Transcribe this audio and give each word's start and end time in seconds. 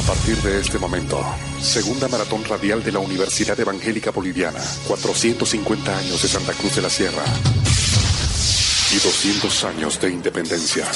A 0.00 0.02
partir 0.02 0.36
de 0.38 0.58
este 0.58 0.78
momento, 0.78 1.22
segunda 1.60 2.08
maratón 2.08 2.42
radial 2.44 2.82
de 2.82 2.90
la 2.90 3.00
Universidad 3.00 3.60
Evangélica 3.60 4.10
Boliviana, 4.10 4.58
450 4.88 5.98
años 5.98 6.22
de 6.22 6.26
Santa 6.26 6.54
Cruz 6.54 6.76
de 6.76 6.82
la 6.82 6.88
Sierra 6.88 7.22
y 8.90 8.94
200 8.94 9.64
años 9.64 10.00
de 10.00 10.08
independencia. 10.08 10.86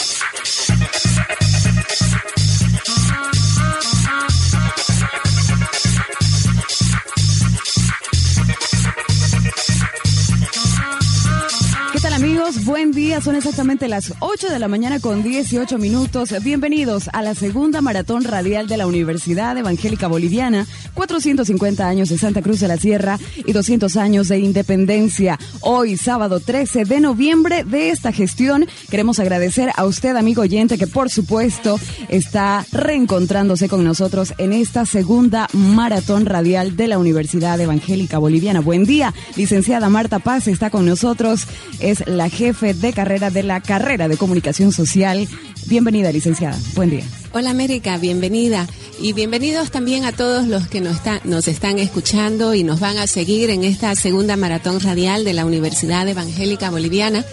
Buen 12.53 12.92
día, 12.92 13.22
son 13.22 13.37
exactamente 13.37 13.88
las 13.88 14.13
8 14.21 14.51
de 14.51 14.58
la 14.58 14.69
mañana 14.69 15.01
con 15.01 15.22
18 15.22 15.79
minutos. 15.79 16.34
Bienvenidos 16.42 17.09
a 17.15 17.23
la 17.23 17.34
segunda 17.34 17.80
maratón 17.80 18.23
radial 18.23 18.69
de 18.69 18.77
la 18.77 18.87
Universidad 18.87 19.56
Evangélica 19.56 20.09
Boliviana, 20.09 20.66
450 20.92 21.88
años 21.88 22.10
de 22.10 22.18
Santa 22.18 22.42
Cruz 22.42 22.60
de 22.60 22.68
la 22.68 22.77
Sierra 22.77 23.18
y 23.46 23.52
200 23.52 23.96
años 23.96 24.28
de 24.28 24.41
independencia. 24.41 25.38
Hoy, 25.62 25.96
sábado 25.96 26.38
13 26.38 26.84
de 26.84 27.01
noviembre 27.01 27.65
de 27.65 27.88
esta 27.88 28.12
gestión, 28.12 28.66
queremos 28.90 29.18
agradecer 29.20 29.70
a 29.74 29.87
usted, 29.87 30.15
amigo 30.15 30.42
oyente, 30.42 30.76
que 30.76 30.87
por 30.87 31.09
supuesto 31.09 31.80
está 32.10 32.66
reencontrándose 32.73 33.70
con 33.70 33.84
nosotros 33.84 34.34
en 34.37 34.52
esta 34.52 34.84
segunda 34.84 35.48
maratón 35.54 36.26
radial 36.26 36.76
de 36.76 36.88
la 36.88 36.98
Universidad 36.98 37.59
Evangélica 37.59 38.18
Boliviana. 38.18 38.60
Buen 38.60 38.84
día, 38.84 39.15
licenciada 39.34 39.88
Marta 39.88 40.18
Paz 40.18 40.46
está 40.46 40.68
con 40.68 40.84
nosotros, 40.84 41.46
es 41.80 42.06
la 42.06 42.29
jefe 42.34 42.74
de 42.74 42.93
carrera 42.93 43.30
de 43.30 43.43
la 43.43 43.61
carrera 43.61 44.09
de 44.09 44.16
comunicación 44.16 44.73
social. 44.73 45.27
Bienvenida, 45.66 46.12
licenciada. 46.12 46.59
Buen 46.74 46.91
día. 46.91 47.05
Hola, 47.33 47.51
América, 47.51 47.97
bienvenida. 47.97 48.66
Y 49.01 49.12
bienvenidos 49.12 49.70
también 49.70 50.05
a 50.05 50.12
todos 50.12 50.47
los 50.47 50.69
que 50.69 50.80
nos, 50.80 51.48
están 51.48 51.79
escuchando 51.79 52.54
y 52.54 52.63
nos 52.63 52.80
van 52.80 52.99
a 52.99 53.07
seguir 53.07 53.51
en 53.51 53.65
esta 53.65 53.95
segunda 53.95 54.37
maratón 54.37 54.80
radial 54.80 55.24
de 55.24 55.32
la 55.32 55.46
Universidad 55.46 56.07
Evangélica 56.07 56.71
Boliviana 56.71 57.24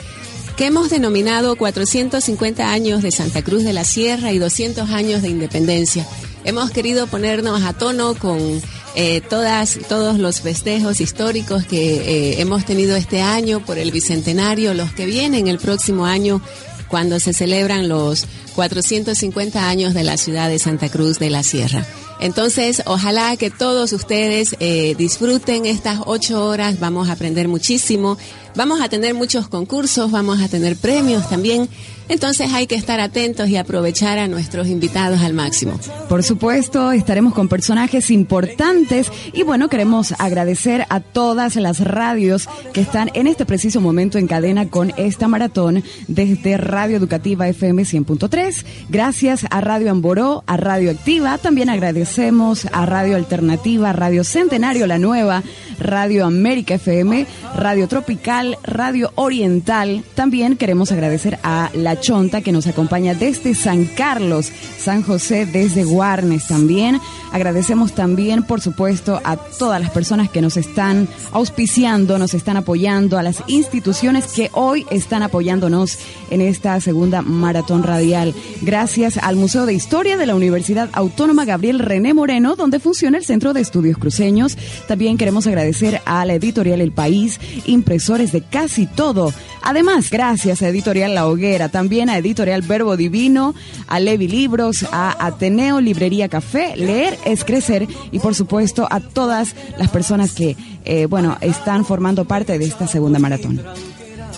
que 0.58 0.66
hemos 0.66 0.90
denominado 0.90 1.56
450 1.56 2.72
años 2.72 3.02
de 3.02 3.12
Santa 3.12 3.42
Cruz 3.42 3.64
de 3.64 3.74
la 3.74 3.84
Sierra 3.84 4.32
y 4.32 4.38
200 4.38 4.90
años 4.92 5.22
de 5.22 5.30
independencia. 5.30 6.06
Hemos 6.44 6.72
querido 6.72 7.08
ponernos 7.08 7.64
a 7.64 7.74
tono 7.74 8.16
con 8.16 8.62
eh, 8.96 9.22
todas, 9.22 9.80
todos 9.88 10.20
los 10.20 10.42
festejos 10.42 11.00
históricos 11.00 11.66
que 11.66 11.96
eh, 11.96 12.42
hemos 12.42 12.66
tenido 12.66 12.96
este 12.96 13.22
año 13.22 13.64
por 13.66 13.78
el 13.78 13.92
Bicentenario, 13.92 14.74
los 14.74 14.92
que 14.92 15.06
vienen 15.06 15.48
el 15.48 15.60
próximo 15.60 16.06
año 16.06 16.42
cuando 16.88 17.20
se 17.20 17.34
celebran 17.34 17.88
los 17.88 18.26
450 18.56 19.70
años 19.70 19.94
de 19.94 20.04
la 20.04 20.18
ciudad 20.18 20.50
de 20.50 20.60
Santa 20.60 20.90
Cruz 20.90 21.20
de 21.20 21.30
la 21.30 21.42
Sierra. 21.42 21.86
Entonces, 22.20 22.84
ojalá 22.86 23.36
que 23.36 23.50
todos 23.50 23.94
ustedes 23.94 24.56
eh, 24.60 24.94
disfruten 24.96 25.66
estas 25.66 26.02
ocho 26.06 26.46
horas, 26.46 26.80
vamos 26.80 27.10
a 27.10 27.14
aprender 27.14 27.48
muchísimo, 27.48 28.16
vamos 28.56 28.80
a 28.80 28.90
tener 28.90 29.16
muchos 29.16 29.48
concursos, 29.48 30.12
vamos 30.12 30.40
a 30.40 30.48
tener 30.48 30.76
premios 30.76 31.28
también. 31.30 31.68
Entonces 32.12 32.52
hay 32.52 32.68
que 32.68 32.76
estar 32.76 33.00
atentos 33.00 33.48
y 33.48 33.56
aprovechar 33.56 34.20
a 34.20 34.28
nuestros 34.28 34.68
invitados 34.68 35.22
al 35.22 35.34
máximo. 35.34 35.80
Por 36.10 36.24
supuesto, 36.24 36.92
estaremos 36.92 37.34
con 37.34 37.48
personajes 37.48 38.12
importantes 38.12 39.10
y 39.32 39.44
bueno, 39.44 39.70
queremos 39.70 40.14
agradecer 40.20 40.86
a 40.90 41.00
todas 41.00 41.56
las 41.56 41.80
radios 41.80 42.50
que 42.74 42.82
están 42.82 43.12
en 43.14 43.28
este 43.28 43.46
preciso 43.46 43.80
momento 43.80 44.18
en 44.18 44.28
cadena 44.28 44.68
con 44.68 44.92
esta 44.98 45.30
maratón 45.30 45.86
desde 46.10 46.58
Radio 46.58 46.98
Educativa 46.98 47.48
FM 47.48 47.84
100.3. 47.84 48.66
Gracias 48.90 49.46
a 49.50 49.62
Radio 49.62 49.90
Amboró, 49.90 50.44
a 50.48 50.58
Radio 50.58 50.92
Activa, 50.92 51.38
también 51.38 51.70
agradecemos 51.70 52.68
a 52.74 52.86
Radio 52.86 53.16
Alternativa, 53.16 53.94
Radio 53.94 54.26
Centenario 54.26 54.86
La 54.86 54.98
Nueva, 54.98 55.44
Radio 55.80 56.26
América 56.26 56.74
FM, 56.74 57.26
Radio 57.56 57.88
Tropical, 57.88 58.58
Radio 58.64 59.14
Oriental. 59.16 60.04
También 60.14 60.58
queremos 60.58 60.92
agradecer 60.92 61.40
a 61.44 61.70
La 61.74 62.01
Chonta 62.02 62.42
que 62.42 62.52
nos 62.52 62.68
acompaña 62.68 63.14
desde 63.14 63.54
San 63.54 63.86
Carlos, 63.86 64.52
San 64.78 65.04
José 65.04 65.46
desde 65.46 65.84
Guarnes 65.84 66.48
también. 66.48 67.00
Agradecemos 67.32 67.94
también, 67.94 68.44
por 68.44 68.60
supuesto, 68.60 69.22
a 69.24 69.38
todas 69.38 69.80
las 69.80 69.92
personas 69.92 70.30
que 70.30 70.42
nos 70.42 70.58
están 70.58 71.08
auspiciando, 71.32 72.18
nos 72.18 72.34
están 72.34 72.58
apoyando, 72.58 73.18
a 73.18 73.24
las 73.24 73.44
instituciones 73.48 74.28
que 74.34 74.50
hoy 74.54 74.86
están 74.90 75.24
apoyándonos 75.24 76.00
en 76.30 76.42
esta 76.42 76.82
segunda 76.82 77.22
maratón 77.22 77.84
radial. 77.84 78.34
Gracias 78.62 79.18
al 79.18 79.36
Museo 79.36 79.66
de 79.66 79.74
Historia 79.74 80.18
de 80.18 80.26
la 80.26 80.36
Universidad 80.36 80.90
Autónoma 80.94 81.46
Gabriel 81.46 81.80
René 81.80 82.14
Moreno, 82.14 82.56
donde 82.56 82.80
funciona 82.80 83.18
el 83.18 83.26
Centro 83.26 83.54
de 83.54 83.62
Estudios 83.62 83.98
Cruceños. 83.98 84.58
También 84.88 85.18
queremos 85.18 85.48
agradecer 85.48 86.02
a 86.06 86.26
la 86.26 86.34
editorial 86.34 86.82
El 86.82 86.92
País, 86.92 87.40
impresores 87.66 88.32
de 88.32 88.42
casi 88.42 88.88
todo. 88.88 89.32
Además, 89.62 90.10
gracias 90.10 90.64
a 90.64 90.70
Editorial 90.70 91.14
La 91.14 91.28
Hoguera, 91.28 91.70
también 91.70 91.91
a 91.92 92.18
Editorial 92.18 92.62
Verbo 92.62 92.96
Divino, 92.96 93.54
a 93.88 94.00
Levi 94.00 94.30
Libros, 94.30 94.86
a 94.92 95.26
Ateneo 95.26 95.82
Librería 95.82 96.30
Café, 96.30 96.74
Leer 96.78 97.18
es 97.26 97.44
Crecer 97.44 97.86
y 98.14 98.20
por 98.20 98.34
supuesto 98.34 98.88
a 98.90 99.02
todas 99.02 99.56
las 99.78 99.90
personas 99.90 100.32
que, 100.32 100.56
eh, 100.86 101.06
bueno, 101.08 101.38
están 101.42 101.84
formando 101.84 102.24
parte 102.24 102.58
de 102.58 102.66
esta 102.66 102.88
segunda 102.88 103.20
maratón. 103.20 103.62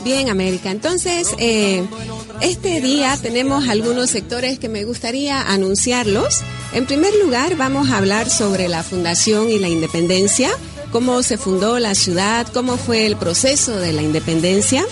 Bien, 0.04 0.30
América. 0.30 0.72
Entonces, 0.72 1.30
eh, 1.38 1.86
este 2.42 2.82
día 2.82 3.18
tenemos 3.22 3.70
algunos 3.70 4.10
sectores 4.10 4.58
que 4.58 4.68
me 4.68 4.84
gustaría 4.84 5.42
anunciarlos. 5.44 6.42
En 6.74 6.88
primer 6.88 7.14
lugar, 7.24 7.56
vamos 7.56 7.92
a 7.92 8.00
hablar 8.00 8.32
sobre 8.32 8.68
la 8.68 8.82
fundación 8.82 9.52
y 9.52 9.60
la 9.60 9.70
independencia, 9.70 10.50
cómo 10.92 11.22
se 11.22 11.38
fundó 11.38 11.78
la 11.78 11.94
ciudad, 11.94 12.48
cómo 12.52 12.78
fue 12.78 13.06
el 13.06 13.16
proceso 13.16 13.78
de 13.78 13.94
la 13.94 14.02
independencia. 14.02 14.84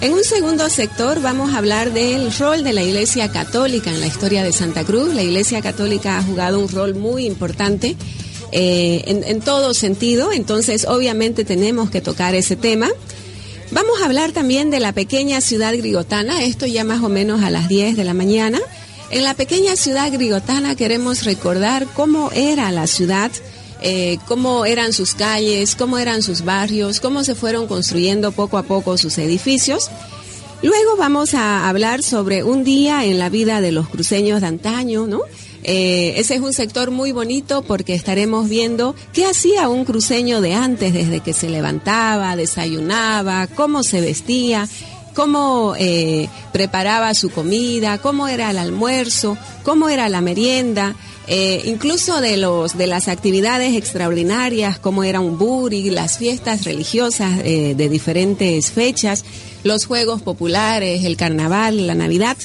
En 0.00 0.14
un 0.14 0.24
segundo 0.24 0.70
sector 0.70 1.20
vamos 1.20 1.52
a 1.52 1.58
hablar 1.58 1.92
del 1.92 2.32
rol 2.38 2.64
de 2.64 2.72
la 2.72 2.82
Iglesia 2.82 3.30
Católica 3.30 3.90
en 3.90 4.00
la 4.00 4.06
historia 4.06 4.42
de 4.42 4.50
Santa 4.50 4.82
Cruz. 4.82 5.12
La 5.12 5.22
Iglesia 5.22 5.60
Católica 5.60 6.16
ha 6.16 6.22
jugado 6.22 6.58
un 6.58 6.70
rol 6.70 6.94
muy 6.94 7.26
importante 7.26 7.96
eh, 8.50 9.04
en, 9.06 9.40
todo 9.42 9.74
sentido, 9.74 10.32
entonces 10.32 10.86
obviamente 10.86 11.44
tenemos 11.44 11.90
que 11.90 12.00
tocar 12.00 12.34
ese 12.34 12.56
tema. 12.56 12.88
Vamos 13.72 14.00
a 14.00 14.06
hablar 14.06 14.32
también 14.32 14.70
de 14.70 14.80
la 14.80 14.92
pequeña 14.92 15.42
ciudad 15.42 15.76
grigotana, 15.76 16.44
esto 16.44 16.66
ya 16.66 16.82
más 16.82 17.02
o 17.02 17.10
menos 17.10 17.42
a 17.42 17.50
las 17.50 17.68
10 17.68 17.98
de 17.98 18.04
la 18.04 18.14
mañana. 18.14 18.58
En 19.10 19.22
la 19.22 19.34
pequeña 19.34 19.76
ciudad 19.76 20.10
grigotana 20.10 20.76
queremos 20.76 21.24
recordar 21.24 21.86
cómo 21.94 22.30
era 22.32 22.72
la 22.72 22.86
ciudad 22.86 23.30
eh, 23.82 24.18
cómo 24.26 24.64
eran 24.64 24.92
sus 24.92 25.14
calles, 25.14 25.74
cómo 25.76 25.98
eran 25.98 26.22
sus 26.22 26.44
barrios, 26.44 27.00
cómo 27.00 27.24
se 27.24 27.34
fueron 27.34 27.66
construyendo 27.66 28.32
poco 28.32 28.58
a 28.58 28.62
poco 28.62 28.98
sus 28.98 29.18
edificios. 29.18 29.90
Luego 30.62 30.96
vamos 30.98 31.34
a 31.34 31.68
hablar 31.68 32.02
sobre 32.02 32.42
un 32.42 32.64
día 32.64 33.06
en 33.06 33.18
la 33.18 33.30
vida 33.30 33.60
de 33.60 33.72
los 33.72 33.88
cruceños 33.88 34.42
de 34.42 34.48
antaño, 34.48 35.06
¿no? 35.06 35.22
Eh, 35.62 36.14
ese 36.16 36.34
es 36.34 36.40
un 36.40 36.52
sector 36.52 36.90
muy 36.90 37.12
bonito 37.12 37.62
porque 37.62 37.94
estaremos 37.94 38.48
viendo 38.48 38.94
qué 39.12 39.26
hacía 39.26 39.68
un 39.68 39.84
cruceño 39.84 40.40
de 40.40 40.54
antes, 40.54 40.92
desde 40.92 41.20
que 41.20 41.32
se 41.32 41.48
levantaba, 41.50 42.36
desayunaba, 42.36 43.46
cómo 43.46 43.82
se 43.82 44.00
vestía, 44.00 44.68
cómo 45.14 45.74
eh, 45.78 46.28
preparaba 46.52 47.14
su 47.14 47.30
comida, 47.30 47.98
cómo 47.98 48.28
era 48.28 48.50
el 48.50 48.58
almuerzo, 48.58 49.36
cómo 49.62 49.88
era 49.88 50.08
la 50.08 50.20
merienda. 50.20 50.94
Eh, 51.26 51.62
incluso 51.66 52.20
de 52.20 52.36
los 52.36 52.76
de 52.76 52.86
las 52.86 53.06
actividades 53.06 53.76
extraordinarias 53.76 54.78
como 54.78 55.04
era 55.04 55.20
un 55.20 55.38
buri, 55.38 55.90
las 55.90 56.18
fiestas 56.18 56.64
religiosas 56.64 57.40
eh, 57.44 57.74
de 57.76 57.88
diferentes 57.88 58.70
fechas, 58.70 59.24
los 59.62 59.84
juegos 59.84 60.22
populares, 60.22 61.04
el 61.04 61.16
carnaval, 61.16 61.86
la 61.86 61.94
Navidad. 61.94 62.36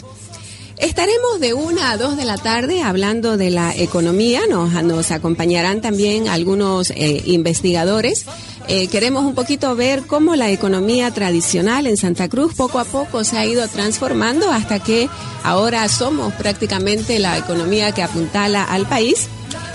Estaremos 0.78 1.40
de 1.40 1.54
una 1.54 1.92
a 1.92 1.98
dos 1.98 2.18
de 2.18 2.26
la 2.26 2.38
tarde 2.38 2.82
hablando 2.82 3.38
de 3.38 3.50
la 3.50 3.74
economía, 3.74 4.42
nos, 4.50 4.84
nos 4.84 5.12
acompañarán 5.12 5.80
también 5.80 6.28
algunos 6.28 6.92
eh, 6.92 7.24
investigadores. 7.26 8.26
Eh, 8.68 8.88
queremos 8.88 9.24
un 9.26 9.36
poquito 9.36 9.76
ver 9.76 10.04
cómo 10.08 10.36
la 10.36 10.50
economía 10.50 11.12
tradicional 11.12 11.86
en 11.86 11.98
Santa 11.98 12.28
Cruz 12.30 12.54
poco 12.56 12.80
a 12.80 12.86
poco 12.86 13.24
se 13.24 13.38
ha 13.38 13.46
ido 13.46 13.68
transformando 13.68 14.52
hasta 14.52 14.80
que 14.80 15.08
ahora 15.44 15.88
somos 15.88 16.34
prácticamente 16.34 17.20
la 17.20 17.38
economía 17.38 17.92
que 17.92 18.02
apuntala 18.02 18.64
al 18.64 18.88
país. 18.88 19.28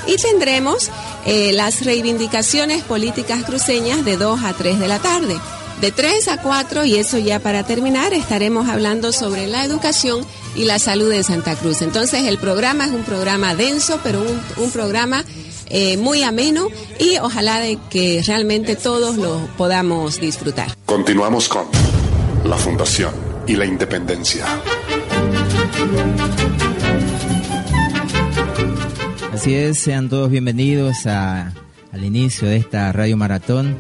Y 0.06 0.16
tendremos 0.16 0.90
eh, 1.24 1.52
las 1.52 1.84
reivindicaciones 1.84 2.82
políticas 2.82 3.44
cruceñas 3.44 4.04
de 4.04 4.16
dos 4.16 4.42
a 4.42 4.54
tres 4.54 4.80
de 4.80 4.88
la 4.88 4.98
tarde. 4.98 5.38
De 5.80 5.92
3 5.92 6.28
a 6.28 6.42
4, 6.42 6.84
y 6.84 6.96
eso 6.96 7.16
ya 7.16 7.38
para 7.38 7.62
terminar, 7.62 8.12
estaremos 8.12 8.68
hablando 8.68 9.14
sobre 9.14 9.46
la 9.46 9.64
educación 9.64 10.26
y 10.54 10.64
la 10.64 10.78
salud 10.78 11.08
de 11.08 11.22
Santa 11.22 11.56
Cruz. 11.56 11.80
Entonces 11.80 12.26
el 12.26 12.36
programa 12.36 12.84
es 12.84 12.90
un 12.90 13.02
programa 13.02 13.54
denso, 13.54 13.98
pero 14.02 14.20
un, 14.58 14.70
programa 14.72 15.24
eh, 15.70 15.96
muy 15.96 16.22
ameno 16.22 16.68
y 16.98 17.18
ojalá 17.18 17.60
de 17.60 17.78
que 17.88 18.22
realmente 18.26 18.76
todos 18.76 19.16
lo 19.16 19.38
podamos 19.56 20.20
disfrutar. 20.20 20.76
Continuamos 20.84 21.48
con 21.48 21.66
la 22.44 22.56
Fundación 22.56 23.12
y 23.46 23.54
la 23.56 23.66
Independencia. 23.66 24.44
Así 29.32 29.54
es, 29.54 29.78
sean 29.78 30.08
todos 30.08 30.30
bienvenidos 30.30 31.06
a, 31.06 31.54
al 31.92 32.04
inicio 32.04 32.48
de 32.48 32.56
esta 32.56 32.92
radio 32.92 33.16
maratón 33.16 33.78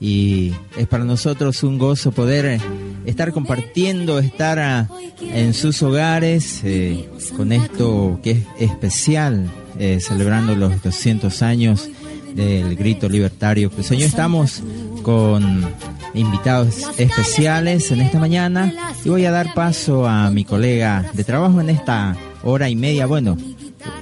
y 0.00 0.52
es 0.76 0.86
para 0.88 1.04
nosotros 1.04 1.62
un 1.62 1.78
gozo 1.78 2.10
poder 2.12 2.60
estar 3.04 3.32
compartiendo, 3.32 4.18
estar 4.18 4.58
ah, 4.58 4.88
en 5.20 5.54
sus 5.54 5.82
hogares 5.82 6.60
eh, 6.64 7.08
con 7.36 7.52
esto 7.52 8.18
que 8.22 8.32
es 8.32 8.38
especial, 8.58 9.50
eh, 9.78 9.98
celebrando 10.00 10.54
los 10.54 10.82
200 10.82 11.42
años 11.42 11.88
del 12.34 12.76
grito 12.76 13.08
libertario 13.08 13.70
cruceño. 13.70 14.04
Estamos 14.04 14.62
con 15.02 15.66
invitados 16.14 16.88
especiales 16.98 17.90
en 17.90 18.00
esta 18.00 18.18
mañana 18.18 18.72
y 19.04 19.08
voy 19.08 19.24
a 19.24 19.30
dar 19.30 19.54
paso 19.54 20.06
a 20.06 20.30
mi 20.30 20.44
colega 20.44 21.10
de 21.12 21.24
trabajo 21.24 21.60
en 21.60 21.70
esta 21.70 22.16
hora 22.42 22.68
y 22.68 22.76
media, 22.76 23.06
bueno, 23.06 23.36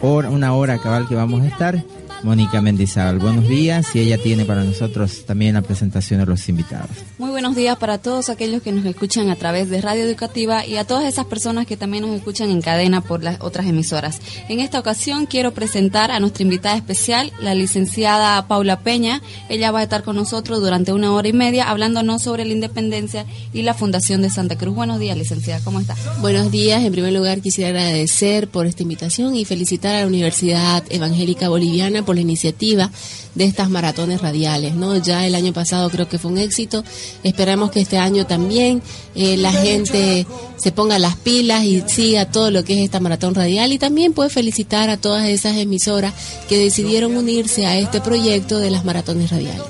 hora, 0.00 0.31
una 0.31 0.55
hora 0.55 0.79
cabal 0.79 1.06
que 1.09 1.15
vamos 1.15 1.43
a 1.43 1.49
estar 1.49 1.82
Mónica 2.23 2.61
Mendizábal. 2.61 3.19
Buenos 3.19 3.49
días 3.49 3.94
y 3.94 4.00
ella 4.00 4.19
tiene 4.19 4.44
para 4.44 4.65
nosotros 4.65 5.25
también 5.25 5.55
la 5.55 5.62
presentación 5.62 6.20
de 6.20 6.26
los 6.26 6.49
invitados. 6.49 6.91
Muy 7.19 7.31
buenos 7.31 7.55
días 7.55 7.76
para 7.76 7.99
todos 7.99 8.29
aquellos 8.29 8.62
que 8.62 8.73
nos 8.73 8.85
escuchan 8.85 9.31
a 9.31 9.37
través 9.37 9.70
de 9.70 9.81
Radio 9.81 10.05
Educativa 10.05 10.67
y 10.67 10.76
a 10.76 10.85
todas 10.85 11.05
esas 11.05 11.26
personas 11.26 11.67
que 11.67 11.76
también 11.76 12.06
nos 12.06 12.17
escuchan 12.17 12.50
en 12.50 12.61
cadena 12.61 13.00
por 13.00 13.23
las 13.23 13.41
otras 13.41 13.67
emisoras. 13.67 14.20
En 14.49 14.61
esta 14.61 14.79
ocasión 14.79 15.26
quiero 15.26 15.53
presentar 15.53 16.11
a 16.11 16.20
nuestra 16.20 16.43
invitada 16.43 16.76
especial, 16.76 17.32
la 17.41 17.55
licenciada 17.55 18.47
Paula 18.49 18.81
Peña. 18.81 19.23
Ella 19.49 19.71
va 19.71 19.81
a 19.81 19.85
estar 19.85 20.03
con 20.03 20.17
nosotros 20.17 20.61
durante 20.61 20.93
una 20.93 21.12
hora 21.12 21.29
y 21.29 21.32
media 21.32 21.69
hablándonos 21.69 22.23
sobre 22.23 22.44
la 22.44 22.53
independencia 22.53 23.26
y 23.53 23.62
la 23.62 23.75
Fundación 23.75 24.23
de 24.23 24.31
Santa 24.31 24.56
Cruz. 24.56 24.75
Buenos 24.75 24.99
días, 24.99 25.17
licenciada, 25.17 25.62
¿cómo 25.62 25.81
está? 25.81 25.94
Buenos 26.21 26.50
días. 26.50 26.82
En 26.82 26.93
primer 26.93 27.12
lugar, 27.12 27.41
quisiera 27.41 27.71
agradecer 27.71 28.49
por 28.49 28.67
esta 28.67 28.82
invitación 28.82 29.35
y 29.35 29.44
felicitar 29.44 29.94
a 29.94 30.00
la 30.00 30.06
Universidad 30.06 30.82
Evangélica 30.91 31.49
Boliviana 31.49 32.05
por 32.08 32.14
la 32.14 32.22
iniciativa 32.22 32.90
de 33.34 33.44
estas 33.44 33.69
maratones 33.69 34.22
radiales, 34.22 34.75
¿no? 34.75 34.96
Ya 34.96 35.26
el 35.26 35.34
año 35.34 35.52
pasado 35.52 35.90
creo 35.90 36.08
que 36.08 36.19
fue 36.19 36.31
un 36.31 36.38
éxito, 36.38 36.82
esperamos 37.22 37.70
que 37.70 37.82
este 37.82 37.99
año 37.99 38.26
también 38.26 38.81
eh, 39.14 39.37
la 39.37 39.52
gente 39.52 40.26
se 40.56 40.72
ponga 40.72 40.99
las 40.99 41.16
pilas 41.16 41.64
y 41.64 41.82
siga 41.87 42.31
todo 42.31 42.50
lo 42.50 42.64
que 42.64 42.78
es 42.78 42.84
esta 42.84 42.99
maratón 42.99 43.34
radial 43.34 43.75
y 43.75 43.78
también 43.78 44.14
puede 44.14 44.31
felicitar 44.31 44.88
a 44.88 44.96
todas 44.96 45.28
esas 45.28 45.58
emisoras 45.58 46.14
que 46.49 46.56
decidieron 46.56 47.14
unirse 47.14 47.66
a 47.66 47.76
este 47.76 48.00
proyecto 48.00 48.58
de 48.58 48.70
las 48.70 48.87
maratones 48.87 49.31
radiales. 49.31 49.66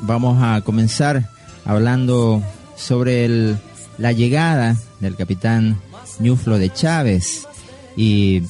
Vamos 0.00 0.42
a 0.42 0.62
comenzar 0.62 1.28
hablando 1.66 2.42
sobre 2.74 3.54
la 3.98 4.12
llegada 4.12 4.78
del 4.98 5.14
capitán 5.14 5.78
Ñuflo 6.20 6.56
de 6.56 6.72
Chávez 6.72 7.46
y 7.98 8.44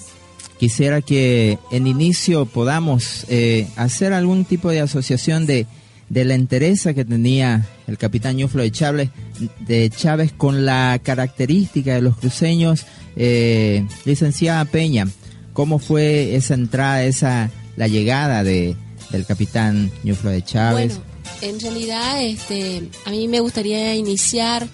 quisiera 0.62 1.03
que 1.03 1.59
en 1.73 1.88
inicio 1.88 2.47
podamos 2.47 3.26
eh, 3.29 3.67
hacer 3.75 4.12
algún 4.12 4.44
tipo 4.44 4.70
de 4.70 4.81
asociación 4.81 5.44
de, 5.44 5.67
de 6.09 6.25
la 6.25 6.35
entereza 6.35 6.94
que 6.94 7.05
tenía 7.05 7.67
el 7.88 7.99
capitán 7.99 8.37
Ñuflo 8.37 8.62
de 8.62 8.70
Chávez, 8.70 9.11
de 9.59 9.91
Chávez 9.91 10.32
con 10.32 10.64
la 10.64 11.00
característica 11.03 11.97
de 11.97 12.03
los 12.03 12.17
cruceños. 12.17 12.87
Eh, 13.17 13.85
licenciada 14.05 14.64
Peña, 14.64 15.09
¿cómo 15.53 15.81
fue 15.81 16.37
esa 16.37 16.55
entrada, 16.55 17.03
esa 17.03 17.50
la 17.75 17.88
llegada 17.88 18.44
de, 18.44 18.76
del 19.11 19.26
capitán 19.26 19.91
Ñuflo 20.05 20.31
de 20.31 20.44
Chávez? 20.44 21.00
Bueno, 21.41 21.55
en 21.56 21.58
realidad 21.58 22.23
este, 22.23 22.88
a 23.05 23.11
mí 23.11 23.26
me 23.26 23.41
gustaría 23.41 23.97
iniciar 23.97 24.69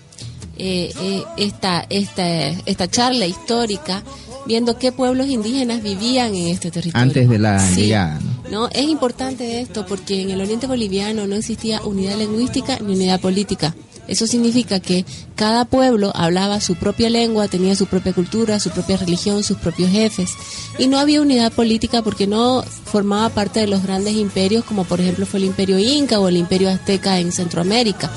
eh, 0.59 0.93
eh, 1.01 1.23
esta, 1.39 1.87
esta, 1.89 2.49
esta 2.67 2.91
charla 2.91 3.25
histórica 3.25 4.03
viendo 4.49 4.79
qué 4.79 4.91
pueblos 4.91 5.29
indígenas 5.29 5.83
vivían 5.83 6.35
en 6.35 6.49
este 6.49 6.71
territorio. 6.71 7.03
Antes 7.03 7.29
de 7.29 7.39
la 7.39 7.71
llegada. 7.73 8.19
¿no? 8.51 8.69
Es 8.69 8.89
importante 8.89 9.61
esto 9.61 9.85
porque 9.87 10.23
en 10.23 10.31
el 10.31 10.41
oriente 10.41 10.67
boliviano 10.67 11.27
no 11.27 11.37
existía 11.37 11.83
unidad 11.83 12.17
lingüística 12.17 12.79
ni 12.81 12.95
unidad 12.95 13.21
política. 13.21 13.75
Eso 14.09 14.27
significa 14.27 14.81
que 14.81 15.05
cada 15.37 15.67
pueblo 15.67 16.13
hablaba 16.15 16.63
su 16.63 16.77
propia 16.77 17.11
lengua, 17.11 17.47
tenía 17.47 17.77
su 17.77 17.85
propia 17.85 18.15
cultura, 18.15 18.59
su 18.59 18.71
propia 18.71 18.97
religión, 18.97 19.45
sus 19.45 19.59
propios 19.59 19.91
jefes. 19.91 20.31
Y 20.79 20.87
no 20.87 20.99
había 20.99 21.21
unidad 21.21 21.53
política 21.53 22.01
porque 22.01 22.27
no 22.27 22.63
formaba 22.63 23.29
parte 23.29 23.61
de 23.61 23.67
los 23.67 23.83
grandes 23.83 24.15
imperios 24.15 24.65
como 24.65 24.85
por 24.85 25.03
ejemplo 25.03 25.27
fue 25.27 25.41
el 25.41 25.45
imperio 25.45 25.79
inca 25.79 26.19
o 26.19 26.29
el 26.29 26.39
imperio 26.39 26.71
azteca 26.71 27.21
en 27.21 27.33
Centroamérica. 27.33 28.11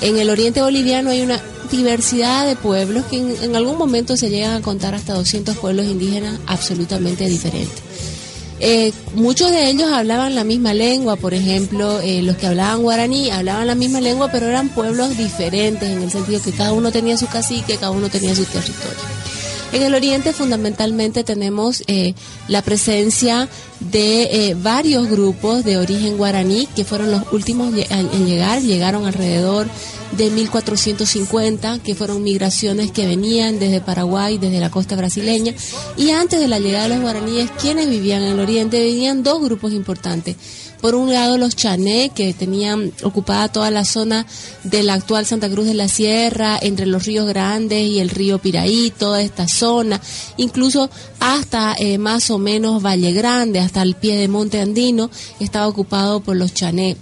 En 0.00 0.16
el 0.16 0.30
oriente 0.30 0.62
boliviano 0.62 1.10
hay 1.10 1.22
una 1.22 1.40
diversidad 1.70 2.46
de 2.46 2.56
pueblos 2.56 3.04
que 3.06 3.18
en, 3.18 3.54
algún 3.54 3.78
momento 3.78 4.16
se 4.16 4.30
llegan 4.30 4.54
a 4.54 4.62
contar 4.62 4.94
hasta 4.94 5.14
200 5.14 5.56
pueblos 5.58 5.86
indígenas 5.86 6.38
absolutamente 6.46 7.26
diferentes. 7.26 7.82
Eh, 8.62 8.92
muchos 9.14 9.50
de 9.50 9.70
ellos 9.70 9.90
hablaban 9.90 10.34
la 10.34 10.44
misma 10.44 10.74
lengua, 10.74 11.16
por 11.16 11.32
ejemplo, 11.32 12.00
eh, 12.00 12.20
los 12.22 12.36
que 12.36 12.46
hablaban 12.46 12.82
guaraní 12.82 13.30
hablaban 13.30 13.66
la 13.66 13.74
misma 13.74 14.00
lengua, 14.00 14.30
pero 14.30 14.46
eran 14.46 14.68
pueblos 14.68 15.16
diferentes 15.16 15.88
en 15.88 16.02
el 16.02 16.10
sentido 16.10 16.42
que 16.42 16.52
cada 16.52 16.72
uno 16.72 16.92
tenía 16.92 17.16
su 17.16 17.26
cacique, 17.26 17.76
cada 17.76 17.90
uno 17.90 18.10
tenía 18.10 18.34
su 18.34 18.44
territorio. 18.44 18.98
En 19.72 19.82
el 19.82 19.94
oriente 19.94 20.32
fundamentalmente 20.32 21.24
tenemos 21.24 21.82
eh, 21.86 22.14
la 22.48 22.62
presencia 22.62 23.48
de 23.78 24.56
varios 24.60 25.08
grupos 25.08 25.64
de 25.64 25.78
origen 25.78 26.16
guaraní 26.16 26.66
que 26.74 26.84
fueron 26.84 27.10
los 27.10 27.22
últimos 27.32 27.72
en 27.72 28.26
llegar, 28.26 28.60
llegaron 28.60 29.06
alrededor 29.06 29.68
de 30.16 30.30
1450, 30.30 31.78
que 31.80 31.94
fueron 31.94 32.22
migraciones 32.22 32.90
que 32.90 33.06
venían 33.06 33.58
desde 33.58 33.80
Paraguay, 33.80 34.38
desde 34.38 34.60
la 34.60 34.70
costa 34.70 34.96
brasileña, 34.96 35.54
y 35.96 36.10
antes 36.10 36.40
de 36.40 36.48
la 36.48 36.58
llegada 36.58 36.84
de 36.84 36.94
los 36.94 37.02
guaraníes, 37.02 37.50
quienes 37.60 37.88
vivían 37.88 38.22
en 38.22 38.32
el 38.32 38.40
oriente, 38.40 38.80
venían 38.80 39.22
dos 39.22 39.42
grupos 39.42 39.72
importantes. 39.72 40.36
Por 40.80 40.94
un 40.94 41.12
lado, 41.12 41.36
los 41.36 41.56
chané, 41.56 42.10
que 42.14 42.32
tenían 42.32 42.92
ocupada 43.02 43.52
toda 43.52 43.70
la 43.70 43.84
zona 43.84 44.26
de 44.64 44.82
la 44.82 44.94
actual 44.94 45.26
Santa 45.26 45.50
Cruz 45.50 45.66
de 45.66 45.74
la 45.74 45.88
Sierra, 45.88 46.58
entre 46.60 46.86
los 46.86 47.04
ríos 47.04 47.26
Grandes 47.26 47.86
y 47.86 47.98
el 47.98 48.08
río 48.08 48.38
Piraí, 48.38 48.90
toda 48.90 49.20
esta 49.22 49.46
zona, 49.46 50.00
incluso 50.38 50.88
hasta 51.18 51.74
eh, 51.78 51.98
más 51.98 52.30
o 52.30 52.38
menos 52.38 52.82
Valle 52.82 53.12
Grande, 53.12 53.60
hasta 53.60 53.82
el 53.82 53.94
pie 53.94 54.16
de 54.16 54.28
Monte 54.28 54.60
Andino, 54.60 55.10
estaba 55.38 55.68
ocupado 55.68 56.20
por 56.20 56.36
los 56.36 56.54
chané 56.54 56.96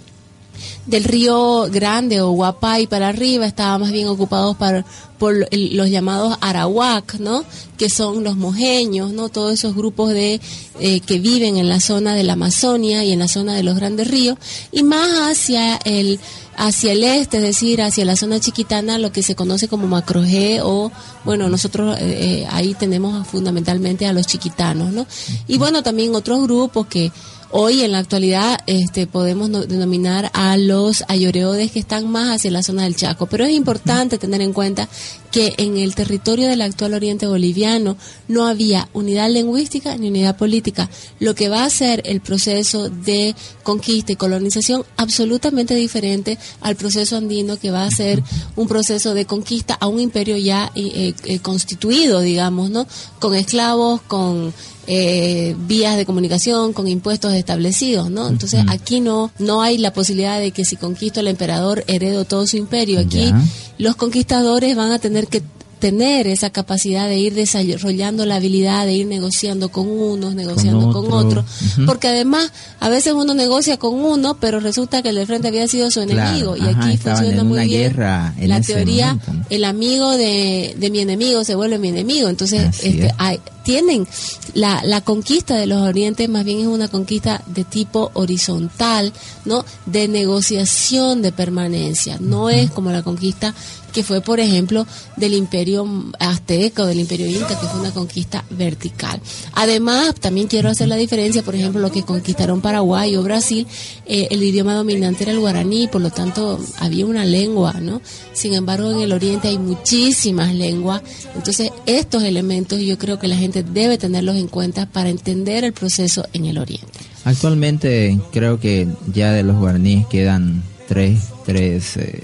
del 0.85 1.03
río 1.03 1.67
Grande 1.71 2.21
o 2.21 2.31
Guapay 2.31 2.87
para 2.87 3.09
arriba 3.09 3.45
estaba 3.45 3.77
más 3.77 3.91
bien 3.91 4.07
ocupado 4.07 4.53
por, 4.55 4.85
por 5.17 5.35
los 5.51 5.89
llamados 5.89 6.37
Arawak, 6.41 7.15
¿no? 7.19 7.43
Que 7.77 7.89
son 7.89 8.23
los 8.23 8.37
mojeños, 8.37 9.11
¿no? 9.11 9.29
Todos 9.29 9.53
esos 9.53 9.75
grupos 9.75 10.09
de 10.11 10.39
eh, 10.79 10.99
que 11.01 11.19
viven 11.19 11.57
en 11.57 11.69
la 11.69 11.79
zona 11.79 12.15
de 12.15 12.23
la 12.23 12.33
Amazonia 12.33 13.03
y 13.03 13.11
en 13.11 13.19
la 13.19 13.27
zona 13.27 13.53
de 13.53 13.63
los 13.63 13.75
grandes 13.75 14.07
ríos 14.07 14.37
y 14.71 14.83
más 14.83 15.09
hacia 15.29 15.77
el 15.85 16.19
hacia 16.59 16.91
el 16.91 17.05
este, 17.05 17.37
es 17.37 17.43
decir, 17.43 17.81
hacia 17.81 18.03
la 18.03 18.17
zona 18.17 18.41
chiquitana, 18.41 18.97
lo 18.97 19.13
que 19.13 19.23
se 19.23 19.33
conoce 19.33 19.69
como 19.69 19.87
Macrogé 19.87 20.59
o, 20.61 20.91
bueno, 21.23 21.47
nosotros 21.47 21.97
eh, 21.97 22.41
eh, 22.41 22.47
ahí 22.51 22.73
tenemos 22.73 23.25
fundamentalmente 23.25 24.05
a 24.05 24.11
los 24.11 24.27
chiquitanos, 24.27 24.91
¿no? 24.91 25.07
Y 25.47 25.57
bueno, 25.57 25.83
también 25.83 26.13
otros 26.15 26.43
grupos 26.43 26.87
que 26.87 27.13
Hoy 27.51 27.81
en 27.81 27.93
la 27.93 27.97
actualidad 27.97 28.59
este, 28.67 29.07
podemos 29.07 29.51
denominar 29.67 30.29
a 30.35 30.55
los 30.55 31.03
ayoreodes 31.07 31.71
que 31.71 31.79
están 31.79 32.07
más 32.07 32.35
hacia 32.35 32.51
la 32.51 32.61
zona 32.61 32.83
del 32.83 32.95
Chaco, 32.95 33.25
pero 33.25 33.43
es 33.43 33.53
importante 33.53 34.19
tener 34.19 34.41
en 34.41 34.53
cuenta 34.53 34.87
que 35.31 35.55
en 35.57 35.75
el 35.77 35.95
territorio 35.95 36.47
del 36.47 36.61
actual 36.61 36.93
oriente 36.93 37.25
boliviano 37.25 37.97
no 38.27 38.45
había 38.45 38.87
unidad 38.93 39.31
lingüística 39.31 39.97
ni 39.97 40.09
unidad 40.09 40.37
política, 40.37 40.91
lo 41.19 41.33
que 41.33 41.49
va 41.49 41.63
a 41.63 41.69
ser 41.71 42.03
el 42.05 42.21
proceso 42.21 42.87
de 42.87 43.35
conquista 43.63 44.11
y 44.11 44.15
colonización 44.15 44.85
absolutamente 44.95 45.73
diferente 45.73 46.37
al 46.61 46.75
proceso 46.75 47.17
andino 47.17 47.57
que 47.57 47.71
va 47.71 47.83
a 47.83 47.91
ser 47.91 48.23
un 48.57 48.67
proceso 48.67 49.15
de 49.15 49.25
conquista 49.25 49.73
a 49.73 49.87
un 49.87 49.99
imperio 49.99 50.37
ya 50.37 50.71
eh, 50.75 51.15
eh, 51.23 51.39
constituido, 51.39 52.21
digamos, 52.21 52.69
¿no? 52.69 52.85
Con 53.19 53.33
esclavos, 53.33 54.01
con 54.01 54.53
eh, 54.91 55.55
vías 55.67 55.97
de 55.97 56.05
comunicación, 56.07 56.73
con 56.73 56.87
impuestos 56.87 57.33
establecidos, 57.33 58.09
¿no? 58.09 58.27
Entonces 58.27 58.63
aquí 58.69 59.01
no 59.01 59.31
no 59.37 59.61
hay 59.61 59.77
la 59.77 59.93
posibilidad 59.93 60.39
de 60.39 60.49
que 60.49 60.65
si 60.65 60.77
conquisto 60.77 61.19
el 61.19 61.27
emperador 61.27 61.83
heredo 61.85 62.25
todo 62.25 62.47
su 62.47 62.57
imperio. 62.57 62.99
Aquí 62.99 63.31
los 63.77 63.95
conquistadores 63.95 64.75
van 64.75 64.91
a 64.91 64.97
tener 64.97 65.27
que 65.27 65.43
tener 65.79 66.27
esa 66.27 66.49
capacidad 66.49 67.07
de 67.07 67.17
ir 67.17 67.33
desarrollando 67.33 68.25
la 68.25 68.35
habilidad 68.35 68.85
de 68.85 68.93
ir 68.93 69.07
negociando 69.07 69.69
con 69.69 69.89
unos, 69.89 70.35
negociando 70.35 70.91
con, 70.91 71.11
otros, 71.11 71.45
porque 71.85 72.09
además 72.09 72.51
a 72.79 72.89
veces 72.89 73.13
uno 73.13 73.33
negocia 73.33 73.77
con 73.77 73.95
uno, 73.95 74.37
pero 74.39 74.59
resulta 74.59 75.01
que 75.01 75.09
el 75.09 75.15
de 75.15 75.25
frente 75.25 75.47
había 75.47 75.67
sido 75.67 75.89
su 75.89 76.01
enemigo. 76.01 76.55
Y 76.55 76.61
aquí 76.61 76.97
funciona 76.97 77.43
muy 77.43 77.67
bien 77.67 77.95
la 77.97 78.61
teoría, 78.61 79.17
el 79.49 79.63
amigo 79.63 80.17
de, 80.17 80.75
de, 80.77 80.89
mi 80.89 80.99
enemigo 80.99 81.43
se 81.43 81.55
vuelve 81.55 81.79
mi 81.79 81.89
enemigo, 81.89 82.29
entonces 82.29 82.83
este, 82.83 83.13
hay, 83.17 83.39
tienen 83.63 84.07
la, 84.53 84.81
la 84.83 85.01
conquista 85.01 85.55
de 85.55 85.67
los 85.67 85.81
orientes 85.81 86.27
más 86.27 86.43
bien 86.43 86.59
es 86.59 86.67
una 86.67 86.87
conquista 86.87 87.41
de 87.47 87.63
tipo 87.63 88.11
horizontal, 88.13 89.13
¿no? 89.45 89.63
De 89.85 90.07
negociación 90.07 91.21
de 91.21 91.31
permanencia, 91.31 92.17
no 92.19 92.49
es 92.49 92.71
como 92.71 92.91
la 92.91 93.03
conquista 93.03 93.53
que 93.89 94.03
fue, 94.03 94.21
por 94.21 94.39
ejemplo, 94.39 94.85
del 95.17 95.33
imperio 95.33 95.87
azteca 96.19 96.83
o 96.83 96.85
del 96.85 96.99
imperio 96.99 97.27
inca, 97.27 97.59
que 97.59 97.67
fue 97.67 97.79
una 97.79 97.91
conquista 97.91 98.43
vertical. 98.49 99.21
Además, 99.53 100.15
también 100.15 100.47
quiero 100.47 100.69
hacer 100.69 100.87
la 100.87 100.95
diferencia, 100.95 101.43
por 101.43 101.55
ejemplo, 101.55 101.81
lo 101.81 101.91
que 101.91 102.03
conquistaron 102.03 102.61
Paraguay 102.61 103.15
o 103.15 103.23
Brasil, 103.23 103.67
eh, 104.05 104.27
el 104.31 104.43
idioma 104.43 104.73
dominante 104.73 105.23
era 105.23 105.31
el 105.31 105.39
guaraní, 105.39 105.87
por 105.87 106.01
lo 106.01 106.09
tanto 106.09 106.59
había 106.79 107.05
una 107.05 107.25
lengua, 107.25 107.73
¿no? 107.81 108.01
Sin 108.33 108.53
embargo, 108.53 108.91
en 108.91 108.99
el 108.99 109.11
oriente 109.11 109.47
hay 109.47 109.57
muchísimas 109.57 110.53
lenguas, 110.53 111.01
entonces 111.35 111.71
estos 111.85 112.23
elementos 112.23 112.79
yo 112.79 112.97
creo 112.97 113.19
que 113.19 113.27
la 113.27 113.35
gente 113.35 113.63
debe 113.63 113.97
tenerlos 113.97 114.35
en 114.35 114.47
cuenta 114.47 114.85
para 114.85 115.09
entender 115.09 115.63
el 115.63 115.73
proceso 115.73 116.25
en 116.33 116.45
el 116.45 116.57
oriente. 116.57 116.99
Actualmente 117.25 118.19
creo 118.31 118.59
que 118.59 118.87
ya 119.13 119.31
de 119.31 119.43
los 119.43 119.57
guaraníes 119.57 120.07
quedan 120.07 120.63
tres, 120.87 121.19
tres 121.45 121.97
eh, 121.97 122.23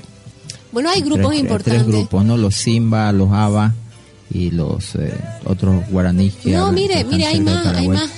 bueno, 0.75 0.89
hay 0.89 0.99
grupos 0.99 1.33
importantes. 1.33 1.85
Tres 1.85 1.87
grupos, 1.87 2.25
¿no? 2.25 2.35
Los 2.35 2.53
Simba, 2.55 3.09
los 3.13 3.31
Aba 3.31 3.73
y 4.29 4.51
los 4.51 4.95
eh, 4.95 5.17
otros 5.45 5.89
guaraníes. 5.89 6.33
no, 6.47 6.69
mire, 6.73 7.05
mire, 7.05 7.27
hay 7.27 7.39
más, 7.39 7.65
hay 7.67 7.87
más. 7.87 8.09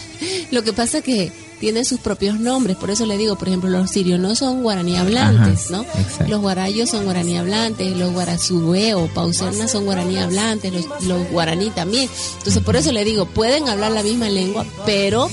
Lo 0.50 0.64
que 0.64 0.74
pasa 0.74 1.04
que 1.04 1.32
tienen 1.60 1.86
sus 1.86 2.00
propios 2.00 2.40
nombres, 2.40 2.78
por 2.78 2.90
eso 2.90 3.06
le 3.06 3.18
digo, 3.18 3.36
por 3.38 3.48
ejemplo, 3.48 3.70
los 3.70 3.90
sirios 3.90 4.20
no 4.20 4.36
son 4.36 4.64
guaraní 4.64 4.98
hablantes, 4.98 5.72
¿no? 5.72 5.86
Los 6.28 6.42
guarayos 6.42 6.90
son 6.90 7.06
guaraní 7.06 7.38
hablantes, 7.38 7.96
los 7.98 8.14
guarazubé 8.14 8.94
o 8.94 9.08
pauserna 9.08 9.68
son 9.68 9.86
guaraní 9.86 10.18
hablantes, 10.18 10.74
los, 11.02 11.30
guaraní 11.32 11.70
también. 11.72 12.10
Entonces, 12.38 12.62
por 12.64 12.76
eso 12.76 12.92
le 12.92 13.04
digo, 13.04 13.26
pueden 13.26 13.70
hablar 13.70 13.92
la 13.92 14.04
misma 14.04 14.30
lengua, 14.30 14.66
pero 14.86 15.30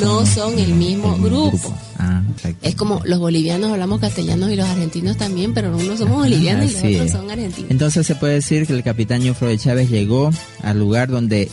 no 0.00 0.26
son, 0.26 0.58
el 0.58 0.74
mismo 0.74 1.16
grupo. 1.18 1.74
Ah, 1.98 2.22
es 2.62 2.74
como 2.74 3.00
los 3.04 3.18
bolivianos 3.18 3.72
hablamos 3.72 4.00
castellanos 4.00 4.50
y 4.50 4.56
los 4.56 4.66
argentinos 4.66 5.16
también, 5.16 5.54
pero 5.54 5.74
unos 5.76 5.98
somos 5.98 6.18
bolivianos 6.18 6.70
y 6.70 6.74
los 6.74 6.84
otros 6.84 7.10
son 7.10 7.30
argentinos. 7.30 7.70
Entonces 7.70 8.06
se 8.06 8.14
puede 8.14 8.34
decir 8.34 8.66
que 8.66 8.72
el 8.72 8.82
capitán 8.82 9.22
Ñufro 9.22 9.48
de 9.48 9.58
Chávez 9.58 9.90
llegó 9.90 10.30
al 10.62 10.78
lugar 10.78 11.08
donde 11.08 11.50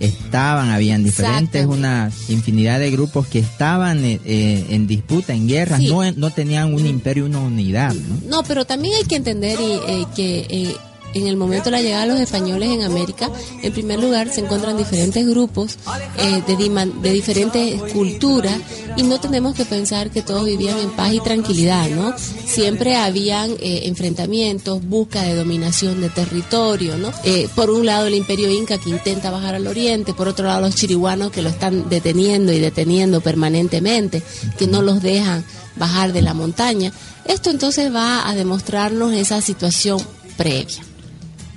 estaban, 0.00 0.70
habían 0.70 1.04
diferentes, 1.04 1.66
una 1.66 2.10
infinidad 2.28 2.78
de 2.78 2.90
grupos 2.90 3.26
que 3.26 3.38
estaban 3.38 4.04
eh, 4.04 4.20
eh, 4.24 4.66
en 4.70 4.86
disputa, 4.86 5.34
en 5.34 5.48
guerra, 5.48 5.78
no, 5.78 6.10
no 6.12 6.30
tenían 6.30 6.74
un 6.74 6.86
imperio, 6.86 7.26
una 7.26 7.40
unidad. 7.40 7.94
No, 8.26 8.42
pero 8.42 8.64
también 8.64 8.94
hay 8.96 9.04
que 9.04 9.16
entender 9.16 9.58
y, 9.60 9.72
eh, 9.90 10.06
que 10.14 10.76
en 11.14 11.26
el 11.26 11.36
momento 11.36 11.66
de 11.66 11.70
la 11.72 11.82
llegada 11.82 12.02
de 12.06 12.12
los 12.12 12.20
españoles 12.20 12.70
en 12.70 12.82
América, 12.82 13.30
en 13.62 13.72
primer 13.72 14.00
lugar 14.00 14.32
se 14.32 14.40
encuentran 14.40 14.76
diferentes 14.76 15.26
grupos 15.26 15.78
eh, 16.18 16.42
de, 16.46 17.10
diferentes 17.12 17.80
culturas 17.92 18.58
y 18.96 19.02
no 19.02 19.18
tenemos 19.20 19.54
que 19.54 19.64
pensar 19.64 20.10
que 20.10 20.22
todos 20.22 20.44
vivían 20.44 20.78
en 20.78 20.90
paz 20.90 21.12
y 21.12 21.20
tranquilidad, 21.20 21.88
¿no? 21.88 22.14
Siempre 22.18 22.96
habían 22.96 23.50
eh, 23.60 23.82
enfrentamientos, 23.84 24.84
busca 24.84 25.22
de 25.22 25.34
dominación 25.34 26.00
de 26.00 26.10
territorio, 26.10 26.96
¿no? 26.96 27.12
Eh, 27.24 27.48
por 27.54 27.70
un 27.70 27.86
lado 27.86 28.06
el 28.06 28.14
imperio 28.14 28.50
inca 28.50 28.78
que 28.78 28.90
intenta 28.90 29.30
bajar 29.30 29.54
al 29.54 29.66
oriente, 29.66 30.14
por 30.14 30.28
otro 30.28 30.46
lado 30.46 30.60
los 30.60 30.74
chiriguanos 30.74 31.30
que 31.30 31.42
lo 31.42 31.48
están 31.48 31.88
deteniendo 31.88 32.52
y 32.52 32.58
deteniendo 32.58 33.20
permanentemente, 33.20 34.22
que 34.58 34.66
no 34.66 34.82
los 34.82 35.02
dejan 35.02 35.44
bajar 35.76 36.12
de 36.12 36.22
la 36.22 36.34
montaña. 36.34 36.92
Esto 37.24 37.50
entonces 37.50 37.94
va 37.94 38.28
a 38.28 38.34
demostrarnos 38.34 39.12
esa 39.12 39.40
situación 39.40 40.00
previa. 40.36 40.93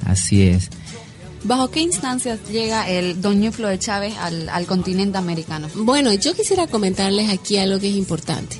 Así 0.08 0.44
es. 0.44 0.70
¿Bajo 1.44 1.70
qué 1.70 1.82
instancias 1.82 2.40
llega 2.50 2.90
el 2.90 3.22
Don 3.22 3.40
Ñuflo 3.40 3.68
de 3.68 3.78
Chávez 3.78 4.16
al, 4.18 4.66
continente 4.66 5.18
americano? 5.18 5.70
Bueno, 5.76 6.14
yo 6.14 6.34
quisiera 6.34 6.68
comentarles 6.68 7.30
aquí 7.30 7.58
algo 7.58 7.80
que 7.80 7.90
es 7.90 7.96
importante. 7.96 8.58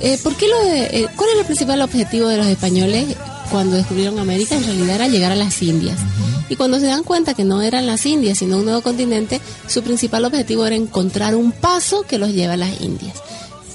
Eh, 0.00 0.18
¿por 0.22 0.34
qué 0.36 0.48
lo 0.48 0.56
eh, 0.64 1.08
¿Cuál 1.16 1.30
es 1.30 1.40
el 1.40 1.46
principal 1.46 1.80
objetivo 1.82 2.28
de 2.28 2.36
los 2.36 2.46
españoles 2.46 3.16
cuando 3.50 3.76
descubrieron 3.76 4.18
América? 4.18 4.56
En 4.56 4.64
realidad 4.64 4.96
era 4.96 5.08
llegar 5.08 5.32
a 5.32 5.36
las 5.36 5.62
Indias. 5.62 5.98
Y 6.48 6.56
cuando 6.56 6.78
se 6.78 6.86
dan 6.86 7.04
cuenta 7.04 7.34
que 7.34 7.44
no 7.44 7.62
eran 7.62 7.86
las 7.86 8.04
Indias, 8.04 8.38
sino 8.38 8.58
un 8.58 8.64
nuevo 8.64 8.82
continente, 8.82 9.40
su 9.66 9.82
principal 9.82 10.24
objetivo 10.24 10.66
era 10.66 10.76
encontrar 10.76 11.34
un 11.34 11.52
paso 11.52 12.02
que 12.02 12.18
los 12.18 12.32
lleve 12.32 12.54
a 12.54 12.58
las 12.58 12.80
Indias. 12.80 13.22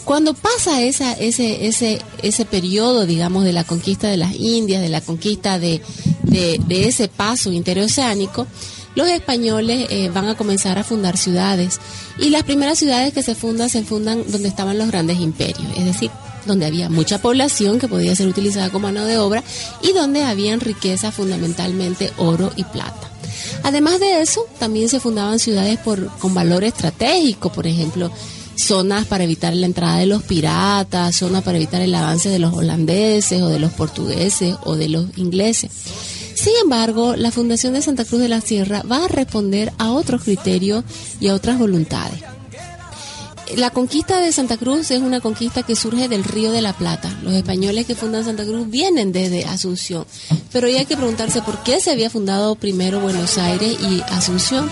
Cuando 0.09 0.33
pasa 0.33 0.81
esa, 0.81 1.13
ese, 1.13 1.67
ese, 1.67 2.01
ese 2.23 2.43
periodo, 2.43 3.05
digamos, 3.05 3.43
de 3.43 3.53
la 3.53 3.63
conquista 3.63 4.07
de 4.07 4.17
las 4.17 4.33
Indias, 4.33 4.81
de 4.81 4.89
la 4.89 5.01
conquista 5.01 5.59
de, 5.59 5.83
de, 6.23 6.87
ese 6.87 7.09
paso 7.09 7.51
interoceánico, 7.51 8.47
los 8.95 9.07
españoles 9.07 9.85
eh, 9.91 10.09
van 10.11 10.27
a 10.27 10.35
comenzar 10.35 10.79
a 10.79 10.83
fundar 10.83 11.15
ciudades. 11.15 11.79
Y 12.17 12.31
las 12.31 12.41
primeras 12.41 12.79
ciudades 12.79 13.13
que 13.13 13.21
se 13.21 13.35
fundan, 13.35 13.69
se 13.69 13.83
fundan 13.83 14.23
donde 14.31 14.47
estaban 14.47 14.79
los 14.79 14.87
grandes 14.87 15.19
imperios, 15.19 15.67
es 15.77 15.85
decir, 15.85 16.09
donde 16.47 16.65
había 16.65 16.89
mucha 16.89 17.21
población 17.21 17.77
que 17.77 17.87
podía 17.87 18.15
ser 18.15 18.29
utilizada 18.29 18.71
como 18.71 18.87
mano 18.87 19.05
de 19.05 19.19
obra 19.19 19.43
y 19.83 19.93
donde 19.93 20.23
habían 20.23 20.59
riqueza 20.59 21.11
fundamentalmente 21.11 22.11
oro 22.17 22.51
y 22.55 22.63
plata. 22.63 23.11
Además 23.61 23.99
de 23.99 24.21
eso, 24.21 24.47
también 24.57 24.89
se 24.89 24.99
fundaban 24.99 25.37
ciudades 25.37 25.77
por, 25.77 26.07
con 26.17 26.33
valor 26.33 26.63
estratégico, 26.63 27.51
por 27.51 27.67
ejemplo, 27.67 28.11
zonas 28.59 29.05
para 29.05 29.23
evitar 29.23 29.53
la 29.55 29.65
entrada 29.65 29.97
de 29.97 30.05
los 30.05 30.23
piratas, 30.23 31.15
zonas 31.15 31.43
para 31.43 31.57
evitar 31.57 31.81
el 31.81 31.95
avance 31.95 32.29
de 32.29 32.39
los 32.39 32.53
holandeses 32.53 33.41
o 33.41 33.47
de 33.47 33.59
los 33.59 33.71
portugueses 33.71 34.55
o 34.63 34.75
de 34.75 34.89
los 34.89 35.17
ingleses. 35.17 35.71
Sin 36.35 36.53
embargo, 36.61 37.15
la 37.15 37.31
Fundación 37.31 37.73
de 37.73 37.81
Santa 37.81 38.05
Cruz 38.05 38.21
de 38.21 38.29
la 38.29 38.41
Sierra 38.41 38.81
va 38.83 39.05
a 39.05 39.07
responder 39.07 39.73
a 39.77 39.91
otros 39.91 40.23
criterios 40.23 40.83
y 41.19 41.27
a 41.27 41.35
otras 41.35 41.57
voluntades. 41.57 42.21
La 43.57 43.71
conquista 43.71 44.21
de 44.21 44.31
Santa 44.31 44.57
Cruz 44.57 44.91
es 44.91 45.01
una 45.01 45.21
conquista 45.21 45.63
que 45.63 45.75
surge 45.75 46.07
del 46.07 46.23
Río 46.23 46.51
de 46.51 46.61
la 46.61 46.73
Plata. 46.73 47.11
Los 47.23 47.33
españoles 47.33 47.87
que 47.87 47.95
fundan 47.95 48.23
Santa 48.23 48.45
Cruz 48.45 48.69
vienen 48.69 49.11
desde 49.11 49.45
Asunción. 49.45 50.05
Pero 50.51 50.67
ya 50.67 50.79
hay 50.79 50.85
que 50.85 50.95
preguntarse 50.95 51.41
por 51.41 51.63
qué 51.63 51.79
se 51.79 51.91
había 51.91 52.11
fundado 52.11 52.55
primero 52.55 52.99
Buenos 52.99 53.37
Aires 53.39 53.75
y 53.81 54.01
Asunción. 54.01 54.69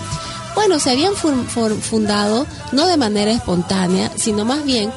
Bueno, 0.58 0.80
se 0.80 0.90
habían 0.90 1.14
fundado 1.14 2.48
no 2.72 2.88
de 2.88 2.98
manera 2.98 3.32
espontánea, 3.32 4.12
sino 4.16 4.44
más 4.44 4.66
bien 4.66 4.90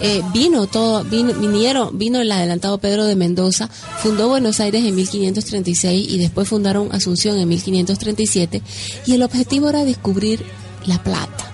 eh, 0.00 0.22
vino 0.32 0.68
todo, 0.68 1.02
vino, 1.02 1.34
vinieron, 1.34 1.98
vino 1.98 2.20
el 2.20 2.30
adelantado 2.30 2.78
Pedro 2.78 3.04
de 3.04 3.16
Mendoza, 3.16 3.68
fundó 4.00 4.28
Buenos 4.28 4.60
Aires 4.60 4.84
en 4.84 4.94
1536 4.94 6.08
y 6.08 6.18
después 6.18 6.46
fundaron 6.48 6.94
Asunción 6.94 7.36
en 7.36 7.48
1537 7.48 8.62
y 9.06 9.14
el 9.14 9.24
objetivo 9.24 9.68
era 9.68 9.84
descubrir 9.84 10.44
la 10.86 11.02
plata. 11.02 11.50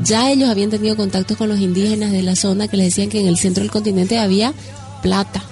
Ya 0.00 0.30
ellos 0.30 0.50
habían 0.50 0.68
tenido 0.68 0.94
contactos 0.94 1.38
con 1.38 1.48
los 1.48 1.58
indígenas 1.58 2.12
de 2.12 2.20
la 2.20 2.36
zona 2.36 2.68
que 2.68 2.76
les 2.76 2.88
decían 2.88 3.08
que 3.08 3.20
en 3.20 3.28
el 3.28 3.38
centro 3.38 3.62
del 3.62 3.70
continente 3.70 4.18
había 4.18 4.52
plata 5.00 5.42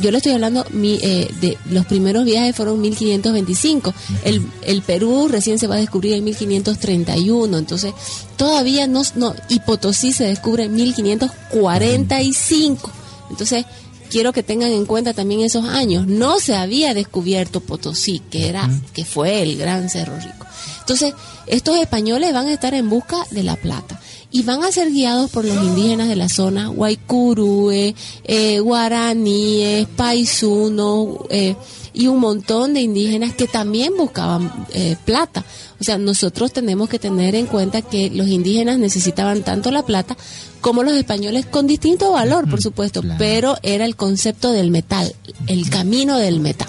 yo 0.00 0.10
le 0.10 0.18
estoy 0.18 0.32
hablando, 0.32 0.64
mi, 0.70 0.98
eh, 1.02 1.28
de 1.40 1.58
los 1.70 1.86
primeros 1.86 2.24
viajes 2.24 2.54
fueron 2.54 2.80
1525. 2.80 3.92
El, 4.24 4.46
el 4.62 4.82
Perú 4.82 5.28
recién 5.28 5.58
se 5.58 5.66
va 5.66 5.74
a 5.74 5.78
descubrir 5.78 6.14
en 6.14 6.24
1531. 6.24 7.58
Entonces, 7.58 7.92
todavía 8.36 8.86
no, 8.86 9.02
no, 9.16 9.34
y 9.48 9.58
Potosí 9.60 10.12
se 10.12 10.24
descubre 10.24 10.64
en 10.64 10.74
1545. 10.74 12.90
Entonces, 13.30 13.64
quiero 14.08 14.32
que 14.32 14.42
tengan 14.42 14.70
en 14.70 14.86
cuenta 14.86 15.14
también 15.14 15.40
esos 15.40 15.64
años. 15.64 16.06
No 16.06 16.38
se 16.38 16.54
había 16.54 16.94
descubierto 16.94 17.60
Potosí, 17.60 18.20
que 18.30 18.48
era, 18.48 18.70
que 18.92 19.04
fue 19.04 19.42
el 19.42 19.56
gran 19.56 19.90
Cerro 19.90 20.16
Rico. 20.16 20.46
Entonces, 20.80 21.14
estos 21.46 21.76
españoles 21.78 22.32
van 22.32 22.46
a 22.46 22.52
estar 22.52 22.74
en 22.74 22.88
busca 22.88 23.16
de 23.30 23.42
la 23.42 23.56
plata 23.56 24.00
y 24.32 24.42
van 24.42 24.64
a 24.64 24.72
ser 24.72 24.90
guiados 24.90 25.30
por 25.30 25.44
los 25.44 25.54
indígenas 25.54 26.08
de 26.08 26.16
la 26.16 26.30
zona, 26.30 26.68
Guaycurue, 26.68 27.94
eh, 28.24 28.60
guaraníes, 28.60 29.86
paisunos 29.94 31.18
eh, 31.28 31.54
y 31.92 32.06
un 32.06 32.18
montón 32.18 32.72
de 32.72 32.80
indígenas 32.80 33.34
que 33.34 33.46
también 33.46 33.92
buscaban 33.96 34.66
eh, 34.72 34.96
plata. 35.04 35.44
O 35.78 35.84
sea, 35.84 35.98
nosotros 35.98 36.52
tenemos 36.52 36.88
que 36.88 36.98
tener 36.98 37.34
en 37.34 37.46
cuenta 37.46 37.82
que 37.82 38.08
los 38.08 38.28
indígenas 38.28 38.78
necesitaban 38.78 39.42
tanto 39.42 39.70
la 39.70 39.84
plata 39.84 40.16
como 40.62 40.82
los 40.82 40.94
españoles 40.94 41.44
con 41.44 41.66
distinto 41.66 42.12
valor, 42.12 42.48
por 42.48 42.62
supuesto, 42.62 43.02
pero 43.18 43.58
era 43.62 43.84
el 43.84 43.96
concepto 43.96 44.52
del 44.52 44.70
metal, 44.70 45.14
el 45.46 45.68
camino 45.68 46.16
del 46.16 46.40
metal. 46.40 46.68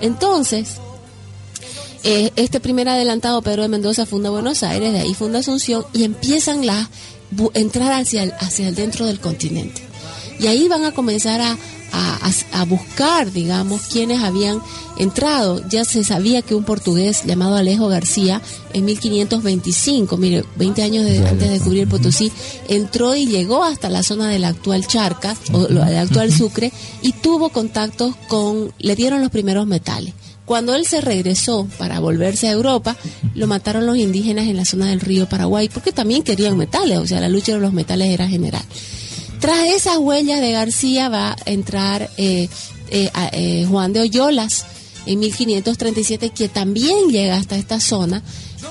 Entonces, 0.00 0.76
eh, 2.02 2.30
este 2.36 2.60
primer 2.60 2.88
adelantado, 2.88 3.42
Pedro 3.42 3.62
de 3.62 3.68
Mendoza, 3.68 4.06
funda 4.06 4.30
Buenos 4.30 4.62
Aires, 4.62 4.92
de 4.92 5.00
ahí 5.00 5.14
funda 5.14 5.40
Asunción 5.40 5.84
y 5.92 6.04
empiezan 6.04 6.66
la 6.66 6.88
entrar 7.54 7.92
hacia 7.92 8.22
el, 8.22 8.32
hacia 8.40 8.68
el 8.68 8.74
dentro 8.74 9.06
del 9.06 9.20
continente. 9.20 9.82
Y 10.38 10.46
ahí 10.46 10.68
van 10.68 10.84
a 10.84 10.92
comenzar 10.92 11.40
a, 11.40 11.56
a, 11.92 12.64
buscar, 12.64 13.30
digamos, 13.30 13.82
quienes 13.82 14.22
habían 14.22 14.62
entrado. 14.96 15.62
Ya 15.68 15.84
se 15.84 16.04
sabía 16.04 16.42
que 16.42 16.54
un 16.54 16.64
portugués 16.64 17.24
llamado 17.24 17.56
Alejo 17.56 17.88
García, 17.88 18.40
en 18.72 18.84
1525, 18.84 20.16
mire, 20.16 20.44
20 20.56 20.82
años 20.82 21.04
antes 21.04 21.48
de 21.48 21.50
descubrir 21.50 21.88
Potosí, 21.88 22.32
entró 22.68 23.14
y 23.14 23.26
llegó 23.26 23.64
hasta 23.64 23.90
la 23.90 24.02
zona 24.02 24.28
de 24.28 24.38
la 24.38 24.48
actual 24.48 24.86
Charca, 24.86 25.36
o 25.52 25.68
la 25.68 26.00
actual 26.00 26.32
Sucre, 26.32 26.72
y 27.02 27.12
tuvo 27.12 27.50
contactos 27.50 28.14
con, 28.28 28.72
le 28.78 28.96
dieron 28.96 29.20
los 29.20 29.30
primeros 29.30 29.66
metales. 29.66 30.14
Cuando 30.50 30.74
él 30.74 30.84
se 30.84 31.00
regresó 31.00 31.68
para 31.78 32.00
volverse 32.00 32.48
a 32.48 32.50
Europa, 32.50 32.96
lo 33.36 33.46
mataron 33.46 33.86
los 33.86 33.96
indígenas 33.96 34.48
en 34.48 34.56
la 34.56 34.64
zona 34.64 34.86
del 34.86 34.98
río 34.98 35.28
Paraguay, 35.28 35.68
porque 35.72 35.92
también 35.92 36.24
querían 36.24 36.56
metales, 36.56 36.98
o 36.98 37.06
sea, 37.06 37.20
la 37.20 37.28
lucha 37.28 37.52
de 37.52 37.60
los 37.60 37.72
metales 37.72 38.08
era 38.08 38.26
general. 38.26 38.64
Tras 39.38 39.68
esas 39.68 39.98
huellas 39.98 40.40
de 40.40 40.50
García 40.50 41.08
va 41.08 41.34
a 41.34 41.36
entrar 41.44 42.10
eh, 42.16 42.48
eh, 42.90 43.10
eh, 43.30 43.64
Juan 43.70 43.92
de 43.92 44.00
Oyolas, 44.00 44.66
en 45.06 45.20
1537 45.20 46.30
que 46.30 46.48
también 46.48 47.10
llega 47.10 47.36
hasta 47.36 47.54
esta 47.54 47.78
zona, 47.78 48.20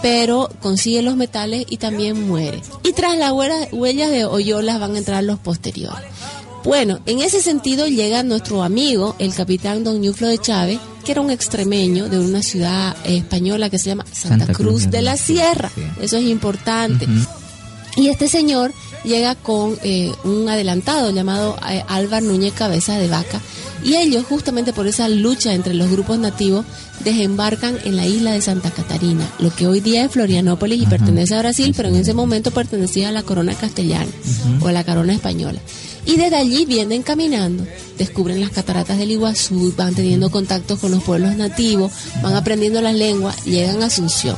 pero 0.01 0.49
consigue 0.61 1.01
los 1.01 1.15
metales 1.15 1.65
y 1.69 1.77
también 1.77 2.27
muere. 2.27 2.61
Y 2.83 2.91
tras 2.91 3.17
las 3.17 3.31
huellas 3.71 4.11
de 4.11 4.25
Oyolas 4.25 4.81
van 4.81 4.95
a 4.95 4.97
entrar 4.97 5.23
los 5.23 5.39
posteriores. 5.39 6.09
Bueno, 6.63 6.99
en 7.05 7.21
ese 7.21 7.41
sentido 7.41 7.87
llega 7.87 8.21
nuestro 8.23 8.63
amigo, 8.63 9.15
el 9.19 9.33
capitán 9.33 9.83
Don 9.83 10.01
Ñuflo 10.01 10.27
de 10.27 10.37
Chávez, 10.37 10.79
que 11.05 11.13
era 11.13 11.21
un 11.21 11.31
extremeño 11.31 12.09
de 12.09 12.19
una 12.19 12.43
ciudad 12.43 12.95
española 13.05 13.69
que 13.69 13.79
se 13.79 13.89
llama 13.89 14.05
Santa, 14.11 14.53
Cruz, 14.53 14.89
de 14.89 15.01
la 15.01 15.17
Sierra. 15.17 15.71
Eso 16.01 16.17
es 16.17 16.23
importante. 16.23 17.07
Y 17.95 18.09
este 18.09 18.27
señor 18.27 18.73
llega 19.03 19.35
con 19.35 19.77
eh, 19.83 20.11
un 20.23 20.47
adelantado 20.49 21.11
llamado 21.11 21.57
eh, 21.69 21.83
Álvaro 21.87 22.25
Núñez 22.25 22.53
Cabeza 22.53 22.97
de 22.97 23.07
Vaca. 23.07 23.41
Y 23.83 23.95
ellos, 23.95 24.25
justamente 24.27 24.73
por 24.73 24.87
esa 24.87 25.07
lucha 25.07 25.53
entre 25.53 25.73
los 25.73 25.89
grupos 25.89 26.19
nativos, 26.19 26.65
desembarcan 27.03 27.77
en 27.85 27.95
la 27.95 28.05
isla 28.05 28.31
de 28.31 28.41
Santa 28.41 28.71
Catarina, 28.71 29.25
lo 29.39 29.55
que 29.55 29.67
hoy 29.67 29.79
día 29.79 30.03
es 30.03 30.11
Florianópolis 30.11 30.83
y 30.83 30.85
pertenece 30.85 31.35
a 31.35 31.39
Brasil, 31.39 31.73
pero 31.75 31.87
en 31.87 31.95
ese 31.95 32.13
momento 32.13 32.51
pertenecía 32.51 33.07
a 33.07 33.13
la 33.13 33.23
corona 33.23 33.53
castellana 33.53 34.11
o 34.61 34.67
a 34.67 34.73
la 34.73 34.83
corona 34.83 35.13
española. 35.13 35.61
Y 36.09 36.17
desde 36.17 36.37
allí 36.37 36.65
vienen 36.65 37.03
caminando, 37.03 37.67
descubren 37.99 38.41
las 38.41 38.49
cataratas 38.49 38.97
del 38.97 39.11
Iguazú, 39.11 39.75
van 39.77 39.93
teniendo 39.93 40.31
contactos 40.31 40.79
con 40.79 40.89
los 40.89 41.03
pueblos 41.03 41.35
nativos, 41.35 41.91
van 42.23 42.33
aprendiendo 42.33 42.81
las 42.81 42.95
lenguas, 42.95 43.45
llegan 43.45 43.83
a 43.83 43.85
Asunción. 43.85 44.35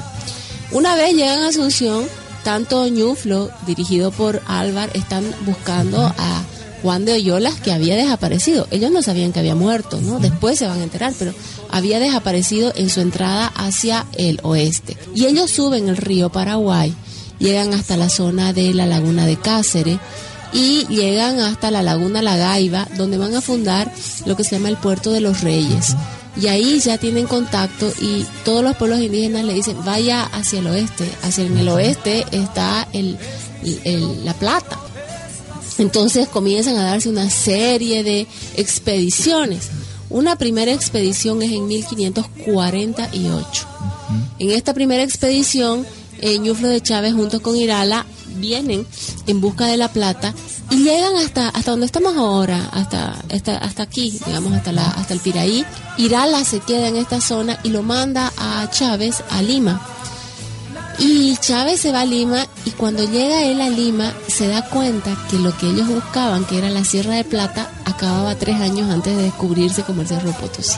Una 0.73 0.97
vez 0.97 1.13
llegan 1.15 1.43
a 1.43 1.47
Asunción, 1.47 2.03
tanto 2.43 2.85
Ñuflo, 2.89 3.49
dirigido 3.65 4.11
por 4.11 4.41
Álvar, 4.47 4.89
están 4.95 5.23
buscando 5.45 6.13
a 6.17 6.43
Juan 6.83 7.05
de 7.05 7.13
Oyolas, 7.13 7.61
que 7.61 7.71
había 7.71 7.95
desaparecido. 7.95 8.67
Ellos 8.69 8.91
no 8.91 9.01
sabían 9.01 9.31
que 9.31 9.39
había 9.39 9.55
muerto, 9.55 10.01
¿no? 10.01 10.19
Después 10.19 10.59
se 10.59 10.67
van 10.67 10.81
a 10.81 10.83
enterar, 10.83 11.13
pero 11.17 11.33
había 11.69 12.01
desaparecido 12.01 12.73
en 12.75 12.89
su 12.89 12.99
entrada 12.99 13.47
hacia 13.47 14.07
el 14.17 14.41
oeste. 14.43 14.97
Y 15.15 15.25
ellos 15.25 15.49
suben 15.49 15.87
el 15.87 15.95
río 15.95 16.33
Paraguay, 16.33 16.93
llegan 17.39 17.73
hasta 17.73 17.95
la 17.95 18.09
zona 18.09 18.51
de 18.51 18.73
la 18.73 18.87
laguna 18.87 19.25
de 19.25 19.37
Cáceres 19.37 19.99
y 20.53 20.85
llegan 20.87 21.39
hasta 21.39 21.71
la 21.71 21.81
laguna 21.81 22.21
La 22.21 22.37
Gaiba, 22.37 22.87
donde 22.97 23.17
van 23.17 23.35
a 23.35 23.41
fundar 23.41 23.91
lo 24.25 24.35
que 24.35 24.43
se 24.43 24.55
llama 24.55 24.69
el 24.69 24.77
puerto 24.77 25.11
de 25.11 25.21
los 25.21 25.41
Reyes 25.41 25.95
y 26.37 26.47
ahí 26.47 26.79
ya 26.79 26.97
tienen 26.97 27.27
contacto 27.27 27.91
y 27.99 28.25
todos 28.45 28.63
los 28.63 28.77
pueblos 28.77 29.01
indígenas 29.01 29.43
le 29.43 29.53
dicen 29.53 29.83
vaya 29.83 30.23
hacia 30.23 30.59
el 30.59 30.67
oeste, 30.67 31.11
hacia 31.23 31.45
el 31.45 31.67
oeste 31.67 32.25
está 32.31 32.87
el, 32.93 33.17
la 34.23 34.33
plata. 34.33 34.79
Entonces 35.77 36.27
comienzan 36.27 36.75
a 36.77 36.83
darse 36.83 37.09
una 37.09 37.29
serie 37.29 38.03
de 38.03 38.27
expediciones. 38.55 39.69
Una 40.09 40.37
primera 40.37 40.73
expedición 40.73 41.41
es 41.41 41.51
en 41.51 41.67
1548. 41.67 43.67
En 44.39 44.51
esta 44.51 44.73
primera 44.73 45.03
expedición, 45.03 45.85
eh, 46.19 46.37
Ñuflo 46.37 46.67
de 46.67 46.81
Chávez 46.81 47.13
junto 47.13 47.41
con 47.41 47.55
Irala 47.55 48.05
vienen 48.41 48.85
en 49.27 49.39
busca 49.39 49.65
de 49.65 49.77
la 49.77 49.87
plata 49.87 50.33
y 50.69 50.83
llegan 50.83 51.15
hasta 51.15 51.49
hasta 51.49 51.71
donde 51.71 51.85
estamos 51.85 52.17
ahora, 52.17 52.69
hasta 52.73 53.15
hasta, 53.31 53.57
hasta 53.57 53.83
aquí, 53.83 54.19
digamos 54.25 54.53
hasta 54.53 54.71
la 54.71 54.87
hasta 54.87 55.13
el 55.13 55.19
Piraí. 55.19 55.65
Irala 55.97 56.43
se 56.43 56.59
queda 56.59 56.87
en 56.87 56.97
esta 56.97 57.21
zona 57.21 57.59
y 57.63 57.69
lo 57.69 57.83
manda 57.83 58.31
a 58.37 58.69
Chávez 58.69 59.23
a 59.29 59.41
Lima. 59.41 59.81
Y 60.99 61.35
Chávez 61.37 61.79
se 61.79 61.91
va 61.91 62.01
a 62.01 62.05
Lima 62.05 62.45
y 62.65 62.71
cuando 62.71 63.03
llega 63.03 63.45
él 63.45 63.61
a 63.61 63.69
Lima 63.69 64.13
se 64.27 64.47
da 64.47 64.69
cuenta 64.69 65.17
que 65.29 65.39
lo 65.39 65.55
que 65.57 65.67
ellos 65.67 65.87
buscaban, 65.87 66.45
que 66.45 66.57
era 66.57 66.69
la 66.69 66.83
Sierra 66.83 67.15
de 67.15 67.23
Plata, 67.23 67.71
acababa 67.85 68.35
tres 68.35 68.59
años 68.59 68.89
antes 68.91 69.15
de 69.15 69.23
descubrirse 69.23 69.83
como 69.83 70.01
el 70.01 70.07
Cerro 70.07 70.31
Potosí 70.33 70.77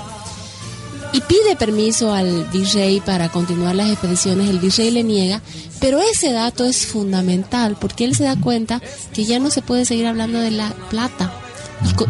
y 1.13 1.21
pide 1.21 1.55
permiso 1.55 2.11
al 2.11 2.45
virrey 2.51 2.99
para 2.99 3.29
continuar 3.29 3.75
las 3.75 3.89
expediciones. 3.89 4.49
El 4.49 4.59
virrey 4.59 4.91
le 4.91 5.03
niega, 5.03 5.41
pero 5.79 6.01
ese 6.01 6.31
dato 6.31 6.65
es 6.65 6.87
fundamental 6.87 7.77
porque 7.79 8.03
él 8.03 8.15
se 8.15 8.23
da 8.23 8.35
cuenta 8.35 8.81
que 9.13 9.23
ya 9.23 9.39
no 9.39 9.51
se 9.51 9.61
puede 9.61 9.85
seguir 9.85 10.07
hablando 10.07 10.39
de 10.39 10.51
la 10.51 10.71
plata. 10.89 11.31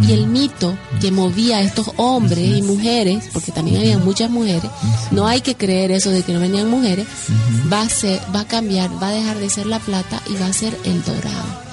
Y, 0.07 0.11
el 0.11 0.27
mito 0.27 0.77
que 1.01 1.11
movía 1.11 1.57
a 1.57 1.61
estos 1.61 1.91
hombres 1.97 2.57
y 2.57 2.61
mujeres, 2.61 3.23
porque 3.33 3.51
también 3.51 3.77
había 3.77 3.97
muchas 3.97 4.29
mujeres, 4.29 4.69
no 5.09 5.25
hay 5.27 5.41
que 5.41 5.55
creer 5.55 5.91
eso 5.91 6.11
de 6.11 6.21
que 6.21 6.31
no 6.31 6.39
venían 6.39 6.69
mujeres, 6.69 7.07
va 7.71 7.81
a, 7.81 7.89
ser, 7.89 8.21
va 8.33 8.41
a 8.41 8.47
cambiar, 8.47 8.91
va 9.01 9.07
a 9.07 9.13
dejar 9.13 9.39
de 9.39 9.49
ser 9.49 9.65
la 9.65 9.79
plata 9.79 10.21
y 10.29 10.35
va 10.35 10.45
a 10.45 10.53
ser 10.53 10.77
el 10.83 11.03
dorado. 11.03 11.63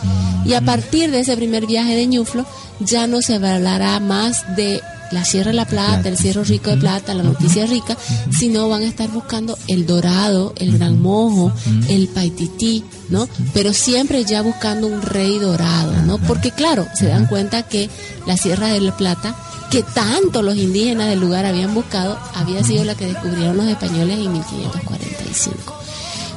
Y 0.46 0.54
a 0.54 0.62
partir 0.62 1.10
de 1.10 1.20
ese 1.20 1.36
primer 1.36 1.66
viaje 1.66 1.94
de 1.94 2.06
Ñuflo, 2.06 2.46
ya 2.80 3.06
no 3.06 3.20
se 3.20 3.34
hablará 3.34 4.00
más 4.00 4.56
de 4.56 4.80
la 5.10 5.24
Sierra 5.24 5.50
de 5.50 5.56
la 5.56 5.66
Plata, 5.66 6.08
el 6.08 6.16
Cierro 6.16 6.44
Rico 6.44 6.70
de 6.70 6.76
Plata, 6.76 7.14
la 7.14 7.22
Noticia 7.22 7.66
Rica, 7.66 7.96
sino 8.36 8.68
van 8.68 8.82
a 8.82 8.86
estar 8.86 9.08
buscando 9.10 9.58
el 9.66 9.86
dorado, 9.86 10.52
el 10.56 10.78
gran 10.78 11.00
mojo, 11.00 11.52
el 11.88 12.08
paitití, 12.08 12.84
¿no? 13.08 13.28
Pero 13.52 13.72
siempre 13.72 14.24
ya 14.24 14.42
buscando 14.42 14.86
un 14.86 15.02
rey 15.02 15.38
dorado, 15.38 15.92
¿no? 16.06 16.18
Porque 16.18 16.50
claro, 16.50 16.86
se 16.94 17.06
dan 17.06 17.26
cuenta 17.26 17.62
que 17.64 17.90
la 18.26 18.36
Sierra 18.36 18.68
de 18.68 18.80
la 18.80 18.96
Plata, 18.96 19.34
que 19.70 19.82
tanto 19.82 20.42
los 20.42 20.56
indígenas 20.56 21.08
del 21.08 21.20
lugar 21.20 21.46
habían 21.46 21.74
buscado, 21.74 22.18
había 22.34 22.62
sido 22.64 22.84
la 22.84 22.94
que 22.94 23.06
descubrieron 23.06 23.56
los 23.56 23.66
españoles 23.66 24.18
en 24.18 24.32
1545. 24.32 25.74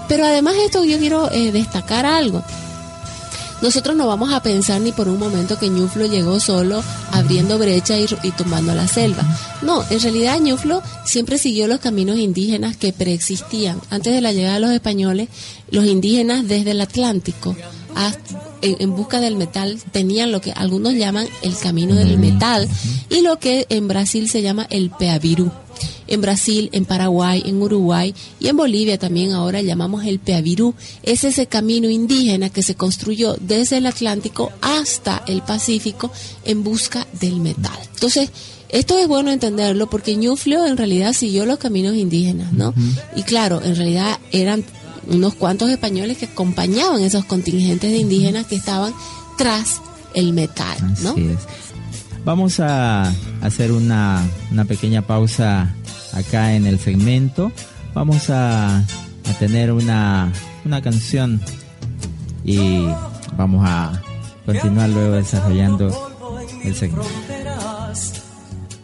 Pero 0.07 0.25
además 0.25 0.55
de 0.55 0.65
esto 0.65 0.83
yo 0.83 0.97
quiero 0.97 1.31
eh, 1.31 1.51
destacar 1.51 2.05
algo 2.05 2.43
nosotros 3.63 3.95
no 3.95 4.07
vamos 4.07 4.33
a 4.33 4.43
pensar 4.43 4.81
ni 4.81 4.91
por 4.91 5.07
un 5.07 5.17
momento 5.17 5.57
que 5.57 5.69
Ñuflo 5.69 6.05
llegó 6.05 6.39
solo 6.41 6.83
abriendo 7.11 7.57
brecha 7.57 7.97
y, 7.97 8.05
y 8.21 8.31
tomando 8.31 8.75
la 8.75 8.89
selva. 8.89 9.23
No, 9.61 9.83
en 9.89 10.01
realidad 10.01 10.39
Ñuflo 10.39 10.83
siempre 11.05 11.37
siguió 11.37 11.67
los 11.67 11.79
caminos 11.79 12.19
indígenas 12.19 12.75
que 12.75 12.91
preexistían. 12.91 13.79
Antes 13.89 14.13
de 14.13 14.19
la 14.19 14.33
llegada 14.33 14.55
de 14.55 14.59
los 14.59 14.71
españoles, 14.71 15.29
los 15.71 15.85
indígenas 15.85 16.45
desde 16.45 16.71
el 16.71 16.81
Atlántico 16.81 17.55
en, 18.61 18.75
en, 18.79 18.95
busca 18.95 19.21
del 19.21 19.37
metal 19.37 19.79
tenían 19.93 20.33
lo 20.33 20.41
que 20.41 20.51
algunos 20.51 20.93
llaman 20.93 21.27
el 21.41 21.55
camino 21.57 21.95
del 21.95 22.17
metal 22.17 22.67
y 23.09 23.21
lo 23.21 23.39
que 23.39 23.65
en 23.69 23.87
Brasil 23.87 24.29
se 24.29 24.41
llama 24.41 24.67
el 24.69 24.89
peavirú 24.89 25.51
en 26.13 26.21
Brasil, 26.21 26.69
en 26.71 26.85
Paraguay, 26.85 27.43
en 27.45 27.61
Uruguay 27.61 28.13
y 28.39 28.47
en 28.47 28.57
Bolivia 28.57 28.97
también 28.97 29.31
ahora 29.31 29.61
llamamos 29.61 30.05
el 30.05 30.19
Peavirú. 30.19 30.73
Es 31.03 31.23
ese 31.23 31.47
camino 31.47 31.89
indígena 31.89 32.49
que 32.49 32.63
se 32.63 32.75
construyó 32.75 33.35
desde 33.39 33.77
el 33.77 33.85
Atlántico 33.85 34.51
hasta 34.61 35.23
el 35.27 35.41
Pacífico 35.41 36.11
en 36.45 36.63
busca 36.63 37.07
del 37.19 37.37
metal. 37.37 37.77
Entonces, 37.93 38.29
esto 38.69 38.97
es 38.97 39.07
bueno 39.07 39.31
entenderlo 39.31 39.87
porque 39.87 40.15
Ñuflio 40.15 40.65
en 40.65 40.77
realidad 40.77 41.13
siguió 41.13 41.45
los 41.45 41.59
caminos 41.59 41.95
indígenas, 41.95 42.51
¿no? 42.53 42.73
Y 43.15 43.21
claro, 43.21 43.61
en 43.63 43.75
realidad 43.75 44.19
eran 44.31 44.63
unos 45.07 45.35
cuantos 45.35 45.69
españoles 45.69 46.17
que 46.17 46.25
acompañaban 46.25 47.01
esos 47.01 47.25
contingentes 47.25 47.91
de 47.91 47.97
indígenas 47.97 48.47
que 48.47 48.55
estaban 48.55 48.93
tras 49.37 49.81
el 50.15 50.33
metal, 50.33 50.77
¿no? 51.01 51.15
Vamos 52.25 52.59
a 52.59 53.13
hacer 53.41 53.71
una, 53.71 54.25
una 54.51 54.65
pequeña 54.65 55.01
pausa 55.01 55.75
acá 56.13 56.53
en 56.53 56.65
el 56.65 56.79
segmento. 56.79 57.51
Vamos 57.93 58.29
a, 58.29 58.77
a 58.77 59.33
tener 59.39 59.71
una, 59.71 60.31
una 60.65 60.81
canción 60.81 61.41
y 62.43 62.85
vamos 63.37 63.65
a 63.67 64.01
continuar 64.45 64.89
luego 64.89 65.15
desarrollando 65.15 66.11
el 66.63 66.75
segmento. 66.75 67.09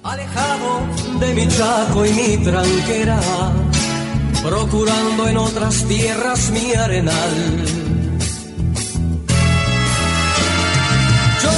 Alejado 0.04 0.82
de 1.20 1.34
mi 1.34 1.48
chaco 1.48 2.06
y 2.06 2.12
mi 2.14 2.38
tranquera, 2.38 3.20
procurando 4.42 5.28
en 5.28 5.38
otras 5.38 5.84
tierras 5.84 6.50
mi 6.52 6.74
arenal. 6.74 7.66
Yo, 11.44 11.52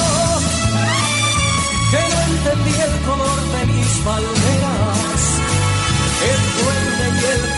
que 1.91 2.01
no 2.09 2.19
entendí 2.33 2.75
el 2.81 2.95
color 3.05 3.39
de 3.53 3.65
mis 3.67 3.91
palmeras, 4.03 4.40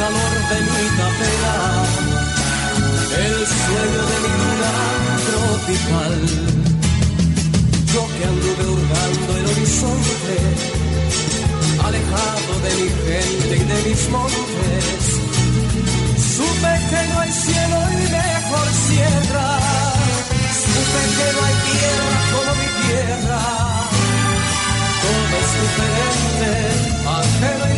calor 0.04 0.36
de 0.52 0.60
mi 0.70 0.86
capela, 1.00 1.56
el 3.26 3.36
sueño 3.58 4.02
de 4.12 4.18
mi 4.24 4.32
luna 4.40 4.74
tropical. 5.28 6.16
Yo 7.94 8.02
que 8.16 8.24
anduve 8.34 8.64
hurgando 8.74 9.32
el 9.40 9.46
horizonte, 9.52 10.36
alejado 11.88 12.54
de 12.66 12.72
mi 12.80 12.90
gente 13.08 13.54
y 13.62 13.66
de 13.72 13.78
mis 13.88 14.02
montes, 14.16 15.04
supe 16.36 16.72
que 16.90 17.02
no 17.10 17.16
hay 17.22 17.32
cielo 17.46 17.78
y 17.94 18.04
mejor 18.20 18.68
sierra, 18.88 19.50
supe 20.64 21.02
que 21.18 21.28
no 21.36 21.42
hay 21.48 21.58
tierra 21.72 22.12
como 22.34 22.52
mi 22.62 22.70
tierra. 22.82 23.42
Todo 25.04 25.36
es 25.44 25.50
diferente, 25.64 26.52
ajeno 27.20 27.73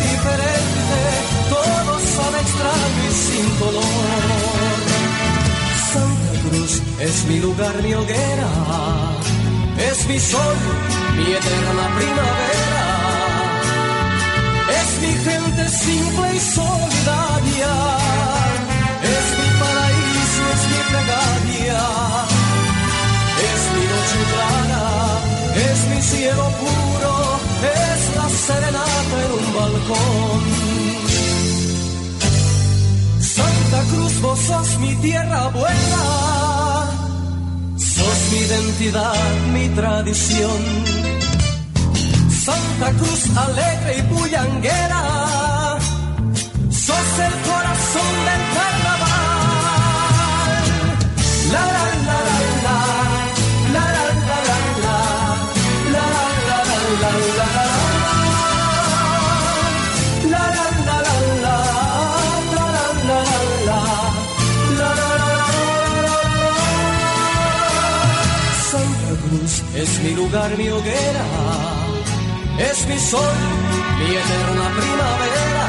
color. 3.59 3.83
Santa 5.91 6.31
Cruz 6.43 6.81
es 6.99 7.25
mi 7.25 7.39
lugar, 7.39 7.75
mi 7.83 7.93
hoguera, 7.93 8.51
es 9.89 10.07
mi 10.07 10.19
sol, 10.19 10.57
mi 11.17 11.31
eterna 11.31 11.85
primavera. 11.97 12.85
Es 14.79 14.89
mi 15.01 15.13
gente 15.27 15.69
simple 15.69 16.35
y 16.35 16.39
solidaria. 16.39 17.73
Es 19.15 19.25
mi 19.39 19.49
paraíso, 19.61 20.41
es 20.55 20.63
mi 20.71 20.81
plegaria. 20.91 21.81
Es 23.51 23.61
mi 23.73 23.83
noche 23.93 24.19
clara, 24.33 24.85
es 25.71 25.79
mi 25.89 26.01
cielo 26.01 26.45
puro, 26.61 27.13
es 27.83 28.15
la 28.17 28.27
serenata 28.45 29.15
en 29.25 29.31
un 29.39 29.47
balcón. 29.55 30.64
Santa 33.65 33.83
Cruz, 33.89 34.21
vos 34.21 34.39
sos 34.39 34.79
mi 34.79 34.93
tierra 34.97 35.47
buena, 35.47 36.03
sos 37.77 38.19
mi 38.31 38.37
identidad, 38.37 39.15
mi 39.53 39.69
tradición. 39.69 40.61
Santa 42.29 42.91
Cruz 42.91 43.25
alegre 43.35 43.97
y 43.97 44.01
bullanguera, 44.13 45.77
sos 46.69 47.19
el 47.27 47.33
corazón 47.41 47.64
mi 70.05 70.13
lugar, 70.13 70.55
mi 70.57 70.69
hoguera, 70.69 71.25
es 72.59 72.87
mi 72.87 72.99
sol, 72.99 73.37
mi 73.99 74.09
eterna 74.21 74.65
primavera. 74.79 75.67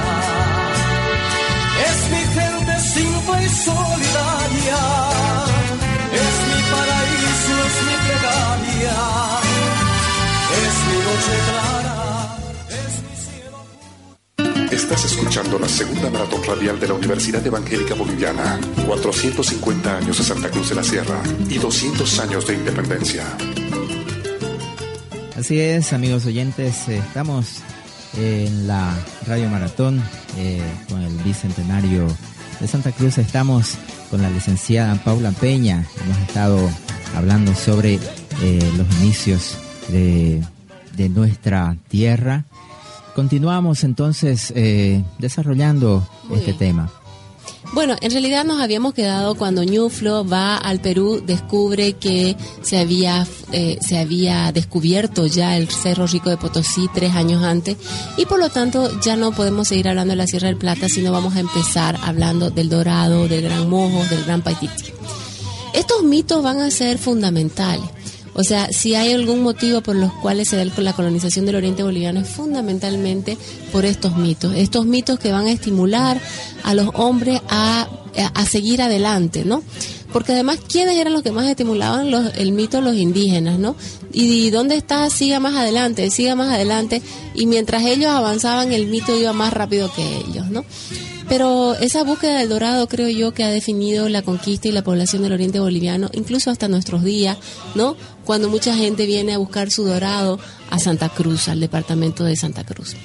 Es 1.88 1.99
mi 2.12 2.22
gente 2.37 2.75
simple 2.94 3.37
y 3.44 3.49
solidaria, 3.66 4.83
es 6.22 6.35
mi 6.49 6.59
paraíso, 6.72 7.55
es 7.68 7.77
mi 7.87 7.96
plegaria, 8.05 8.99
es 10.64 10.75
mi 10.87 10.96
noche 11.07 11.35
clara, 11.49 11.99
es 12.81 12.92
mi 13.07 13.14
cielo. 13.25 13.59
Estás 14.70 15.03
escuchando 15.05 15.59
la 15.59 15.68
segunda 15.68 16.11
maratón 16.11 16.42
radial 16.44 16.79
de 16.79 16.88
la 16.88 16.94
Universidad 16.94 17.46
Evangélica 17.46 17.94
Boliviana. 17.94 18.59
450 18.87 19.96
años 19.96 20.18
de 20.18 20.25
Santa 20.25 20.51
Cruz 20.51 20.68
de 20.68 20.75
la 20.75 20.85
Sierra 20.85 21.22
y 21.49 21.59
200 21.59 22.18
años 22.20 22.46
de 22.46 22.55
independencia. 22.55 23.25
Así 25.37 25.61
es, 25.61 25.92
amigos 25.92 26.25
oyentes, 26.27 26.88
eh, 26.88 26.96
estamos 26.99 27.59
en 28.16 28.66
la 28.66 28.96
Radio 29.27 29.51
Maratón 29.51 30.03
eh, 30.38 30.62
con 30.88 31.03
el 31.03 31.12
Bicentenario 31.18 32.07
de 32.59 32.66
Santa 32.66 32.90
Cruz. 32.92 33.18
Estamos 33.18 33.77
con 34.11 34.22
la 34.22 34.31
licenciada 34.31 34.94
Paula 35.05 35.33
Peña. 35.33 35.85
Hemos 36.03 36.18
estado 36.27 36.70
hablando 37.14 37.55
sobre 37.55 37.94
eh, 38.42 38.72
los 38.79 38.87
inicios 39.03 39.59
de, 39.88 40.42
de 40.96 41.09
nuestra 41.11 41.77
tierra. 41.88 42.44
Continuamos 43.14 43.85
entonces 43.85 44.53
eh, 44.57 45.05
desarrollando 45.18 46.09
Muy 46.29 46.38
este 46.38 46.53
bien. 46.53 46.59
tema. 46.59 46.90
Bueno, 47.72 47.96
en 48.00 48.11
realidad 48.11 48.44
nos 48.44 48.61
habíamos 48.61 48.94
quedado 48.94 49.35
cuando 49.35 49.62
Ñuflo 49.62 50.26
va 50.26 50.57
al 50.57 50.81
Perú, 50.81 51.22
descubre 51.24 51.94
que 51.94 52.37
se 52.62 52.79
había, 52.79 53.26
eh, 53.52 53.79
se 53.81 53.98
había 53.98 54.50
descubierto 54.52 55.26
ya 55.26 55.57
el 55.57 55.68
Cerro 55.68 56.07
Rico 56.07 56.31
de 56.31 56.37
Potosí 56.37 56.88
tres 56.94 57.14
años 57.14 57.42
antes 57.42 57.76
y 58.16 58.24
por 58.24 58.38
lo 58.38 58.48
tanto 58.48 58.98
ya 59.00 59.16
no 59.16 59.33
podemos 59.33 59.68
seguir 59.68 59.88
hablando 59.88 60.12
de 60.12 60.16
la 60.16 60.26
Sierra 60.26 60.48
del 60.48 60.57
Plata, 60.57 60.88
sino 60.88 61.12
vamos 61.12 61.37
a 61.37 61.40
empezar 61.40 61.98
hablando 62.02 62.50
del 62.50 62.68
Dorado, 62.68 63.29
del 63.29 63.42
Gran 63.42 63.68
Mojo, 63.68 64.05
del 64.07 64.24
Gran 64.24 64.42
Paititi. 64.42 64.92
Estos 65.74 66.02
mitos 66.02 66.42
van 66.42 66.61
a 66.61 66.70
ser 66.70 66.96
fundamentales. 66.96 67.85
O 68.38 68.44
sea, 68.44 68.68
si 68.70 68.94
hay 68.94 69.12
algún 69.12 69.42
motivo 69.42 69.81
por 69.81 69.96
los 69.96 70.12
cuales 70.12 70.49
se 70.49 70.57
da 70.57 70.64
la 70.64 70.92
colonización 70.92 71.46
del 71.46 71.57
Oriente 71.57 71.83
Boliviano 71.83 72.20
es 72.20 72.29
fundamentalmente 72.29 73.38
por 73.72 73.87
estos 73.87 74.16
mitos. 74.16 74.55
Estos 74.55 74.85
mitos 74.85 75.18
que 75.18 75.33
van 75.33 75.46
a 75.46 75.53
estimular 75.53 76.20
a 76.62 76.75
los 76.75 76.90
hombres 76.94 77.40
a, 77.49 77.88
a 78.35 78.46
seguir 78.46 78.83
adelante, 78.83 79.44
¿no? 79.46 79.62
Porque 80.12 80.33
además, 80.33 80.59
¿quiénes 80.66 80.96
eran 80.96 81.12
los 81.12 81.22
que 81.22 81.33
más 81.33 81.46
estimulaban 81.46 82.11
los, 82.11 82.35
el 82.37 82.53
mito? 82.53 82.81
Los 82.81 82.94
indígenas, 82.94 83.59
¿no? 83.59 83.77
Y, 84.12 84.51
dónde 84.51 84.77
está? 84.77 85.11
Siga 85.11 85.40
más 85.40 85.55
adelante, 85.55 86.11
siga 86.11 86.35
más 86.35 86.49
adelante. 86.53 87.03
Y 87.35 87.46
mientras 87.46 87.85
ellos 87.85 88.11
avanzaban, 88.11 88.72
el 88.72 88.87
mito 88.87 89.14
iba 89.14 89.33
más 89.33 89.53
rápido 89.53 89.92
que 89.92 90.18
ellos, 90.18 90.49
¿no? 90.49 90.64
Pero 91.29 91.75
esa 91.75 92.05
búsqueda 92.05 92.38
del 92.38 92.49
dorado 92.49 92.87
creo 92.87 93.09
yo 93.09 93.35
que 93.35 93.44
ha 93.44 93.51
definido 93.51 94.09
la 94.09 94.22
conquista 94.22 94.68
y 94.68 94.72
la 94.72 94.85
población 94.85 95.22
del 95.22 95.33
oriente 95.33 95.59
boliviano, 95.59 96.09
incluso 96.12 96.51
hasta 96.51 96.68
nuestros 96.68 97.03
días, 97.03 97.37
¿no? 97.75 97.96
Cuando 98.26 98.50
mucha 98.50 98.76
gente 98.76 99.06
viene 99.06 99.32
a 99.32 99.38
buscar 99.38 99.70
su 99.70 99.84
dorado 99.84 100.38
a 100.68 100.78
Santa 100.78 101.08
Cruz, 101.08 101.48
al 101.48 101.60
departamento 101.60 102.24
de 102.24 102.36
Santa 102.36 102.64
Cruz. 102.64 102.96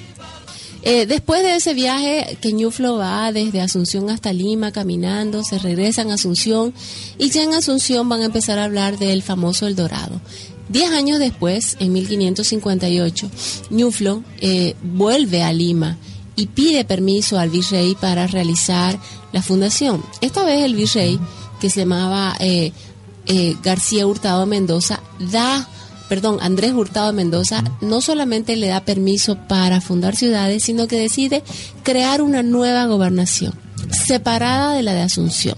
Eh, 0.84 1.06
después 1.06 1.42
de 1.42 1.54
ese 1.54 1.74
viaje, 1.74 2.36
que 2.40 2.52
Ñuflo 2.52 2.96
va 2.96 3.30
desde 3.30 3.60
Asunción 3.60 4.10
hasta 4.10 4.32
Lima 4.32 4.72
caminando, 4.72 5.44
se 5.44 5.60
regresan 5.60 6.10
a 6.10 6.14
Asunción 6.14 6.74
y 7.18 7.30
ya 7.30 7.44
en 7.44 7.54
Asunción 7.54 8.08
van 8.08 8.22
a 8.22 8.26
empezar 8.26 8.58
a 8.58 8.64
hablar 8.64 8.98
del 8.98 9.22
famoso 9.22 9.68
El 9.68 9.76
Dorado. 9.76 10.20
Diez 10.68 10.90
años 10.90 11.20
después, 11.20 11.76
en 11.78 11.92
1558, 11.92 13.30
Ñuflo 13.70 14.24
eh, 14.40 14.74
vuelve 14.82 15.44
a 15.44 15.52
Lima 15.52 15.98
y 16.34 16.46
pide 16.46 16.84
permiso 16.84 17.38
al 17.38 17.50
virrey 17.50 17.94
para 17.94 18.26
realizar 18.26 18.98
la 19.32 19.42
fundación. 19.42 20.02
Esta 20.20 20.44
vez 20.44 20.64
el 20.64 20.74
virrey, 20.74 21.20
que 21.60 21.70
se 21.70 21.80
llamaba 21.80 22.34
eh, 22.40 22.72
eh, 23.26 23.56
García 23.62 24.06
Hurtado 24.06 24.46
Mendoza, 24.46 25.00
da, 25.18 25.68
perdón, 26.08 26.38
Andrés 26.40 26.72
Hurtado 26.72 27.12
Mendoza, 27.12 27.62
no 27.80 28.00
solamente 28.00 28.56
le 28.56 28.68
da 28.68 28.84
permiso 28.84 29.36
para 29.48 29.80
fundar 29.80 30.16
ciudades, 30.16 30.64
sino 30.64 30.86
que 30.88 30.98
decide 30.98 31.42
crear 31.82 32.22
una 32.22 32.42
nueva 32.42 32.86
gobernación, 32.86 33.54
separada 34.06 34.74
de 34.74 34.82
la 34.82 34.92
de 34.92 35.02
Asunción. 35.02 35.56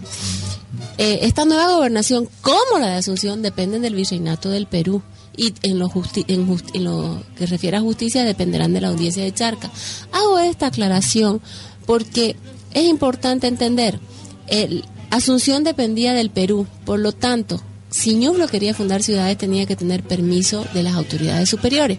Eh, 0.99 1.21
esta 1.23 1.45
nueva 1.45 1.73
gobernación, 1.75 2.29
como 2.41 2.79
la 2.79 2.89
de 2.89 2.97
Asunción, 2.97 3.43
dependen 3.43 3.83
del 3.83 3.95
virreinato 3.97 4.51
del 4.51 4.67
Perú 4.67 5.03
y 5.37 5.53
en 5.63 5.81
lo, 5.81 5.89
justi- 5.89 6.25
en, 6.29 6.85
lo 6.85 7.21
que 7.37 7.47
refiere 7.47 7.77
a 7.77 7.81
justicia 7.81 8.23
dependerán 8.25 8.73
de 8.73 8.81
la 8.81 8.89
audiencia 8.89 9.25
de 9.25 9.35
Charca. 9.35 9.71
Hago 10.13 10.39
esta 10.39 10.67
aclaración 10.67 11.41
porque 11.87 12.37
es 12.73 12.85
importante 12.85 13.49
entender, 13.49 13.99
el, 14.47 14.85
Asunción 15.15 15.63
dependía 15.63 16.13
del 16.13 16.29
Perú, 16.29 16.67
por 16.85 16.99
lo 16.99 17.13
tanto, 17.13 17.61
si 17.89 18.17
Ñuflo 18.17 18.49
quería 18.49 18.75
fundar 18.75 19.05
ciudades 19.05 19.39
tenía 19.39 19.65
que 19.65 19.77
tener 19.77 20.03
permiso 20.03 20.67
de 20.75 20.83
las 20.83 20.95
autoridades 20.95 21.49
superiores. 21.49 21.99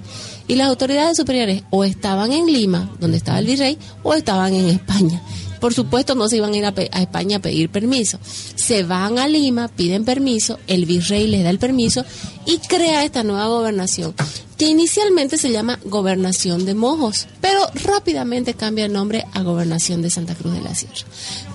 Y 0.49 0.55
las 0.55 0.67
autoridades 0.67 1.15
superiores 1.15 1.63
o 1.69 1.85
estaban 1.85 2.33
en 2.33 2.45
Lima, 2.45 2.93
donde 2.99 3.15
estaba 3.15 3.39
el 3.39 3.45
virrey, 3.45 3.77
o 4.03 4.13
estaban 4.13 4.53
en 4.53 4.65
España. 4.65 5.21
Por 5.61 5.73
supuesto, 5.73 6.13
no 6.13 6.27
se 6.27 6.35
iban 6.35 6.51
a 6.53 6.57
ir 6.57 6.65
a, 6.65 6.73
España 7.01 7.37
a 7.37 7.41
pedir 7.41 7.69
permiso. 7.69 8.19
Se 8.55 8.83
van 8.83 9.17
a 9.17 9.29
Lima, 9.29 9.69
piden 9.69 10.03
permiso, 10.03 10.59
el 10.67 10.85
virrey 10.85 11.27
les 11.27 11.45
da 11.45 11.51
el 11.51 11.57
permiso 11.57 12.03
y 12.45 12.57
crea 12.57 13.05
esta 13.05 13.23
nueva 13.23 13.47
gobernación, 13.47 14.13
que 14.57 14.67
inicialmente 14.67 15.37
se 15.37 15.51
llama 15.51 15.79
Gobernación 15.85 16.65
de 16.65 16.75
Mojos, 16.75 17.27
pero 17.41 17.59
rápidamente 17.83 18.53
cambia 18.53 18.85
el 18.85 18.93
nombre 18.93 19.25
a 19.33 19.41
Gobernación 19.41 20.01
de 20.01 20.09
Santa 20.09 20.35
Cruz 20.35 20.53
de 20.53 20.61
la 20.61 20.73
Sierra. 20.75 21.05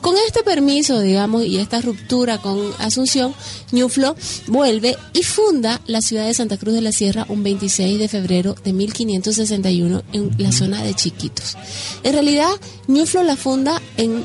Con 0.00 0.16
este 0.26 0.42
permiso, 0.42 1.00
digamos, 1.00 1.44
y 1.44 1.58
esta 1.58 1.80
ruptura 1.80 2.38
con 2.38 2.72
Asunción, 2.78 3.34
Ñuflo 3.72 4.16
vuelve 4.46 4.96
y 5.12 5.22
funda 5.22 5.80
la 5.86 6.00
ciudad 6.00 6.26
de 6.26 6.34
Santa 6.34 6.58
Cruz 6.58 6.74
de 6.74 6.80
la 6.82 6.92
Sierra 6.92 7.26
un 7.28 7.42
26 7.42 7.98
de 7.98 8.08
febrero 8.08 8.54
de 8.64 8.72
1561 8.72 10.02
en 10.12 10.30
la 10.38 10.52
zona 10.52 10.82
de 10.82 10.94
Chiquitos. 10.94 11.56
En 12.02 12.12
realidad, 12.12 12.50
Ñuflo 12.86 13.22
la 13.22 13.36
funda 13.36 13.80
en 13.96 14.24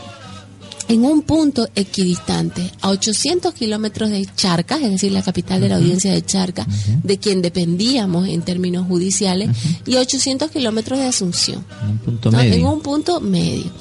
en 0.88 1.06
un 1.06 1.22
punto 1.24 1.68
equidistante, 1.76 2.72
a 2.82 2.90
800 2.90 3.54
kilómetros 3.54 4.10
de 4.10 4.28
Charcas, 4.36 4.82
es 4.82 4.92
decir, 4.92 5.12
la 5.12 5.22
capital 5.22 5.62
de 5.62 5.70
la 5.70 5.78
audiencia 5.78 6.12
de 6.12 6.24
Charcas, 6.24 6.68
de 7.04 7.18
quien 7.18 7.42
dependíamos 7.42 8.28
en 8.28 8.42
términos 8.42 8.88
judiciales, 8.88 9.50
y 9.86 9.96
a 9.96 10.02
800 10.02 10.52
kilómetros 10.52 11.00
de 11.00 11.06
Asunción. 11.06 11.66
En 11.82 11.90
un 11.90 11.98
punto 12.00 12.32
¿no? 12.32 12.38
medio. 12.38 12.54
En 12.54 12.66
un 12.66 12.82
punto 12.82 13.22
medio. 13.22 13.72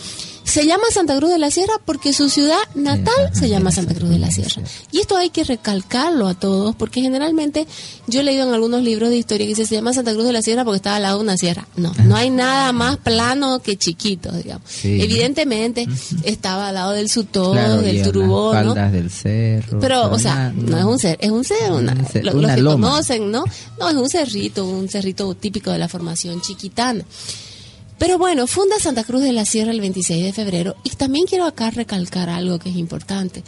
Se 0.45 0.67
llama 0.67 0.85
Santa 0.93 1.17
Cruz 1.17 1.31
de 1.31 1.39
la 1.39 1.51
Sierra 1.51 1.73
porque 1.85 2.13
su 2.13 2.29
ciudad 2.29 2.59
natal 2.75 3.31
se 3.33 3.49
llama 3.49 3.73
Santa 3.73 3.95
Cruz 3.95 4.11
de 4.11 4.19
la 4.19 4.31
Sierra. 4.31 4.63
Y 4.93 4.99
esto 5.01 5.17
hay 5.17 5.31
que 5.31 5.43
recalcarlo 5.43 6.29
a 6.29 6.35
todos 6.35 6.77
porque 6.77 7.01
generalmente 7.01 7.67
yo 8.07 8.21
he 8.21 8.23
leído 8.23 8.47
en 8.47 8.53
algunos 8.55 8.83
libros 8.83 9.09
de 9.11 9.17
historia 9.17 9.47
que 9.47 9.51
dice 9.55 9.67
se 9.67 9.75
llama 9.75 9.93
Santa 9.95 10.13
Cruz 10.13 10.27
de 10.27 10.33
la 10.33 10.43
Sierra 10.43 10.65
porque 10.65 10.77
estaba 10.77 10.97
al 10.97 11.03
lado 11.03 11.19
de 11.19 11.25
una 11.25 11.37
sierra. 11.39 11.67
No, 11.77 11.93
no 12.05 12.15
hay 12.15 12.29
nada 12.31 12.73
más 12.73 12.99
plano 12.99 13.61
que 13.61 13.77
chiquito, 13.77 14.31
digamos. 14.33 14.69
Sí. 14.71 15.01
Evidentemente 15.03 15.89
estaba 16.25 16.69
al 16.69 16.75
lado 16.75 16.93
del 16.93 17.09
Sutó, 17.09 17.53
Claro, 17.53 17.79
del 17.79 18.03
Turubó, 18.03 18.55
¿no? 18.63 18.75
del 18.75 19.11
cerro. 19.11 19.81
Pero, 19.81 20.11
o 20.11 20.19
sea, 20.19 20.53
no 20.55 20.77
es 20.79 20.85
un 20.85 20.99
cer, 20.99 21.17
es 21.21 21.31
un 21.31 21.43
cer, 21.45 21.73
una, 21.73 21.93
Un 21.95 22.23
los 22.23 22.55
que 22.55 22.61
loma. 22.61 22.89
conocen, 22.91 23.31
¿no? 23.31 23.45
No, 23.81 23.89
es 23.89 23.97
un 23.97 24.09
cerrito, 24.11 24.67
un 24.67 24.89
cerrito 24.89 25.35
típico 25.35 25.71
de 25.71 25.79
la 25.79 25.89
formación 25.89 26.41
chiquitana. 26.43 27.05
Pero 27.99 28.19
bueno, 28.19 28.47
funda 28.47 28.79
Santa 28.79 29.05
Cruz 29.05 29.23
de 29.23 29.33
la 29.33 29.45
Sierra 29.45 29.71
el 29.71 29.81
26 29.81 30.25
de 30.25 30.33
febrero 30.33 30.77
y 30.83 30.91
también 30.91 31.27
quiero 31.27 31.45
acá 31.45 31.71
recalcar 31.71 32.29
algo 32.29 32.59
que 32.59 32.71
es 32.71 32.77
importante. 32.77 33.43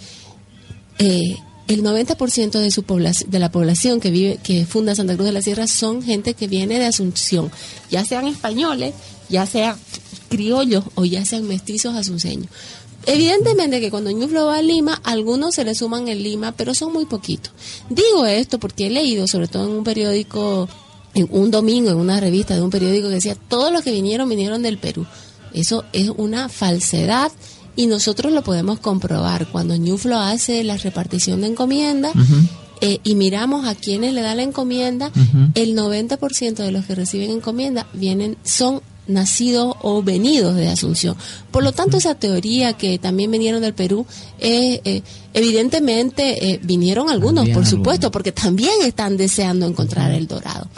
Eh, 0.99 1.37
el 1.69 1.83
90% 1.83 2.51
de, 2.61 2.71
su 2.71 2.85
de 3.27 3.39
la 3.39 3.51
población 3.51 3.99
que 3.99 4.11
vive, 4.11 4.39
que 4.43 4.67
funda 4.67 4.95
Santa 4.95 5.15
Cruz 5.15 5.27
de 5.27 5.33
la 5.33 5.43
Sierra 5.43 5.67
son 5.67 6.03
gente 6.03 6.35
que 6.35 6.47
viene 6.47 6.79
de 6.79 6.87
Asunción, 6.87 7.51
ya 7.91 8.05
sean 8.05 8.27
españoles, 8.29 8.95
ya 9.29 9.47
sean 9.47 9.77
criollos 10.29 10.85
o 10.95 11.05
ya 11.05 11.25
sean 11.25 11.47
mestizos 11.49 11.97
asunceños. 11.97 12.49
Evidentemente 13.05 13.81
que 13.81 13.91
cuando 13.91 14.11
Ñuflo 14.11 14.47
va 14.47 14.59
a 14.59 14.63
Lima, 14.63 15.01
algunos 15.05 15.55
se 15.55 15.65
le 15.65 15.75
suman 15.75 16.09
en 16.09 16.23
Lima, 16.23 16.53
pero 16.53 16.75
son 16.75 16.93
muy 16.93 17.05
poquitos. 17.07 17.53
Digo 17.89 18.27
esto 18.27 18.59
porque 18.59 18.87
he 18.87 18.91
leído, 18.91 19.29
sobre 19.29 19.47
todo 19.47 19.65
en 19.65 19.77
un 19.77 19.85
periódico, 19.85 20.69
en 21.17 21.29
un 21.31 21.51
domingo, 21.51 21.91
en 21.91 21.97
una 21.97 22.21
revista 22.21 22.55
de 22.55 22.63
un 22.63 22.71
periódico 22.71 23.09
que 23.09 23.15
decía, 23.15 23.37
todos 23.49 23.73
los 23.73 23.83
que 23.83 23.91
vinieron 23.91 24.29
vinieron 24.29 24.63
del 24.63 24.79
Perú. 24.79 25.07
Eso 25.55 25.85
es 25.95 26.11
una 26.15 26.51
falsedad 26.51 27.33
y 27.75 27.87
nosotros 27.87 28.33
lo 28.33 28.43
podemos 28.43 28.79
comprobar. 28.81 29.47
Cuando 29.49 29.75
Ñuflo 29.77 30.19
hace 30.19 30.63
la 30.63 30.77
repartición 30.77 31.41
de 31.41 31.49
encomienda, 31.49 32.13
eh, 32.83 32.99
y 33.03 33.15
miramos 33.15 33.67
a 33.67 33.75
quienes 33.75 34.13
le 34.13 34.21
da 34.21 34.35
la 34.35 34.43
encomienda, 34.43 35.11
el 35.55 35.75
90% 35.75 36.57
de 36.57 36.71
los 36.71 36.85
que 36.85 36.95
reciben 36.95 37.31
encomienda 37.31 37.87
vienen, 37.95 38.37
son 38.45 38.83
nacidos 39.07 39.75
o 39.83 40.03
venidos 40.03 40.57
de 40.57 40.69
Asunción. 40.69 41.17
Por 41.51 41.63
lo 41.63 41.73
tanto, 41.73 41.97
esa 41.97 42.15
teoría 42.15 42.75
que 42.75 42.99
también 42.99 43.31
vinieron 43.31 43.63
del 43.63 43.75
Perú, 43.75 44.07
eh, 44.39 44.81
eh, 44.85 45.03
evidentemente 45.33 46.53
eh, 46.53 46.61
vinieron 46.63 47.09
algunos, 47.09 47.49
por 47.51 47.67
supuesto, 47.67 48.07
algunos. 48.07 48.13
porque 48.13 48.33
también 48.33 48.75
están 48.83 49.17
deseando 49.17 49.67
encontrar 49.67 50.13
el 50.13 50.27
dorado. 50.27 50.69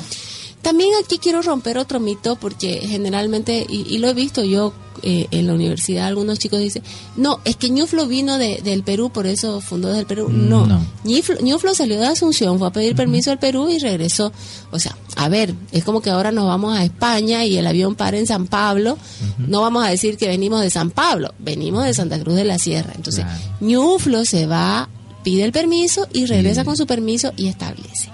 También 0.62 0.90
aquí 1.02 1.18
quiero 1.18 1.40
romper 1.42 1.78
otro 1.78 2.00
mito 2.00 2.36
porque 2.36 2.80
generalmente, 2.86 3.64
y, 3.68 3.86
y 3.94 3.98
lo 3.98 4.08
he 4.08 4.14
visto 4.14 4.42
yo 4.44 4.72
eh, 5.02 5.28
en 5.30 5.46
la 5.46 5.54
universidad, 5.54 6.06
algunos 6.08 6.40
chicos 6.40 6.58
dicen, 6.58 6.82
no, 7.16 7.38
es 7.44 7.54
que 7.56 7.70
Ñuflo 7.70 8.06
vino 8.08 8.36
de- 8.38 8.60
del 8.64 8.82
Perú, 8.82 9.10
por 9.10 9.26
eso 9.28 9.60
fundó 9.60 9.88
desde 9.88 10.00
el 10.00 10.06
Perú. 10.06 10.28
No, 10.30 10.66
No. 10.66 10.84
Ñuflo, 11.04 11.36
Ñuflo 11.40 11.72
salió 11.74 12.00
de 12.00 12.06
Asunción, 12.06 12.58
fue 12.58 12.66
a 12.68 12.72
pedir 12.72 12.96
permiso 12.96 13.30
al 13.30 13.38
Perú 13.38 13.68
y 13.70 13.78
regresó. 13.78 14.32
O 14.72 14.78
sea, 14.80 14.96
a 15.16 15.28
ver, 15.28 15.54
es 15.70 15.84
como 15.84 16.00
que 16.02 16.10
ahora 16.10 16.32
nos 16.32 16.46
vamos 16.46 16.76
a 16.76 16.82
España 16.84 17.44
y 17.44 17.56
el 17.56 17.66
avión 17.66 17.94
para 17.94 18.18
en 18.18 18.26
San 18.26 18.48
Pablo. 18.48 18.98
No 19.38 19.60
vamos 19.60 19.86
a 19.86 19.88
decir 19.90 20.16
que 20.16 20.26
venimos 20.26 20.60
de 20.60 20.70
San 20.70 20.90
Pablo, 20.90 21.32
venimos 21.38 21.84
de 21.84 21.94
Santa 21.94 22.18
Cruz 22.18 22.34
de 22.34 22.44
la 22.44 22.58
Sierra. 22.58 22.92
Entonces, 22.96 23.24
Claro. 23.24 23.40
Ñuflo 23.60 24.24
se 24.24 24.46
va, 24.46 24.88
pide 25.22 25.44
el 25.44 25.52
permiso 25.52 26.08
y 26.12 26.26
regresa 26.26 26.64
con 26.64 26.76
su 26.76 26.86
permiso 26.86 27.32
y 27.36 27.46
establece. 27.46 28.10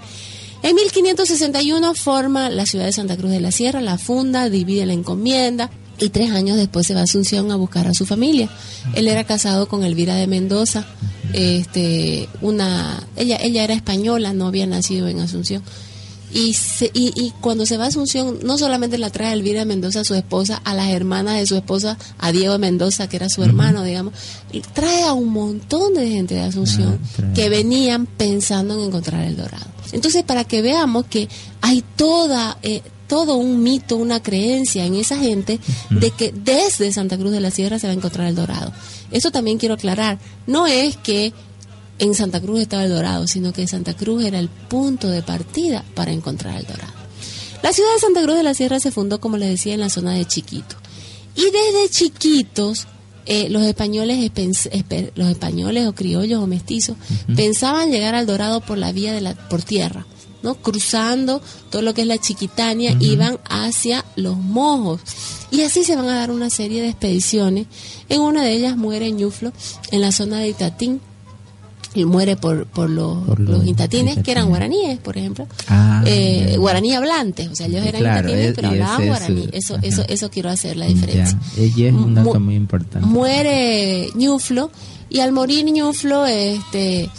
En 0.65 0.73
1561 0.73 1.93
forma 1.93 2.49
la 2.49 2.65
ciudad 2.65 2.85
de 2.85 2.91
Santa 2.91 3.15
Cruz 3.15 3.29
de 3.29 3.39
la 3.39 3.51
Sierra, 3.51 3.81
la 3.81 3.99
funda, 3.99 4.49
divide 4.49 4.87
la 4.87 4.93
encomienda 4.93 5.69
y 5.99 6.09
tres 6.09 6.31
años 6.31 6.57
después 6.57 6.87
se 6.87 6.95
va 6.95 7.01
a 7.01 7.03
Asunción 7.03 7.51
a 7.51 7.55
buscar 7.55 7.85
a 7.85 7.93
su 7.93 8.07
familia. 8.07 8.49
Él 8.95 9.07
era 9.07 9.25
casado 9.25 9.67
con 9.67 9.83
Elvira 9.83 10.15
de 10.15 10.25
Mendoza, 10.25 10.83
este, 11.33 12.27
una, 12.41 12.99
ella, 13.15 13.37
ella 13.39 13.63
era 13.63 13.75
española, 13.75 14.33
no 14.33 14.47
había 14.47 14.65
nacido 14.65 15.07
en 15.07 15.19
Asunción. 15.19 15.61
Y, 16.37 16.53
se- 16.53 16.91
y, 16.93 17.13
y 17.15 17.31
cuando 17.39 17.65
se 17.65 17.77
va 17.77 17.85
a 17.85 17.87
Asunción, 17.87 18.39
no 18.43 18.57
solamente 18.57 18.97
la 18.97 19.09
trae 19.09 19.31
Elvira 19.31 19.63
Mendoza, 19.63 20.03
su 20.03 20.15
esposa, 20.15 20.59
a 20.65 20.73
las 20.73 20.89
hermanas 20.89 21.37
de 21.39 21.45
su 21.45 21.55
esposa, 21.55 21.97
a 22.19 22.31
Diego 22.33 22.59
Mendoza, 22.59 23.07
que 23.07 23.15
era 23.15 23.29
su 23.29 23.41
hermano, 23.41 23.83
digamos, 23.83 24.13
y 24.51 24.59
trae 24.59 25.03
a 25.03 25.13
un 25.13 25.29
montón 25.29 25.93
de 25.93 26.09
gente 26.09 26.35
de 26.35 26.41
Asunción 26.41 26.99
Ah, 27.19 27.31
que 27.33 27.47
venían 27.47 28.05
pensando 28.05 28.73
en 28.77 28.81
encontrar 28.87 29.23
el 29.23 29.37
dorado. 29.37 29.65
Entonces, 29.93 30.23
para 30.23 30.43
que 30.43 30.61
veamos 30.61 31.05
que 31.05 31.29
hay 31.61 31.81
toda, 31.95 32.57
eh, 32.63 32.81
todo 33.07 33.37
un 33.37 33.63
mito, 33.63 33.95
una 33.95 34.21
creencia 34.21 34.83
en 34.85 34.95
esa 34.95 35.17
gente 35.17 35.59
de 35.89 36.11
que 36.11 36.33
desde 36.33 36.91
Santa 36.91 37.17
Cruz 37.17 37.31
de 37.31 37.39
la 37.39 37.51
Sierra 37.51 37.79
se 37.79 37.87
va 37.87 37.93
a 37.93 37.95
encontrar 37.95 38.27
el 38.27 38.35
dorado. 38.35 38.73
Eso 39.11 39.31
también 39.31 39.57
quiero 39.57 39.75
aclarar. 39.75 40.19
No 40.47 40.67
es 40.67 40.97
que 40.97 41.31
en 41.99 42.13
Santa 42.13 42.41
Cruz 42.41 42.59
estaba 42.59 42.83
el 42.83 42.91
dorado, 42.91 43.27
sino 43.27 43.53
que 43.53 43.67
Santa 43.67 43.95
Cruz 43.95 44.23
era 44.23 44.39
el 44.39 44.49
punto 44.49 45.09
de 45.09 45.21
partida 45.21 45.83
para 45.93 46.11
encontrar 46.11 46.57
el 46.57 46.65
dorado. 46.65 46.93
La 47.63 47.73
ciudad 47.73 47.93
de 47.93 47.99
Santa 47.99 48.21
Cruz 48.21 48.35
de 48.35 48.43
la 48.43 48.53
Sierra 48.53 48.79
se 48.79 48.91
fundó, 48.91 49.19
como 49.19 49.37
les 49.37 49.49
decía, 49.49 49.73
en 49.73 49.79
la 49.79 49.89
zona 49.89 50.13
de 50.13 50.25
Chiquito. 50.25 50.75
Y 51.35 51.45
desde 51.45 51.89
chiquitos, 51.89 52.87
eh, 53.25 53.49
los 53.49 53.63
españoles, 53.63 54.31
los 55.15 55.27
españoles 55.29 55.87
o 55.87 55.93
criollos 55.93 56.41
o 56.41 56.47
mestizos, 56.47 56.95
pensaban 57.35 57.91
llegar 57.91 58.15
al 58.15 58.25
Dorado 58.25 58.61
por 58.61 58.77
la 58.77 58.91
vía 58.91 59.13
de 59.13 59.21
la, 59.21 59.33
por 59.33 59.63
tierra, 59.63 60.05
¿no? 60.43 60.55
Cruzando 60.55 61.41
todo 61.69 61.81
lo 61.81 61.93
que 61.93 62.01
es 62.01 62.07
la 62.07 62.19
Chiquitania, 62.19 62.95
iban 62.99 63.39
hacia 63.49 64.05
los 64.15 64.37
mojos. 64.37 65.01
Y 65.51 65.61
así 65.61 65.83
se 65.83 65.95
van 65.95 66.07
a 66.07 66.15
dar 66.15 66.31
una 66.31 66.49
serie 66.49 66.81
de 66.81 66.89
expediciones. 66.89 67.67
En 68.07 68.21
una 68.21 68.43
de 68.43 68.53
ellas 68.53 68.77
muere 68.77 69.11
Ñuflo, 69.11 69.51
en 69.91 70.01
la 70.01 70.11
zona 70.11 70.37
de 70.39 70.49
Itatín. 70.49 71.01
Y 71.95 72.05
muere 72.05 72.35
por, 72.35 72.65
por 72.67 72.89
los, 72.89 73.23
Por 73.25 73.39
los 73.39 73.59
los 73.59 73.67
itatines, 73.67 74.21
que 74.21 74.31
eran 74.31 74.49
guaraníes, 74.49 74.99
por 74.99 75.17
ejemplo. 75.17 75.47
Ah, 75.67 76.03
Eh, 76.05 76.55
guaraní 76.59 76.93
hablantes, 76.93 77.47
o 77.49 77.55
sea, 77.55 77.67
ellos 77.67 77.85
eran 77.85 78.01
Claro, 78.01 78.27
itatines, 78.27 78.49
es- 78.49 78.55
pero 78.55 78.67
hablaban 78.67 79.01
es 79.01 79.07
guaraní. 79.07 79.49
Eso, 79.53 79.75
ajá. 79.75 79.85
eso, 79.87 80.05
eso 80.07 80.29
quiero 80.29 80.49
hacer 80.49 80.75
la 80.77 80.85
diferencia. 80.87 81.39
Ya, 81.55 81.61
ella 81.63 81.87
es 81.87 81.93
un 81.93 82.13
dato 82.15 82.33
Mu- 82.33 82.39
muy 82.45 82.55
importante. 82.55 83.07
Muere 83.07 84.09
Ñuflo 84.15 84.71
y 85.09 85.19
al 85.21 85.31
morir 85.31 85.63
Ñuflo, 85.65 86.25
este, 86.25 87.09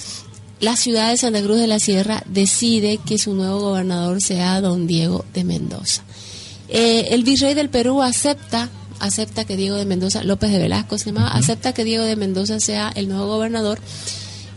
la 0.61 0.77
ciudad 0.77 1.11
de 1.11 1.17
Santa 1.17 1.43
Cruz 1.43 1.59
de 1.59 1.67
la 1.67 1.79
Sierra 1.81 2.23
decide 2.29 2.99
que 2.99 3.17
su 3.19 3.35
nuevo 3.35 3.61
gobernador 3.61 4.21
sea 4.23 4.61
don 4.61 4.87
Diego 4.87 5.25
de 5.35 5.45
Mendoza. 5.45 6.03
Eh, 6.69 7.09
el 7.13 7.23
virrey 7.25 7.55
del 7.55 7.71
Perú 7.71 8.03
acepta 8.03 8.69
acepta 8.99 9.45
que 9.45 9.57
Diego 9.59 9.77
de 9.77 9.85
Mendoza, 9.85 10.25
López 10.25 10.51
de 10.51 10.59
Velasco 10.59 10.97
se 10.97 11.07
llamaba, 11.13 11.29
acepta 11.35 11.75
que 11.75 11.85
Diego 11.85 12.03
de 12.05 12.17
Mendoza 12.17 12.61
sea 12.61 12.91
el 12.95 13.09
nuevo 13.09 13.27
gobernador 13.27 13.79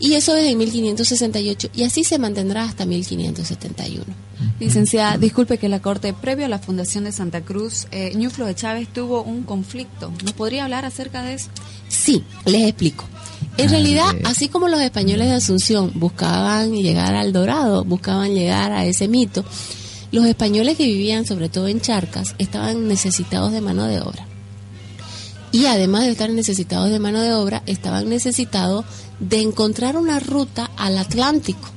y 0.00 0.14
eso 0.14 0.32
desde 0.34 0.56
1568 0.56 1.68
y 1.74 1.84
así 1.84 2.02
se 2.04 2.18
mantendrá 2.18 2.64
hasta 2.64 2.84
1571. 2.86 4.04
Licenciada, 4.58 5.18
disculpe 5.18 5.58
que 5.58 5.68
la 5.68 5.80
Corte, 5.80 6.12
previo 6.14 6.46
a 6.46 6.48
la 6.48 6.58
fundación 6.58 7.04
de 7.04 7.12
Santa 7.12 7.42
Cruz, 7.42 7.86
eh, 7.92 8.12
Ñuflo 8.16 8.46
de 8.46 8.54
Chávez 8.54 8.88
tuvo 8.88 9.22
un 9.22 9.42
conflicto. 9.42 10.12
¿Nos 10.24 10.32
podría 10.32 10.64
hablar 10.64 10.84
acerca 10.84 11.22
de 11.22 11.34
eso? 11.34 11.48
Sí, 11.88 12.24
les 12.46 12.62
explico. 12.68 13.04
En 13.56 13.68
A 13.68 13.70
realidad, 13.72 14.14
ver. 14.14 14.26
así 14.26 14.48
como 14.48 14.68
los 14.68 14.80
españoles 14.80 15.28
de 15.28 15.34
Asunción 15.34 15.92
buscaban 15.94 16.72
llegar 16.72 17.14
al 17.14 17.32
Dorado, 17.32 17.84
buscaban 17.84 18.34
llegar 18.34 18.72
a 18.72 18.86
ese 18.86 19.08
mito, 19.08 19.44
los 20.12 20.24
españoles 20.26 20.76
que 20.76 20.86
vivían 20.86 21.26
sobre 21.26 21.48
todo 21.48 21.68
en 21.68 21.80
Charcas 21.80 22.34
estaban 22.38 22.88
necesitados 22.88 23.52
de 23.52 23.60
mano 23.60 23.84
de 23.84 24.00
obra. 24.00 24.26
Y 25.52 25.66
además 25.66 26.04
de 26.04 26.12
estar 26.12 26.30
necesitados 26.30 26.90
de 26.90 26.98
mano 26.98 27.20
de 27.20 27.32
obra, 27.32 27.62
estaban 27.66 28.08
necesitados 28.08 28.84
de 29.18 29.40
encontrar 29.40 29.96
una 29.96 30.20
ruta 30.20 30.70
al 30.76 30.96
Atlántico, 30.96 31.68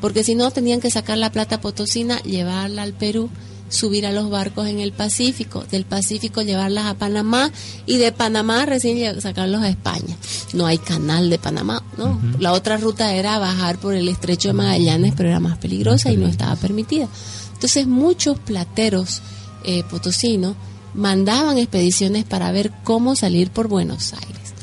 porque 0.00 0.24
si 0.24 0.34
no 0.34 0.50
tenían 0.50 0.80
que 0.80 0.90
sacar 0.90 1.18
la 1.18 1.32
plata 1.32 1.60
potosina, 1.60 2.20
llevarla 2.22 2.82
al 2.82 2.92
Perú, 2.92 3.28
subir 3.68 4.06
a 4.06 4.12
los 4.12 4.30
barcos 4.30 4.68
en 4.68 4.80
el 4.80 4.92
Pacífico, 4.92 5.64
del 5.70 5.84
Pacífico 5.84 6.42
llevarlas 6.42 6.86
a 6.86 6.94
Panamá 6.94 7.50
y 7.84 7.96
de 7.96 8.12
Panamá 8.12 8.64
recién 8.66 9.20
sacarlos 9.20 9.62
a 9.62 9.68
España. 9.68 10.16
No 10.52 10.66
hay 10.66 10.78
canal 10.78 11.30
de 11.30 11.38
Panamá, 11.38 11.82
¿no? 11.98 12.20
La 12.38 12.52
otra 12.52 12.76
ruta 12.76 13.12
era 13.14 13.38
bajar 13.38 13.78
por 13.78 13.94
el 13.94 14.08
estrecho 14.08 14.48
de 14.48 14.54
Magallanes, 14.54 15.14
pero 15.16 15.28
era 15.28 15.40
más 15.40 15.58
peligrosa 15.58 16.12
y 16.12 16.16
no 16.16 16.26
estaba 16.26 16.54
permitida. 16.56 17.08
Entonces 17.54 17.86
muchos 17.86 18.38
plateros 18.38 19.22
eh, 19.64 19.82
potosinos 19.90 20.54
mandaban 20.96 21.58
expediciones 21.58 22.24
para 22.24 22.50
ver 22.50 22.72
cómo 22.82 23.14
salir 23.14 23.50
por 23.50 23.68
Buenos 23.68 24.12
Aires. 24.14 24.54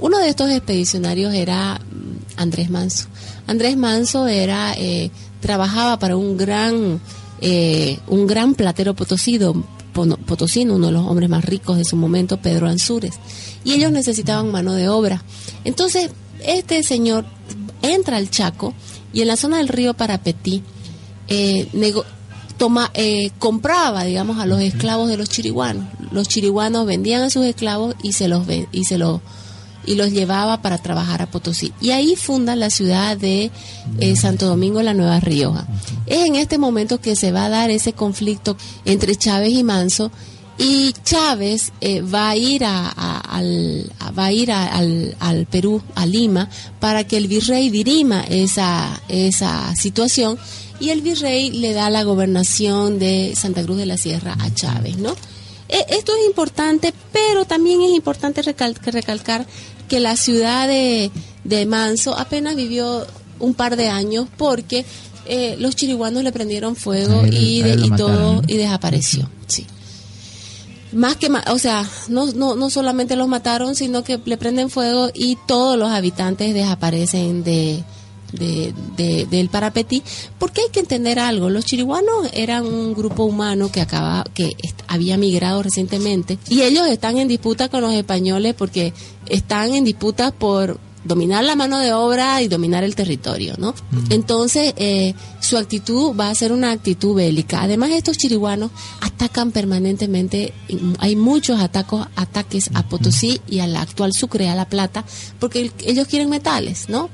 Uno 0.00 0.18
de 0.18 0.28
estos 0.28 0.50
expedicionarios 0.50 1.32
era 1.34 1.74
mm, 1.78 2.40
Andrés 2.40 2.68
Manso. 2.70 3.06
Andrés 3.46 3.76
Manso 3.76 4.26
era 4.28 4.74
eh, 4.76 5.10
trabajaba 5.40 5.98
para 5.98 6.16
un 6.16 6.36
gran 6.36 7.00
eh, 7.40 7.98
un 8.08 8.26
gran 8.26 8.54
platero 8.54 8.94
potosino, 8.94 9.64
pono- 9.94 10.16
potosino, 10.18 10.74
uno 10.74 10.86
de 10.88 10.92
los 10.92 11.06
hombres 11.06 11.28
más 11.30 11.44
ricos 11.44 11.76
de 11.78 11.84
su 11.84 11.96
momento, 11.96 12.36
Pedro 12.42 12.68
Ansúrez. 12.68 13.14
Y 13.64 13.72
ellos 13.72 13.92
necesitaban 13.92 14.50
mano 14.50 14.72
de 14.74 14.88
obra. 14.88 15.22
Entonces, 15.64 16.10
este 16.44 16.82
señor 16.82 17.24
entra 17.82 18.16
al 18.16 18.28
Chaco 18.30 18.74
y 19.12 19.22
en 19.22 19.28
la 19.28 19.36
zona 19.36 19.58
del 19.58 19.68
río 19.68 19.94
Parapetí 19.94 20.62
eh, 21.28 21.68
toma, 22.58 22.90
eh, 22.94 23.30
compraba, 23.38 24.04
digamos, 24.04 24.38
a 24.38 24.46
los 24.46 24.60
esclavos 24.60 25.08
de 25.08 25.16
los 25.16 25.28
chiriguanos. 25.30 25.84
Los 26.12 26.28
chiriguanos 26.28 26.84
vendían 26.86 27.22
a 27.22 27.30
sus 27.30 27.44
esclavos 27.46 27.94
y 28.02 28.12
se 28.12 28.28
los 28.28 28.46
y 28.72 28.84
se 28.84 28.98
los 28.98 29.20
y 29.86 29.94
los 29.94 30.10
llevaba 30.12 30.60
para 30.60 30.76
trabajar 30.76 31.22
a 31.22 31.30
Potosí. 31.30 31.72
Y 31.80 31.90
ahí 31.92 32.14
funda 32.14 32.54
la 32.56 32.68
ciudad 32.68 33.16
de 33.16 33.50
eh, 34.00 34.16
Santo 34.16 34.46
Domingo, 34.46 34.82
la 34.82 34.92
Nueva 34.92 35.18
Rioja. 35.20 35.66
Es 36.06 36.26
en 36.26 36.36
este 36.36 36.58
momento 36.58 37.00
que 37.00 37.16
se 37.16 37.32
va 37.32 37.46
a 37.46 37.48
dar 37.48 37.70
ese 37.70 37.94
conflicto 37.94 38.54
entre 38.84 39.16
Chávez 39.16 39.52
y 39.54 39.64
Manso. 39.64 40.10
Y 40.58 40.92
Chávez 41.04 41.72
eh, 41.80 42.02
va 42.02 42.30
a 42.30 42.36
ir 42.36 42.64
a, 42.64 42.88
a- 42.88 43.20
al, 43.20 43.90
va 44.18 44.24
a 44.26 44.32
ir 44.32 44.50
a- 44.50 44.66
al, 44.66 45.16
al 45.20 45.46
Perú, 45.46 45.80
a 45.94 46.04
Lima, 46.04 46.50
para 46.80 47.04
que 47.04 47.16
el 47.16 47.28
virrey 47.28 47.70
dirima 47.70 48.22
esa, 48.28 49.00
esa 49.08 49.74
situación 49.76 50.36
y 50.80 50.90
el 50.90 51.02
virrey 51.02 51.50
le 51.50 51.72
da 51.72 51.90
la 51.90 52.02
gobernación 52.04 52.98
de 52.98 53.34
Santa 53.36 53.62
Cruz 53.62 53.78
de 53.78 53.86
la 53.86 53.96
Sierra 53.96 54.36
a 54.38 54.52
Chávez, 54.54 54.96
¿no? 54.98 55.10
E- 55.68 55.86
esto 55.90 56.12
es 56.16 56.26
importante, 56.26 56.94
pero 57.12 57.44
también 57.44 57.82
es 57.82 57.90
importante 57.92 58.42
recalcar 58.42 59.46
que 59.88 60.00
la 60.00 60.16
ciudad 60.16 60.66
de, 60.68 61.10
de 61.44 61.66
Manso 61.66 62.16
apenas 62.18 62.56
vivió 62.56 63.06
un 63.40 63.54
par 63.54 63.76
de 63.76 63.88
años 63.88 64.26
porque 64.36 64.84
eh, 65.26 65.56
los 65.58 65.76
chiriguanos 65.76 66.22
le 66.24 66.32
prendieron 66.32 66.74
fuego 66.76 67.20
él- 67.22 67.34
y, 67.36 67.62
de- 67.62 67.86
y 67.86 67.90
todo 67.90 68.42
y 68.46 68.56
desapareció. 68.56 69.28
Sí. 69.46 69.66
Más 70.92 71.16
que, 71.16 71.28
o 71.50 71.58
sea, 71.58 71.86
no, 72.08 72.26
no, 72.32 72.54
no 72.56 72.70
solamente 72.70 73.14
los 73.14 73.28
mataron, 73.28 73.74
sino 73.74 74.02
que 74.04 74.18
le 74.24 74.38
prenden 74.38 74.70
fuego 74.70 75.10
y 75.12 75.36
todos 75.46 75.76
los 75.76 75.90
habitantes 75.90 76.54
desaparecen 76.54 77.44
de, 77.44 77.84
de, 78.32 78.74
de- 78.96 79.26
del 79.26 79.48
Parapetí, 79.48 80.02
porque 80.38 80.60
hay 80.62 80.68
que 80.70 80.80
entender 80.80 81.18
algo, 81.18 81.48
los 81.50 81.64
chiriguanos 81.64 82.28
eran 82.32 82.66
un 82.66 82.94
grupo 82.94 83.24
humano 83.24 83.70
que 83.72 83.80
acaba, 83.80 84.24
que 84.34 84.56
había 84.86 85.16
migrado 85.16 85.62
recientemente 85.62 86.38
y 86.48 86.62
ellos 86.62 86.86
están 86.86 87.18
en 87.18 87.28
disputa 87.28 87.68
con 87.68 87.80
los 87.82 87.92
españoles 87.94 88.54
porque 88.56 88.92
están 89.28 89.74
en 89.74 89.84
disputa 89.84 90.30
por 90.30 90.78
dominar 91.08 91.42
la 91.42 91.56
mano 91.56 91.78
de 91.78 91.92
obra 91.92 92.40
y 92.42 92.48
dominar 92.48 92.84
el 92.84 92.94
territorio, 92.94 93.54
¿no? 93.58 93.74
Entonces, 94.10 94.74
eh, 94.76 95.14
su 95.40 95.56
actitud 95.56 96.14
va 96.14 96.28
a 96.30 96.34
ser 96.34 96.52
una 96.52 96.70
actitud 96.70 97.14
bélica. 97.16 97.62
Además, 97.62 97.90
estos 97.90 98.16
chiriguanos 98.18 98.70
atacan 99.00 99.50
permanentemente, 99.50 100.52
hay 100.98 101.16
muchos 101.16 101.58
atacos, 101.60 102.06
ataques 102.14 102.70
a 102.74 102.86
Potosí 102.88 103.40
y 103.48 103.60
a 103.60 103.66
la 103.66 103.80
actual 103.80 104.12
Sucre, 104.12 104.48
a 104.48 104.54
La 104.54 104.68
Plata, 104.68 105.04
porque 105.40 105.60
el- 105.62 105.72
ellos 105.84 106.06
quieren 106.06 106.28
metales, 106.28 106.88
¿no? 106.88 107.08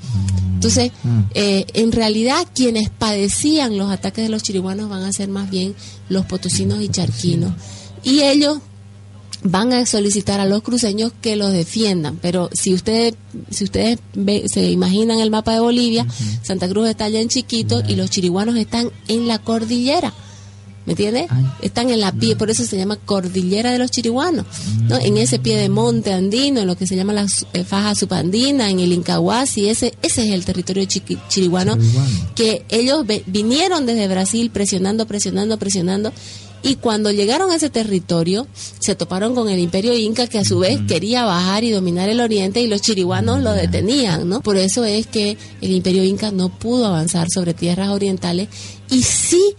Entonces, 0.54 0.92
eh, 1.35 1.64
en 1.74 1.92
realidad, 1.92 2.46
quienes 2.54 2.88
padecían 2.90 3.76
los 3.78 3.90
ataques 3.90 4.24
de 4.24 4.30
los 4.30 4.42
chiriguanos 4.42 4.88
van 4.88 5.02
a 5.02 5.12
ser 5.12 5.28
más 5.28 5.50
bien 5.50 5.74
los 6.09 6.26
potosinos 6.26 6.80
y 6.83 6.88
charquinos. 6.88 7.52
Y 8.02 8.20
ellos 8.22 8.59
van 9.46 9.72
a 9.74 9.85
solicitar 9.87 10.40
a 10.40 10.46
los 10.46 10.62
cruceños 10.62 11.12
que 11.20 11.37
los 11.37 11.52
defiendan, 11.52 12.18
pero 12.20 12.48
si 12.52 12.72
ustedes 12.74 13.14
si 13.50 13.64
ustedes 13.64 13.98
ve- 14.14 14.48
se 14.48 14.70
imaginan 14.70 15.20
el 15.20 15.30
mapa 15.30 15.52
de 15.52 15.61
Bolivia, 15.61 16.07
Santa 16.42 16.66
Cruz 16.68 16.88
está 16.88 17.04
allá 17.04 17.20
en 17.20 17.28
chiquito 17.28 17.83
y 17.87 17.94
los 17.96 18.11
chiriguanos 18.11 18.57
están 18.57 18.90
en 19.09 19.28
la 19.28 19.38
cordillera. 19.38 20.12
¿Me 20.87 20.92
entiendes? 20.92 21.28
Están 21.62 21.88
en 21.88 22.00
la 22.00 22.12
pie, 22.12 22.37
por 22.37 22.50
eso 22.50 22.62
se 22.64 22.76
llama 22.76 22.96
Cordillera 22.96 23.72
de 23.72 23.78
los 23.78 23.90
Chiriguanos, 23.90 24.44
¿no? 24.87 24.98
En 24.98 25.16
ese 25.16 25.38
pie 25.38 25.57
de 25.57 25.70
monte 25.70 26.12
andino, 26.12 26.61
en 26.61 26.66
lo 26.66 26.76
que 26.76 26.87
se 26.87 26.94
llama 26.94 27.14
la 27.14 27.26
eh, 27.54 27.64
faja 27.64 27.94
subandina, 27.94 28.68
en 28.68 28.80
el 28.80 28.92
Incahuasi, 28.92 29.70
ese 29.70 29.94
ese 30.02 30.26
es 30.26 30.33
el 30.35 30.44
territorio 30.44 30.83
chiqui- 30.85 31.18
chiriguano, 31.28 31.74
Chiriguano. 31.78 32.11
que 32.35 32.66
ellos 32.68 33.07
ve- 33.07 33.22
vinieron 33.26 33.87
desde 33.87 34.09
Brasil 34.09 34.50
presionando, 34.50 35.07
presionando, 35.07 35.59
presionando, 35.59 36.12
y 36.64 36.77
cuando 36.77 37.12
llegaron 37.12 37.50
a 37.50 37.57
ese 37.57 37.68
territorio, 37.68 38.46
se 38.81 38.94
toparon 38.94 39.35
con 39.35 39.50
el 39.50 39.59
imperio 39.59 39.96
inca 39.96 40.27
que 40.27 40.38
a 40.38 40.44
su 40.44 40.59
vez 40.59 40.81
quería 40.88 41.22
bajar 41.24 41.62
y 41.62 41.70
dominar 41.70 42.09
el 42.09 42.20
oriente 42.20 42.62
y 42.62 42.66
los 42.66 42.81
chiriguanos 42.81 43.42
lo 43.42 43.53
detenían, 43.53 44.27
¿no? 44.27 44.40
Por 44.40 44.57
eso 44.57 44.83
es 44.83 45.07
que 45.07 45.37
el 45.61 45.70
imperio 45.72 46.03
inca 46.03 46.31
no 46.31 46.48
pudo 46.48 46.87
avanzar 46.87 47.29
sobre 47.29 47.53
tierras 47.53 47.90
orientales 47.90 48.48
y 48.90 49.03
sí 49.03 49.55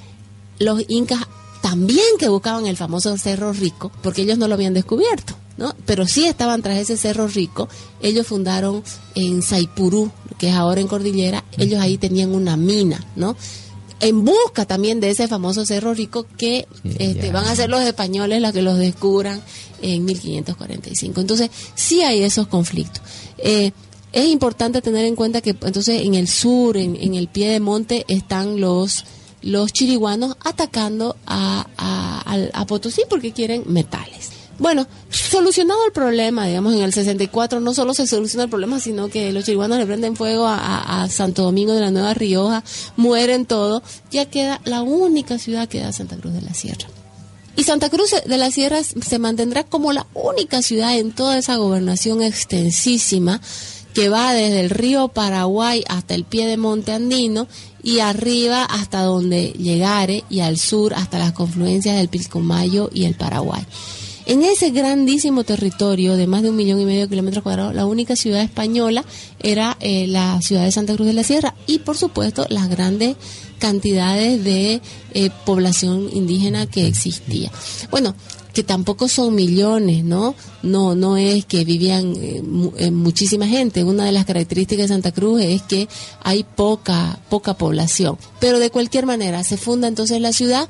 los 0.58 0.84
incas 0.88 1.20
también 1.62 2.18
que 2.18 2.28
buscaban 2.28 2.66
el 2.66 2.76
famoso 2.76 3.16
Cerro 3.20 3.54
Rico, 3.54 3.92
porque 4.02 4.24
ellos 4.24 4.40
no 4.40 4.48
lo 4.48 4.56
habían 4.56 4.74
descubierto, 4.74 5.36
¿no? 5.58 5.76
Pero 5.86 6.08
sí 6.08 6.26
estaban 6.26 6.64
tras 6.64 6.80
ese 6.80 6.98
Cerro 6.98 7.28
Rico. 7.28 7.70
Ellos 8.02 8.26
fundaron 8.26 8.84
en 9.14 9.44
Saipurú, 9.44 10.12
que 10.40 10.50
es 10.50 10.56
ahora 10.56 10.82
en 10.82 10.88
Cordillera, 10.88 11.44
ellos 11.58 11.80
ahí 11.80 12.00
tenían 12.00 12.34
una 12.34 12.58
mina, 12.58 13.06
¿no? 13.16 13.38
En 14.00 14.26
busca 14.26 14.66
también 14.66 15.00
de 15.00 15.10
ese 15.10 15.28
famoso 15.28 15.66
Cerro 15.66 15.94
Rico 15.94 16.26
que 16.38 16.68
Sí, 16.84 16.96
este, 17.00 17.32
van 17.32 17.46
a 17.46 17.56
ser 17.56 17.70
los 17.70 17.82
españoles 17.82 18.42
los 18.42 18.52
que 18.52 18.62
los 18.62 18.78
descubran 18.78 19.42
en 19.82 20.06
1545. 20.06 21.22
Entonces, 21.22 21.50
sí 21.76 22.02
hay 22.02 22.24
esos 22.24 22.48
conflictos. 22.48 23.02
Eh, 23.38 23.72
es 24.12 24.26
importante 24.28 24.82
tener 24.82 25.06
en 25.06 25.16
cuenta 25.16 25.42
que 25.42 25.52
entonces 25.52 26.02
en 26.02 26.16
el 26.16 26.28
sur, 26.28 26.78
en, 26.78 26.96
en 26.96 27.16
el 27.16 27.28
pie 27.28 27.50
de 27.50 27.60
monte, 27.60 28.06
están 28.08 28.60
los 28.60 29.06
los 29.42 29.72
chiriguanos 29.72 30.36
atacando 30.44 31.16
a, 31.28 31.68
a 32.54 32.66
Potosí 32.66 33.04
porque 33.08 33.32
quieren 33.32 33.64
metales. 33.68 34.35
Bueno, 34.58 34.88
solucionado 35.10 35.86
el 35.86 35.92
problema, 35.92 36.48
digamos, 36.48 36.74
en 36.74 36.82
el 36.82 36.94
64 36.94 37.60
no 37.60 37.74
solo 37.74 37.94
se 37.94 38.08
soluciona 38.08 38.46
el 38.46 38.50
problema, 38.50 38.80
sino 38.80 39.10
que 39.10 39.34
los 39.34 39.44
chiriguanos 39.44 39.78
le 39.78 39.86
prenden 39.86 40.16
fuego 40.16 40.46
a, 40.48 41.04
a- 41.04 41.10
Santo 41.10 41.44
Domingo 41.44 41.74
de 41.74 41.82
la 41.82 41.92
Nueva 41.92 42.14
Rioja, 42.14 42.64
mueren 42.96 43.46
todos, 43.46 43.84
ya 44.12 44.26
queda 44.26 44.62
la 44.64 44.82
única 44.82 45.38
ciudad 45.40 45.68
que 45.68 45.82
da 45.82 45.92
Santa 45.92 46.16
Cruz 46.16 46.34
de 46.34 46.42
la 46.42 46.54
Sierra. 46.54 46.88
Y 47.58 47.64
Santa 47.64 47.90
Cruz 47.90 48.12
de 48.26 48.38
la 48.38 48.50
Sierra 48.52 48.82
se 48.84 49.20
mantendrá 49.20 49.64
como 49.66 49.92
la 49.94 50.08
única 50.14 50.62
ciudad 50.62 50.98
en 50.98 51.12
toda 51.12 51.38
esa 51.38 51.56
gobernación 51.58 52.22
extensísima 52.22 53.42
que 53.94 54.10
va 54.10 54.34
desde 54.34 54.60
el 54.62 54.70
río 54.70 55.08
Paraguay 55.10 55.84
hasta 55.88 56.16
el 56.16 56.26
pie 56.26 56.48
de 56.48 56.58
Monte 56.58 56.92
Andino 56.92 57.48
y 57.82 58.00
arriba 58.00 58.64
hasta 58.66 59.04
donde 59.04 59.52
llegare 59.52 60.24
y 60.30 60.42
al 60.42 60.58
sur 60.58 60.94
hasta 60.96 61.18
las 61.20 61.32
confluencias 61.32 61.96
del 61.96 62.10
Pilcomayo 62.10 62.90
y 62.94 63.06
el 63.06 63.16
Paraguay. 63.16 63.66
En 64.28 64.42
ese 64.42 64.72
grandísimo 64.72 65.44
territorio 65.44 66.16
de 66.18 66.26
más 66.26 66.42
de 66.42 66.50
un 66.50 66.56
millón 66.56 66.82
y 66.82 66.86
medio 66.86 67.02
de 67.02 67.10
kilómetros 67.10 67.44
cuadrados, 67.44 67.76
la 67.76 67.86
única 67.86 68.16
ciudad 68.16 68.42
española 68.42 69.06
era 69.40 69.78
eh, 69.80 70.08
la 70.08 70.42
ciudad 70.42 70.64
de 70.64 70.72
Santa 70.72 70.96
Cruz 70.96 71.06
de 71.08 71.14
la 71.14 71.24
Sierra 71.24 71.54
y, 71.68 71.80
por 71.80 71.96
supuesto, 71.96 72.48
las 72.50 72.68
grandes 72.68 73.16
cantidades 73.60 74.44
de 74.44 74.82
eh, 75.14 75.30
población 75.46 76.10
indígena 76.12 76.66
que 76.66 76.88
existía. 76.88 77.52
Bueno, 77.92 78.16
que 78.52 78.64
tampoco 78.64 79.08
son 79.08 79.36
millones, 79.36 80.04
¿no? 80.04 80.34
No, 80.64 80.96
no 80.96 81.18
es 81.18 81.46
que 81.46 81.64
vivían 81.64 82.16
eh, 82.16 82.42
mu- 82.42 82.72
muchísima 82.92 83.46
gente. 83.48 83.84
Una 83.84 84.06
de 84.06 84.12
las 84.12 84.26
características 84.26 84.86
de 84.86 84.94
Santa 84.96 85.12
Cruz 85.12 85.42
es 85.42 85.62
que 85.62 85.88
hay 86.24 86.44
poca, 86.44 87.20
poca 87.30 87.54
población. 87.56 88.18
Pero 88.40 88.58
de 88.58 88.72
cualquier 88.72 89.06
manera, 89.06 89.44
se 89.44 89.58
funda 89.58 89.88
entonces 89.88 90.20
la 90.20 90.34
ciudad 90.34 90.68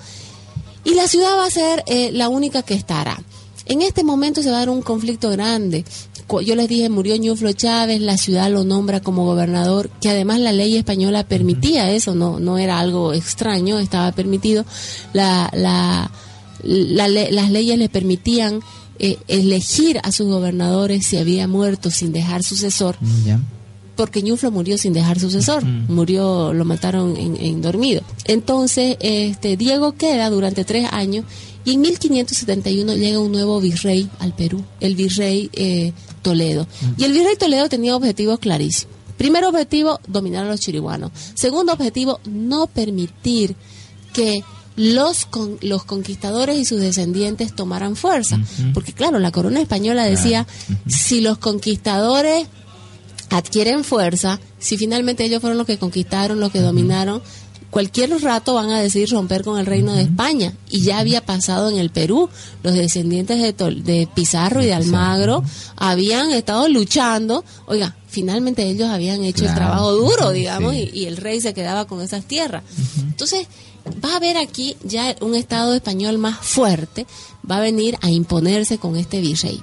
y 0.83 0.93
la 0.95 1.07
ciudad 1.07 1.37
va 1.37 1.45
a 1.45 1.49
ser 1.51 1.83
eh, 1.87 2.11
la 2.11 2.27
única 2.27 2.61
que 2.63 2.73
estará. 2.73 3.23
En 3.65 3.81
este 3.81 4.03
momento 4.03 4.41
se 4.43 4.49
va 4.51 4.57
a 4.57 4.59
dar 4.59 4.69
un 4.69 4.81
conflicto 4.81 5.29
grande. 5.31 5.85
Yo 6.43 6.55
les 6.55 6.67
dije, 6.67 6.89
murió 6.89 7.15
Ñuflo 7.15 7.51
Chávez, 7.53 8.01
la 8.01 8.17
ciudad 8.17 8.49
lo 8.51 8.63
nombra 8.63 8.99
como 8.99 9.25
gobernador, 9.25 9.89
que 10.01 10.09
además 10.09 10.39
la 10.39 10.51
ley 10.53 10.75
española 10.75 11.23
permitía 11.27 11.91
eso, 11.91 12.15
no, 12.15 12.39
no 12.39 12.57
era 12.57 12.79
algo 12.79 13.13
extraño, 13.13 13.77
estaba 13.79 14.11
permitido. 14.11 14.65
La, 15.13 15.49
la, 15.53 16.09
la 16.63 17.07
las 17.07 17.51
leyes 17.51 17.77
le 17.77 17.89
permitían 17.89 18.61
eh, 18.97 19.17
elegir 19.27 19.99
a 20.03 20.11
sus 20.11 20.27
gobernadores 20.27 21.05
si 21.05 21.17
había 21.17 21.47
muerto 21.47 21.91
sin 21.91 22.11
dejar 22.11 22.43
sucesor 22.43 22.95
Ya. 23.25 23.39
porque 23.95 24.21
Ñuflo 24.23 24.49
murió 24.51 24.77
sin 24.77 24.93
dejar 24.93 25.19
sucesor, 25.19 25.63
murió, 25.63 26.53
lo 26.53 26.65
mataron 26.65 27.15
en, 27.17 27.35
en 27.37 27.61
dormido. 27.61 28.01
Entonces, 28.25 28.97
este 28.99 29.57
Diego 29.57 29.91
queda 29.93 30.29
durante 30.29 30.63
tres 30.65 30.87
años 30.91 31.25
y 31.65 31.73
en 31.73 31.81
1571 31.81 32.95
llega 32.95 33.19
un 33.19 33.31
nuevo 33.31 33.59
virrey 33.59 34.09
al 34.19 34.33
Perú, 34.35 34.63
el 34.79 34.95
virrey 34.95 35.49
eh, 35.53 35.91
Toledo. 36.21 36.67
Y 36.97 37.03
el 37.03 37.11
virrey 37.11 37.35
Toledo 37.35 37.67
tenía 37.67 37.95
objetivos 37.95 38.39
clarísimos. 38.39 38.93
Primer 39.17 39.45
objetivo, 39.45 39.99
dominar 40.07 40.45
a 40.45 40.49
los 40.49 40.59
chiriguanos. 40.59 41.11
Segundo 41.33 41.73
objetivo, 41.73 42.19
no 42.25 42.67
permitir 42.67 43.55
que 44.13 44.43
los, 44.75 45.25
con, 45.25 45.57
los 45.61 45.85
conquistadores 45.85 46.57
y 46.57 46.65
sus 46.65 46.79
descendientes 46.79 47.55
tomaran 47.55 47.95
fuerza. 47.95 48.39
Porque 48.73 48.93
claro, 48.93 49.19
la 49.19 49.31
corona 49.31 49.61
española 49.61 50.03
decía, 50.03 50.45
si 50.87 51.21
los 51.21 51.37
conquistadores 51.37 52.47
adquieren 53.29 53.83
fuerza, 53.83 54.39
si 54.59 54.77
finalmente 54.77 55.23
ellos 55.23 55.41
fueron 55.41 55.57
los 55.57 55.67
que 55.67 55.77
conquistaron, 55.77 56.39
los 56.39 56.51
que 56.51 56.59
dominaron, 56.59 57.21
cualquier 57.75 58.09
rato 58.21 58.53
van 58.53 58.69
a 58.71 58.79
decidir 58.79 59.09
romper 59.09 59.43
con 59.43 59.59
el 59.59 59.65
reino 59.65 59.91
de 59.91 60.03
España. 60.03 60.53
Y 60.69 60.79
ya 60.83 60.99
había 60.99 61.25
pasado 61.25 61.69
en 61.69 61.75
el 61.77 61.89
Perú. 61.89 62.29
Los 62.63 62.73
descendientes 62.73 63.41
de, 63.41 63.53
Tol- 63.53 63.83
de 63.83 64.07
Pizarro 64.15 64.63
y 64.63 64.67
de 64.67 64.73
Almagro 64.73 65.43
habían 65.75 66.31
estado 66.31 66.69
luchando. 66.69 67.43
Oiga, 67.65 67.93
finalmente 68.07 68.63
ellos 68.63 68.87
habían 68.89 69.25
hecho 69.25 69.43
el 69.45 69.53
trabajo 69.53 69.91
duro, 69.91 70.31
digamos, 70.31 70.71
Sí. 70.71 70.89
y, 70.93 70.99
y 71.01 71.05
el 71.07 71.17
rey 71.17 71.41
se 71.41 71.53
quedaba 71.53 71.83
con 71.85 71.99
esas 72.01 72.23
tierras. 72.23 72.63
Entonces, 72.97 73.45
va 74.01 74.13
a 74.13 74.15
haber 74.15 74.37
aquí 74.37 74.77
ya 74.85 75.13
un 75.19 75.35
Estado 75.35 75.73
español 75.73 76.17
más 76.17 76.37
fuerte, 76.37 77.05
va 77.51 77.57
a 77.57 77.59
venir 77.59 77.97
a 78.01 78.09
imponerse 78.09 78.77
con 78.77 78.95
este 78.95 79.19
virrey 79.19 79.61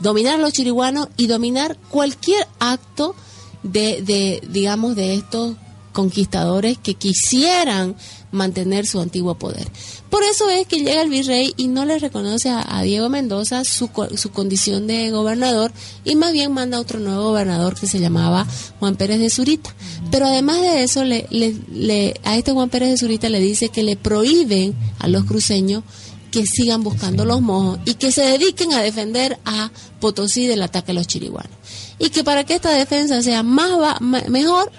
dominar 0.00 0.34
a 0.34 0.38
los 0.42 0.52
chiriguanos 0.52 1.06
y 1.16 1.28
dominar 1.28 1.78
cualquier 1.88 2.48
acto 2.58 3.14
de, 3.62 4.02
de, 4.02 4.42
digamos, 4.50 4.96
de 4.96 5.14
estos 5.14 5.54
conquistadores 5.94 6.76
que 6.76 6.92
quisieran 6.94 7.96
mantener 8.32 8.84
su 8.86 9.00
antiguo 9.00 9.36
poder. 9.38 9.66
Por 10.10 10.24
eso 10.24 10.50
es 10.50 10.66
que 10.66 10.78
llega 10.80 11.02
el 11.02 11.08
virrey 11.08 11.54
y 11.56 11.68
no 11.68 11.84
le 11.84 11.98
reconoce 11.98 12.50
a, 12.50 12.64
a 12.78 12.82
Diego 12.82 13.08
Mendoza 13.08 13.64
su, 13.64 13.88
su 14.16 14.30
condición 14.32 14.86
de 14.88 15.10
gobernador 15.10 15.72
y 16.04 16.16
más 16.16 16.32
bien 16.32 16.52
manda 16.52 16.80
otro 16.80 16.98
nuevo 16.98 17.22
gobernador 17.28 17.76
que 17.78 17.86
se 17.86 18.00
llamaba 18.00 18.46
Juan 18.80 18.96
Pérez 18.96 19.20
de 19.20 19.30
Zurita. 19.30 19.72
Pero 20.10 20.26
además 20.26 20.60
de 20.60 20.82
eso, 20.82 21.04
le, 21.04 21.26
le- 21.30 22.20
a 22.24 22.36
este 22.36 22.52
Juan 22.52 22.68
Pérez 22.70 22.90
de 22.90 22.96
Zurita 22.98 23.28
le 23.28 23.40
dice 23.40 23.68
que 23.70 23.84
le 23.84 23.96
prohíben 23.96 24.74
a 24.98 25.06
los 25.08 25.24
cruceños 25.24 25.84
que 26.32 26.44
sigan 26.46 26.82
buscando 26.82 27.24
los 27.24 27.40
mojos 27.40 27.78
y 27.84 27.94
que 27.94 28.10
se 28.10 28.22
dediquen 28.22 28.72
a 28.72 28.82
defender 28.82 29.38
a 29.44 29.70
Potosí 30.00 30.46
del 30.48 30.62
ataque 30.62 30.90
a 30.90 30.94
los 30.94 31.06
chiriguanos. 31.06 31.52
Y 32.00 32.10
que 32.10 32.24
para 32.24 32.42
que 32.42 32.56
esta 32.56 32.72
defensa 32.72 33.22
sea 33.22 33.44
más 33.44 33.70
va- 33.80 34.00
mejor, 34.00 34.72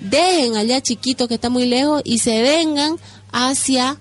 dejen 0.00 0.56
allá 0.56 0.80
chiquito 0.80 1.28
que 1.28 1.34
está 1.34 1.50
muy 1.50 1.66
lejos 1.66 2.02
y 2.04 2.18
se 2.18 2.42
vengan 2.42 2.96
hacia 3.32 3.98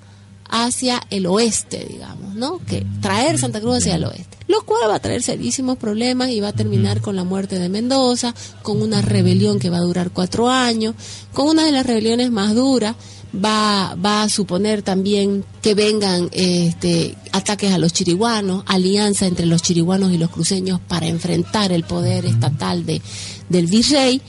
hacia 0.50 1.02
el 1.10 1.26
oeste, 1.26 1.86
digamos, 1.90 2.36
¿no? 2.36 2.60
Que 2.66 2.86
traer 3.02 3.38
Santa 3.38 3.60
Cruz 3.60 3.78
hacia 3.78 3.96
el 3.96 4.06
oeste. 4.06 4.38
Lo 4.48 4.62
cual 4.64 4.90
va 4.90 4.96
a 4.96 5.00
traer 5.00 5.22
serísimos 5.22 5.78
problemas 5.78 6.30
y 6.30 6.40
va 6.40 6.50
a 6.50 6.54
terminar 6.54 7.02
con 7.02 7.16
la 7.16 7.26
muerte 7.26 7.60
de 7.60 7.68
Mendoza, 7.68 8.34
con 8.64 8.82
una 8.82 9.02
rebelión 9.02 9.60
que 9.60 9.70
va 9.70 9.78
a 9.78 9.82
durar 9.82 10.12
cuatro 10.12 10.50
años, 10.50 10.96
con 11.34 11.48
una 11.48 11.66
de 11.66 11.72
las 11.72 11.86
rebeliones 11.86 12.32
más 12.32 12.56
duras. 12.56 12.96
Va, 13.36 13.94
va 13.96 14.24
a 14.24 14.30
suponer 14.30 14.84
también 14.84 15.44
que 15.62 15.74
vengan 15.74 16.30
este, 16.32 17.16
ataques 17.34 17.74
a 17.74 17.78
los 17.78 17.92
chiriguanos, 17.92 18.64
alianza 18.68 19.28
entre 19.28 19.46
los 19.46 19.62
chiriguanos 19.62 20.14
y 20.14 20.18
los 20.18 20.30
cruceños 20.30 20.80
para 20.80 21.08
enfrentar 21.08 21.74
el 21.74 21.84
poder 21.84 22.26
estatal 22.26 22.86
de, 22.86 23.02
del 23.50 23.68
virrey. 23.68 24.22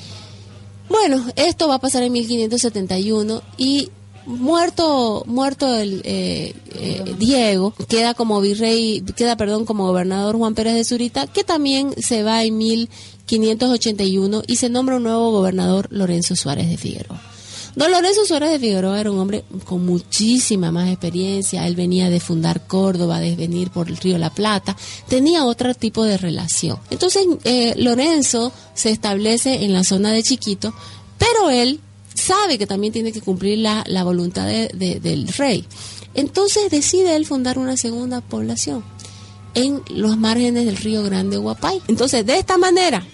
Bueno, 0.89 1.25
esto 1.37 1.69
va 1.69 1.75
a 1.75 1.81
pasar 1.81 2.03
en 2.03 2.13
1571 2.13 3.43
y 3.57 3.91
muerto 4.27 5.25
muerto 5.27 5.75
el 5.75 6.03
eh, 6.05 6.55
eh, 6.75 7.15
Diego 7.19 7.73
queda 7.89 8.13
como 8.13 8.43
virrey 8.43 9.03
queda 9.17 9.37
perdón 9.39 9.65
como 9.65 9.87
gobernador 9.87 10.37
Juan 10.37 10.55
Pérez 10.55 10.75
de 10.75 10.85
Zurita 10.85 11.27
que 11.27 11.45
también 11.45 11.95
se 11.97 12.23
va 12.23 12.45
en 12.45 12.59
1581 12.59 14.43
y 14.47 14.57
se 14.57 14.69
nombra 14.69 14.97
un 14.97 15.05
nuevo 15.05 15.31
gobernador 15.31 15.89
Lorenzo 15.91 16.37
Suárez 16.37 16.69
de 16.69 16.77
Figueroa. 16.77 17.38
Don 17.77 17.91
Lorenzo 17.93 18.25
Suárez 18.25 18.51
de 18.51 18.59
Figueroa 18.59 19.01
era 19.01 19.11
un 19.11 19.19
hombre 19.19 19.45
con 19.65 19.85
muchísima 19.87 20.73
más 20.73 20.89
experiencia. 20.89 21.67
Él 21.67 21.77
venía 21.77 22.11
de 22.11 22.19
fundar 22.21 22.67
Córdoba, 22.67 23.21
de 23.21 23.37
venir 23.37 23.71
por 23.71 23.89
el 23.89 23.97
río 23.97 24.19
La 24.19 24.31
Plata. 24.31 24.77
Tenía 25.09 25.45
otro 25.45 25.75
tipo 25.75 26.05
de 26.05 26.17
relación. 26.19 26.79
Entonces, 26.91 27.25
eh, 27.45 27.75
Lorenzo 27.77 28.53
se 28.75 28.91
establece 28.91 29.65
en 29.65 29.73
la 29.73 29.85
zona 29.85 30.11
de 30.13 30.23
Chiquito, 30.23 30.75
pero 31.19 31.51
él 31.51 31.81
sabe 32.15 32.59
que 32.59 32.67
también 32.67 32.93
tiene 32.93 33.13
que 33.13 33.21
cumplir 33.21 33.59
la, 33.59 33.85
la 33.87 34.03
voluntad 34.03 34.47
de- 34.47 34.69
de- 34.75 34.99
del 34.99 35.29
rey. 35.29 35.65
Entonces 36.15 36.71
decide 36.71 37.15
él 37.15 37.27
fundar 37.27 37.59
una 37.59 37.77
segunda 37.77 38.21
población 38.21 38.83
en 39.55 39.83
los 39.89 40.17
márgenes 40.19 40.65
del 40.67 40.77
río 40.77 41.03
Grande 41.05 41.37
Guapay. 41.37 41.81
Entonces, 41.87 42.27
de 42.27 42.39
esta 42.39 42.59
manera, 42.59 43.07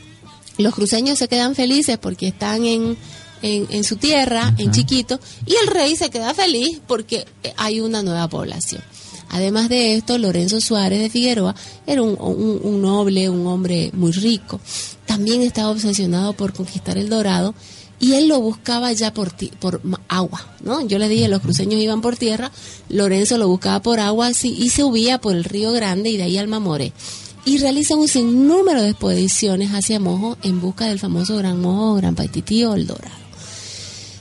los 0.57 0.75
cruceños 0.75 1.19
se 1.19 1.29
quedan 1.29 1.55
felices 1.55 1.99
porque 1.99 2.29
están 2.29 2.65
en, 2.65 2.97
en, 3.45 3.67
en 3.71 3.85
su 3.85 3.97
tierra, 3.97 4.55
en 4.59 4.73
Chiquito, 4.73 5.21
y 5.47 5.55
el 5.63 5.69
rey 5.69 5.95
se 5.97 6.11
queda 6.11 6.33
feliz 6.35 6.81
porque 6.87 7.27
hay 7.57 7.81
una 7.81 8.03
nueva 8.03 8.29
población. 8.29 8.83
Además 9.31 9.69
de 9.69 9.97
esto, 9.97 10.17
Lorenzo 10.19 10.61
Suárez 10.61 11.01
de 11.01 11.11
Figueroa 11.11 11.55
era 11.87 12.03
un, 12.03 12.17
un- 12.21 12.61
un 12.63 12.83
noble, 12.83 13.29
un 13.31 13.47
hombre 13.47 13.91
muy 13.93 14.13
rico. 14.13 14.61
También 15.07 15.43
estaba 15.43 15.71
obsesionado 15.71 16.33
por 16.35 16.53
conquistar 16.53 16.99
el 16.99 17.09
Dorado 17.09 17.55
y 17.99 18.13
él 18.15 18.29
lo 18.29 18.41
buscaba 18.41 18.93
ya 18.93 19.13
por, 19.13 19.33
ti- 19.33 19.51
por 19.61 19.81
agua, 20.09 20.47
¿no? 20.63 20.87
Yo 20.87 20.99
le 20.99 21.09
dije, 21.09 21.29
los 21.29 21.41
cruceños 21.41 21.81
iban 21.81 22.01
por 22.01 22.17
tierra, 22.17 22.51
Lorenzo 22.89 23.39
lo 23.39 23.49
buscaba 23.49 23.81
por 23.83 23.99
agua 23.99 24.33
sí, 24.35 24.55
y 24.59 24.69
se 24.71 24.83
subía 24.83 25.21
por 25.21 25.35
el 25.35 25.45
río 25.45 25.73
Grande 25.73 26.11
y 26.11 26.17
de 26.17 26.25
ahí 26.25 26.39
al 26.39 26.49
Mamoré. 26.49 26.93
Y 27.47 27.59
realiza 27.59 27.95
un 27.97 28.09
sinnúmero 28.09 28.83
de 28.83 28.91
expediciones 28.91 29.71
hacia 29.73 30.01
Mojo 30.01 30.37
en 30.43 30.61
busca 30.61 30.87
del 30.87 30.99
famoso 30.99 31.37
Gran 31.37 31.61
Mojo, 31.61 31.95
Gran 31.97 32.15
Paitití 32.15 32.65
o 32.65 32.75
El 32.75 32.87
Dorado. 32.87 33.24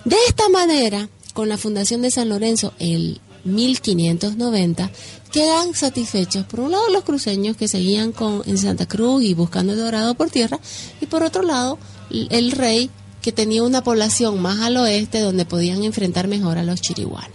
De 0.05 0.17
esta 0.27 0.49
manera, 0.49 1.07
con 1.33 1.49
la 1.49 1.57
fundación 1.57 2.01
de 2.01 2.11
San 2.11 2.29
Lorenzo 2.29 2.73
el 2.79 3.21
1590, 3.45 4.91
quedan 5.31 5.73
satisfechos 5.73 6.45
por 6.45 6.59
un 6.59 6.71
lado 6.71 6.89
los 6.89 7.03
cruceños 7.03 7.57
que 7.57 7.67
seguían 7.67 8.11
con, 8.11 8.43
en 8.45 8.57
Santa 8.57 8.85
Cruz 8.85 9.23
y 9.23 9.33
buscando 9.33 9.73
el 9.73 9.79
dorado 9.79 10.13
por 10.15 10.29
tierra, 10.29 10.59
y 11.01 11.05
por 11.05 11.23
otro 11.23 11.41
lado 11.41 11.77
el 12.09 12.51
rey 12.51 12.89
que 13.21 13.31
tenía 13.31 13.63
una 13.63 13.83
población 13.83 14.41
más 14.41 14.59
al 14.59 14.77
oeste 14.77 15.21
donde 15.21 15.45
podían 15.45 15.83
enfrentar 15.83 16.27
mejor 16.27 16.57
a 16.57 16.63
los 16.63 16.81
chiriguanos. 16.81 17.31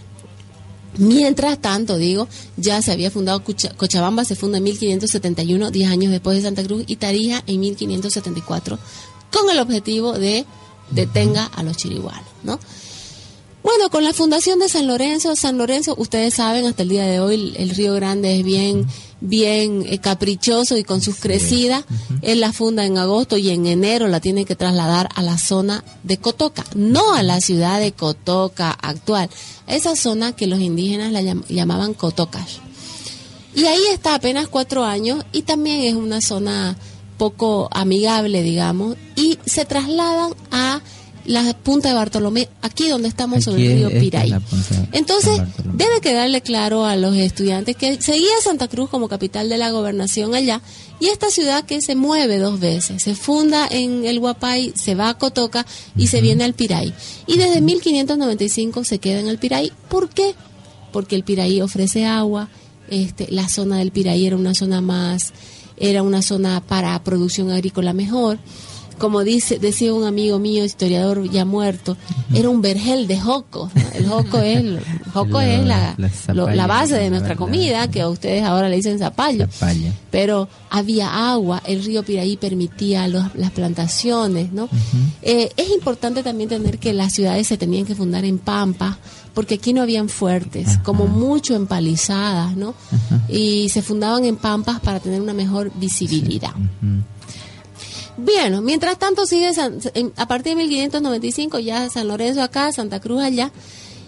Mientras 0.97 1.59
tanto, 1.59 1.97
digo, 1.97 2.27
ya 2.57 2.81
se 2.81 2.91
había 2.91 3.09
fundado 3.09 3.43
Cochabamba, 3.77 4.25
se 4.25 4.35
funda 4.35 4.57
en 4.57 4.65
1571, 4.65 5.71
10 5.71 5.89
años 5.89 6.11
después 6.11 6.37
de 6.37 6.43
Santa 6.43 6.63
Cruz, 6.63 6.83
y 6.87 6.97
Tarija 6.97 7.43
en 7.47 7.59
1574, 7.59 8.77
con 9.31 9.49
el 9.49 9.59
objetivo 9.59 10.13
de 10.13 10.45
detenga 10.91 11.45
a 11.45 11.63
los 11.63 11.77
chiriguanos, 11.77 12.25
¿no? 12.43 12.59
Bueno, 13.61 13.89
con 13.89 14.05
la 14.05 14.13
fundación 14.13 14.57
de 14.59 14.69
San 14.69 14.87
Lorenzo, 14.87 15.35
San 15.35 15.57
Lorenzo, 15.57 15.93
ustedes 15.97 16.33
saben, 16.35 16.65
hasta 16.65 16.83
el 16.83 16.89
día 16.89 17.05
de 17.05 17.19
hoy 17.19 17.53
el, 17.57 17.69
Río 17.71 17.93
Grande 17.93 18.39
es 18.39 18.45
bien, 18.45 18.87
bien 19.19 19.83
eh, 19.85 19.99
caprichoso 19.99 20.77
y 20.77 20.85
con 20.85 21.01
sus 21.01 21.17
crecidas. 21.17 21.83
Él 22.21 22.39
la 22.39 22.53
funda 22.53 22.85
en 22.85 22.97
agosto 22.97 23.35
y 23.37 23.49
en 23.49 23.65
enero 23.67 24.07
la 24.07 24.21
tiene 24.21 24.45
que 24.45 24.55
trasladar 24.55 25.09
a 25.13 25.21
la 25.21 25.37
zona 25.37 25.83
de 26.03 26.17
Cotoca, 26.17 26.63
no 26.73 27.13
a 27.13 27.21
la 27.21 27.41
ciudad 27.41 27.81
de 27.81 27.91
Cotoca 27.91 28.71
actual, 28.71 29.29
esa 29.67 29.97
zona 29.97 30.33
que 30.33 30.47
los 30.47 30.61
indígenas 30.61 31.11
la 31.11 31.21
llam- 31.21 31.45
llamaban 31.49 31.93
Cotocas. 31.93 32.61
Y 33.53 33.65
ahí 33.65 33.81
está 33.91 34.15
apenas 34.15 34.47
cuatro 34.47 34.85
años 34.85 35.25
y 35.33 35.41
también 35.41 35.81
es 35.81 35.95
una 35.95 36.21
zona 36.21 36.77
poco 37.19 37.69
amigable, 37.71 38.41
digamos, 38.41 38.97
y 39.15 39.37
se 39.45 39.65
trasladan 39.65 40.33
a 40.49 40.81
la 41.25 41.53
punta 41.53 41.89
de 41.89 41.95
Bartolomé, 41.95 42.49
aquí 42.63 42.87
donde 42.87 43.07
estamos 43.07 43.43
sobre 43.43 43.61
Aquí 43.61 43.83
el 43.83 43.91
río 43.91 44.21
de 44.23 44.41
Entonces, 44.93 45.39
debe 45.75 46.01
quedarle 46.01 46.41
claro 46.41 46.85
a 46.85 46.95
los 46.95 47.15
estudiantes 47.15 47.75
que 47.75 48.01
seguía 48.01 48.31
Santa 48.41 48.67
Cruz 48.67 48.89
como 48.89 49.07
capital 49.07 49.47
de 49.47 49.57
la 49.57 49.69
gobernación 49.69 50.33
allá, 50.33 50.63
y 50.99 51.07
esta 51.07 51.29
ciudad 51.29 51.65
que 51.65 51.81
se 51.81 51.93
mueve 51.93 52.39
dos 52.39 52.59
veces, 52.59 53.03
se 53.03 53.13
funda 53.13 53.67
en 53.69 54.05
el 54.05 54.19
Guapay, 54.19 54.73
se 54.75 54.95
va 54.95 55.09
a 55.09 55.17
Cotoca 55.19 55.67
y 55.95 56.07
se 56.07 56.21
viene 56.21 56.45
al 56.45 56.55
Piray. 56.55 56.93
Y 57.27 57.37
desde 57.37 57.61
1595 57.61 58.83
se 58.83 58.97
queda 58.97 59.19
en 59.19 59.27
el 59.27 59.37
Piray. 59.37 59.71
¿Por 59.87 60.09
qué? 60.09 60.33
Porque 60.91 61.15
el 61.15 61.23
Piraí 61.23 61.61
ofrece 61.61 62.07
agua, 62.07 62.49
este, 62.89 63.27
la 63.29 63.47
zona 63.49 63.77
del 63.77 63.91
Piraí 63.91 64.25
era 64.25 64.35
una 64.35 64.55
zona 64.55 64.81
más, 64.81 65.31
era 65.79 66.03
una 66.03 66.21
zona 66.21 66.61
para 66.61 67.01
producción 67.03 67.51
agrícola 67.51 67.93
mejor. 67.93 68.37
Como 68.97 69.23
dice, 69.23 69.59
decía 69.59 69.93
un 69.93 70.03
amigo 70.03 70.39
mío, 70.39 70.65
historiador 70.65 71.23
ya 71.31 71.45
muerto, 71.45 71.95
era 72.33 72.49
un 72.49 72.61
vergel 72.61 73.07
de 73.07 73.17
joco. 73.17 73.71
El 73.93 74.05
joco 74.07 74.39
es, 74.39 74.57
el 74.57 74.79
joco 75.13 75.29
Lo- 75.29 75.41
es 75.41 75.65
la, 75.65 75.95
la 76.49 76.55
la 76.57 76.67
base 76.67 76.95
de 76.95 77.03
la 77.05 77.09
nuestra 77.11 77.35
comida, 77.37 77.89
que 77.89 78.01
a 78.01 78.09
ustedes 78.09 78.43
ahora 78.43 78.67
le 78.67 78.75
dicen 78.75 78.99
zapallo 78.99 79.47
pero 80.11 80.49
había 80.69 81.31
agua, 81.31 81.61
el 81.65 81.81
río 81.83 82.03
Piraí 82.03 82.35
permitía 82.35 83.07
los- 83.07 83.33
las 83.35 83.51
plantaciones, 83.51 84.51
¿no? 84.51 84.67
Eh, 85.21 85.49
es 85.55 85.69
importante 85.69 86.21
también 86.21 86.49
tener 86.49 86.77
que 86.77 86.91
las 86.91 87.13
ciudades 87.13 87.47
se 87.47 87.57
tenían 87.57 87.85
que 87.85 87.95
fundar 87.95 88.25
en 88.25 88.37
pampa, 88.37 88.97
porque 89.33 89.55
aquí 89.55 89.73
no 89.73 89.81
habían 89.81 90.09
fuertes, 90.09 90.77
como 90.83 91.07
mucho 91.07 91.55
empalizadas, 91.55 92.55
¿no? 92.57 92.73
Y 93.29 93.69
se 93.69 93.81
fundaban 93.81 94.25
en 94.25 94.35
pampas 94.35 94.79
para 94.79 94.99
tener 94.99 95.21
una 95.21 95.33
mejor 95.33 95.71
visibilidad. 95.75 96.51
Bien, 98.17 98.63
mientras 98.65 98.97
tanto 98.99 99.25
sigue 99.25 99.53
San- 99.53 99.79
a 100.17 100.27
partir 100.27 100.51
de 100.57 100.63
1595 100.63 101.59
ya 101.59 101.89
San 101.89 102.07
Lorenzo 102.07 102.41
acá, 102.43 102.71
Santa 102.73 102.99
Cruz 102.99 103.21
allá, 103.21 103.51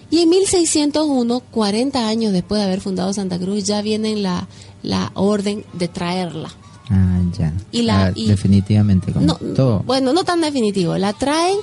y 0.09 0.19
en 0.19 0.29
1601, 0.29 1.39
40 1.39 2.07
años 2.07 2.33
después 2.33 2.59
de 2.59 2.65
haber 2.65 2.81
fundado 2.81 3.13
Santa 3.13 3.39
Cruz, 3.39 3.63
ya 3.63 3.81
viene 3.81 4.17
la, 4.17 4.47
la 4.83 5.11
orden 5.15 5.63
de 5.71 5.87
traerla. 5.87 6.49
Ah, 6.89 7.21
ya. 7.37 7.53
Y 7.71 7.83
la- 7.83 8.07
Ah, 8.07 8.11
y- 8.13 8.27
definitivamente, 8.27 9.13
como 9.13 9.25
No, 9.25 9.35
todo. 9.55 9.79
bueno, 9.85 10.11
no 10.11 10.25
tan 10.25 10.41
definitivo. 10.41 10.97
La 10.97 11.13
traen 11.13 11.55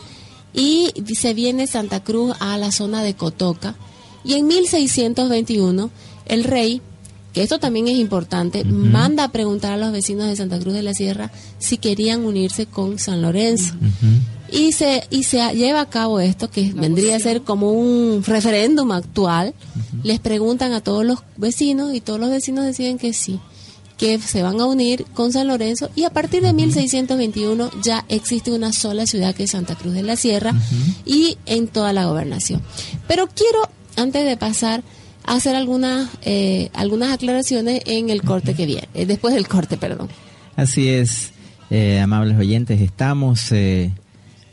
y 0.53 0.93
se 1.15 1.35
viene 1.35 1.67
Santa 1.67 2.03
Cruz 2.03 2.35
a 2.41 2.57
la 2.59 2.73
zona 2.73 3.03
de 3.03 3.15
Cotoca. 3.15 3.77
Y 4.25 4.35
en 4.35 4.47
1621, 4.47 5.91
el 6.27 6.45
rey, 6.45 6.83
que 7.33 7.43
esto 7.43 7.59
también 7.59 7.89
es 7.89 7.99
importante, 7.99 8.65
manda 8.65 9.25
a 9.25 9.33
preguntar 9.33 9.73
a 9.73 9.77
los 9.77 9.93
vecinos 9.93 10.27
de 10.27 10.37
Santa 10.37 10.59
Cruz 10.59 10.75
de 10.75 10.83
la 10.83 10.95
Sierra 10.95 11.31
si 11.59 11.79
querían 11.79 12.25
unirse 12.25 12.67
con 12.67 12.99
San 12.99 13.23
Lorenzo. 13.23 13.75
Y 14.51 14.73
se, 14.73 15.07
y 15.11 15.25
se 15.25 15.47
lleva 15.55 15.83
a 15.83 15.91
cabo 15.91 16.21
esto, 16.21 16.51
que 16.51 16.73
vendría 16.73 17.17
a 17.17 17.21
ser 17.21 17.43
como 17.43 17.73
un 17.73 18.25
referéndum 18.25 18.93
actual. 18.93 19.55
Les 20.03 20.21
preguntan 20.21 20.73
a 20.73 20.81
todos 20.81 21.05
los 21.05 21.21
vecinos 21.37 21.95
y 21.95 22.01
todos 22.01 22.19
los 22.19 22.31
vecinos 22.31 22.65
deciden 22.65 22.99
que 22.99 23.13
sí, 23.13 23.41
que 23.99 24.19
se 24.19 24.43
van 24.43 24.61
a 24.61 24.65
unir 24.65 25.05
con 25.13 25.33
San 25.33 25.49
Lorenzo. 25.49 25.91
Y 25.95 26.05
a 26.05 26.11
partir 26.11 26.43
de 26.43 26.53
1621 26.53 27.71
ya 27.83 28.05
existe 28.09 28.53
una 28.53 28.73
sola 28.73 29.07
ciudad 29.07 29.35
que 29.35 29.45
es 29.45 29.51
Santa 29.51 29.75
Cruz 29.75 29.93
de 29.93 30.03
la 30.03 30.17
Sierra 30.17 30.55
y 31.05 31.37
en 31.45 31.69
toda 31.69 31.93
la 31.93 32.07
gobernación. 32.07 32.63
Pero 33.07 33.27
quiero, 33.27 33.69
antes 33.97 34.25
de 34.25 34.37
pasar, 34.37 34.83
hacer 35.25 35.57
algunas, 35.57 36.09
eh, 36.23 36.71
algunas 36.73 37.13
aclaraciones 37.13 37.83
en 37.85 38.09
el 38.09 38.23
corte 38.23 38.55
que 38.55 38.65
viene, 38.65 38.89
eh, 38.95 39.05
después 39.05 39.35
del 39.35 39.47
corte, 39.49 39.77
perdón. 39.77 40.09
Así 40.57 40.89
es, 40.89 41.33
eh, 41.71 42.01
amables 42.01 42.39
oyentes, 42.39 42.81
estamos 42.81 43.53
eh, 43.53 43.93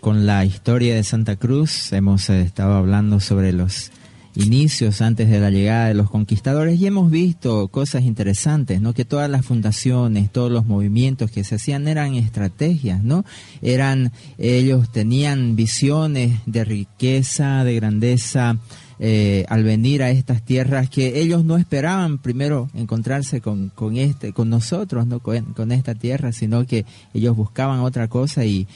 con 0.01 0.25
la 0.25 0.43
historia 0.43 0.95
de 0.95 1.03
Santa 1.03 1.35
Cruz. 1.35 1.93
Hemos 1.93 2.29
eh, 2.29 2.41
estado 2.41 2.75
hablando 2.75 3.19
sobre 3.19 3.53
los 3.53 3.91
inicios 4.36 5.01
antes 5.01 5.29
de 5.29 5.39
la 5.39 5.49
llegada 5.49 5.88
de 5.88 5.93
los 5.93 6.09
conquistadores 6.09 6.79
y 6.79 6.88
hemos 6.88 7.09
visto 7.09 7.67
cosas 7.69 8.03
interesantes, 8.03 8.81
¿no? 8.81 8.93
Que 8.93 9.05
todas 9.05 9.29
las 9.29 9.45
fundaciones, 9.45 10.31
todos 10.31 10.51
los 10.51 10.65
movimientos 10.65 11.31
que 11.31 11.43
se 11.43 11.55
hacían 11.55 11.88
eran 11.88 12.15
estrategias, 12.15 13.03
¿no? 13.03 13.25
Eran, 13.61 14.11
ellos 14.38 14.91
tenían 14.91 15.55
visiones 15.55 16.39
de 16.45 16.65
riqueza, 16.65 17.63
de 17.63 17.75
grandeza, 17.75 18.57
eh, 18.99 19.45
al 19.49 19.63
venir 19.63 20.03
a 20.03 20.09
estas 20.09 20.41
tierras 20.41 20.89
que 20.89 21.19
ellos 21.19 21.43
no 21.43 21.57
esperaban 21.57 22.17
primero 22.17 22.69
encontrarse 22.73 23.41
con, 23.41 23.67
con 23.67 23.97
este 23.97 24.31
con 24.31 24.49
nosotros 24.49 25.05
no 25.05 25.19
con, 25.19 25.73
esta 25.73 25.95
tierra 25.95 26.31
sino 26.31 26.65
que 26.65 26.86
ellos 27.13 27.36
buscaban 27.36 27.81
otra 27.81 28.07
cosa 28.07 28.45
y, 28.45 28.69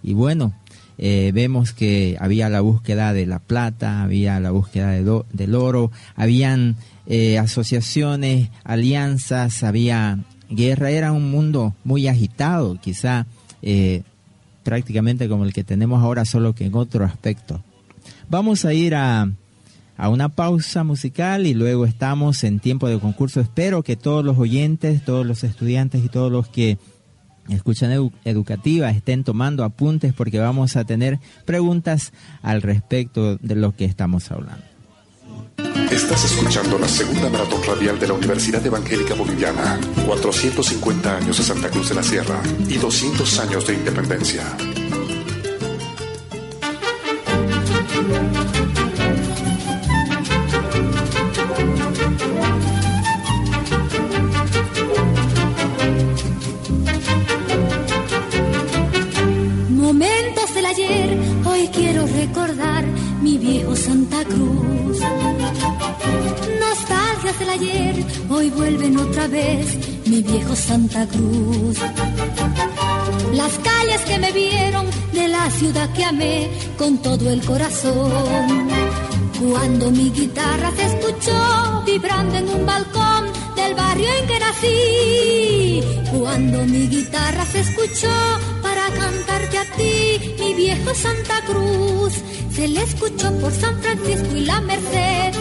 y 0.00 0.14
bueno 0.14 0.54
eh, 0.98 1.32
vemos 1.34 1.72
que 1.72 2.16
había 2.20 2.48
la 2.48 2.60
búsqueda 2.60 3.12
de 3.12 3.26
la 3.26 3.38
plata 3.38 4.02
había 4.02 4.40
la 4.40 4.50
búsqueda 4.50 4.90
de 4.90 5.22
del 5.32 5.54
oro 5.54 5.90
habían 6.16 6.76
eh, 7.06 7.38
asociaciones 7.38 8.50
alianzas 8.64 9.62
había 9.62 10.18
guerra 10.50 10.90
era 10.90 11.12
un 11.12 11.30
mundo 11.30 11.74
muy 11.84 12.08
agitado 12.08 12.78
quizá 12.80 13.26
prácticamente 14.62 15.28
como 15.28 15.44
el 15.44 15.52
que 15.52 15.64
tenemos 15.64 16.02
ahora 16.02 16.24
solo 16.24 16.54
que 16.54 16.66
en 16.66 16.74
otro 16.74 17.04
aspecto 17.04 17.62
vamos 18.28 18.64
a 18.64 18.74
ir 18.74 18.94
a 18.94 19.28
a 19.96 20.08
una 20.08 20.28
pausa 20.28 20.84
musical 20.84 21.46
y 21.46 21.54
luego 21.54 21.86
estamos 21.86 22.42
en 22.44 22.58
tiempo 22.58 22.88
de 22.88 22.98
concurso. 22.98 23.40
Espero 23.40 23.82
que 23.82 23.96
todos 23.96 24.24
los 24.24 24.38
oyentes, 24.38 25.04
todos 25.04 25.24
los 25.24 25.44
estudiantes 25.44 26.04
y 26.04 26.08
todos 26.08 26.32
los 26.32 26.48
que 26.48 26.78
escuchan 27.48 28.10
educativa 28.24 28.90
estén 28.90 29.24
tomando 29.24 29.64
apuntes 29.64 30.12
porque 30.12 30.38
vamos 30.38 30.76
a 30.76 30.84
tener 30.84 31.18
preguntas 31.44 32.12
al 32.42 32.62
respecto 32.62 33.36
de 33.36 33.54
lo 33.54 33.74
que 33.76 33.84
estamos 33.84 34.30
hablando. 34.30 34.64
Estás 35.90 36.24
escuchando 36.24 36.78
la 36.78 36.88
segunda 36.88 37.28
maratón 37.30 37.62
radial 37.62 37.98
de 37.98 38.08
la 38.08 38.14
Universidad 38.14 38.64
Evangélica 38.66 39.14
Boliviana. 39.14 39.78
450 40.06 41.16
años 41.18 41.38
de 41.38 41.44
Santa 41.44 41.68
Cruz 41.70 41.88
de 41.90 41.94
la 41.94 42.02
Sierra 42.02 42.40
y 42.68 42.78
200 42.78 43.38
años 43.40 43.66
de 43.66 43.74
independencia. 43.74 44.44
Cruz. 64.34 64.98
Nostalgias 66.60 67.38
del 67.38 67.50
ayer, 67.50 68.04
hoy 68.28 68.50
vuelven 68.50 68.98
otra 68.98 69.26
vez 69.28 69.66
mi 70.06 70.22
viejo 70.22 70.54
Santa 70.56 71.06
Cruz. 71.06 71.78
Las 73.32 73.52
calles 73.58 74.00
que 74.02 74.18
me 74.18 74.32
vieron 74.32 74.86
de 75.12 75.28
la 75.28 75.50
ciudad 75.50 75.92
que 75.92 76.04
amé 76.04 76.50
con 76.76 76.98
todo 76.98 77.30
el 77.30 77.44
corazón. 77.44 78.68
Cuando 79.40 79.90
mi 79.90 80.10
guitarra 80.10 80.70
se 80.76 80.84
escuchó 80.84 81.82
vibrando 81.84 82.36
en 82.36 82.48
un 82.48 82.66
balcón 82.66 83.24
del 83.56 83.74
barrio 83.74 84.08
en 84.18 84.26
que 84.26 84.38
nací. 84.40 85.82
Cuando 86.18 86.64
mi 86.66 86.86
guitarra 86.88 87.44
se 87.46 87.60
escuchó 87.60 88.14
para 88.62 88.86
cantarte 89.00 89.58
a 89.58 89.64
ti, 89.76 90.34
mi 90.38 90.54
viejo 90.54 90.94
Santa 90.94 91.40
Cruz. 91.46 92.14
Se 92.54 92.68
le 92.68 92.82
escuchó 92.82 93.32
por 93.40 93.52
San 93.52 93.76
Francisco 93.82 94.36
y 94.36 94.44
la 94.44 94.60
Merced, 94.60 95.34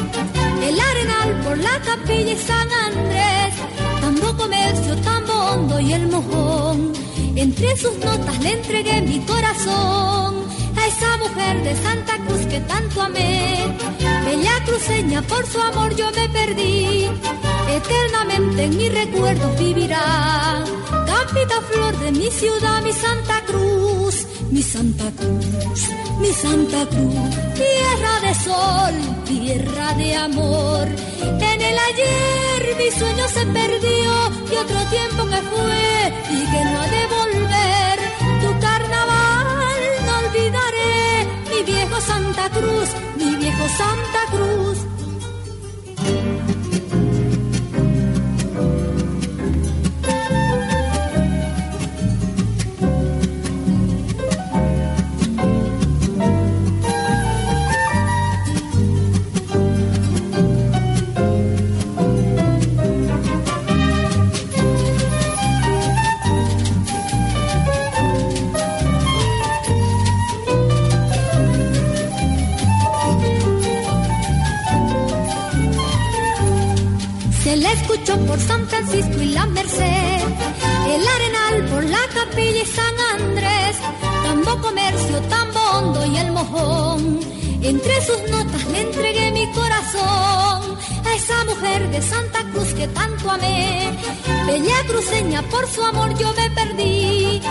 el 0.63 0.79
Arenal 0.79 1.41
por 1.43 1.57
la 1.59 1.79
Capilla 1.81 2.31
y 2.33 2.37
San 2.37 2.67
Andrés, 2.71 3.53
Tambo 4.01 4.35
Comercio, 4.35 4.95
Tambo 4.97 5.33
Hondo 5.33 5.79
y 5.79 5.93
el 5.93 6.07
Mojón. 6.07 6.93
Entre 7.35 7.77
sus 7.77 7.95
notas 7.97 8.39
le 8.41 8.53
entregué 8.53 9.01
mi 9.03 9.19
corazón 9.25 10.43
a 10.75 10.87
esa 10.87 11.17
mujer 11.17 11.63
de 11.63 11.75
Santa 11.75 12.17
Cruz 12.25 12.45
que 12.47 12.59
tanto 12.61 13.01
amé. 13.01 13.77
Bella 14.25 14.63
cruceña, 14.65 15.21
por 15.21 15.45
su 15.45 15.61
amor 15.61 15.95
yo 15.95 16.09
me 16.11 16.29
perdí 16.29 17.09
eternamente 17.69 18.63
en 18.63 18.77
mi 18.77 18.89
recuerdo 18.89 19.55
vivirá. 19.59 20.63
Cápita 21.05 21.61
flor 21.69 21.97
de 21.99 22.11
mi 22.11 22.31
ciudad, 22.31 22.81
mi 22.81 22.91
Santa 22.91 23.41
Cruz, 23.45 24.25
mi 24.51 24.61
Santa 24.61 25.05
Cruz, 25.17 25.89
mi 26.19 26.31
Santa 26.33 26.85
Cruz, 26.87 27.29
tierra 27.55 28.13
de 28.25 28.33
sol, 28.45 28.95
tierra 29.25 29.93
de 29.93 30.15
amor. 30.15 30.87
En 31.51 31.61
el 31.61 31.77
ayer 31.89 32.75
mi 32.77 32.91
sueño 32.91 33.25
se 33.27 33.45
perdió 33.47 34.11
y 34.51 34.55
otro 34.55 34.79
tiempo 34.95 35.25
que 35.31 35.41
fue 35.51 36.13
y 36.31 36.39
que 36.51 36.61
no 36.65 36.81
ha 36.81 36.87
de 36.87 37.03
volver. 37.17 37.97
Tu 38.41 38.59
carnaval 38.59 39.81
no 40.05 40.27
olvidaré, 40.27 41.27
mi 41.51 41.63
viejo 41.71 42.01
Santa 42.01 42.49
Cruz, 42.49 42.89
mi 43.17 43.35
viejo 43.35 43.65
Santa 43.77 44.21
Cruz. 44.31 44.92
Por 78.27 78.39
San 78.39 78.67
Francisco 78.67 79.21
y 79.21 79.27
la 79.27 79.45
Merced, 79.47 80.21
el 80.87 81.07
Arenal 81.07 81.69
por 81.69 81.83
la 81.83 81.99
Capilla 82.13 82.61
y 82.61 82.65
San 82.65 83.21
Andrés, 83.21 83.77
Tambo 84.23 84.61
Comercio, 84.61 85.19
Tambo 85.29 85.59
Hondo 85.59 86.05
y 86.05 86.17
el 86.17 86.31
Mojón. 86.31 87.19
Entre 87.61 88.01
sus 88.05 88.29
notas 88.29 88.65
le 88.67 88.81
entregué 88.81 89.31
mi 89.31 89.51
corazón 89.51 90.77
a 91.05 91.15
esa 91.15 91.45
mujer 91.45 91.89
de 91.89 92.01
Santa 92.01 92.43
Cruz 92.51 92.73
que 92.73 92.87
tanto 92.87 93.31
amé. 93.31 93.91
Bella 94.47 94.83
cruceña, 94.87 95.41
por 95.43 95.67
su 95.67 95.81
amor 95.83 96.17
yo 96.17 96.33
me 96.33 96.49
perdí. 96.51 97.41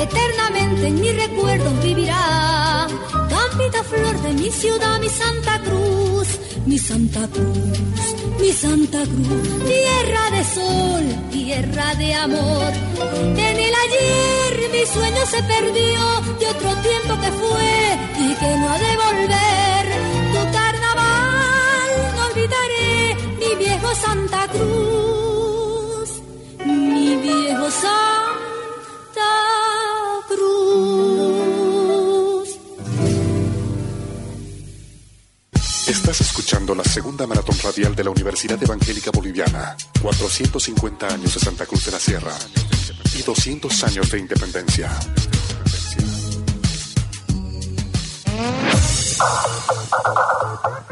Eternamente 0.00 0.86
en 0.86 1.00
mi 1.00 1.12
recuerdo 1.12 1.70
vivirá. 1.82 2.86
Campita 3.28 3.82
flor 3.84 4.22
de 4.22 4.32
mi 4.34 4.50
ciudad, 4.50 5.00
mi 5.00 5.08
Santa 5.08 5.60
Cruz, 5.60 6.28
mi 6.66 6.78
Santa 6.78 7.26
Cruz 7.28 8.18
mi 8.40 8.52
Santa 8.52 9.02
Cruz, 9.02 9.48
tierra 9.66 10.30
de 10.30 10.44
sol, 10.44 11.04
tierra 11.30 11.94
de 11.96 12.14
amor. 12.14 12.72
En 13.36 13.56
el 13.66 13.74
ayer 13.84 14.70
mi 14.72 14.86
sueño 14.86 15.26
se 15.26 15.42
perdió 15.42 16.00
de 16.38 16.46
otro 16.46 16.70
tiempo 16.88 17.20
que 17.20 17.30
fue 17.32 17.98
y 18.20 18.34
que 18.34 18.56
no 18.58 18.70
ha 18.70 18.78
de 18.78 18.96
volver. 19.04 19.84
Tu 20.32 20.52
carnaval 20.52 21.90
no 22.16 22.26
olvidaré, 22.26 23.16
mi 23.40 23.64
viejo 23.64 23.94
Santa 23.94 24.46
Cruz, 24.48 26.10
mi 26.64 27.16
viejo 27.16 27.70
Santa 27.70 28.27
escuchando 36.48 36.74
la 36.74 36.84
segunda 36.84 37.26
maratón 37.26 37.56
radial 37.62 37.94
de 37.94 38.04
la 38.04 38.08
Universidad 38.08 38.62
Evangélica 38.62 39.10
Boliviana. 39.10 39.76
450 40.00 41.06
años 41.06 41.34
de 41.34 41.40
Santa 41.40 41.66
Cruz 41.66 41.84
de 41.84 41.92
la 41.92 41.98
Sierra 41.98 42.32
y 43.18 43.22
200 43.22 43.84
años 43.84 44.10
de 44.10 44.18
independencia. 44.18 44.90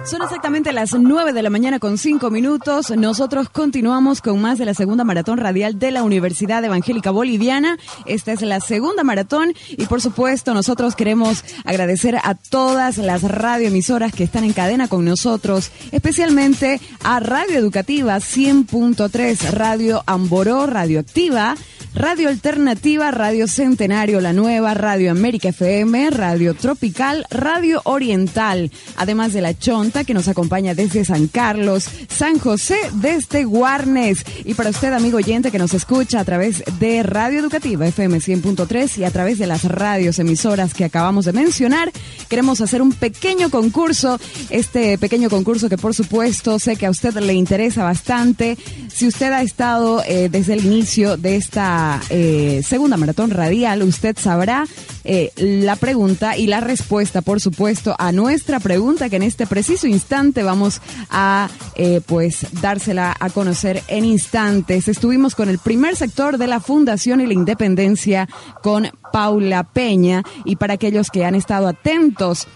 Son 0.06 0.22
exactamente 0.22 0.72
las 0.72 0.94
9 0.94 1.32
de 1.32 1.42
la 1.42 1.50
mañana 1.50 1.80
con 1.80 1.98
5 1.98 2.30
minutos. 2.30 2.90
Nosotros 2.90 3.48
continuamos 3.48 4.20
con 4.20 4.40
más 4.40 4.56
de 4.56 4.64
la 4.64 4.72
segunda 4.72 5.02
maratón 5.02 5.36
radial 5.38 5.80
de 5.80 5.90
la 5.90 6.04
Universidad 6.04 6.64
Evangélica 6.64 7.10
Boliviana. 7.10 7.76
Esta 8.04 8.30
es 8.30 8.40
la 8.42 8.60
segunda 8.60 9.02
maratón 9.02 9.52
y 9.68 9.84
por 9.86 10.00
supuesto 10.00 10.54
nosotros 10.54 10.94
queremos 10.94 11.44
agradecer 11.64 12.18
a 12.22 12.36
todas 12.36 12.98
las 12.98 13.24
radioemisoras 13.24 14.12
que 14.12 14.22
están 14.22 14.44
en 14.44 14.52
cadena 14.52 14.86
con 14.86 15.04
nosotros, 15.04 15.72
especialmente 15.90 16.80
a 17.02 17.18
Radio 17.18 17.58
Educativa 17.58 18.16
100.3, 18.18 19.50
Radio 19.50 20.04
Amboró 20.06 20.68
Radioactiva, 20.68 21.56
Radio 21.96 22.28
Alternativa, 22.28 23.10
Radio 23.10 23.48
Centenario, 23.48 24.20
La 24.20 24.34
Nueva, 24.34 24.74
Radio 24.74 25.10
América 25.10 25.48
FM, 25.48 26.10
Radio 26.10 26.52
Tropical, 26.52 27.24
Radio 27.30 27.80
Oriental, 27.84 28.70
además 28.96 29.32
de 29.32 29.40
La 29.40 29.58
Chonta 29.58 30.04
que 30.04 30.12
nos 30.12 30.28
acompaña 30.28 30.74
desde 30.74 31.06
San 31.06 31.26
Carlos, 31.26 31.88
San 32.08 32.38
José 32.38 32.76
desde 32.92 33.44
Guarnes. 33.44 34.26
Y 34.44 34.52
para 34.52 34.68
usted, 34.68 34.92
amigo 34.92 35.16
oyente 35.16 35.50
que 35.50 35.58
nos 35.58 35.72
escucha 35.72 36.20
a 36.20 36.24
través 36.26 36.62
de 36.78 37.02
Radio 37.02 37.40
Educativa 37.40 37.86
FM 37.86 38.18
100.3 38.18 38.98
y 38.98 39.04
a 39.04 39.10
través 39.10 39.38
de 39.38 39.46
las 39.46 39.64
radios 39.64 40.18
emisoras 40.18 40.74
que 40.74 40.84
acabamos 40.84 41.24
de 41.24 41.32
mencionar, 41.32 41.90
queremos 42.28 42.60
hacer 42.60 42.82
un 42.82 42.92
pequeño 42.92 43.48
concurso. 43.48 44.20
Este 44.50 44.98
pequeño 44.98 45.30
concurso 45.30 45.70
que 45.70 45.78
por 45.78 45.94
supuesto 45.94 46.58
sé 46.58 46.76
que 46.76 46.84
a 46.84 46.90
usted 46.90 47.14
le 47.14 47.32
interesa 47.32 47.84
bastante. 47.84 48.58
Si 48.88 49.06
usted 49.06 49.32
ha 49.32 49.40
estado 49.40 50.02
eh, 50.06 50.28
desde 50.30 50.52
el 50.52 50.66
inicio 50.66 51.16
de 51.16 51.36
esta 51.36 51.85
eh, 52.10 52.62
segunda 52.64 52.96
maratón 52.96 53.30
radial, 53.30 53.82
usted 53.82 54.16
sabrá 54.18 54.64
eh, 55.04 55.30
la 55.36 55.76
pregunta 55.76 56.36
y 56.36 56.46
la 56.46 56.60
respuesta, 56.60 57.22
por 57.22 57.40
supuesto, 57.40 57.94
a 57.98 58.12
nuestra 58.12 58.60
pregunta 58.60 59.08
que 59.08 59.16
en 59.16 59.22
este 59.22 59.46
preciso 59.46 59.86
instante 59.86 60.42
vamos 60.42 60.80
a 61.10 61.48
eh, 61.74 62.00
pues 62.04 62.46
dársela 62.60 63.16
a 63.18 63.30
conocer 63.30 63.82
en 63.88 64.04
instantes. 64.04 64.88
Estuvimos 64.88 65.34
con 65.34 65.48
el 65.48 65.58
primer 65.58 65.96
sector 65.96 66.38
de 66.38 66.46
la 66.46 66.60
Fundación 66.60 67.20
y 67.20 67.26
la 67.26 67.34
Independencia 67.34 68.28
con 68.62 68.90
Paula 69.12 69.64
Peña 69.64 70.22
y 70.44 70.56
para 70.56 70.74
aquellos 70.74 71.10
que 71.10 71.24
han 71.24 71.34
estado 71.34 71.68
atentos 71.68 72.48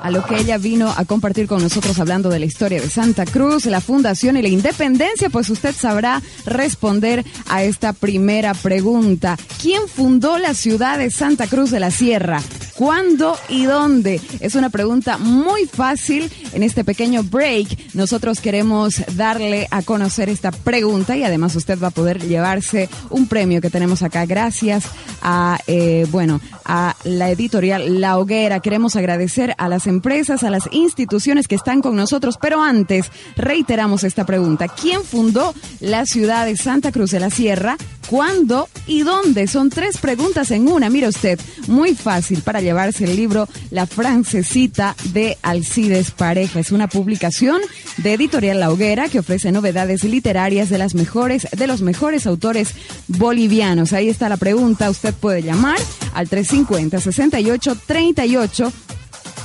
a 0.00 0.10
lo 0.10 0.24
que 0.24 0.36
ella 0.36 0.58
vino 0.58 0.92
a 0.96 1.04
compartir 1.04 1.46
con 1.46 1.62
nosotros 1.62 1.98
hablando 1.98 2.28
de 2.28 2.38
la 2.38 2.46
historia 2.46 2.80
de 2.80 2.88
Santa 2.88 3.24
Cruz, 3.24 3.66
la 3.66 3.80
fundación 3.80 4.36
y 4.36 4.42
la 4.42 4.48
independencia, 4.48 5.30
pues 5.30 5.50
usted 5.50 5.74
sabrá 5.74 6.22
responder 6.46 7.24
a 7.48 7.62
esta 7.62 7.92
primera 7.92 8.54
pregunta. 8.54 9.36
¿Quién 9.60 9.88
fundó 9.88 10.38
la 10.38 10.54
ciudad 10.54 10.98
de 10.98 11.10
Santa 11.10 11.46
Cruz 11.46 11.70
de 11.70 11.80
la 11.80 11.90
Sierra? 11.90 12.40
¿Cuándo 12.74 13.36
y 13.48 13.64
dónde? 13.64 14.20
Es 14.40 14.56
una 14.56 14.68
pregunta 14.68 15.16
muy 15.16 15.66
fácil. 15.66 16.30
En 16.52 16.62
este 16.62 16.84
pequeño 16.84 17.22
break, 17.22 17.94
nosotros 17.94 18.40
queremos 18.40 19.02
darle 19.16 19.68
a 19.70 19.82
conocer 19.82 20.28
esta 20.28 20.50
pregunta 20.50 21.16
y 21.16 21.22
además 21.22 21.54
usted 21.54 21.78
va 21.80 21.88
a 21.88 21.92
poder 21.92 22.20
llevarse 22.26 22.88
un 23.10 23.26
premio 23.26 23.60
que 23.60 23.70
tenemos 23.70 24.02
acá 24.02 24.26
gracias 24.26 24.84
a, 25.22 25.58
eh, 25.66 26.06
bueno, 26.10 26.40
a 26.64 26.96
la 27.04 27.30
editorial 27.30 28.00
La 28.00 28.18
Hoguera. 28.18 28.60
Queremos 28.60 28.96
agradecer 28.96 29.54
a 29.58 29.68
las 29.68 29.86
empresas, 29.94 30.42
a 30.42 30.50
las 30.50 30.68
instituciones 30.72 31.48
que 31.48 31.54
están 31.54 31.80
con 31.80 31.96
nosotros, 31.96 32.38
pero 32.40 32.62
antes 32.62 33.06
reiteramos 33.36 34.04
esta 34.04 34.26
pregunta. 34.26 34.68
¿Quién 34.68 35.04
fundó 35.04 35.54
la 35.80 36.04
ciudad 36.06 36.46
de 36.46 36.56
Santa 36.56 36.92
Cruz 36.92 37.10
de 37.12 37.20
la 37.20 37.30
Sierra? 37.30 37.76
¿Cuándo 38.08 38.68
y 38.86 39.02
dónde? 39.02 39.46
Son 39.46 39.70
tres 39.70 39.96
preguntas 39.96 40.50
en 40.50 40.68
una. 40.68 40.90
Mira 40.90 41.08
usted, 41.08 41.40
muy 41.68 41.94
fácil 41.94 42.42
para 42.42 42.60
llevarse 42.60 43.04
el 43.04 43.16
libro 43.16 43.48
La 43.70 43.86
Francesita 43.86 44.94
de 45.12 45.38
Alcides 45.42 46.10
Pareja. 46.10 46.60
Es 46.60 46.70
una 46.70 46.88
publicación 46.88 47.60
de 47.96 48.12
Editorial 48.12 48.60
La 48.60 48.70
Hoguera 48.70 49.08
que 49.08 49.20
ofrece 49.20 49.52
novedades 49.52 50.04
literarias 50.04 50.68
de 50.68 50.78
las 50.78 50.94
mejores, 50.94 51.48
de 51.50 51.66
los 51.66 51.80
mejores 51.80 52.26
autores 52.26 52.74
bolivianos. 53.08 53.92
Ahí 53.92 54.08
está 54.08 54.28
la 54.28 54.36
pregunta. 54.36 54.90
Usted 54.90 55.14
puede 55.14 55.42
llamar 55.42 55.78
al 56.12 56.28
350 56.28 57.00
68 57.00 57.76
38 57.86 58.72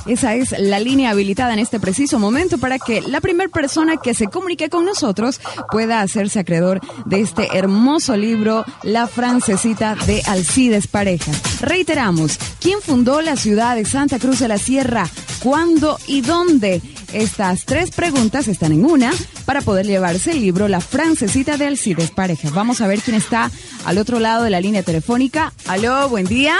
esa 0.06 0.34
es 0.34 0.54
la 0.58 0.80
línea 0.80 1.10
habilitada 1.10 1.52
en 1.52 1.58
este 1.58 1.80
preciso 1.80 2.18
momento 2.18 2.58
para 2.58 2.78
que 2.78 3.00
la 3.02 3.20
primera 3.20 3.50
persona 3.50 3.96
que 3.96 4.14
se 4.14 4.26
comunique 4.26 4.70
con 4.70 4.84
nosotros 4.84 5.40
pueda 5.70 6.00
hacerse 6.00 6.38
acreedor 6.38 6.80
de 7.06 7.20
este 7.20 7.48
hermoso 7.56 8.16
libro, 8.16 8.64
La 8.82 9.06
Francesita 9.06 9.94
de 10.06 10.22
Alcides 10.26 10.86
Pareja. 10.86 11.32
Reiteramos, 11.60 12.38
¿quién 12.60 12.80
fundó 12.80 13.20
la 13.20 13.36
ciudad 13.36 13.76
de 13.76 13.84
Santa 13.84 14.18
Cruz 14.18 14.38
de 14.38 14.48
la 14.48 14.58
Sierra? 14.58 15.08
¿Cuándo 15.42 15.98
y 16.06 16.20
dónde? 16.20 16.80
Estas 17.12 17.64
tres 17.64 17.90
preguntas 17.90 18.46
están 18.48 18.72
en 18.72 18.84
una 18.84 19.10
para 19.44 19.62
poder 19.62 19.86
llevarse 19.86 20.30
el 20.32 20.40
libro 20.40 20.68
La 20.68 20.80
Francesita 20.80 21.56
de 21.56 21.66
Alcides 21.66 22.10
Pareja. 22.10 22.50
Vamos 22.50 22.80
a 22.80 22.86
ver 22.86 23.00
quién 23.00 23.16
está 23.16 23.50
al 23.84 23.98
otro 23.98 24.20
lado 24.20 24.44
de 24.44 24.50
la 24.50 24.60
línea 24.60 24.82
telefónica. 24.82 25.52
Aló, 25.66 26.08
buen 26.08 26.26
día. 26.26 26.56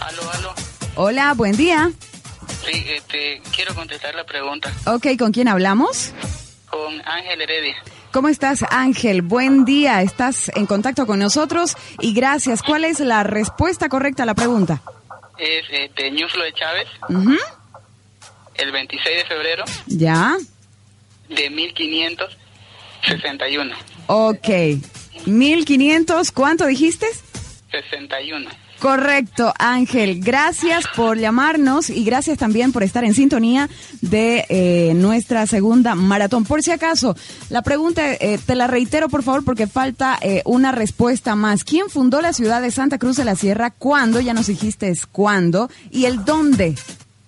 Aló, 0.00 0.30
aló. 0.32 0.54
Hola, 0.96 1.34
buen 1.34 1.56
día. 1.56 1.90
Sí, 2.66 2.84
este, 2.88 3.40
quiero 3.54 3.74
contestar 3.74 4.14
la 4.14 4.24
pregunta 4.24 4.72
Ok, 4.86 5.06
¿con 5.18 5.32
quién 5.32 5.48
hablamos? 5.48 6.12
con 6.70 7.00
Ángel 7.06 7.40
Heredia. 7.42 7.76
¿Cómo 8.12 8.28
estás, 8.28 8.64
Ángel? 8.70 9.22
Buen 9.22 9.64
día. 9.64 10.02
Estás 10.02 10.50
en 10.56 10.66
contacto 10.66 11.06
con 11.06 11.18
nosotros 11.20 11.76
y 12.00 12.12
gracias. 12.14 12.62
¿Cuál 12.62 12.84
es 12.84 12.98
la 13.00 13.22
respuesta 13.22 13.88
correcta 13.88 14.24
a 14.24 14.26
la 14.26 14.34
pregunta? 14.34 14.82
Es 15.38 15.64
este, 15.70 16.10
Ñuflo 16.10 16.42
de 16.42 16.52
Chávez, 16.52 16.88
el 18.56 18.72
26 18.72 19.16
de 19.18 19.24
febrero 19.24 19.64
Ya. 19.86 20.36
de 21.28 21.48
1561. 21.50 23.76
Ok. 24.06 24.48
1500, 25.26 26.32
¿cuánto 26.32 26.66
dijiste? 26.66 27.06
61. 27.70 28.50
Correcto, 28.84 29.50
Ángel. 29.58 30.20
Gracias 30.20 30.84
por 30.94 31.16
llamarnos 31.16 31.88
y 31.88 32.04
gracias 32.04 32.36
también 32.36 32.70
por 32.70 32.82
estar 32.82 33.02
en 33.02 33.14
sintonía 33.14 33.70
de 34.02 34.44
eh, 34.50 34.92
nuestra 34.94 35.46
segunda 35.46 35.94
maratón. 35.94 36.44
Por 36.44 36.62
si 36.62 36.70
acaso, 36.70 37.16
la 37.48 37.62
pregunta 37.62 38.12
eh, 38.12 38.38
te 38.44 38.54
la 38.54 38.66
reitero, 38.66 39.08
por 39.08 39.22
favor, 39.22 39.42
porque 39.42 39.66
falta 39.66 40.18
eh, 40.20 40.42
una 40.44 40.70
respuesta 40.70 41.34
más. 41.34 41.64
¿Quién 41.64 41.88
fundó 41.88 42.20
la 42.20 42.34
ciudad 42.34 42.60
de 42.60 42.70
Santa 42.70 42.98
Cruz 42.98 43.16
de 43.16 43.24
la 43.24 43.36
Sierra? 43.36 43.70
¿Cuándo? 43.70 44.20
Ya 44.20 44.34
nos 44.34 44.48
dijiste 44.48 44.90
es 44.90 45.06
cuándo. 45.06 45.70
¿Y 45.90 46.04
el 46.04 46.22
dónde? 46.26 46.74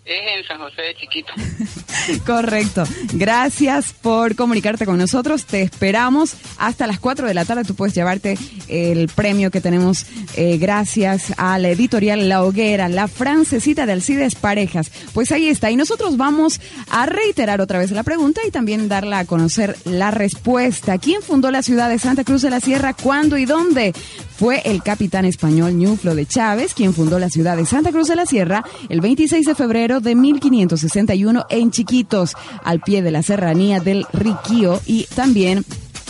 Es 0.07 0.38
en 0.38 0.46
San 0.46 0.59
José 0.59 0.82
de 0.82 0.94
Chiquito. 0.94 1.32
Correcto. 2.26 2.84
Gracias 3.14 3.92
por 3.92 4.36
comunicarte 4.36 4.86
con 4.86 4.98
nosotros. 4.98 5.46
Te 5.46 5.62
esperamos 5.62 6.36
hasta 6.59 6.86
las 6.86 7.00
4 7.00 7.26
de 7.26 7.34
la 7.34 7.44
tarde. 7.44 7.64
Tú 7.64 7.74
puedes 7.74 7.92
llevarte 7.92 8.38
el 8.68 9.09
premio 9.09 9.50
que 9.50 9.61
tenemos 9.61 10.07
eh, 10.36 10.59
gracias 10.59 11.34
a 11.38 11.59
la 11.59 11.70
editorial 11.70 12.28
La 12.28 12.44
Hoguera, 12.44 12.88
la 12.88 13.09
francesita 13.09 13.84
de 13.84 13.94
Alcides 13.94 14.36
Parejas. 14.36 14.92
Pues 15.12 15.32
ahí 15.32 15.48
está. 15.48 15.72
Y 15.72 15.76
nosotros 15.76 16.16
vamos 16.16 16.61
a 16.88 17.07
reiterar 17.07 17.61
otra 17.61 17.80
vez 17.80 17.90
la 17.90 18.04
pregunta 18.04 18.42
y 18.46 18.52
también 18.52 18.88
darla 18.88 19.18
a 19.18 19.24
conocer 19.24 19.76
la 19.84 20.12
respuesta. 20.12 20.98
¿Quién 20.98 21.20
fundó 21.20 21.50
la 21.50 21.62
ciudad 21.62 21.88
de 21.88 21.98
Santa 21.98 22.22
Cruz 22.22 22.42
de 22.42 22.50
la 22.50 22.61
Sierra? 22.61 22.94
¿Cuándo 22.94 23.38
y 23.38 23.44
dónde? 23.44 23.92
Fue 24.36 24.61
el 24.66 24.82
capitán 24.82 25.24
español 25.24 25.76
Ñuflo 25.76 26.14
de 26.14 26.26
Chávez 26.26 26.74
quien 26.74 26.92
fundó 26.92 27.18
la 27.18 27.30
ciudad 27.30 27.57
de 27.57 27.64
Santa 27.64 27.90
Cruz 27.90 28.07
de 28.09 28.16
la 28.16 28.26
Sierra 28.26 28.62
el 28.90 29.00
26 29.00 29.46
de 29.46 29.54
febrero 29.54 29.95
de 30.01 30.14
1561 30.14 31.47
en 31.51 31.70
Chiquitos, 31.70 32.34
al 32.64 32.80
pie 32.80 33.03
de 33.03 33.11
la 33.11 33.22
serranía 33.22 33.80
del 33.80 34.07
Riquío 34.12 34.80
y 34.86 35.05
también 35.14 35.64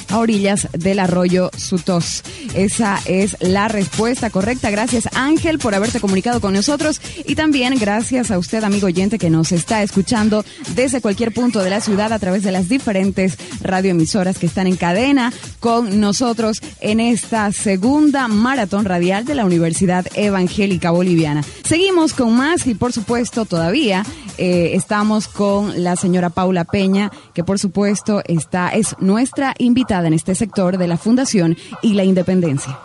a 0.08 0.18
orillas 0.18 0.68
del 0.72 0.98
arroyo 0.98 1.50
Sutos. 1.56 2.22
Esa 2.54 3.00
es 3.06 3.36
la 3.40 3.68
respuesta 3.68 4.30
correcta. 4.30 4.70
Gracias 4.70 5.08
Ángel 5.14 5.58
por 5.58 5.74
haberte 5.74 6.00
comunicado 6.00 6.40
con 6.40 6.52
nosotros 6.52 7.00
y 7.24 7.34
también 7.34 7.74
gracias 7.78 8.30
a 8.30 8.38
usted 8.38 8.64
amigo 8.64 8.86
oyente 8.86 9.18
que 9.18 9.30
nos 9.30 9.52
está 9.52 9.82
escuchando 9.82 10.44
desde 10.74 11.00
cualquier 11.00 11.32
punto 11.32 11.62
de 11.62 11.70
la 11.70 11.80
ciudad 11.80 12.12
a 12.12 12.18
través 12.18 12.42
de 12.42 12.52
las 12.52 12.68
diferentes 12.68 13.36
radioemisoras 13.60 14.38
que 14.38 14.46
están 14.46 14.66
en 14.66 14.76
cadena 14.76 15.32
con 15.60 16.00
nosotros 16.00 16.60
en 16.80 17.00
esta 17.00 17.52
segunda 17.52 18.28
maratón 18.28 18.84
radial 18.84 19.24
de 19.24 19.34
la 19.34 19.44
Universidad 19.44 20.06
Evangélica 20.14 20.90
Boliviana. 20.90 21.42
Seguimos 21.64 22.12
con 22.12 22.34
más 22.36 22.66
y 22.66 22.74
por 22.74 22.92
supuesto 22.92 23.44
todavía 23.44 24.04
eh, 24.38 24.72
estamos 24.74 25.28
con 25.28 25.82
la 25.82 25.96
señora 25.96 26.30
Paula 26.30 26.64
Peña 26.64 27.10
que 27.34 27.44
por 27.44 27.58
supuesto 27.58 28.22
está 28.26 28.68
es 28.68 28.94
nuestra 29.00 29.54
invitada 29.58 29.95
en 30.04 30.12
este 30.12 30.34
sector 30.34 30.78
de 30.78 30.86
la 30.86 30.98
Fundación 30.98 31.56
y 31.82 31.94
la 31.94 32.04
Independencia. 32.04 32.78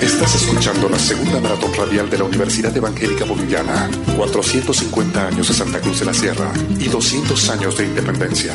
Estás 0.00 0.34
escuchando 0.34 0.88
la 0.88 0.98
segunda 0.98 1.40
maratón 1.40 1.72
radial 1.74 2.10
de 2.10 2.18
la 2.18 2.24
Universidad 2.24 2.76
Evangélica 2.76 3.24
Boliviana. 3.24 3.88
450 4.16 5.28
años 5.28 5.48
de 5.48 5.54
Santa 5.54 5.80
Cruz 5.80 6.00
de 6.00 6.06
la 6.06 6.14
Sierra 6.14 6.52
y 6.78 6.88
200 6.88 7.50
años 7.50 7.78
de 7.78 7.86
independencia. 7.86 8.54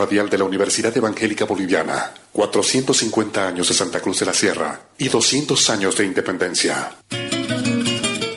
Radial 0.00 0.30
de 0.30 0.38
la 0.38 0.44
Universidad 0.44 0.96
Evangélica 0.96 1.44
Boliviana. 1.44 2.12
450 2.32 3.46
años 3.48 3.68
de 3.68 3.74
Santa 3.74 4.00
Cruz 4.00 4.20
de 4.20 4.26
la 4.26 4.32
Sierra 4.32 4.80
y 4.98 5.08
200 5.08 5.70
años 5.70 5.96
de 5.96 6.06
independencia. 6.06 6.92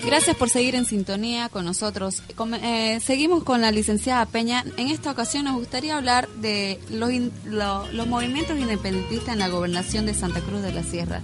Gracias 0.06 0.36
por 0.36 0.50
seguir 0.50 0.76
en 0.76 0.86
sintonía 0.86 1.50
con 1.50 1.66
nosotros. 1.66 2.22
Com- 2.36 2.54
eh, 2.54 3.00
seguimos 3.04 3.44
con 3.44 3.62
la 3.62 3.72
licenciada 3.72 4.26
Peña. 4.28 4.64
En 4.78 4.90
esta 4.90 5.10
ocasión 5.10 5.46
nos 5.46 5.56
gustaría 5.56 5.98
hablar 5.98 6.28
de 6.38 6.80
los, 6.92 7.12
in- 7.12 7.32
lo- 7.46 7.88
los 7.92 8.06
movimientos 8.08 8.60
independentistas 8.60 9.30
en 9.34 9.40
la 9.40 9.48
gobernación 9.48 10.06
de 10.06 10.14
Santa 10.14 10.42
Cruz 10.42 10.62
de 10.62 10.72
la 10.74 10.84
Sierra. 10.84 11.22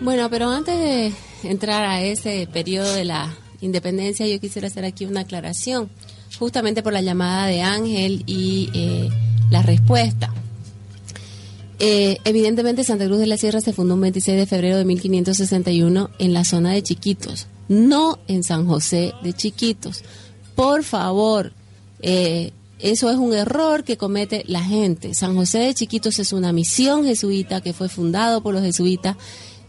Bueno, 0.00 0.30
pero 0.30 0.48
antes 0.50 0.78
de 0.78 1.12
entrar 1.42 1.84
a 1.84 2.00
ese 2.02 2.48
periodo 2.50 2.94
de 2.94 3.04
la 3.04 3.34
independencia, 3.60 4.26
yo 4.26 4.40
quisiera 4.40 4.68
hacer 4.68 4.84
aquí 4.86 5.04
una 5.04 5.20
aclaración, 5.20 5.90
justamente 6.38 6.82
por 6.82 6.92
la 6.94 7.02
llamada 7.02 7.46
de 7.46 7.60
Ángel 7.62 8.22
y 8.26 8.70
eh, 8.74 9.08
la 9.50 9.62
respuesta. 9.62 10.32
Eh, 11.78 12.18
evidentemente 12.24 12.84
Santa 12.84 13.06
Cruz 13.06 13.18
de 13.18 13.26
la 13.26 13.36
Sierra 13.36 13.60
se 13.60 13.72
fundó 13.72 13.94
un 13.94 14.00
26 14.02 14.36
de 14.36 14.46
febrero 14.46 14.78
de 14.78 14.84
1561 14.84 16.10
en 16.18 16.32
la 16.32 16.44
zona 16.44 16.72
de 16.72 16.82
Chiquitos, 16.82 17.48
no 17.68 18.18
en 18.28 18.44
San 18.44 18.66
José 18.66 19.12
de 19.22 19.32
Chiquitos. 19.32 20.02
Por 20.54 20.84
favor, 20.84 21.52
eh, 22.00 22.52
eso 22.78 23.10
es 23.10 23.16
un 23.16 23.34
error 23.34 23.82
que 23.82 23.96
comete 23.96 24.44
la 24.46 24.62
gente. 24.62 25.14
San 25.14 25.34
José 25.34 25.58
de 25.60 25.74
Chiquitos 25.74 26.18
es 26.18 26.32
una 26.32 26.52
misión 26.52 27.04
jesuita 27.04 27.60
que 27.60 27.72
fue 27.72 27.88
fundado 27.88 28.42
por 28.42 28.54
los 28.54 28.62
jesuitas 28.62 29.16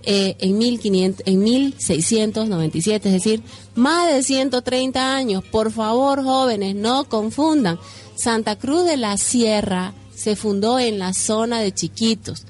eh, 0.06 0.36
en, 0.40 0.58
1500, 0.58 1.26
en 1.26 1.40
1697, 1.44 3.10
es 3.10 3.14
decir, 3.14 3.42
más 3.74 4.14
de 4.14 4.22
130 4.24 5.16
años. 5.16 5.44
Por 5.44 5.72
favor, 5.72 6.24
jóvenes, 6.24 6.76
no 6.76 7.06
confundan. 7.06 7.80
Santa 8.16 8.56
Cruz 8.56 8.86
de 8.86 8.98
la 8.98 9.18
Sierra 9.18 9.94
se 10.16 10.36
fundó 10.36 10.80
en 10.80 11.00
la 11.00 11.14
zona 11.14 11.60
de 11.60 11.74
Chiquitos, 11.74 12.46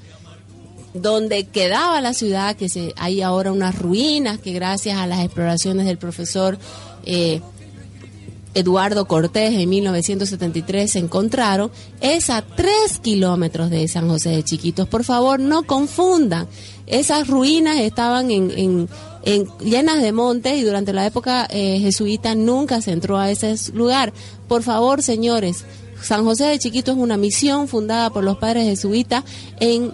donde 0.94 1.44
quedaba 1.44 2.00
la 2.00 2.14
ciudad, 2.14 2.56
que 2.56 2.68
se, 2.68 2.92
hay 2.96 3.22
ahora 3.22 3.52
unas 3.52 3.78
ruinas 3.78 4.38
que 4.38 4.52
gracias 4.52 4.98
a 4.98 5.06
las 5.06 5.20
exploraciones 5.20 5.86
del 5.86 5.98
profesor 5.98 6.58
eh, 7.04 7.40
Eduardo 8.56 9.06
Cortés 9.06 9.52
en 9.52 9.68
1973 9.68 10.90
se 10.90 10.98
encontraron, 10.98 11.70
es 12.00 12.30
a 12.30 12.40
tres 12.40 12.98
kilómetros 13.02 13.68
de 13.68 13.86
San 13.86 14.08
José 14.08 14.30
de 14.30 14.42
Chiquitos. 14.44 14.88
Por 14.88 15.04
favor, 15.04 15.38
no 15.38 15.64
confundan. 15.64 16.48
Esas 16.86 17.26
ruinas 17.28 17.78
estaban 17.78 18.30
en, 18.30 18.50
en- 18.56 18.88
en- 19.24 19.48
llenas 19.58 20.00
de 20.02 20.12
montes 20.12 20.58
y 20.58 20.62
durante 20.62 20.92
la 20.92 21.04
época 21.06 21.46
eh, 21.50 21.78
jesuita 21.80 22.34
nunca 22.34 22.80
se 22.80 22.92
entró 22.92 23.18
a 23.18 23.30
ese 23.30 23.54
lugar. 23.72 24.12
Por 24.48 24.62
favor, 24.62 25.02
señores, 25.02 25.64
San 26.02 26.24
José 26.24 26.44
de 26.44 26.58
Chiquitos 26.58 26.96
es 26.96 27.02
una 27.02 27.16
misión 27.16 27.66
fundada 27.68 28.10
por 28.10 28.22
los 28.22 28.36
padres 28.38 28.64
jesuitas 28.64 29.24
en 29.60 29.92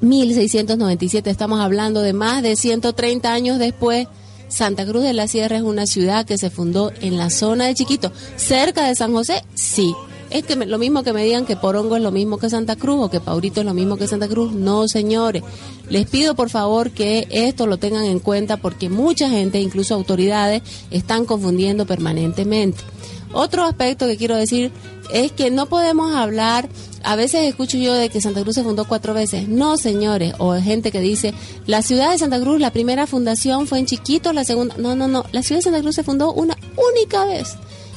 1697. 0.00 1.30
Estamos 1.30 1.60
hablando 1.60 2.00
de 2.02 2.12
más 2.12 2.42
de 2.42 2.56
130 2.56 3.32
años 3.32 3.58
después. 3.58 4.08
Santa 4.48 4.86
Cruz 4.86 5.02
de 5.02 5.12
la 5.12 5.26
Sierra 5.26 5.56
es 5.56 5.62
una 5.62 5.86
ciudad 5.86 6.24
que 6.24 6.38
se 6.38 6.50
fundó 6.50 6.92
en 7.00 7.16
la 7.18 7.30
zona 7.30 7.66
de 7.66 7.74
Chiquito, 7.74 8.12
cerca 8.36 8.86
de 8.86 8.94
San 8.94 9.12
José, 9.12 9.42
sí. 9.54 9.92
Es 10.30 10.44
que 10.44 10.56
me- 10.56 10.66
lo 10.66 10.78
mismo 10.78 11.02
que 11.02 11.12
me 11.12 11.24
digan 11.24 11.46
que 11.46 11.56
Porongo 11.56 11.96
es 11.96 12.02
lo 12.02 12.10
mismo 12.10 12.38
que 12.38 12.50
Santa 12.50 12.76
Cruz 12.76 12.98
o 13.00 13.10
que 13.10 13.20
Paurito 13.20 13.60
es 13.60 13.66
lo 13.66 13.74
mismo 13.74 13.96
que 13.96 14.06
Santa 14.08 14.26
Cruz. 14.28 14.52
No, 14.52 14.88
señores. 14.88 15.42
Les 15.88 16.06
pido 16.08 16.34
por 16.34 16.50
favor 16.50 16.90
que 16.90 17.28
esto 17.30 17.66
lo 17.66 17.78
tengan 17.78 18.04
en 18.04 18.18
cuenta 18.18 18.56
porque 18.56 18.88
mucha 18.90 19.30
gente, 19.30 19.60
incluso 19.60 19.94
autoridades, 19.94 20.62
están 20.90 21.24
confundiendo 21.26 21.86
permanentemente. 21.86 22.82
Otro 23.32 23.64
aspecto 23.64 24.06
que 24.06 24.16
quiero 24.16 24.36
decir 24.36 24.72
es 25.12 25.30
que 25.30 25.50
no 25.50 25.66
podemos 25.66 26.12
hablar, 26.14 26.68
a 27.04 27.14
veces 27.14 27.42
escucho 27.44 27.76
yo 27.78 27.94
de 27.94 28.08
que 28.08 28.20
Santa 28.20 28.42
Cruz 28.42 28.56
se 28.56 28.64
fundó 28.64 28.84
cuatro 28.86 29.14
veces. 29.14 29.48
No, 29.48 29.76
señores, 29.76 30.34
o 30.38 30.54
gente 30.54 30.90
que 30.90 31.00
dice, 31.00 31.34
la 31.66 31.82
ciudad 31.82 32.10
de 32.10 32.18
Santa 32.18 32.40
Cruz, 32.40 32.58
la 32.60 32.72
primera 32.72 33.06
fundación 33.06 33.66
fue 33.68 33.78
en 33.78 33.86
Chiquito, 33.86 34.32
la 34.32 34.44
segunda... 34.44 34.74
No, 34.78 34.96
no, 34.96 35.06
no, 35.06 35.24
la 35.30 35.42
ciudad 35.42 35.60
de 35.60 35.62
Santa 35.64 35.80
Cruz 35.82 35.94
se 35.94 36.02
fundó 36.02 36.32
una 36.32 36.56
única 36.76 37.24
vez. 37.26 37.54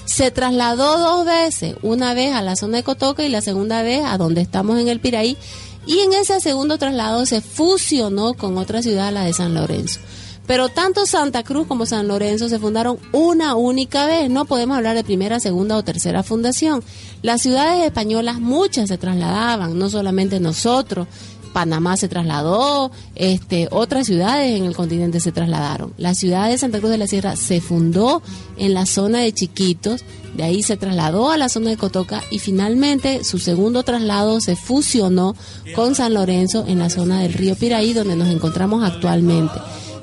Se 0.10 0.32
trasladó 0.32 0.98
dos 0.98 1.24
veces, 1.24 1.76
una 1.84 2.16
vez 2.16 2.34
a 2.34 2.42
la 2.42 2.56
zona 2.56 2.78
de 2.78 2.84
Cotoca 2.84 3.24
y 3.24 3.30
la 3.30 3.42
segunda 3.42 3.84
vez 3.84 4.04
a 4.04 4.18
donde 4.18 4.42
estamos 4.42 4.80
en 4.80 4.88
el 4.88 5.00
Piraí. 5.00 5.38
Y 5.86 6.00
en 6.00 6.14
ese 6.14 6.40
segundo 6.40 6.80
traslado 6.80 7.28
se 7.28 7.42
fusionó 7.42 8.34
con 8.34 8.58
otra 8.58 8.82
ciudad, 8.82 9.14
la 9.14 9.24
de 9.24 9.34
San 9.34 9.54
Lorenzo. 9.54 10.00
Pero 10.48 10.70
tanto 10.70 11.06
Santa 11.06 11.44
Cruz 11.44 11.68
como 11.68 11.86
San 11.86 12.08
Lorenzo 12.08 12.50
se 12.50 12.58
fundaron 12.58 12.98
una 13.12 13.54
única 13.54 14.08
vez. 14.08 14.32
No 14.32 14.46
podemos 14.46 14.78
hablar 14.78 14.96
de 14.96 15.04
primera, 15.04 15.40
segunda 15.40 15.78
o 15.78 15.84
tercera 15.84 16.24
fundación. 16.24 16.84
Las 17.22 17.44
ciudades 17.44 17.86
españolas, 17.86 18.40
muchas 18.40 18.90
se 18.90 18.98
trasladaban, 18.98 19.78
no 19.78 19.92
solamente 19.92 20.40
nosotros. 20.40 21.08
Panamá 21.54 21.98
se 21.98 22.08
trasladó, 22.08 22.92
este, 23.16 23.68
otras 23.72 24.08
ciudades 24.08 24.58
en 24.58 24.66
el 24.66 24.76
continente 24.76 25.20
se 25.20 25.32
trasladaron. 25.32 25.94
La 25.98 26.16
ciudad 26.16 26.50
de 26.50 26.58
Santa 26.58 26.80
Cruz 26.80 26.92
de 26.92 26.98
la 26.98 27.08
Sierra 27.08 27.36
se 27.36 27.62
fundó 27.62 28.22
en 28.58 28.74
la 28.74 28.86
zona 28.86 29.20
de 29.20 29.34
Chiquitos, 29.34 30.04
de 30.36 30.44
ahí 30.44 30.64
se 30.64 30.78
trasladó 30.78 31.32
a 31.32 31.38
la 31.38 31.50
zona 31.50 31.72
de 31.72 31.78
Cotoca 31.78 32.24
y 32.32 32.40
finalmente 32.40 33.24
su 33.24 33.40
segundo 33.40 33.84
traslado 33.84 34.42
se 34.42 34.56
fusionó 34.56 35.36
con 35.76 35.96
San 35.96 36.14
Lorenzo 36.14 36.66
en 36.68 36.80
la 36.80 36.90
zona 36.90 37.22
del 37.22 37.34
río 37.34 37.56
Piraí, 37.56 37.94
donde 37.94 38.16
nos 38.16 38.30
encontramos 38.30 38.84
actualmente. 38.84 39.56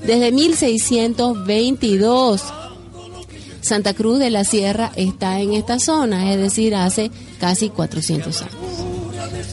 Desde 0.05 0.32
1622, 0.32 2.42
Santa 3.61 3.94
Cruz 3.94 4.18
de 4.18 4.30
la 4.30 4.44
Sierra 4.44 4.92
está 4.94 5.40
en 5.40 5.55
esta 5.55 5.80
zona, 5.80 6.32
es 6.32 6.38
decir, 6.38 6.74
hace 6.74 7.11
casi 7.40 7.70
400 7.70 8.42
años. 8.42 8.95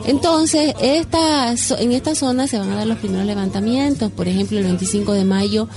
Entonces, 0.05 0.75
esta, 0.81 1.55
en 1.79 1.93
esta 1.93 2.17
zona 2.17 2.49
se 2.49 2.59
van 2.59 2.73
a 2.73 2.77
dar 2.77 2.87
los 2.89 2.99
primeros 2.99 3.27
levantamientos. 3.27 4.11
Por 4.11 4.27
ejemplo, 4.27 4.59
el 4.59 4.65
25 4.65 5.13
de 5.13 5.25
mayo 5.25 5.69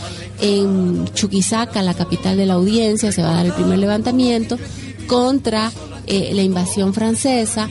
en 0.41 1.07
Chuquisaca, 1.13 1.83
la 1.83 1.93
capital 1.93 2.35
de 2.35 2.47
la 2.47 2.55
audiencia, 2.55 3.11
se 3.11 3.21
va 3.21 3.29
a 3.29 3.35
dar 3.35 3.45
el 3.45 3.53
primer 3.53 3.77
levantamiento 3.77 4.57
contra 5.07 5.71
eh, 6.09 6.31
la 6.33 6.41
invasión 6.41 6.93
francesa 6.93 7.69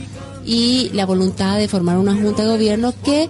y 0.49 0.91
la 0.95 1.05
voluntad 1.05 1.59
de 1.59 1.69
formar 1.69 1.99
una 1.99 2.15
junta 2.15 2.43
de 2.43 2.49
gobierno 2.49 2.95
que 3.05 3.29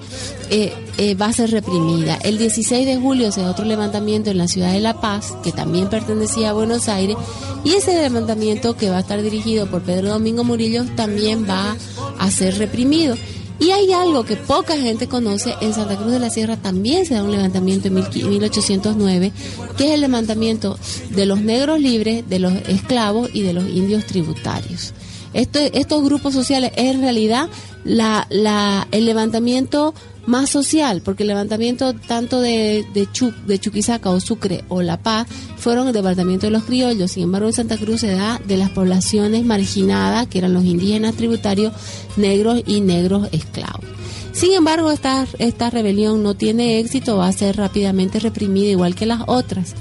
eh, 0.51 0.73
eh, 0.99 1.15
va 1.15 1.27
a 1.27 1.33
ser 1.33 1.51
reprimida. 1.51 2.17
El 2.23 2.39
16 2.39 2.87
de 2.87 2.97
julio 2.97 3.33
se 3.33 3.41
da 3.41 3.51
otro 3.51 3.65
levantamiento 3.65 4.31
en 4.31 4.39
la 4.39 4.47
ciudad 4.47 4.73
de 4.73 4.81
La 4.81 5.01
Paz, 5.01 5.35
que 5.43 5.51
también 5.51 5.89
pertenecía 5.89 6.51
a 6.51 6.53
Buenos 6.53 6.89
Aires, 6.89 7.17
y 7.65 7.73
ese 7.73 8.01
levantamiento 8.01 8.77
que 8.77 8.91
va 8.91 8.99
a 8.99 9.01
estar 9.01 9.21
dirigido 9.21 9.67
por 9.67 9.83
Pedro 9.83 10.11
Domingo 10.11 10.45
Murillo 10.45 10.85
también 10.95 11.45
va 11.49 11.77
a 12.19 12.31
ser 12.31 12.57
reprimido. 12.59 13.17
Y 13.61 13.71
hay 13.73 13.93
algo 13.93 14.25
que 14.25 14.37
poca 14.37 14.77
gente 14.77 15.09
conoce, 15.09 15.55
en 15.61 15.75
Santa 15.75 15.97
Cruz 15.97 16.13
de 16.13 16.21
la 16.21 16.31
Sierra 16.31 16.57
también 16.57 17.05
se 17.07 17.15
da 17.15 17.23
un 17.25 17.33
levantamiento 17.33 17.89
en 17.89 17.95
mil 17.95 18.05
qui- 18.05 18.25
1809, 18.25 19.33
que 19.77 19.87
es 19.89 19.91
el 19.95 20.01
levantamiento 20.01 20.79
de 21.11 21.27
los 21.27 21.41
negros 21.41 21.81
libres, 21.81 22.29
de 22.29 22.39
los 22.39 22.53
esclavos 22.69 23.31
y 23.33 23.43
de 23.43 23.53
los 23.55 23.65
indios 23.69 24.05
tributarios. 24.07 24.93
Esto- 25.35 25.59
estos 25.59 26.05
grupos 26.05 26.35
sociales 26.35 26.71
es 26.77 26.95
en 26.95 27.01
realidad 27.03 27.49
la, 27.85 28.27
la, 28.31 28.87
el 28.93 29.05
levantamiento 29.07 29.93
más 30.29 30.51
social, 30.51 31.01
porque 31.03 31.23
el 31.23 31.29
levantamiento 31.29 31.95
tanto 31.95 32.41
de, 32.41 32.85
de, 32.93 33.07
Chu- 33.11 33.35
de 33.47 33.59
Chuquisaca 33.59 34.11
o 34.11 34.21
Sucre 34.21 34.63
o 34.69 34.83
La 34.83 35.03
Paz 35.03 35.27
fueron 35.57 35.89
el 35.89 35.95
levantamiento 35.95 36.47
de 36.47 36.51
los 36.53 36.65
criollos, 36.65 37.13
sin 37.13 37.23
embargo 37.25 37.49
en 37.49 37.55
Santa 37.55 37.79
Cruz 37.79 38.01
se 38.03 38.13
da 38.13 38.39
de 38.47 38.59
las 38.59 38.71
poblaciones 38.71 39.45
marginadas, 39.45 40.27
que 40.29 40.39
eran 40.39 40.53
los 40.53 40.65
indígenas 40.65 41.15
tributarios 41.15 41.73
negros 42.19 42.63
y 42.67 42.81
negros 42.83 43.29
esclavos. 43.33 43.85
Sin 44.33 44.53
embargo, 44.53 44.91
esta, 44.93 45.27
esta 45.39 45.71
rebelión 45.71 46.23
no 46.23 46.35
tiene 46.35 46.79
éxito, 46.79 47.17
va 47.17 47.27
a 47.29 47.33
ser 47.33 47.57
rápidamente 47.57 48.21
reprimida 48.21 48.69
igual 48.69 48.95
que 48.95 49.07
las 49.07 49.23
otras. 49.27 49.75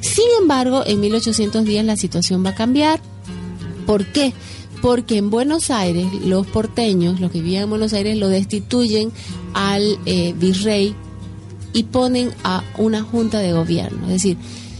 Sin 0.00 0.26
embargo, 0.40 0.82
en 0.84 1.00
1810 1.00 1.84
la 1.84 1.96
situación 1.96 2.44
va 2.44 2.50
a 2.50 2.54
cambiar. 2.54 3.00
¿Por 3.86 4.04
qué? 4.06 4.32
Porque 4.82 5.16
en 5.16 5.30
Buenos 5.30 5.70
Aires 5.70 6.06
los 6.26 6.46
porteños, 6.46 7.20
los 7.20 7.30
que 7.30 7.40
vivían 7.40 7.62
en 7.62 7.70
Buenos 7.70 7.94
Aires, 7.94 8.18
lo 8.18 8.28
destituyen 8.28 9.10
al 9.54 9.98
eh, 10.04 10.34
virrey 10.36 10.94
y 11.72 11.84
ponen 11.84 12.32
a 12.44 12.62
una 12.76 13.02
junta 13.02 13.38
de 13.38 13.52
gobierno. 13.52 14.06
Es 14.06 14.12
decir, 14.12 14.36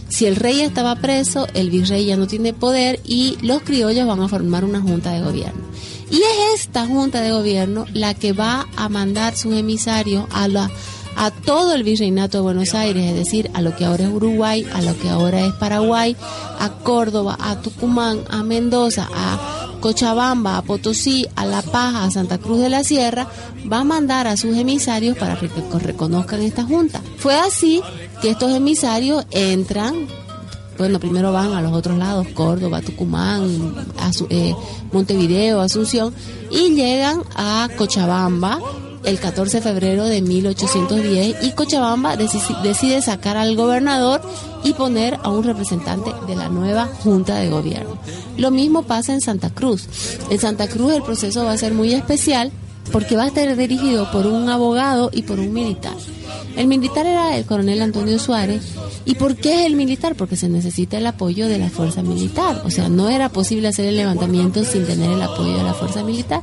si 0.07 0.25
el 0.25 0.35
rey 0.35 0.61
estaba 0.61 0.95
preso, 0.95 1.47
el 1.53 1.69
virrey 1.69 2.05
ya 2.05 2.17
no 2.17 2.27
tiene 2.27 2.53
poder 2.53 2.99
y 3.03 3.37
los 3.41 3.63
criollos 3.63 4.07
van 4.07 4.21
a 4.21 4.27
formar 4.27 4.63
una 4.63 4.81
junta 4.81 5.11
de 5.11 5.21
gobierno. 5.21 5.63
Y 6.11 6.17
es 6.17 6.61
esta 6.61 6.85
junta 6.85 7.21
de 7.21 7.31
gobierno 7.31 7.85
la 7.93 8.13
que 8.13 8.31
va 8.31 8.67
a 8.75 8.89
mandar 8.89 9.35
sus 9.35 9.55
emisarios 9.55 10.25
a 10.31 10.47
la 10.47 10.69
a 11.15 11.31
todo 11.31 11.73
el 11.73 11.83
virreinato 11.83 12.37
de 12.37 12.43
Buenos 12.43 12.73
Aires, 12.73 13.05
es 13.05 13.15
decir, 13.15 13.49
a 13.53 13.61
lo 13.61 13.75
que 13.75 13.85
ahora 13.85 14.03
es 14.03 14.09
Uruguay, 14.09 14.65
a 14.73 14.81
lo 14.81 14.97
que 14.97 15.09
ahora 15.09 15.45
es 15.45 15.53
Paraguay, 15.53 16.15
a 16.59 16.69
Córdoba, 16.69 17.37
a 17.39 17.61
Tucumán, 17.61 18.19
a 18.29 18.43
Mendoza, 18.43 19.07
a 19.13 19.67
Cochabamba, 19.79 20.57
a 20.57 20.61
Potosí, 20.61 21.27
a 21.35 21.45
La 21.45 21.61
Paz, 21.61 21.95
a 21.95 22.11
Santa 22.11 22.37
Cruz 22.37 22.59
de 22.59 22.69
la 22.69 22.83
Sierra, 22.83 23.27
va 23.71 23.79
a 23.79 23.83
mandar 23.83 24.27
a 24.27 24.37
sus 24.37 24.57
emisarios 24.57 25.17
para 25.17 25.39
que 25.39 25.49
reconozcan 25.79 26.41
esta 26.41 26.63
junta. 26.63 27.01
Fue 27.17 27.35
así 27.35 27.81
que 28.21 28.31
estos 28.31 28.51
emisarios 28.51 29.25
entran, 29.31 30.07
bueno, 30.77 30.99
primero 30.99 31.31
van 31.31 31.53
a 31.53 31.61
los 31.61 31.71
otros 31.71 31.97
lados, 31.97 32.27
Córdoba, 32.33 32.81
Tucumán, 32.81 33.87
eh, 34.29 34.53
Montevideo, 34.91 35.61
Asunción, 35.61 36.13
y 36.51 36.75
llegan 36.75 37.21
a 37.35 37.69
Cochabamba 37.77 38.59
el 39.05 39.19
14 39.19 39.57
de 39.57 39.63
febrero 39.63 40.05
de 40.05 40.21
1810 40.21 41.37
y 41.43 41.51
Cochabamba 41.51 42.15
deci- 42.17 42.61
decide 42.61 43.01
sacar 43.01 43.37
al 43.37 43.55
gobernador 43.55 44.21
y 44.63 44.73
poner 44.73 45.19
a 45.23 45.29
un 45.29 45.43
representante 45.43 46.11
de 46.27 46.35
la 46.35 46.49
nueva 46.49 46.87
junta 47.03 47.35
de 47.35 47.49
gobierno. 47.49 47.97
Lo 48.37 48.51
mismo 48.51 48.81
pasa 48.83 49.13
en 49.13 49.21
Santa 49.21 49.49
Cruz. 49.51 49.87
En 50.29 50.39
Santa 50.39 50.67
Cruz 50.67 50.93
el 50.93 51.03
proceso 51.03 51.45
va 51.45 51.51
a 51.53 51.57
ser 51.57 51.73
muy 51.73 51.93
especial 51.93 52.51
porque 52.91 53.15
va 53.15 53.23
a 53.23 53.27
estar 53.27 53.55
dirigido 53.55 54.11
por 54.11 54.27
un 54.27 54.49
abogado 54.49 55.09
y 55.13 55.23
por 55.23 55.39
un 55.39 55.53
militar. 55.53 55.95
El 56.55 56.67
militar 56.67 57.05
era 57.05 57.35
el 57.37 57.45
coronel 57.45 57.81
Antonio 57.81 58.17
Suárez. 58.17 58.63
¿Y 59.05 59.15
por 59.15 59.35
qué 59.35 59.61
es 59.61 59.65
el 59.65 59.75
militar? 59.75 60.15
Porque 60.15 60.35
se 60.35 60.47
necesita 60.47 60.97
el 60.97 61.05
apoyo 61.05 61.47
de 61.47 61.59
la 61.59 61.69
fuerza 61.69 62.01
militar. 62.01 62.61
O 62.65 62.71
sea, 62.71 62.87
no 62.87 63.09
era 63.09 63.29
posible 63.29 63.67
hacer 63.67 63.85
el 63.85 63.97
levantamiento 63.97 64.63
sin 64.63 64.85
tener 64.85 65.11
el 65.11 65.21
apoyo 65.21 65.57
de 65.57 65.63
la 65.63 65.73
fuerza 65.73 66.03
militar. 66.03 66.41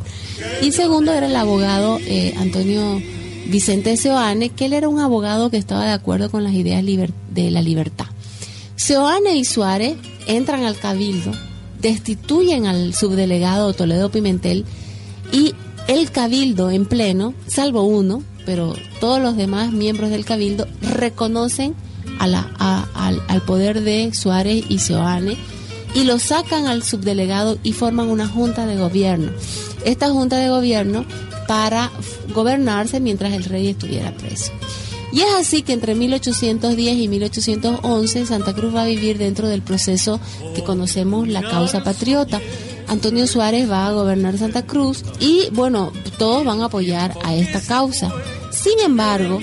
Y 0.61 0.72
segundo 0.72 1.12
era 1.12 1.26
el 1.26 1.36
abogado 1.36 1.99
eh, 2.07 2.34
Antonio 2.38 3.01
Vicente 3.47 3.97
Seoane, 3.97 4.51
que 4.51 4.66
él 4.66 4.74
era 4.74 4.88
un 4.88 5.01
abogado 5.01 5.51
que 5.51 5.57
estaba 5.57 5.86
de 5.86 5.93
acuerdo 5.93 6.30
con 6.30 6.45
las 6.45 6.53
ideas 6.53 6.84
de 6.84 7.51
la 7.51 7.62
libertad. 7.62 8.07
Seoane 8.76 9.36
y 9.36 9.45
Suárez 9.45 9.97
entran 10.26 10.64
al 10.64 10.76
cabildo, 10.76 11.32
destituyen 11.80 12.66
al 12.66 12.95
subdelegado 12.95 13.72
Toledo 13.72 14.11
Pimentel 14.11 14.64
y 15.32 15.55
el 15.89 16.11
cabildo 16.11 16.70
en 16.70 16.87
pleno, 16.87 17.35
salvo 17.47 17.83
uno, 17.85 18.22
pero 18.47 18.74
todos 19.01 19.20
los 19.20 19.37
demás 19.37 19.72
miembros 19.72 20.11
del 20.11 20.24
cabildo 20.24 20.66
reconocen 20.80 21.74
a 22.18 22.26
la, 22.26 22.51
a- 22.59 22.87
al, 22.95 23.22
al 23.28 23.43
poder 23.43 23.83
de 23.83 24.12
Suárez 24.14 24.64
y 24.68 24.78
Seoane 24.78 25.37
y 25.95 26.05
lo 26.05 26.18
sacan 26.18 26.66
al 26.66 26.83
subdelegado 26.83 27.59
y 27.62 27.72
forman 27.72 28.09
una 28.09 28.26
junta 28.26 28.66
de 28.66 28.76
gobierno. 28.76 29.30
Esta 29.85 30.11
junta 30.11 30.39
de 30.39 30.49
gobierno 30.49 31.05
para 31.47 31.91
gobernarse 32.35 33.01
mientras 33.01 33.33
el 33.35 33.45
rey 33.45 33.68
estuviera 33.68 34.12
preso. 34.16 34.51
Y 35.12 35.20
es 35.20 35.28
así 35.39 35.61
que 35.62 35.74
entre 35.74 35.95
1810 35.95 36.97
y 36.97 37.09
1811 37.09 38.24
Santa 38.26 38.55
Cruz 38.55 38.74
va 38.74 38.83
a 38.83 38.87
vivir 38.87 39.18
dentro 39.18 39.47
del 39.47 39.61
proceso 39.61 40.18
que 40.55 40.62
conocemos 40.64 41.28
la 41.28 41.43
causa 41.43 41.85
patriota. 41.85 42.41
Antonio 42.93 43.26
Suárez 43.26 43.70
va 43.70 43.86
a 43.86 43.93
gobernar 43.93 44.36
Santa 44.36 44.66
Cruz 44.66 45.03
y 45.18 45.49
bueno, 45.53 45.95
todos 46.18 46.45
van 46.45 46.61
a 46.61 46.66
apoyar 46.66 47.16
a 47.24 47.34
esta 47.34 47.59
causa. 47.62 48.12
Sin 48.51 48.78
embargo, 48.80 49.40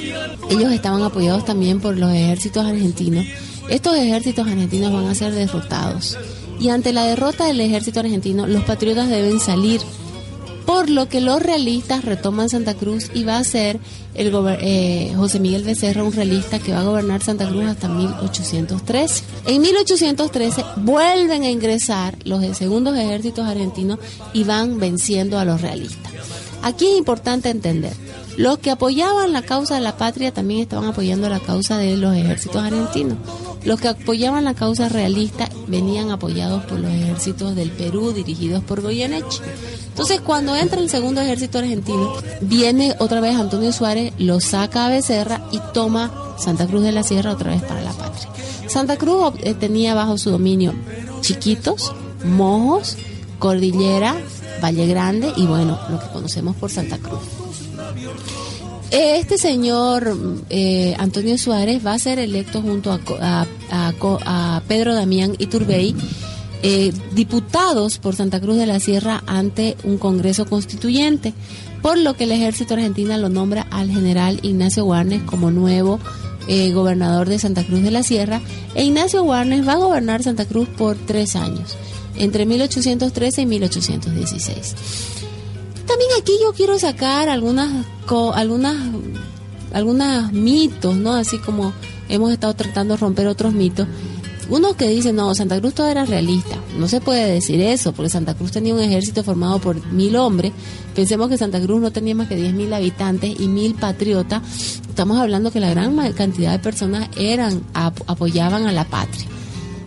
ellos 0.51 0.71
estaban 0.71 1.01
apoyados 1.01 1.45
también 1.45 1.81
por 1.81 1.97
los 1.97 2.13
ejércitos 2.13 2.63
argentinos. 2.63 3.25
Estos 3.67 3.97
ejércitos 3.97 4.45
argentinos 4.45 4.93
van 4.93 5.07
a 5.07 5.15
ser 5.15 5.33
derrotados. 5.33 6.15
Y 6.59 6.69
ante 6.69 6.93
la 6.93 7.05
derrota 7.05 7.47
del 7.47 7.59
ejército 7.59 8.01
argentino, 8.01 8.45
los 8.45 8.63
patriotas 8.65 9.09
deben 9.09 9.39
salir 9.39 9.81
por 10.69 10.91
lo 10.91 11.09
que 11.09 11.19
los 11.19 11.41
realistas 11.41 12.05
retoman 12.05 12.47
Santa 12.47 12.75
Cruz 12.75 13.09
y 13.15 13.23
va 13.23 13.37
a 13.37 13.43
ser 13.43 13.79
el 14.13 14.31
eh, 14.61 15.11
José 15.15 15.39
Miguel 15.39 15.63
Becerra 15.63 16.03
un 16.03 16.13
realista 16.13 16.59
que 16.59 16.73
va 16.73 16.81
a 16.81 16.83
gobernar 16.83 17.23
Santa 17.23 17.47
Cruz 17.49 17.65
hasta 17.65 17.89
1813. 17.89 19.23
En 19.47 19.61
1813 19.61 20.63
vuelven 20.75 21.41
a 21.41 21.49
ingresar 21.49 22.19
los 22.23 22.45
segundos 22.55 22.95
ejércitos 22.95 23.47
argentinos 23.47 23.97
y 24.31 24.43
van 24.43 24.77
venciendo 24.77 25.39
a 25.39 25.45
los 25.45 25.59
realistas. 25.59 26.13
Aquí 26.61 26.85
es 26.85 26.99
importante 26.99 27.49
entender, 27.49 27.93
los 28.37 28.59
que 28.59 28.69
apoyaban 28.69 29.33
la 29.33 29.41
causa 29.41 29.73
de 29.73 29.81
la 29.81 29.97
patria 29.97 30.31
también 30.31 30.61
estaban 30.61 30.85
apoyando 30.87 31.29
la 31.29 31.39
causa 31.39 31.79
de 31.79 31.97
los 31.97 32.15
ejércitos 32.15 32.63
argentinos. 32.63 33.17
Los 33.63 33.79
que 33.79 33.89
apoyaban 33.89 34.45
la 34.45 34.53
causa 34.53 34.89
realista 34.89 35.49
venían 35.67 36.11
apoyados 36.11 36.63
por 36.63 36.79
los 36.79 36.91
ejércitos 36.91 37.55
del 37.55 37.71
Perú 37.71 38.11
dirigidos 38.11 38.63
por 38.63 38.81
Goyeneche. 38.81 39.41
Entonces, 39.89 40.21
cuando 40.21 40.55
entra 40.55 40.79
el 40.79 40.89
segundo 40.89 41.21
ejército 41.21 41.59
argentino, 41.59 42.13
viene 42.41 42.95
otra 42.99 43.19
vez 43.19 43.35
Antonio 43.35 43.73
Suárez, 43.73 44.13
lo 44.17 44.39
saca 44.39 44.85
a 44.85 44.89
Becerra 44.89 45.41
y 45.51 45.59
toma 45.73 46.35
Santa 46.37 46.67
Cruz 46.67 46.83
de 46.83 46.93
la 46.93 47.03
Sierra 47.03 47.33
otra 47.33 47.51
vez 47.51 47.61
para 47.61 47.81
la 47.81 47.91
patria. 47.91 48.29
Santa 48.67 48.97
Cruz 48.97 49.33
eh, 49.41 49.53
tenía 49.53 49.93
bajo 49.93 50.17
su 50.17 50.29
dominio 50.29 50.73
Chiquitos, 51.21 51.93
Mojos, 52.23 52.97
Cordillera, 53.39 54.15
Valle 54.63 54.87
Grande 54.87 55.33
y 55.35 55.45
bueno, 55.45 55.79
lo 55.89 55.99
que 55.99 56.07
conocemos 56.07 56.55
por 56.55 56.71
Santa 56.71 56.97
Cruz. 56.97 57.38
Este 58.91 59.37
señor 59.37 60.17
eh, 60.49 60.95
Antonio 60.97 61.37
Suárez 61.37 61.85
va 61.85 61.93
a 61.93 61.99
ser 61.99 62.17
electo 62.17 62.61
junto 62.61 62.91
a, 62.91 64.61
Pedro 64.67 64.95
Damián 64.95 65.35
Iturbey, 65.37 65.95
eh, 66.63 66.91
diputados 67.13 67.99
por 67.99 68.15
Santa 68.15 68.41
Cruz 68.41 68.57
de 68.57 68.65
la 68.65 68.79
Sierra 68.79 69.23
ante 69.27 69.77
un 69.83 69.99
Congreso 69.99 70.45
Constituyente, 70.45 71.33
por 71.83 71.99
lo 71.99 72.15
que 72.15 72.23
el 72.23 72.31
ejército 72.31 72.73
argentino 72.73 73.15
lo 73.19 73.29
nombra 73.29 73.67
al 73.69 73.91
general 73.91 74.39
Ignacio 74.41 74.85
Warnes 74.85 75.21
como 75.21 75.51
nuevo 75.51 75.99
eh, 76.47 76.71
gobernador 76.71 77.29
de 77.29 77.37
Santa 77.37 77.63
Cruz 77.63 77.83
de 77.83 77.91
la 77.91 78.01
Sierra, 78.01 78.41
e 78.73 78.85
Ignacio 78.85 79.23
Warnes 79.23 79.67
va 79.67 79.73
a 79.73 79.77
gobernar 79.77 80.23
Santa 80.23 80.45
Cruz 80.45 80.67
por 80.67 80.97
tres 80.97 81.35
años, 81.35 81.77
entre 82.15 82.47
1813 82.47 83.43
y 83.43 83.45
1816. 83.45 85.18
También 85.89 86.11
aquí 86.21 86.33
yo 86.41 86.53
quiero 86.53 86.77
sacar 86.79 87.27
algunas 87.29 87.85
co- 88.05 88.33
algunas 88.33 88.77
algunas 89.73 90.31
mitos, 90.31 90.95
¿no? 90.95 91.13
Así 91.15 91.37
como 91.39 91.73
hemos 92.07 92.31
estado 92.31 92.53
tratando 92.53 92.93
de 92.93 92.99
romper 92.99 93.27
otros 93.27 93.53
mitos. 93.53 93.87
Unos 94.49 94.75
que 94.75 94.87
dicen, 94.87 95.15
no, 95.15 95.35
Santa 95.35 95.59
Cruz 95.59 95.75
todo 95.75 95.87
era 95.87 96.05
realista. 96.05 96.55
No 96.77 96.87
se 96.87 97.01
puede 97.01 97.31
decir 97.31 97.61
eso, 97.61 97.91
porque 97.91 98.09
Santa 98.09 98.33
Cruz 98.33 98.51
tenía 98.51 98.73
un 98.73 98.79
ejército 98.79 99.23
formado 99.23 99.59
por 99.59 99.83
mil 99.91 100.15
hombres. 100.15 100.53
Pensemos 100.95 101.29
que 101.29 101.37
Santa 101.37 101.61
Cruz 101.61 101.79
no 101.79 101.91
tenía 101.91 102.15
más 102.15 102.27
que 102.27 102.35
diez 102.35 102.51
mil 102.53 102.73
habitantes 102.73 103.39
y 103.39 103.47
mil 103.47 103.75
patriotas. 103.75 104.41
Estamos 104.89 105.19
hablando 105.19 105.51
que 105.51 105.59
la 105.59 105.69
gran 105.69 105.95
cantidad 106.13 106.51
de 106.51 106.59
personas 106.59 107.09
eran 107.15 107.61
ap- 107.75 108.01
apoyaban 108.07 108.65
a 108.65 108.71
la 108.71 108.85
patria. 108.85 109.27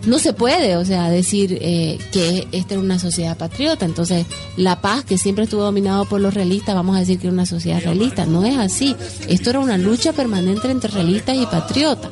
No 0.05 0.19
se 0.19 0.33
puede, 0.33 0.75
o 0.75 0.83
sea, 0.83 1.09
decir 1.09 1.57
eh, 1.61 1.97
que 2.11 2.47
esta 2.51 2.73
era 2.73 2.83
una 2.83 2.99
sociedad 2.99 3.37
patriota. 3.37 3.85
Entonces, 3.85 4.25
La 4.57 4.81
Paz, 4.81 5.05
que 5.05 5.17
siempre 5.17 5.45
estuvo 5.45 5.63
dominado 5.63 6.05
por 6.05 6.19
los 6.19 6.33
realistas, 6.33 6.75
vamos 6.75 6.97
a 6.97 6.99
decir 6.99 7.19
que 7.19 7.27
era 7.27 7.33
una 7.33 7.45
sociedad 7.45 7.81
realista. 7.81 8.25
No 8.25 8.43
es 8.43 8.57
así. 8.57 8.95
Esto 9.29 9.51
era 9.51 9.59
una 9.59 9.77
lucha 9.77 10.11
permanente 10.11 10.69
entre 10.69 10.91
realistas 10.91 11.37
y 11.37 11.45
patriotas. 11.45 12.11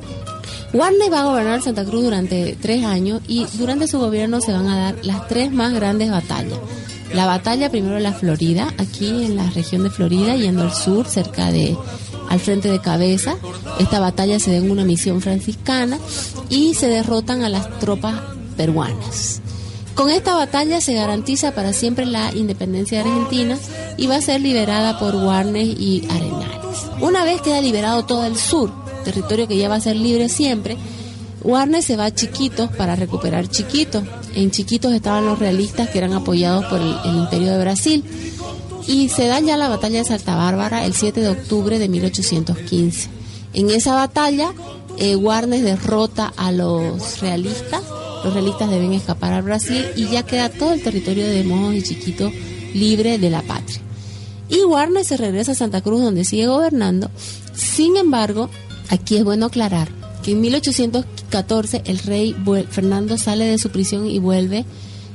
Warner 0.73 1.11
va 1.11 1.21
a 1.21 1.25
gobernar 1.25 1.61
Santa 1.61 1.83
Cruz 1.83 2.03
durante 2.03 2.55
tres 2.61 2.85
años 2.85 3.21
y 3.27 3.45
durante 3.55 3.87
su 3.87 3.99
gobierno 3.99 4.39
se 4.39 4.53
van 4.53 4.67
a 4.67 4.77
dar 4.77 4.95
las 5.05 5.27
tres 5.27 5.51
más 5.51 5.73
grandes 5.73 6.09
batallas. 6.09 6.59
La 7.13 7.25
batalla 7.25 7.69
primero 7.69 7.97
en 7.97 8.03
la 8.03 8.13
Florida, 8.13 8.73
aquí 8.77 9.25
en 9.25 9.35
la 9.35 9.49
región 9.49 9.83
de 9.83 9.89
Florida, 9.89 10.37
yendo 10.37 10.61
al 10.61 10.73
sur, 10.73 11.07
cerca 11.07 11.51
de 11.51 11.75
al 12.31 12.39
frente 12.39 12.71
de 12.71 12.79
Cabeza. 12.79 13.35
Esta 13.77 13.99
batalla 13.99 14.39
se 14.39 14.51
da 14.51 14.57
en 14.57 14.71
una 14.71 14.85
misión 14.85 15.19
franciscana 15.19 15.99
y 16.49 16.73
se 16.75 16.87
derrotan 16.87 17.43
a 17.43 17.49
las 17.49 17.79
tropas 17.79 18.21
peruanas. 18.55 19.41
Con 19.95 20.09
esta 20.09 20.35
batalla 20.35 20.79
se 20.79 20.93
garantiza 20.93 21.53
para 21.53 21.73
siempre 21.73 22.05
la 22.05 22.33
independencia 22.33 23.03
de 23.03 23.09
Argentina 23.09 23.57
y 23.97 24.07
va 24.07 24.15
a 24.15 24.21
ser 24.21 24.39
liberada 24.39 24.97
por 24.97 25.13
Warnes 25.13 25.67
y 25.77 26.07
Arenales. 26.09 26.77
Una 27.01 27.25
vez 27.25 27.41
queda 27.41 27.59
liberado 27.59 28.05
todo 28.05 28.25
el 28.25 28.37
sur, 28.37 28.71
territorio 29.03 29.49
que 29.49 29.57
ya 29.57 29.67
va 29.67 29.75
a 29.75 29.81
ser 29.81 29.97
libre 29.97 30.29
siempre, 30.29 30.77
Warnes 31.43 31.83
se 31.83 31.97
va 31.97 32.05
a 32.05 32.15
Chiquitos 32.15 32.69
para 32.71 32.95
recuperar 32.95 33.49
Chiquitos. 33.49 34.03
En 34.35 34.51
Chiquitos 34.51 34.93
estaban 34.93 35.25
los 35.25 35.37
realistas 35.37 35.89
que 35.89 35.97
eran 35.97 36.13
apoyados 36.13 36.63
por 36.65 36.79
el, 36.79 36.95
el 37.03 37.17
Imperio 37.17 37.51
de 37.51 37.59
Brasil. 37.59 38.03
Y 38.87 39.09
se 39.09 39.27
da 39.27 39.39
ya 39.39 39.57
la 39.57 39.69
batalla 39.69 39.99
de 39.99 40.05
Santa 40.05 40.35
Bárbara 40.35 40.85
el 40.85 40.93
7 40.93 41.21
de 41.21 41.29
octubre 41.29 41.79
de 41.79 41.89
1815. 41.89 43.09
En 43.53 43.69
esa 43.69 43.93
batalla, 43.93 44.53
eh, 44.97 45.15
Warnes 45.15 45.63
derrota 45.63 46.33
a 46.35 46.51
los 46.51 47.21
realistas. 47.21 47.83
Los 48.23 48.33
realistas 48.33 48.69
deben 48.69 48.93
escapar 48.93 49.33
al 49.33 49.41
Brasil 49.41 49.85
y 49.95 50.07
ya 50.07 50.23
queda 50.23 50.49
todo 50.49 50.73
el 50.73 50.83
territorio 50.83 51.27
de 51.27 51.43
Mojos 51.43 51.75
y 51.75 51.83
Chiquitos 51.83 52.31
libre 52.73 53.17
de 53.17 53.29
la 53.29 53.41
patria. 53.41 53.79
Y 54.49 54.63
Warnes 54.63 55.07
se 55.07 55.17
regresa 55.17 55.53
a 55.53 55.55
Santa 55.55 55.81
Cruz 55.81 56.01
donde 56.01 56.25
sigue 56.25 56.47
gobernando. 56.47 57.09
Sin 57.53 57.97
embargo, 57.97 58.49
aquí 58.89 59.17
es 59.17 59.23
bueno 59.23 59.47
aclarar 59.47 59.89
que 60.23 60.31
en 60.31 60.41
1814 60.41 61.83
el 61.85 61.99
rey 61.99 62.35
Fernando 62.69 63.17
sale 63.17 63.45
de 63.45 63.57
su 63.57 63.69
prisión 63.69 64.05
y 64.05 64.19
vuelve 64.19 64.65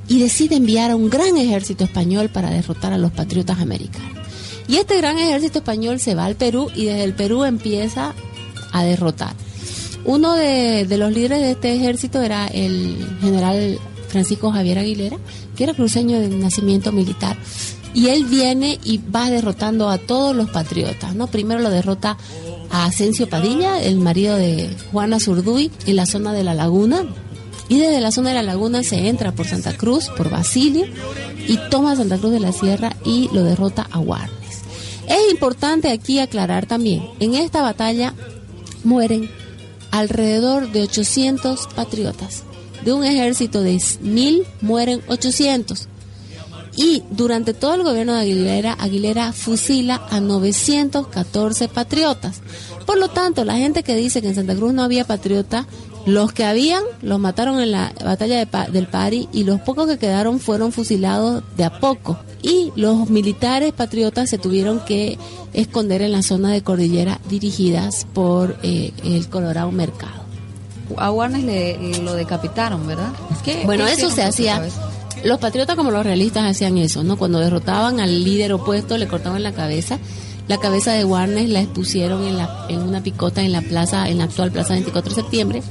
y 0.08 0.20
decide 0.20 0.56
enviar 0.56 0.90
a 0.90 0.96
un 0.96 1.10
gran 1.10 1.36
ejército 1.36 1.84
español 1.84 2.28
para 2.28 2.50
derrotar 2.50 2.92
a 2.92 2.98
los 2.98 3.12
patriotas 3.12 3.60
americanos. 3.60 4.26
Y 4.68 4.76
este 4.76 4.96
gran 4.96 5.18
ejército 5.18 5.58
español 5.58 6.00
se 6.00 6.14
va 6.14 6.24
al 6.24 6.36
Perú 6.36 6.70
y 6.74 6.86
desde 6.86 7.04
el 7.04 7.14
Perú 7.14 7.44
empieza 7.44 8.14
a 8.72 8.84
derrotar. 8.84 9.34
Uno 10.04 10.34
de, 10.34 10.86
los 10.96 11.12
líderes 11.12 11.40
de 11.40 11.50
este 11.52 11.74
ejército 11.74 12.22
era 12.22 12.46
el 12.46 12.96
general 13.20 13.78
Francisco 14.08 14.52
Javier 14.52 14.78
Aguilera, 14.78 15.16
que 15.56 15.64
era 15.64 15.74
cruceño 15.74 16.20
de 16.20 16.28
nacimiento 16.28 16.92
militar. 16.92 17.36
Y 17.92 18.08
él 18.08 18.24
viene 18.24 18.78
y 18.84 18.98
va 18.98 19.30
derrotando 19.30 19.88
a 19.88 19.98
todos 19.98 20.36
los 20.36 20.50
patriotas, 20.50 21.14
¿no? 21.14 21.26
Primero 21.26 21.60
lo 21.60 21.70
derrota 21.70 22.18
a 22.70 22.84
Asensio 22.84 23.28
Padilla, 23.28 23.80
el 23.82 23.98
marido 23.98 24.36
de 24.36 24.70
Juana 24.92 25.18
Zurduy, 25.18 25.70
en 25.86 25.96
la 25.96 26.06
zona 26.06 26.32
de 26.32 26.44
la 26.44 26.54
laguna. 26.54 27.04
Y 27.68 27.78
desde 27.78 28.00
la 28.00 28.12
zona 28.12 28.30
de 28.30 28.36
la 28.36 28.42
laguna 28.42 28.82
se 28.82 29.08
entra 29.08 29.32
por 29.32 29.46
Santa 29.46 29.76
Cruz, 29.76 30.08
por 30.16 30.30
Basilio, 30.30 30.86
y 31.48 31.58
toma 31.70 31.96
Santa 31.96 32.18
Cruz 32.18 32.32
de 32.32 32.40
la 32.40 32.52
Sierra 32.52 32.96
y 33.04 33.28
lo 33.32 33.42
derrota 33.42 33.86
a 33.90 33.98
Warnes. 33.98 34.62
Es 35.08 35.30
importante 35.30 35.90
aquí 35.90 36.18
aclarar 36.18 36.66
también, 36.66 37.02
en 37.20 37.34
esta 37.34 37.62
batalla 37.62 38.14
mueren 38.84 39.30
alrededor 39.90 40.70
de 40.72 40.82
800 40.82 41.68
patriotas. 41.74 42.42
De 42.84 42.92
un 42.92 43.04
ejército 43.04 43.62
de 43.62 43.82
mil 44.00 44.44
mueren 44.60 45.00
800. 45.08 45.88
Y 46.76 47.02
durante 47.10 47.54
todo 47.54 47.74
el 47.74 47.82
gobierno 47.82 48.14
de 48.14 48.20
Aguilera, 48.20 48.74
Aguilera 48.74 49.32
fusila 49.32 50.06
a 50.10 50.20
914 50.20 51.68
patriotas. 51.68 52.42
Por 52.84 52.98
lo 52.98 53.08
tanto, 53.08 53.44
la 53.44 53.56
gente 53.56 53.82
que 53.82 53.96
dice 53.96 54.20
que 54.20 54.28
en 54.28 54.34
Santa 54.34 54.54
Cruz 54.54 54.74
no 54.74 54.82
había 54.82 55.06
patriota, 55.06 55.66
los 56.06 56.32
que 56.32 56.44
habían 56.44 56.82
los 57.02 57.18
mataron 57.20 57.60
en 57.60 57.72
la 57.72 57.92
batalla 58.04 58.38
de 58.38 58.46
Pa- 58.46 58.66
del 58.68 58.86
Pari 58.86 59.28
y 59.32 59.44
los 59.44 59.60
pocos 59.60 59.86
que 59.88 59.98
quedaron 59.98 60.38
fueron 60.40 60.72
fusilados 60.72 61.42
de 61.56 61.64
a 61.64 61.78
poco. 61.80 62.18
Y 62.42 62.72
los 62.76 63.10
militares 63.10 63.72
patriotas 63.72 64.30
se 64.30 64.38
tuvieron 64.38 64.80
que 64.80 65.18
esconder 65.52 66.02
en 66.02 66.12
la 66.12 66.22
zona 66.22 66.50
de 66.52 66.62
cordillera 66.62 67.20
dirigidas 67.28 68.06
por 68.14 68.56
eh, 68.62 68.92
el 69.04 69.28
Colorado 69.28 69.70
Mercado. 69.72 70.24
A 70.96 71.10
Warnes 71.10 71.42
le, 71.42 71.98
lo 72.02 72.14
decapitaron, 72.14 72.86
¿verdad? 72.86 73.12
¿Qué- 73.44 73.62
Bueno, 73.66 73.84
qué 73.86 73.92
eso 73.94 74.08
se 74.10 74.22
hacía. 74.22 74.62
Los 75.24 75.38
patriotas 75.40 75.74
como 75.74 75.90
los 75.90 76.04
realistas 76.04 76.44
hacían 76.44 76.78
eso, 76.78 77.02
¿no? 77.02 77.16
Cuando 77.16 77.40
derrotaban 77.40 77.98
al 78.00 78.22
líder 78.22 78.52
opuesto, 78.52 78.96
le 78.96 79.08
cortaban 79.08 79.42
la 79.42 79.52
cabeza. 79.52 79.98
La 80.46 80.58
cabeza 80.58 80.92
de 80.92 81.04
Warnes 81.04 81.48
la 81.48 81.60
expusieron 81.62 82.22
en, 82.24 82.36
la, 82.36 82.66
en 82.68 82.80
una 82.82 83.02
picota 83.02 83.42
en 83.42 83.50
la 83.50 83.62
plaza, 83.62 84.08
en 84.08 84.18
la 84.18 84.24
actual 84.24 84.52
plaza 84.52 84.74
24 84.74 85.08
de 85.10 85.14
septiembre. 85.22 85.62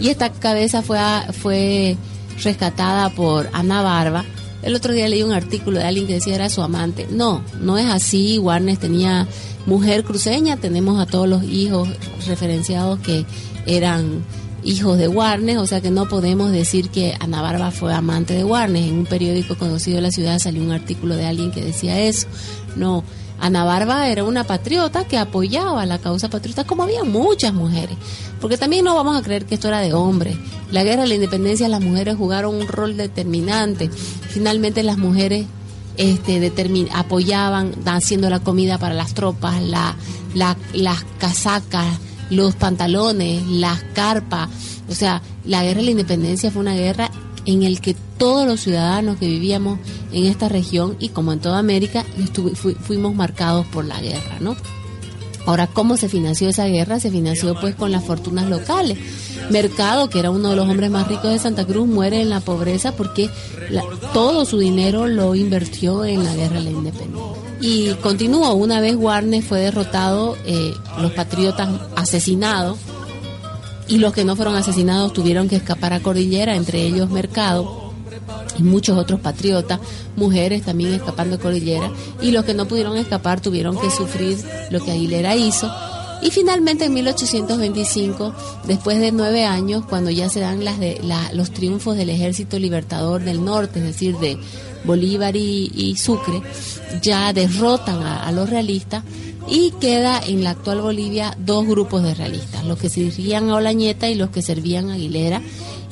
Y 0.00 0.08
esta 0.08 0.30
cabeza 0.32 0.82
fue, 0.82 0.98
a- 0.98 1.32
fue 1.32 1.96
rescatada 2.42 3.10
por 3.10 3.48
Ana 3.52 3.82
Barba. 3.82 4.24
El 4.62 4.74
otro 4.74 4.92
día 4.92 5.08
leí 5.08 5.22
un 5.22 5.32
artículo 5.32 5.78
de 5.78 5.84
alguien 5.84 6.06
que 6.06 6.14
decía 6.14 6.34
era 6.34 6.48
su 6.50 6.60
amante. 6.62 7.06
No, 7.10 7.42
no 7.60 7.78
es 7.78 7.86
así. 7.86 8.38
Warnes 8.38 8.78
tenía 8.78 9.26
mujer 9.66 10.04
cruceña, 10.04 10.56
tenemos 10.56 11.00
a 11.00 11.06
todos 11.06 11.28
los 11.28 11.42
hijos 11.44 11.88
referenciados 12.26 12.98
que 13.00 13.24
eran 13.66 14.24
hijos 14.64 14.98
de 14.98 15.06
Warnes, 15.06 15.58
o 15.58 15.66
sea 15.66 15.80
que 15.80 15.90
no 15.92 16.08
podemos 16.08 16.50
decir 16.50 16.88
que 16.90 17.14
Ana 17.20 17.40
Barba 17.42 17.70
fue 17.70 17.94
amante 17.94 18.34
de 18.34 18.42
Warnes. 18.44 18.88
En 18.88 18.98
un 18.98 19.06
periódico 19.06 19.56
conocido 19.56 19.96
de 19.96 20.02
la 20.02 20.10
ciudad 20.10 20.38
salió 20.40 20.62
un 20.62 20.72
artículo 20.72 21.14
de 21.16 21.26
alguien 21.26 21.52
que 21.52 21.60
decía 21.64 22.00
eso. 22.00 22.26
No, 22.74 23.04
Ana 23.38 23.64
Barba 23.64 24.08
era 24.08 24.24
una 24.24 24.44
patriota 24.44 25.04
que 25.06 25.18
apoyaba 25.18 25.84
la 25.86 25.98
causa 25.98 26.28
patriota, 26.30 26.64
como 26.64 26.82
había 26.84 27.04
muchas 27.04 27.52
mujeres. 27.52 27.96
Porque 28.40 28.56
también 28.58 28.84
no 28.84 28.94
vamos 28.94 29.16
a 29.16 29.22
creer 29.22 29.44
que 29.46 29.54
esto 29.54 29.68
era 29.68 29.80
de 29.80 29.92
hombres. 29.94 30.36
La 30.72 30.82
guerra 30.84 31.02
de 31.02 31.08
la 31.08 31.14
independencia, 31.14 31.68
las 31.68 31.80
mujeres 31.80 32.16
jugaron 32.16 32.54
un 32.54 32.66
rol 32.66 32.96
determinante. 32.96 33.88
Finalmente 33.90 34.82
las 34.82 34.98
mujeres 34.98 35.46
este, 35.96 36.52
apoyaban 36.92 37.72
haciendo 37.86 38.28
la 38.30 38.40
comida 38.40 38.78
para 38.78 38.94
las 38.94 39.14
tropas, 39.14 39.62
la, 39.62 39.94
la- 40.34 40.56
las 40.72 41.04
casacas, 41.18 41.86
los 42.30 42.54
pantalones, 42.54 43.46
las 43.46 43.82
carpas. 43.94 44.48
O 44.88 44.94
sea, 44.94 45.22
la 45.44 45.62
guerra 45.62 45.78
de 45.80 45.84
la 45.86 45.90
independencia 45.92 46.50
fue 46.50 46.62
una 46.62 46.74
guerra 46.74 47.10
en 47.46 47.62
el 47.62 47.80
que 47.80 47.94
todos 48.18 48.46
los 48.46 48.60
ciudadanos 48.60 49.16
que 49.18 49.26
vivíamos 49.26 49.78
en 50.12 50.26
esta 50.26 50.48
región 50.48 50.96
y 50.98 51.08
como 51.10 51.32
en 51.32 51.40
toda 51.40 51.58
América 51.58 52.04
fu- 52.54 52.74
fuimos 52.74 53.14
marcados 53.14 53.64
por 53.66 53.84
la 53.84 54.00
guerra, 54.00 54.38
¿no? 54.40 54.56
Ahora, 55.46 55.68
¿cómo 55.68 55.96
se 55.96 56.08
financió 56.08 56.48
esa 56.48 56.64
guerra? 56.66 56.98
Se 56.98 57.08
financió 57.10 57.54
pues 57.60 57.76
con 57.76 57.92
las 57.92 58.02
fortunas 58.02 58.48
locales. 58.50 58.98
Mercado, 59.48 60.10
que 60.10 60.18
era 60.18 60.30
uno 60.30 60.50
de 60.50 60.56
los 60.56 60.68
hombres 60.68 60.90
más 60.90 61.06
ricos 61.06 61.30
de 61.30 61.38
Santa 61.38 61.64
Cruz, 61.64 61.86
muere 61.86 62.20
en 62.20 62.30
la 62.30 62.40
pobreza 62.40 62.96
porque 62.96 63.30
todo 64.12 64.44
su 64.44 64.58
dinero 64.58 65.06
lo 65.06 65.36
invirtió 65.36 66.04
en 66.04 66.24
la 66.24 66.34
guerra 66.34 66.56
de 66.56 66.64
la 66.64 66.70
independencia. 66.70 67.36
Y 67.60 67.90
continuó, 68.02 68.54
una 68.54 68.80
vez 68.80 68.96
Warnes 68.96 69.44
fue 69.44 69.60
derrotado, 69.60 70.36
eh, 70.46 70.74
los 71.00 71.12
patriotas 71.12 71.68
asesinados, 71.94 72.76
y 73.88 73.98
los 73.98 74.12
que 74.12 74.24
no 74.24 74.36
fueron 74.36 74.54
asesinados 74.56 75.12
tuvieron 75.12 75.48
que 75.48 75.56
escapar 75.56 75.92
a 75.92 76.00
Cordillera, 76.00 76.56
entre 76.56 76.82
ellos 76.86 77.10
Mercado 77.10 77.92
y 78.58 78.62
muchos 78.62 78.96
otros 78.98 79.20
patriotas, 79.20 79.80
mujeres 80.16 80.62
también 80.62 80.94
escapando 80.94 81.36
de 81.36 81.42
Cordillera, 81.42 81.90
y 82.22 82.30
los 82.30 82.44
que 82.44 82.54
no 82.54 82.66
pudieron 82.66 82.96
escapar 82.96 83.40
tuvieron 83.40 83.78
que 83.78 83.90
sufrir 83.90 84.38
lo 84.70 84.82
que 84.82 84.92
Aguilera 84.92 85.36
hizo. 85.36 85.70
Y 86.22 86.30
finalmente 86.30 86.86
en 86.86 86.94
1825, 86.94 88.34
después 88.66 88.98
de 88.98 89.12
nueve 89.12 89.44
años, 89.44 89.84
cuando 89.86 90.10
ya 90.10 90.30
se 90.30 90.40
dan 90.40 90.64
las 90.64 90.80
de, 90.80 90.98
la- 91.04 91.30
los 91.34 91.50
triunfos 91.50 91.96
del 91.96 92.08
Ejército 92.08 92.58
Libertador 92.58 93.22
del 93.22 93.44
Norte, 93.44 93.80
es 93.80 93.84
decir, 93.84 94.16
de 94.16 94.38
Bolívar 94.84 95.36
y, 95.36 95.94
Sucre, 95.96 96.40
ya 97.02 97.32
derrotan 97.34 98.02
a, 98.02 98.22
a 98.26 98.32
los 98.32 98.48
realistas 98.48 99.04
y 99.48 99.70
queda 99.72 100.20
en 100.24 100.44
la 100.44 100.50
actual 100.50 100.80
Bolivia 100.80 101.36
dos 101.38 101.66
grupos 101.66 102.02
de 102.02 102.14
realistas, 102.14 102.64
los 102.64 102.78
que 102.78 102.88
servían 102.88 103.50
a 103.50 103.56
Olañeta 103.56 104.08
y 104.08 104.14
los 104.14 104.30
que 104.30 104.42
servían 104.42 104.90
a 104.90 104.94
Aguilera. 104.94 105.42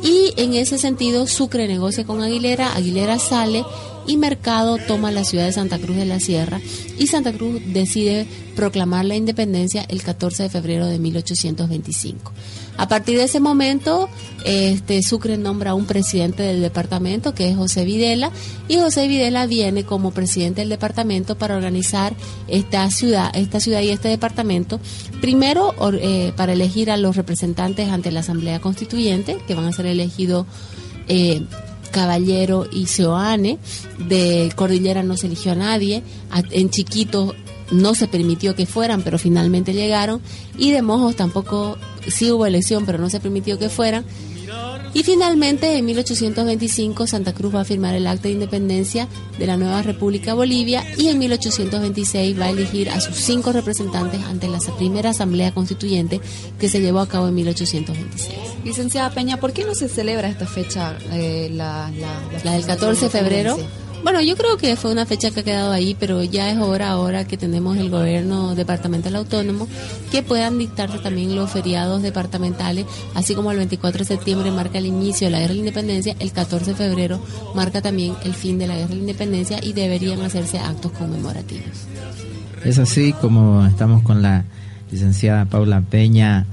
Y 0.03 0.33
en 0.37 0.55
ese 0.55 0.79
sentido 0.79 1.27
Sucre 1.27 1.67
negocia 1.67 2.05
con 2.05 2.23
Aguilera, 2.23 2.75
Aguilera 2.75 3.19
sale 3.19 3.65
y 4.07 4.17
Mercado 4.17 4.79
toma 4.79 5.11
la 5.11 5.25
ciudad 5.25 5.47
de 5.47 5.53
Santa 5.53 5.79
Cruz 5.79 5.97
de 5.97 6.05
la 6.05 6.21
Sierra 6.21 6.61
y 6.99 7.07
Santa 7.07 7.33
Cruz 7.33 7.61
decide 7.67 8.27
proclamar 8.55 9.05
la 9.05 9.17
independencia 9.17 9.85
el 9.89 10.03
14 10.03 10.45
de 10.45 10.49
febrero 10.51 10.87
de 10.87 10.99
1825. 10.99 12.33
A 12.77 12.89
partir 12.89 13.19
de 13.19 13.25
ese 13.25 13.39
momento, 13.39 14.09
este, 14.45 15.03
Sucre 15.03 15.39
nombra 15.39 15.71
a 15.71 15.75
un 15.75 15.87
presidente 15.87 16.43
del 16.43 16.61
departamento, 16.61 17.33
que 17.33 17.49
es 17.49 17.57
José 17.57 17.85
Videla, 17.85 18.33
y 18.67 18.79
José 18.79 19.07
Videla 19.07 19.47
viene 19.47 19.85
como 19.85 20.11
presidente 20.11 20.61
del 20.61 20.71
departamento 20.71 21.37
para 21.37 21.57
organizar 21.57 22.15
esta 22.49 22.91
ciudad, 22.91 23.31
esta 23.35 23.61
ciudad 23.61 23.81
y 23.81 23.91
este 23.91 24.09
departamento. 24.09 24.81
Primero, 25.21 25.73
eh, 26.01 26.33
para 26.37 26.53
elegir 26.53 26.91
a 26.91 26.97
los 26.97 27.15
representantes 27.15 27.91
ante 27.91 28.11
la 28.11 28.21
Asamblea 28.21 28.61
Constituyente, 28.61 29.39
que 29.47 29.55
van 29.55 29.67
a 29.67 29.73
ser 29.73 29.87
elegidos 29.87 30.47
eh, 31.07 31.43
Caballero 31.95 32.67
y 32.71 32.87
Seoane. 32.87 33.59
De 34.09 34.53
Cordillera 34.57 35.05
no 35.05 35.17
se 35.17 35.29
eligió 35.29 35.53
a 35.53 35.55
nadie. 35.55 36.03
En 36.51 36.69
Chiquito 36.69 37.37
no 37.71 37.95
se 37.95 38.09
permitió 38.09 38.57
que 38.57 38.67
fueran, 38.67 39.03
pero 39.03 39.17
finalmente 39.17 39.73
llegaron. 39.73 40.21
Y 40.59 40.73
de 40.73 40.83
Mojos 40.83 41.15
tampoco, 41.15 41.79
sí 42.09 42.33
hubo 42.33 42.47
elección, 42.47 42.85
pero 42.85 42.99
no 42.99 43.09
se 43.11 43.21
permitió 43.21 43.61
que 43.61 43.69
fueran. 43.69 44.05
Y 44.95 45.03
finalmente, 45.03 45.77
en 45.77 45.85
1825, 45.87 47.09
Santa 47.09 47.35
Cruz 47.35 47.53
va 47.53 47.63
a 47.63 47.65
firmar 47.65 47.97
el 47.97 48.07
acta 48.07 48.29
de 48.29 48.35
independencia 48.35 49.09
de 49.39 49.47
la 49.47 49.57
nueva 49.57 49.83
República 49.83 50.35
Bolivia 50.35 50.85
y 50.97 51.09
en 51.09 51.19
1826 51.19 52.41
va 52.41 52.45
a 52.45 52.51
elegir 52.51 52.91
a 52.91 53.01
sus 53.01 53.17
cinco 53.17 53.51
representantes 53.51 54.23
ante 54.23 54.47
la 54.47 54.61
primera 54.79 55.11
Asamblea 55.11 55.53
Constituyente 55.53 56.21
que 56.61 56.69
se 56.69 56.81
llevó 56.81 57.01
a 57.01 57.09
cabo 57.09 57.27
en 57.27 57.35
1826. 57.35 58.35
Licenciada 58.65 59.11
Peña, 59.11 59.39
¿por 59.39 59.53
qué 59.53 59.65
no 59.65 59.75
se 59.75 59.89
celebra 59.89 60.29
esta 60.29 60.47
fecha, 60.47 60.97
eh, 61.13 61.51
la, 61.53 61.91
la, 61.99 62.45
La 62.45 62.53
del 62.53 62.65
14 62.65 63.07
de 63.07 63.11
febrero. 63.11 63.59
Bueno, 64.05 64.21
yo 64.21 64.37
creo 64.37 64.59
que 64.59 64.77
fue 64.77 64.93
una 64.93 65.07
fecha 65.07 65.31
que 65.31 65.41
ha 65.41 65.45
quedado 65.45 65.73
ahí, 65.73 65.97
pero 65.99 66.23
ya 66.23 66.51
es 66.51 66.59
hora 66.59 66.91
ahora 66.91 67.25
que 67.25 67.39
tenemos 67.39 67.79
el 67.79 67.89
gobierno 67.89 68.55
departamental 68.55 69.17
autónomo 69.17 69.67
que 70.13 70.23
puedan 70.23 70.59
dictarse 70.59 70.99
también 70.99 71.35
los 71.35 71.51
feriados 71.51 72.03
departamentales, 72.03 72.85
así 73.15 73.35
como 73.35 73.51
el 73.51 73.57
24 73.57 74.01
de 74.01 74.05
septiembre 74.05 74.51
marca 74.51 74.77
el 74.77 74.85
inicio 74.85 75.29
de 75.29 75.31
la 75.31 75.39
guerra 75.39 75.49
de 75.49 75.55
la 75.55 75.61
independencia, 75.61 76.17
el 76.19 76.33
14 76.33 76.73
de 76.73 76.77
febrero 76.77 77.19
marca 77.55 77.81
también 77.81 78.15
el 78.25 78.35
fin 78.35 78.59
de 78.59 78.67
la 78.67 78.75
guerra 78.75 78.89
de 78.89 78.97
la 78.97 79.01
independencia 79.01 79.59
y 79.63 79.73
deberían 79.73 80.21
hacerse 80.21 80.59
actos 80.59 80.93
conmemorativos. 80.93 81.87
Es 82.63 82.79
así 82.79 83.15
como 83.15 83.65
estamos 83.65 84.03
con 84.03 84.21
la 84.21 84.45
licenciada 84.93 85.47
Paula 85.47 85.81
Peña. 85.81 86.45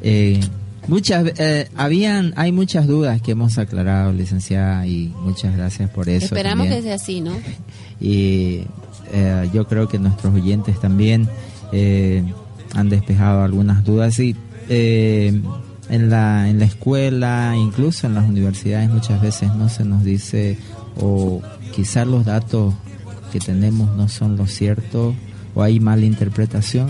Eh, 0.00 0.40
muchas, 0.88 1.32
eh, 1.38 1.68
habían, 1.76 2.32
hay 2.36 2.52
muchas 2.52 2.86
dudas 2.86 3.20
que 3.22 3.32
hemos 3.32 3.58
aclarado, 3.58 4.12
licenciada, 4.12 4.86
y 4.86 5.12
muchas 5.22 5.56
gracias 5.56 5.90
por 5.90 6.08
eso. 6.08 6.26
Esperamos 6.26 6.66
también. 6.66 6.82
que 6.82 6.88
sea 6.88 6.96
así, 6.96 7.20
¿no? 7.20 7.32
y 8.00 8.62
eh, 9.12 9.48
yo 9.52 9.66
creo 9.66 9.88
que 9.88 9.98
nuestros 9.98 10.34
oyentes 10.34 10.80
también 10.80 11.28
eh, 11.72 12.22
han 12.74 12.88
despejado 12.88 13.42
algunas 13.42 13.84
dudas 13.84 14.18
y 14.18 14.34
eh, 14.68 15.40
en 15.88 16.10
la 16.10 16.48
en 16.48 16.58
la 16.58 16.64
escuela 16.64 17.54
incluso 17.56 18.08
en 18.08 18.14
las 18.14 18.28
universidades 18.28 18.90
muchas 18.90 19.20
veces 19.22 19.54
no 19.54 19.68
se 19.68 19.84
nos 19.84 20.02
dice 20.02 20.58
o 21.00 21.40
quizás 21.72 22.06
los 22.06 22.24
datos 22.24 22.74
que 23.32 23.38
tenemos 23.38 23.96
no 23.96 24.08
son 24.08 24.36
los 24.36 24.50
ciertos 24.50 25.14
o 25.54 25.62
hay 25.62 25.78
mala 25.78 26.04
interpretación 26.04 26.88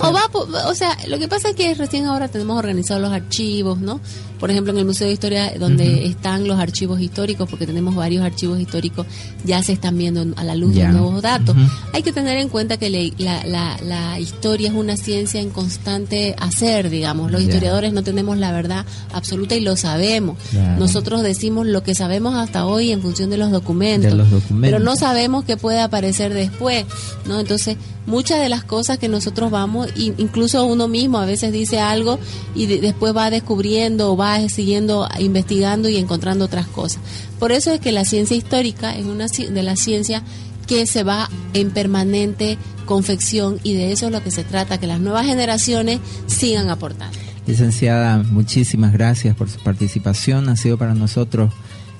O, 0.00 0.12
va, 0.12 0.28
o 0.68 0.74
sea, 0.74 0.96
lo 1.08 1.18
que 1.18 1.28
pasa 1.28 1.50
es 1.50 1.56
que 1.56 1.74
recién 1.74 2.06
ahora 2.06 2.28
tenemos 2.28 2.58
organizados 2.58 3.02
los 3.02 3.12
archivos, 3.12 3.78
¿no? 3.78 4.00
Por 4.44 4.50
ejemplo, 4.50 4.72
en 4.74 4.78
el 4.78 4.84
Museo 4.84 5.06
de 5.06 5.14
Historia, 5.14 5.54
donde 5.58 6.04
están 6.06 6.46
los 6.46 6.58
archivos 6.60 7.00
históricos, 7.00 7.48
porque 7.48 7.66
tenemos 7.66 7.94
varios 7.94 8.22
archivos 8.22 8.60
históricos, 8.60 9.06
ya 9.42 9.62
se 9.62 9.72
están 9.72 9.96
viendo 9.96 10.20
a 10.36 10.44
la 10.44 10.54
luz 10.54 10.74
de 10.74 10.80
nuevos 10.92 11.22
datos. 11.22 11.56
Hay 11.94 12.02
que 12.02 12.12
tener 12.12 12.36
en 12.36 12.50
cuenta 12.50 12.76
que 12.76 12.90
le- 12.90 13.14
la, 13.16 13.42
la- 13.46 13.78
la 13.82 14.20
historia 14.20 14.68
es 14.68 14.74
una 14.74 14.98
ciencia 14.98 15.40
en 15.40 15.48
constante 15.48 16.36
hacer, 16.38 16.90
digamos. 16.90 17.32
Los 17.32 17.40
historiadores 17.48 17.94
no 17.94 18.02
tenemos 18.02 18.36
la 18.36 18.52
verdad 18.52 18.84
absoluta 19.14 19.54
y 19.54 19.60
lo 19.60 19.76
sabemos. 19.76 20.36
Nosotros 20.78 21.22
decimos 21.22 21.66
lo 21.66 21.82
que 21.82 21.94
sabemos 21.94 22.34
hasta 22.34 22.66
hoy 22.66 22.92
en 22.92 23.00
función 23.00 23.30
de 23.30 23.38
los 23.38 23.50
documentos. 23.50 24.10
De 24.10 24.16
los 24.18 24.30
documentos. 24.30 24.70
Pero 24.70 24.78
no 24.84 24.94
sabemos 24.96 25.44
qué 25.46 25.56
puede 25.56 25.80
aparecer 25.80 26.34
después, 26.34 26.84
¿no? 27.26 27.40
Entonces, 27.40 27.78
muchas 28.06 28.40
de 28.40 28.50
las 28.50 28.64
cosas 28.64 28.98
que 28.98 29.08
nosotros 29.08 29.50
vamos, 29.50 29.88
incluso 29.96 30.64
uno 30.66 30.86
mismo 30.88 31.16
a 31.18 31.24
veces 31.24 31.50
dice 31.52 31.80
algo 31.80 32.18
y 32.54 32.66
de- 32.66 32.80
después 32.82 33.16
va 33.16 33.30
descubriendo 33.30 34.12
o 34.12 34.16
va 34.18 34.33
siguiendo 34.48 35.08
investigando 35.18 35.88
y 35.88 35.96
encontrando 35.96 36.44
otras 36.44 36.66
cosas. 36.66 37.00
Por 37.38 37.52
eso 37.52 37.72
es 37.72 37.80
que 37.80 37.92
la 37.92 38.04
ciencia 38.04 38.36
histórica 38.36 38.96
es 38.96 39.06
una 39.06 39.26
de 39.26 39.62
las 39.62 39.80
ciencias 39.80 40.22
que 40.66 40.86
se 40.86 41.02
va 41.02 41.28
en 41.52 41.70
permanente 41.70 42.58
confección 42.86 43.58
y 43.62 43.74
de 43.74 43.92
eso 43.92 44.06
es 44.06 44.12
lo 44.12 44.22
que 44.22 44.30
se 44.30 44.44
trata, 44.44 44.78
que 44.78 44.86
las 44.86 45.00
nuevas 45.00 45.26
generaciones 45.26 46.00
sigan 46.26 46.70
aportando. 46.70 47.16
Licenciada, 47.46 48.22
muchísimas 48.22 48.92
gracias 48.92 49.36
por 49.36 49.50
su 49.50 49.58
participación. 49.60 50.48
Ha 50.48 50.56
sido 50.56 50.78
para 50.78 50.94
nosotros 50.94 51.52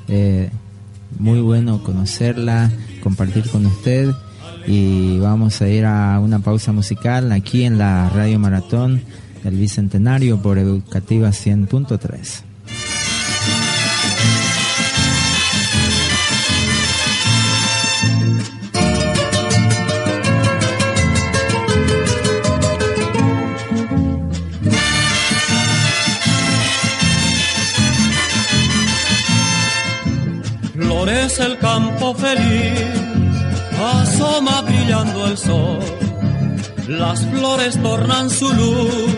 eh, 0.08 0.50
muy 1.18 1.40
bueno 1.40 1.82
conocerla, 1.82 2.70
compartir 3.02 3.48
con 3.50 3.66
usted. 3.66 4.10
Y 4.66 5.18
vamos 5.18 5.60
a 5.60 5.68
ir 5.68 5.84
a 5.84 6.18
una 6.20 6.38
pausa 6.38 6.72
musical 6.72 7.32
aquí 7.32 7.64
en 7.64 7.76
la 7.76 8.08
Radio 8.08 8.38
Maratón 8.38 9.02
del 9.44 9.56
Bicentenario 9.56 10.40
por 10.40 10.58
Educativa 10.58 11.28
100.3. 11.28 12.42
Florece 30.72 31.44
el 31.44 31.58
campo 31.58 32.14
feliz, 32.14 32.80
asoma 33.78 34.62
brillando 34.62 35.26
el 35.26 35.36
sol. 35.36 36.03
Las 36.88 37.24
flores 37.26 37.80
tornan 37.82 38.28
su 38.28 38.52
luz, 38.52 39.16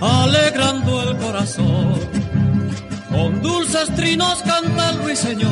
alegrando 0.00 1.02
el 1.02 1.16
corazón. 1.18 2.00
Con 3.10 3.42
dulces 3.42 3.94
trinos 3.94 4.42
canta 4.42 4.90
el 4.90 4.98
ruiseñor, 5.02 5.50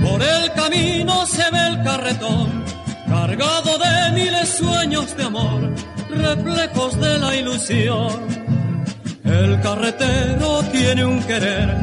por 0.00 0.22
el 0.22 0.52
camino 0.52 1.26
se 1.26 1.50
ve 1.50 1.66
el 1.66 1.82
carretón, 1.82 2.64
cargado 3.08 3.78
de 3.78 4.12
miles 4.12 4.48
sueños 4.48 5.16
de 5.16 5.24
amor, 5.24 5.74
reflejos 6.08 7.00
de 7.00 7.18
la 7.18 7.34
ilusión. 7.34 8.40
El 9.24 9.60
carretero 9.60 10.62
tiene 10.72 11.04
un 11.04 11.20
querer 11.24 11.74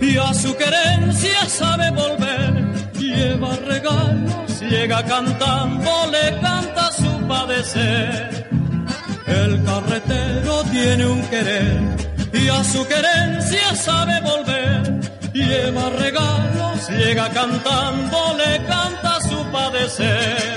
y 0.00 0.16
a 0.16 0.34
su 0.34 0.56
querencia 0.56 1.48
sabe 1.48 1.90
volver. 1.90 2.72
Lleva 2.98 3.54
regalos, 3.56 4.60
llega 4.60 5.04
cantando, 5.04 5.90
le 6.10 6.40
canta 6.40 6.91
El 9.26 9.62
carretero 9.64 10.62
tiene 10.70 11.06
un 11.06 11.22
querer 11.22 11.80
y 12.32 12.48
a 12.48 12.64
su 12.64 12.86
querencia 12.86 13.74
sabe 13.74 14.20
volver. 14.20 15.00
Lleva 15.32 15.90
regalos, 15.90 16.88
llega 16.90 17.28
cantando, 17.30 18.18
le 18.36 18.64
canta 18.66 19.20
su 19.20 19.38
padecer. 19.50 20.56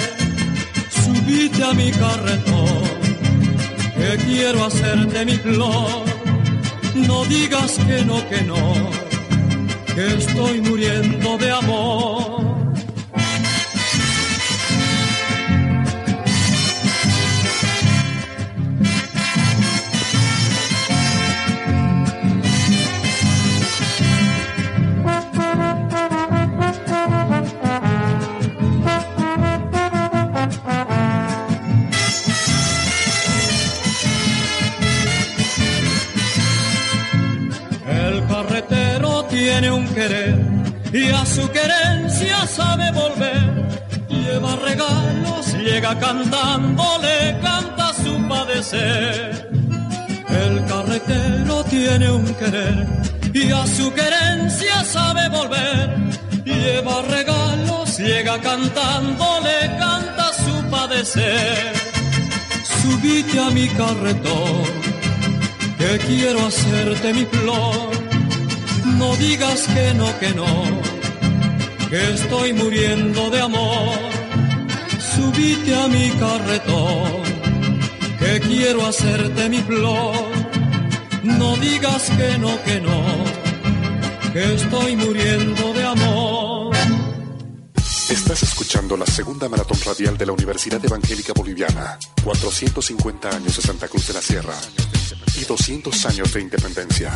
Subite 0.89 1.63
a 1.63 1.73
mi 1.73 1.91
carretón, 1.91 2.83
que 3.95 4.17
quiero 4.25 4.65
hacerte 4.65 5.25
mi 5.25 5.37
flor. 5.37 6.03
No 6.95 7.23
digas 7.25 7.77
que 7.87 8.03
no, 8.03 8.29
que 8.29 8.41
no, 8.41 8.73
que 9.93 10.17
estoy 10.17 10.61
muriendo 10.61 11.37
de 11.37 11.51
amor. 11.51 12.54
Tiene 39.55 39.71
un 39.71 39.87
querer 39.93 40.35
y 40.91 41.09
a 41.11 41.25
su 41.25 41.49
querencia 41.49 42.45
sabe 42.45 42.91
volver. 42.91 43.69
Lleva 44.09 44.55
regalos, 44.57 45.53
llega 45.53 45.97
cantando, 45.97 46.83
le 47.01 47.39
canta 47.39 47.93
su 47.93 48.27
padecer. 48.27 49.49
El 50.27 50.65
carretero 50.65 51.63
tiene 51.65 52.11
un 52.11 52.25
querer 52.35 52.85
y 53.33 53.51
a 53.51 53.65
su 53.65 53.93
querencia 53.93 54.83
sabe 54.83 55.29
volver. 55.29 55.95
Lleva 56.43 57.01
regalos, 57.03 57.97
ella 57.99 58.37
cantando 58.41 59.25
le 59.47 59.77
canta 59.77 60.25
su 60.43 60.69
padecer. 60.69 61.73
Subite 62.81 63.39
a 63.39 63.49
mi 63.51 63.67
carretón, 63.69 64.65
que 65.77 65.97
quiero 66.07 66.45
hacerte 66.45 67.13
mi 67.13 67.25
flor. 67.25 68.04
No 68.97 69.15
digas 69.17 69.61
que 69.67 69.93
no, 69.93 70.19
que 70.19 70.29
no, 70.33 70.45
que 71.89 72.13
estoy 72.13 72.53
muriendo 72.53 73.29
de 73.29 73.41
amor. 73.41 73.99
Subite 75.15 75.75
a 75.75 75.87
mi 75.87 76.09
carretón, 76.11 77.21
que 78.19 78.39
quiero 78.41 78.85
hacerte 78.85 79.49
mi 79.49 79.61
flor. 79.61 80.15
No 81.23 81.55
digas 81.57 82.09
que 82.17 82.37
no, 82.37 82.63
que 82.63 82.81
no, 82.81 83.01
que 84.33 84.53
estoy 84.55 84.95
muriendo 84.95 85.73
de 85.73 85.83
amor. 85.83 86.75
Estás 88.09 88.43
escuchando 88.43 88.95
la 88.95 89.05
segunda 89.05 89.49
maratón 89.49 89.79
radial 89.83 90.17
de 90.17 90.25
la 90.27 90.31
Universidad 90.31 90.83
Evangélica 90.83 91.33
Boliviana. 91.33 91.97
450 92.23 93.29
años 93.29 93.55
de 93.55 93.61
Santa 93.61 93.87
Cruz 93.87 94.07
de 94.07 94.13
la 94.13 94.21
Sierra 94.21 94.55
y 95.35 95.43
200 95.43 96.05
años 96.05 96.31
de 96.33 96.41
independencia. 96.41 97.11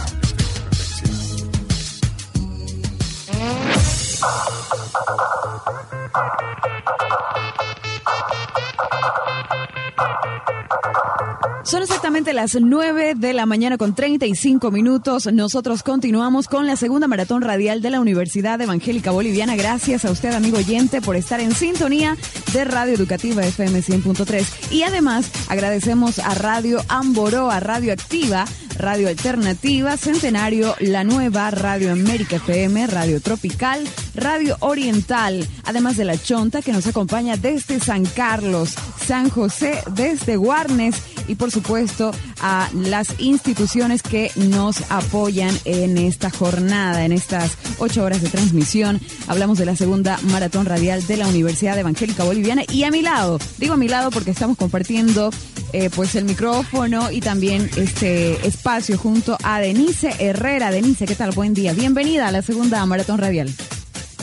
Son 11.69 11.83
exactamente 11.83 12.33
las 12.33 12.55
9 12.59 13.13
de 13.15 13.31
la 13.31 13.45
mañana 13.45 13.77
con 13.77 13.93
35 13.93 14.71
minutos. 14.71 15.31
Nosotros 15.31 15.83
continuamos 15.83 16.47
con 16.47 16.65
la 16.65 16.75
segunda 16.75 17.07
maratón 17.07 17.43
radial 17.43 17.83
de 17.83 17.91
la 17.91 17.99
Universidad 17.99 18.59
Evangélica 18.59 19.11
Boliviana. 19.11 19.55
Gracias 19.55 20.03
a 20.03 20.09
usted, 20.09 20.33
amigo 20.33 20.57
oyente, 20.57 20.99
por 20.99 21.15
estar 21.15 21.39
en 21.39 21.53
sintonía 21.53 22.17
de 22.53 22.65
Radio 22.65 22.95
Educativa 22.95 23.45
FM 23.45 23.83
100.3. 23.83 24.71
Y 24.71 24.81
además 24.81 25.29
agradecemos 25.47 26.17
a 26.17 26.33
Radio 26.33 26.83
Amboró, 26.87 27.51
a 27.51 27.59
Radio 27.59 27.93
Activa, 27.93 28.45
Radio 28.79 29.09
Alternativa, 29.09 29.97
Centenario, 29.97 30.73
La 30.79 31.03
Nueva, 31.03 31.51
Radio 31.51 31.91
América 31.91 32.37
FM, 32.37 32.87
Radio 32.87 33.19
Tropical, 33.19 33.85
Radio 34.15 34.55
Oriental, 34.61 35.45
además 35.65 35.97
de 35.97 36.05
La 36.05 36.17
Chonta 36.17 36.61
que 36.61 36.71
nos 36.71 36.87
acompaña 36.87 37.35
desde 37.35 37.81
San 37.81 38.05
Carlos, 38.05 38.75
San 39.05 39.29
José, 39.29 39.83
desde 39.95 40.37
Guarnes 40.37 40.95
y 41.27 41.35
por 41.35 41.51
supuesto 41.51 42.11
a 42.41 42.69
las 42.73 43.19
instituciones 43.19 44.01
que 44.01 44.31
nos 44.35 44.89
apoyan 44.89 45.55
en 45.65 45.97
esta 45.97 46.29
jornada, 46.29 47.03
en 47.03 47.11
estas 47.11 47.57
ocho 47.79 48.03
horas 48.03 48.21
de 48.21 48.29
transmisión. 48.29 49.01
Hablamos 49.27 49.57
de 49.57 49.65
la 49.65 49.75
segunda 49.75 50.17
maratón 50.31 50.65
radial 50.65 51.05
de 51.05 51.17
la 51.17 51.27
Universidad 51.27 51.77
Evangélica 51.77 52.23
Boliviana 52.23 52.63
y 52.71 52.83
a 52.83 52.91
mi 52.91 53.01
lado, 53.01 53.39
digo 53.57 53.73
a 53.73 53.77
mi 53.77 53.89
lado 53.89 54.09
porque 54.09 54.31
estamos 54.31 54.57
compartiendo 54.57 55.31
eh, 55.73 55.89
pues 55.95 56.15
el 56.15 56.25
micrófono 56.25 57.11
y 57.11 57.21
también 57.21 57.69
este 57.75 58.47
espacio 58.47 58.97
junto 58.97 59.37
a 59.43 59.59
Denise 59.59 60.13
Herrera. 60.19 60.71
Denise, 60.71 61.05
¿qué 61.05 61.15
tal? 61.15 61.31
Buen 61.31 61.53
día. 61.53 61.73
Bienvenida 61.73 62.27
a 62.27 62.31
la 62.31 62.41
segunda 62.41 62.85
maratón 62.85 63.19
radial. 63.19 63.49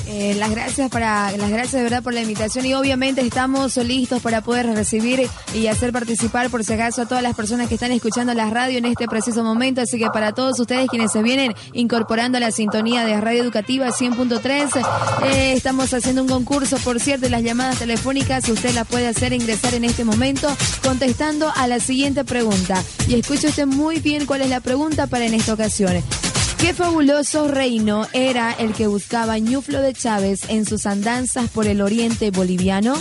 Eh, 0.09 0.35
las 0.39 0.51
gracias 0.51 0.89
para 0.89 1.33
las 1.37 1.51
gracias 1.51 1.73
de 1.73 1.83
verdad 1.83 2.03
por 2.03 2.15
la 2.15 2.23
invitación 2.23 2.65
y 2.65 2.75
obviamente 2.75 3.23
estamos 3.23 3.77
listos 3.77 4.23
para 4.23 4.41
poder 4.41 4.67
recibir 4.67 5.29
y 5.53 5.67
hacer 5.67 5.93
participar 5.93 6.49
por 6.49 6.63
si 6.63 6.75
acaso 6.75 7.03
a 7.03 7.07
todas 7.07 7.23
las 7.23 7.35
personas 7.35 7.69
que 7.69 7.75
están 7.75 7.91
escuchando 7.91 8.33
la 8.33 8.49
radio 8.49 8.79
en 8.79 8.85
este 8.85 9.09
preciso 9.09 9.43
momento. 9.43 9.81
Así 9.81 9.99
que 9.99 10.09
para 10.11 10.33
todos 10.33 10.61
ustedes 10.61 10.89
quienes 10.89 11.11
se 11.11 11.23
vienen 11.23 11.55
incorporando 11.73 12.39
a 12.39 12.41
la 12.41 12.53
sintonía 12.53 13.05
de 13.05 13.21
Radio 13.21 13.43
Educativa 13.43 13.89
100.3 13.89 14.87
eh, 15.25 15.53
estamos 15.53 15.93
haciendo 15.93 16.23
un 16.23 16.29
concurso. 16.29 16.77
Por 16.79 17.01
cierto 17.01 17.29
las 17.29 17.43
llamadas 17.43 17.79
telefónicas 17.79 18.49
usted 18.49 18.75
las 18.75 18.87
puede 18.87 19.09
hacer 19.09 19.33
ingresar 19.33 19.75
en 19.75 19.85
este 19.85 20.05
momento 20.05 20.49
contestando 20.83 21.53
a 21.55 21.67
la 21.67 21.81
siguiente 21.81 22.25
pregunta. 22.25 22.83
Y 23.09 23.15
escuche 23.15 23.49
usted 23.49 23.67
muy 23.67 23.99
bien 23.99 24.27
cuál 24.27 24.43
es 24.43 24.51
la 24.51 24.61
pregunta 24.61 25.07
para 25.07 25.27
en 25.27 25.35
esta 25.35 25.55
ocasión 25.55 26.03
Qué 26.59 26.73
fabuloso 26.73 27.49
reino 27.49 28.07
era 28.13 28.53
el 28.53 28.73
que 28.73 28.87
buscaba 28.87 29.39
Ñuflo 29.39 29.83
de 29.83 29.93
Chávez 29.93 30.49
en 30.49 30.65
sus 30.65 30.87
andanzas 30.87 31.51
por 31.51 31.67
el 31.67 31.81
oriente 31.81 32.31
boliviano. 32.31 32.95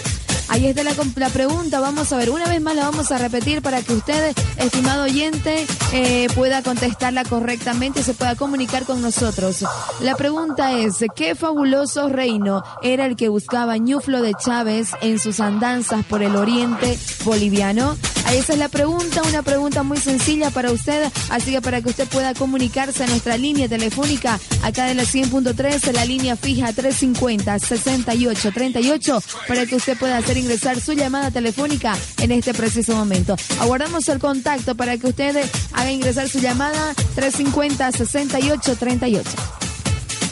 Ahí 0.48 0.68
está 0.68 0.84
la, 0.84 1.30
pregunta, 1.30 1.80
vamos 1.80 2.14
a 2.14 2.18
ver, 2.18 2.30
una 2.30 2.48
vez 2.48 2.62
más 2.62 2.76
la 2.76 2.86
vamos 2.86 3.12
a 3.12 3.18
repetir 3.18 3.62
para 3.62 3.82
que 3.82 3.94
usted, 3.94 4.36
estimado 4.58 5.04
oyente, 5.04 5.66
eh, 5.92 6.28
pueda 6.36 6.62
contestarla 6.62 7.26
correctamente 7.26 8.02
y 8.02 8.04
se 8.04 8.14
pueda 8.14 8.36
comunicar 8.36 8.86
con 8.86 9.02
nosotros. 9.02 9.66
La 10.02 10.16
pregunta 10.16 10.74
es, 10.74 11.04
¿qué 11.16 11.36
fabuloso 11.36 12.10
reino 12.10 12.64
era 12.84 13.06
el 13.06 13.16
que 13.16 13.30
buscaba 13.30 13.78
Ñuflo 13.78 14.22
de 14.22 14.34
Chávez 14.34 14.92
en 15.02 15.20
sus 15.20 15.40
andanzas 15.40 16.06
por 16.06 16.22
el 16.22 16.36
oriente 16.36 16.98
boliviano? 17.24 17.98
Esa 18.34 18.54
es 18.54 18.60
la 18.60 18.70
pregunta, 18.70 19.22
una 19.24 19.44
pregunta 19.44 19.84
muy 19.84 19.98
sencilla 19.98 20.50
para 20.50 20.72
usted, 20.72 21.12
así 21.30 21.52
que 21.52 21.62
para 21.62 21.82
que 21.82 21.90
usted 21.90 22.08
pueda 22.08 22.34
comunicarse 22.34 23.04
a 23.04 23.08
nuestra 23.08 23.38
línea 23.38 23.68
telefónica 23.70 24.40
acá 24.62 24.86
de 24.86 24.96
la 24.96 25.04
100.3, 25.04 25.92
la 25.94 26.06
línea 26.06 26.36
fija 26.36 26.74
350-6838, 26.74 29.24
para 29.48 29.66
que 29.66 29.76
usted 29.76 29.98
pueda 29.98 30.18
hacer 30.18 30.35
ingresar 30.38 30.80
su 30.80 30.94
llamada 30.94 31.32
telefónica 31.32 31.98
en 32.20 32.32
este 32.32 32.54
preciso 32.54 32.96
momento. 32.96 33.36
Aguardamos 33.60 34.08
el 34.10 34.20
contacto 34.20 34.76
para 34.76 34.98
que 34.98 35.08
usted 35.08 35.50
haga 35.74 35.92
ingresar 35.92 36.30
su 36.30 36.40
llamada 36.40 36.94
350-6838. 37.16 39.24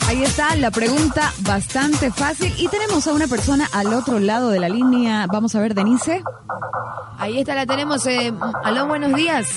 Ahí 0.08 0.24
está 0.24 0.56
la 0.58 0.70
pregunta 0.70 1.34
bastante 1.40 2.12
fácil 2.12 2.54
y 2.58 2.68
tenemos 2.68 3.08
a 3.08 3.14
una 3.14 3.28
persona 3.28 3.68
al 3.72 3.94
otro 3.94 4.20
lado 4.20 4.50
de 4.50 4.60
la 4.60 4.68
línea. 4.70 5.26
Vamos 5.28 5.56
a 5.56 5.62
ver, 5.62 5.74
Denise. 5.74 6.22
Ahí 7.18 7.40
está, 7.40 7.56
la 7.56 7.66
tenemos. 7.66 8.06
Eh, 8.06 8.34
aló, 8.64 8.86
buenos 8.88 9.16
días. 9.16 9.48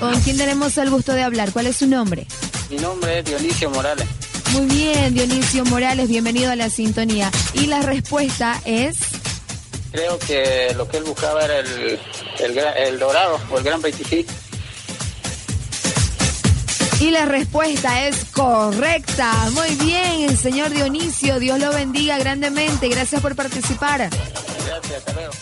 ¿Con 0.00 0.18
quién 0.22 0.38
tenemos 0.38 0.76
el 0.78 0.88
gusto 0.90 1.12
de 1.12 1.22
hablar? 1.22 1.52
¿Cuál 1.52 1.66
es 1.66 1.76
su 1.76 1.86
nombre? 1.86 2.26
Mi 2.70 2.78
nombre 2.78 3.18
es 3.18 3.24
Dionisio 3.26 3.68
Morales. 3.70 4.08
Muy 4.52 4.66
bien, 4.66 5.14
Dionisio 5.14 5.64
Morales, 5.64 6.08
bienvenido 6.08 6.50
a 6.50 6.56
la 6.56 6.68
sintonía. 6.68 7.30
Y 7.54 7.66
la 7.66 7.80
respuesta 7.82 8.60
es... 8.64 8.98
Creo 9.90 10.18
que 10.18 10.74
lo 10.76 10.88
que 10.88 10.98
él 10.98 11.04
buscaba 11.04 11.44
era 11.44 11.58
el, 11.58 11.98
el, 12.38 12.58
el 12.58 12.98
dorado 12.98 13.40
o 13.50 13.58
el 13.58 13.64
gran 13.64 13.80
25. 13.80 14.30
Y 17.00 17.10
la 17.10 17.24
respuesta 17.24 18.06
es 18.06 18.24
correcta. 18.26 19.32
Muy 19.52 19.74
bien, 19.84 20.30
el 20.30 20.38
señor 20.38 20.70
Dionisio. 20.70 21.40
Dios 21.40 21.58
lo 21.58 21.72
bendiga 21.72 22.18
grandemente. 22.18 22.88
Gracias 22.88 23.20
por 23.20 23.34
participar. 23.34 24.08
Gracias, 24.66 24.98
hasta 24.98 25.12
luego. 25.14 25.32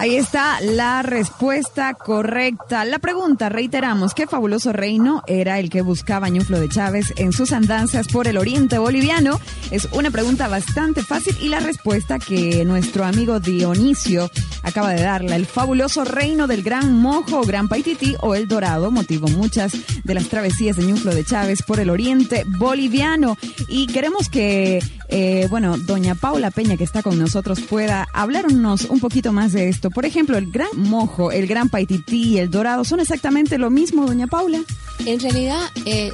Ahí 0.00 0.16
está 0.16 0.62
la 0.62 1.02
respuesta 1.02 1.92
correcta. 1.92 2.86
La 2.86 3.00
pregunta, 3.00 3.50
reiteramos, 3.50 4.14
¿qué 4.14 4.26
fabuloso 4.26 4.72
reino 4.72 5.22
era 5.26 5.58
el 5.58 5.68
que 5.68 5.82
buscaba 5.82 6.30
Ñuflo 6.30 6.58
de 6.58 6.70
Chávez 6.70 7.12
en 7.16 7.32
sus 7.32 7.52
andanzas 7.52 8.08
por 8.08 8.26
el 8.26 8.38
oriente 8.38 8.78
boliviano? 8.78 9.38
Es 9.70 9.88
una 9.92 10.10
pregunta 10.10 10.48
bastante 10.48 11.02
fácil 11.02 11.36
y 11.42 11.48
la 11.48 11.60
respuesta 11.60 12.18
que 12.18 12.64
nuestro 12.64 13.04
amigo 13.04 13.40
Dionisio 13.40 14.30
acaba 14.62 14.94
de 14.94 15.02
darla. 15.02 15.36
El 15.36 15.44
fabuloso 15.44 16.02
reino 16.04 16.46
del 16.46 16.62
Gran 16.62 16.94
Mojo, 16.94 17.42
Gran 17.42 17.68
Paititi 17.68 18.16
o 18.20 18.34
El 18.34 18.48
Dorado 18.48 18.90
motivó 18.90 19.28
muchas 19.28 19.72
de 20.02 20.14
las 20.14 20.28
travesías 20.28 20.76
de 20.76 20.84
Ñuflo 20.84 21.14
de 21.14 21.24
Chávez 21.24 21.62
por 21.62 21.78
el 21.78 21.90
oriente 21.90 22.44
boliviano. 22.46 23.36
Y 23.68 23.86
queremos 23.86 24.30
que, 24.30 24.82
eh, 25.08 25.46
bueno, 25.50 25.76
doña 25.76 26.14
Paula 26.14 26.50
Peña, 26.50 26.78
que 26.78 26.84
está 26.84 27.02
con 27.02 27.18
nosotros, 27.18 27.60
pueda 27.60 28.08
hablarnos 28.14 28.86
un 28.86 29.00
poquito 29.00 29.32
más 29.34 29.52
de 29.52 29.68
esto. 29.68 29.89
Por 29.94 30.06
ejemplo, 30.06 30.38
el 30.38 30.50
Gran 30.50 30.70
Mojo, 30.76 31.32
el 31.32 31.46
Gran 31.46 31.68
Paititi, 31.68 32.38
el 32.38 32.50
Dorado, 32.50 32.84
¿son 32.84 33.00
exactamente 33.00 33.58
lo 33.58 33.70
mismo, 33.70 34.06
doña 34.06 34.26
Paula? 34.26 34.60
En 35.06 35.20
realidad, 35.20 35.60
eh, 35.84 36.12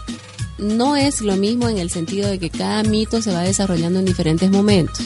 no 0.59 0.97
es 0.97 1.21
lo 1.21 1.37
mismo 1.37 1.69
en 1.69 1.79
el 1.79 1.91
sentido 1.91 2.29
de 2.29 2.39
que 2.39 2.51
cada 2.51 2.83
mito 2.83 3.21
se 3.21 3.33
va 3.33 3.43
desarrollando 3.43 3.99
en 3.99 4.05
diferentes 4.05 4.51
momentos. 4.51 5.05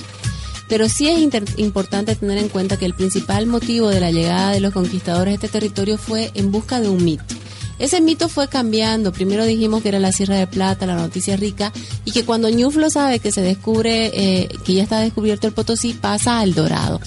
Pero 0.69 0.89
sí 0.89 1.09
es 1.09 1.19
importante 1.59 2.15
tener 2.15 2.39
en 2.39 2.49
cuenta 2.49 2.77
que 2.77 2.87
el 2.87 2.95
principal 2.95 3.47
motivo 3.47 3.89
de 3.89 4.01
la 4.01 4.13
llegada 4.13 4.53
de 4.53 4.61
los 4.61 4.73
conquistadores 4.73 5.33
a 5.33 5.35
este 5.35 5.49
territorio 5.49 5.99
fue 5.99 6.31
en 6.35 6.53
busca 6.53 6.81
de 6.81 6.89
un 6.89 7.05
mito. 7.05 7.35
Ese 7.81 8.03
mito 8.03 8.29
fue 8.29 8.47
cambiando. 8.47 9.11
Primero 9.11 9.47
dijimos 9.47 9.83
que 9.83 9.89
era 9.89 9.99
la 9.99 10.13
Sierra 10.13 10.37
de 10.37 10.47
Plata, 10.47 10.85
la 10.85 10.97
noticia 10.97 11.37
rica, 11.37 11.73
y 12.05 12.13
que 12.13 12.25
cuando 12.27 12.51
Ñuflo 12.51 12.91
sabe 12.91 13.21
que 13.21 13.33
se 13.33 13.41
descubre, 13.41 14.11
eh, 14.13 14.49
que 14.65 14.75
ya 14.75 14.83
está 14.83 15.01
descubierto 15.01 15.47
el 15.47 15.55
Potosí, 15.55 15.95
pasa 15.95 16.41
al 16.41 16.55
Dorado. 16.55 17.01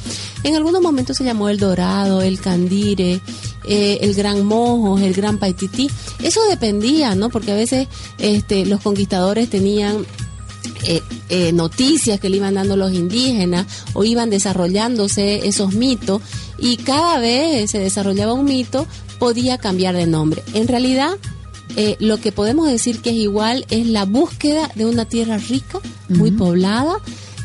En 0.43 0.55
algunos 0.55 0.81
momentos 0.81 1.15
se 1.15 1.23
llamó 1.23 1.47
el 1.47 1.59
Dorado, 1.59 2.23
el 2.23 2.39
Candire, 2.39 3.21
eh, 3.65 3.99
el 4.01 4.15
Gran 4.15 4.43
Mojo, 4.45 4.97
el 4.97 5.13
Gran 5.13 5.37
Paitití. 5.37 5.89
Eso 6.23 6.43
dependía, 6.49 7.13
¿no? 7.13 7.29
Porque 7.29 7.51
a 7.51 7.55
veces 7.55 7.87
este, 8.17 8.65
los 8.65 8.81
conquistadores 8.81 9.51
tenían 9.51 10.07
eh, 11.29 11.51
noticias 11.53 12.19
que 12.19 12.29
le 12.29 12.37
iban 12.37 12.55
dando 12.55 12.75
los 12.75 12.93
indígenas 12.93 13.67
o 13.93 14.03
iban 14.03 14.29
desarrollándose 14.29 15.47
esos 15.47 15.73
mitos 15.73 16.21
y 16.57 16.77
cada 16.77 17.19
vez 17.19 17.71
se 17.71 17.79
desarrollaba 17.79 18.33
un 18.33 18.45
mito 18.45 18.87
podía 19.23 19.57
cambiar 19.57 19.95
de 19.95 20.05
nombre. 20.05 20.43
En 20.53 20.67
realidad, 20.67 21.11
eh, 21.77 21.95
lo 22.01 22.17
que 22.17 22.33
podemos 22.33 22.67
decir 22.67 22.99
que 23.01 23.11
es 23.11 23.15
igual 23.15 23.65
es 23.69 23.87
la 23.87 24.03
búsqueda 24.03 24.69
de 24.75 24.85
una 24.85 25.05
tierra 25.05 25.37
rica, 25.37 25.79
muy 26.09 26.31
poblada, 26.31 26.97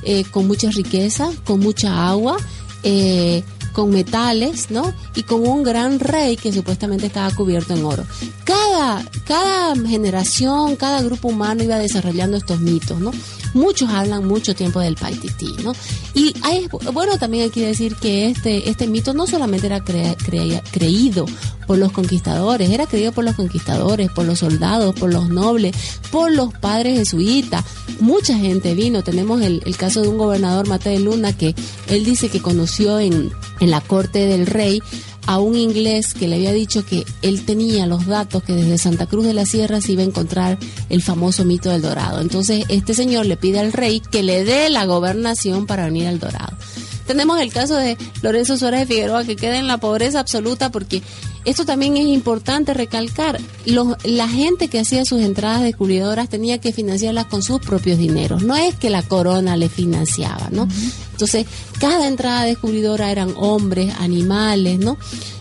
eh, 0.02 0.24
con 0.24 0.48
mucha 0.48 0.72
riqueza, 0.72 1.30
con 1.44 1.60
mucha 1.60 2.08
agua, 2.08 2.36
eh, 2.82 3.44
con 3.72 3.90
metales, 3.90 4.72
¿no? 4.72 4.92
Y 5.14 5.22
con 5.22 5.46
un 5.46 5.62
gran 5.62 6.00
rey 6.00 6.36
que 6.36 6.52
supuestamente 6.52 7.06
estaba 7.06 7.30
cubierto 7.30 7.74
en 7.74 7.84
oro. 7.84 8.04
Cada, 8.42 9.04
cada 9.24 9.76
generación, 9.86 10.74
cada 10.74 11.00
grupo 11.00 11.28
humano 11.28 11.62
iba 11.62 11.78
desarrollando 11.78 12.36
estos 12.38 12.58
mitos, 12.60 12.98
¿no? 12.98 13.12
Muchos 13.54 13.88
hablan 13.90 14.26
mucho 14.26 14.54
tiempo 14.54 14.80
del 14.80 14.94
Paititi, 14.96 15.54
¿no? 15.64 15.72
Y 16.14 16.34
hay, 16.42 16.68
bueno, 16.92 17.18
también 17.18 17.44
hay 17.44 17.50
que 17.50 17.66
decir 17.66 17.94
que 17.96 18.28
este, 18.30 18.68
este 18.68 18.86
mito 18.86 19.14
no 19.14 19.26
solamente 19.26 19.66
era 19.66 19.84
cre- 19.84 20.16
cre- 20.16 20.62
creído 20.70 21.26
por 21.66 21.78
los 21.78 21.92
conquistadores, 21.92 22.70
era 22.70 22.86
creído 22.86 23.12
por 23.12 23.24
los 23.24 23.34
conquistadores, 23.36 24.10
por 24.10 24.24
los 24.26 24.38
soldados, 24.40 24.94
por 24.94 25.12
los 25.12 25.28
nobles, 25.28 25.74
por 26.10 26.30
los 26.32 26.52
padres 26.54 26.98
jesuitas. 26.98 27.64
Mucha 28.00 28.36
gente 28.38 28.74
vino. 28.74 29.02
Tenemos 29.02 29.42
el, 29.42 29.62
el 29.66 29.76
caso 29.76 30.00
de 30.02 30.08
un 30.08 30.18
gobernador, 30.18 30.66
Mateo 30.68 30.92
de 30.92 31.00
Luna, 31.00 31.36
que 31.36 31.54
él 31.88 32.04
dice 32.04 32.28
que 32.28 32.40
conoció 32.40 32.98
en, 33.00 33.30
en 33.60 33.70
la 33.70 33.80
corte 33.80 34.20
del 34.26 34.46
rey 34.46 34.82
a 35.28 35.40
un 35.40 35.56
inglés 35.56 36.14
que 36.14 36.26
le 36.26 36.36
había 36.36 36.54
dicho 36.54 36.86
que 36.86 37.04
él 37.20 37.44
tenía 37.44 37.86
los 37.86 38.06
datos 38.06 38.42
que 38.42 38.54
desde 38.54 38.78
Santa 38.78 39.04
Cruz 39.04 39.26
de 39.26 39.34
la 39.34 39.44
Sierra 39.44 39.82
se 39.82 39.92
iba 39.92 40.00
a 40.00 40.06
encontrar 40.06 40.56
el 40.88 41.02
famoso 41.02 41.44
mito 41.44 41.68
del 41.68 41.82
Dorado. 41.82 42.22
Entonces 42.22 42.64
este 42.70 42.94
señor 42.94 43.26
le 43.26 43.36
pide 43.36 43.58
al 43.58 43.74
rey 43.74 44.00
que 44.00 44.22
le 44.22 44.42
dé 44.44 44.70
la 44.70 44.86
gobernación 44.86 45.66
para 45.66 45.84
venir 45.84 46.06
al 46.06 46.18
Dorado. 46.18 46.56
Tenemos 47.06 47.38
el 47.42 47.52
caso 47.52 47.76
de 47.76 47.98
Lorenzo 48.22 48.56
Suárez 48.56 48.80
de 48.80 48.86
Figueroa 48.86 49.24
que 49.24 49.36
queda 49.36 49.58
en 49.58 49.66
la 49.66 49.76
pobreza 49.76 50.18
absoluta 50.18 50.70
porque 50.70 51.02
esto 51.44 51.64
también 51.64 51.96
es 51.96 52.06
importante 52.06 52.74
recalcar. 52.74 53.40
Los- 53.66 53.96
la 54.04 54.28
gente 54.28 54.68
que 54.68 54.80
hacía 54.80 55.04
sus 55.04 55.20
entradas 55.22 55.62
descubridoras 55.62 56.28
tenía 56.28 56.58
que 56.58 56.72
financiarlas 56.72 57.26
con 57.26 57.42
sus 57.42 57.60
propios 57.60 57.98
dineros. 57.98 58.42
No 58.42 58.56
es 58.56 58.74
que 58.74 58.90
la 58.90 59.02
corona 59.02 59.56
le 59.56 59.68
financiaba, 59.68 60.48
¿no? 60.50 60.68
Entonces, 61.12 61.46
cada 61.80 62.06
entrada 62.06 62.44
descubridora 62.44 63.10
eran 63.10 63.34
hombres, 63.36 63.92
animales, 63.98 64.78
¿no? 64.78 64.96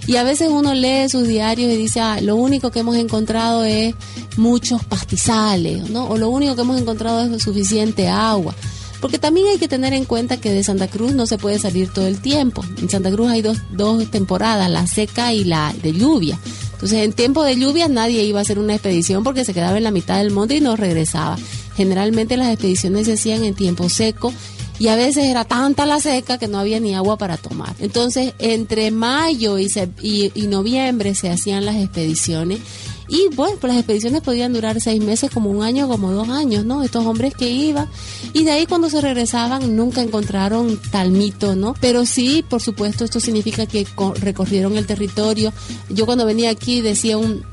Y 0.08 0.16
a 0.16 0.24
veces 0.24 0.50
uno 0.50 0.74
lee 0.74 1.10
sus 1.10 1.28
diarios 1.28 1.72
y 1.72 1.76
dice, 1.78 2.00
ah, 2.00 2.22
lo 2.22 2.36
único 2.38 2.72
que 2.72 2.80
hemos 2.80 2.96
encontrado 2.96 3.64
es 3.66 3.94
muchos 4.38 4.84
pastizales, 4.86 5.90
¿no? 5.90 6.08
O 6.08 6.18
lo 6.18 6.30
único 6.30 6.56
que 6.56 6.62
hemos 6.62 6.80
encontrado 6.80 7.22
es 7.36 7.44
suficiente 7.44 8.08
agua. 8.08 8.56
Porque 9.02 9.20
también 9.20 9.48
hay 9.48 9.58
que 9.58 9.68
tener 9.68 9.94
en 9.94 10.06
cuenta 10.06 10.38
que 10.38 10.52
de 10.52 10.64
Santa 10.64 10.88
Cruz 10.88 11.14
no 11.14 11.28
se 11.28 11.38
puede 11.38 11.60
salir 11.60 11.90
todo 11.90 12.08
el 12.08 12.20
tiempo. 12.20 12.64
En 12.80 12.90
Santa 12.90 13.12
Cruz 13.12 13.30
hay 13.30 13.42
dos, 13.42 13.58
dos 13.72 14.10
temporadas, 14.10 14.70
la 14.70 14.88
seca 14.88 15.34
y 15.34 15.44
la 15.44 15.74
de 15.82 15.94
lluvia. 15.94 16.40
Entonces, 16.74 17.00
en 17.04 17.14
tiempo 17.14 17.44
de 17.44 17.56
lluvia 17.56 17.88
nadie 17.88 18.24
iba 18.24 18.40
a 18.40 18.44
hacer 18.44 18.60
una 18.60 18.74
expedición 18.74 19.24
porque 19.24 19.46
se 19.46 19.54
quedaba 19.54 19.78
en 19.78 19.84
la 19.84 19.92
mitad 19.92 20.18
del 20.18 20.32
monte 20.32 20.56
y 20.56 20.62
no 20.62 20.76
regresaba. 20.76 21.38
Generalmente 21.76 22.38
las 22.38 22.50
expediciones 22.50 23.06
se 23.06 23.14
hacían 23.14 23.44
en 23.44 23.56
tiempo 23.56 23.90
seco 23.90 24.34
y 24.80 24.90
a 24.90 24.96
veces 24.96 25.26
era 25.26 25.44
tanta 25.44 25.86
la 25.86 26.00
seca 26.00 26.38
que 26.38 26.48
no 26.48 26.60
había 26.60 26.80
ni 26.80 26.94
agua 26.94 27.18
para 27.18 27.38
tomar. 27.38 27.76
Entonces, 27.80 28.34
entre 28.38 28.92
mayo 28.92 29.58
y, 29.58 29.72
y 30.02 30.48
noviembre 30.48 31.16
se 31.16 31.30
hacían 31.30 31.66
las 31.66 31.78
expediciones. 31.78 32.60
Y 33.08 33.28
bueno, 33.36 33.56
pues 33.60 33.72
las 33.72 33.80
expediciones 33.80 34.22
podían 34.22 34.52
durar 34.54 34.82
seis 34.82 35.02
meses, 35.02 35.32
como 35.32 35.50
un 35.50 35.64
año, 35.64 35.88
como 35.88 36.12
dos 36.12 36.28
años, 36.30 36.66
¿no? 36.66 36.84
Estos 36.84 37.06
hombres 37.06 37.34
que 37.36 37.50
iban. 37.50 37.88
Y 38.34 38.44
de 38.44 38.52
ahí 38.52 38.66
cuando 38.66 38.90
se 38.90 39.00
regresaban 39.02 39.76
nunca 39.76 40.02
encontraron 40.02 40.80
tal 40.92 41.12
mito, 41.12 41.56
¿no? 41.56 41.74
Pero 41.80 42.06
sí, 42.06 42.44
por 42.50 42.62
supuesto, 42.62 43.06
esto 43.06 43.20
significa 43.20 43.66
que 43.66 43.86
co- 43.86 44.14
recorrieron 44.14 44.78
el 44.78 44.86
territorio. 44.86 45.54
Yo 45.90 46.06
cuando 46.06 46.26
venía 46.26 46.50
aquí 46.50 46.82
decía 46.82 47.18
un, 47.18 47.44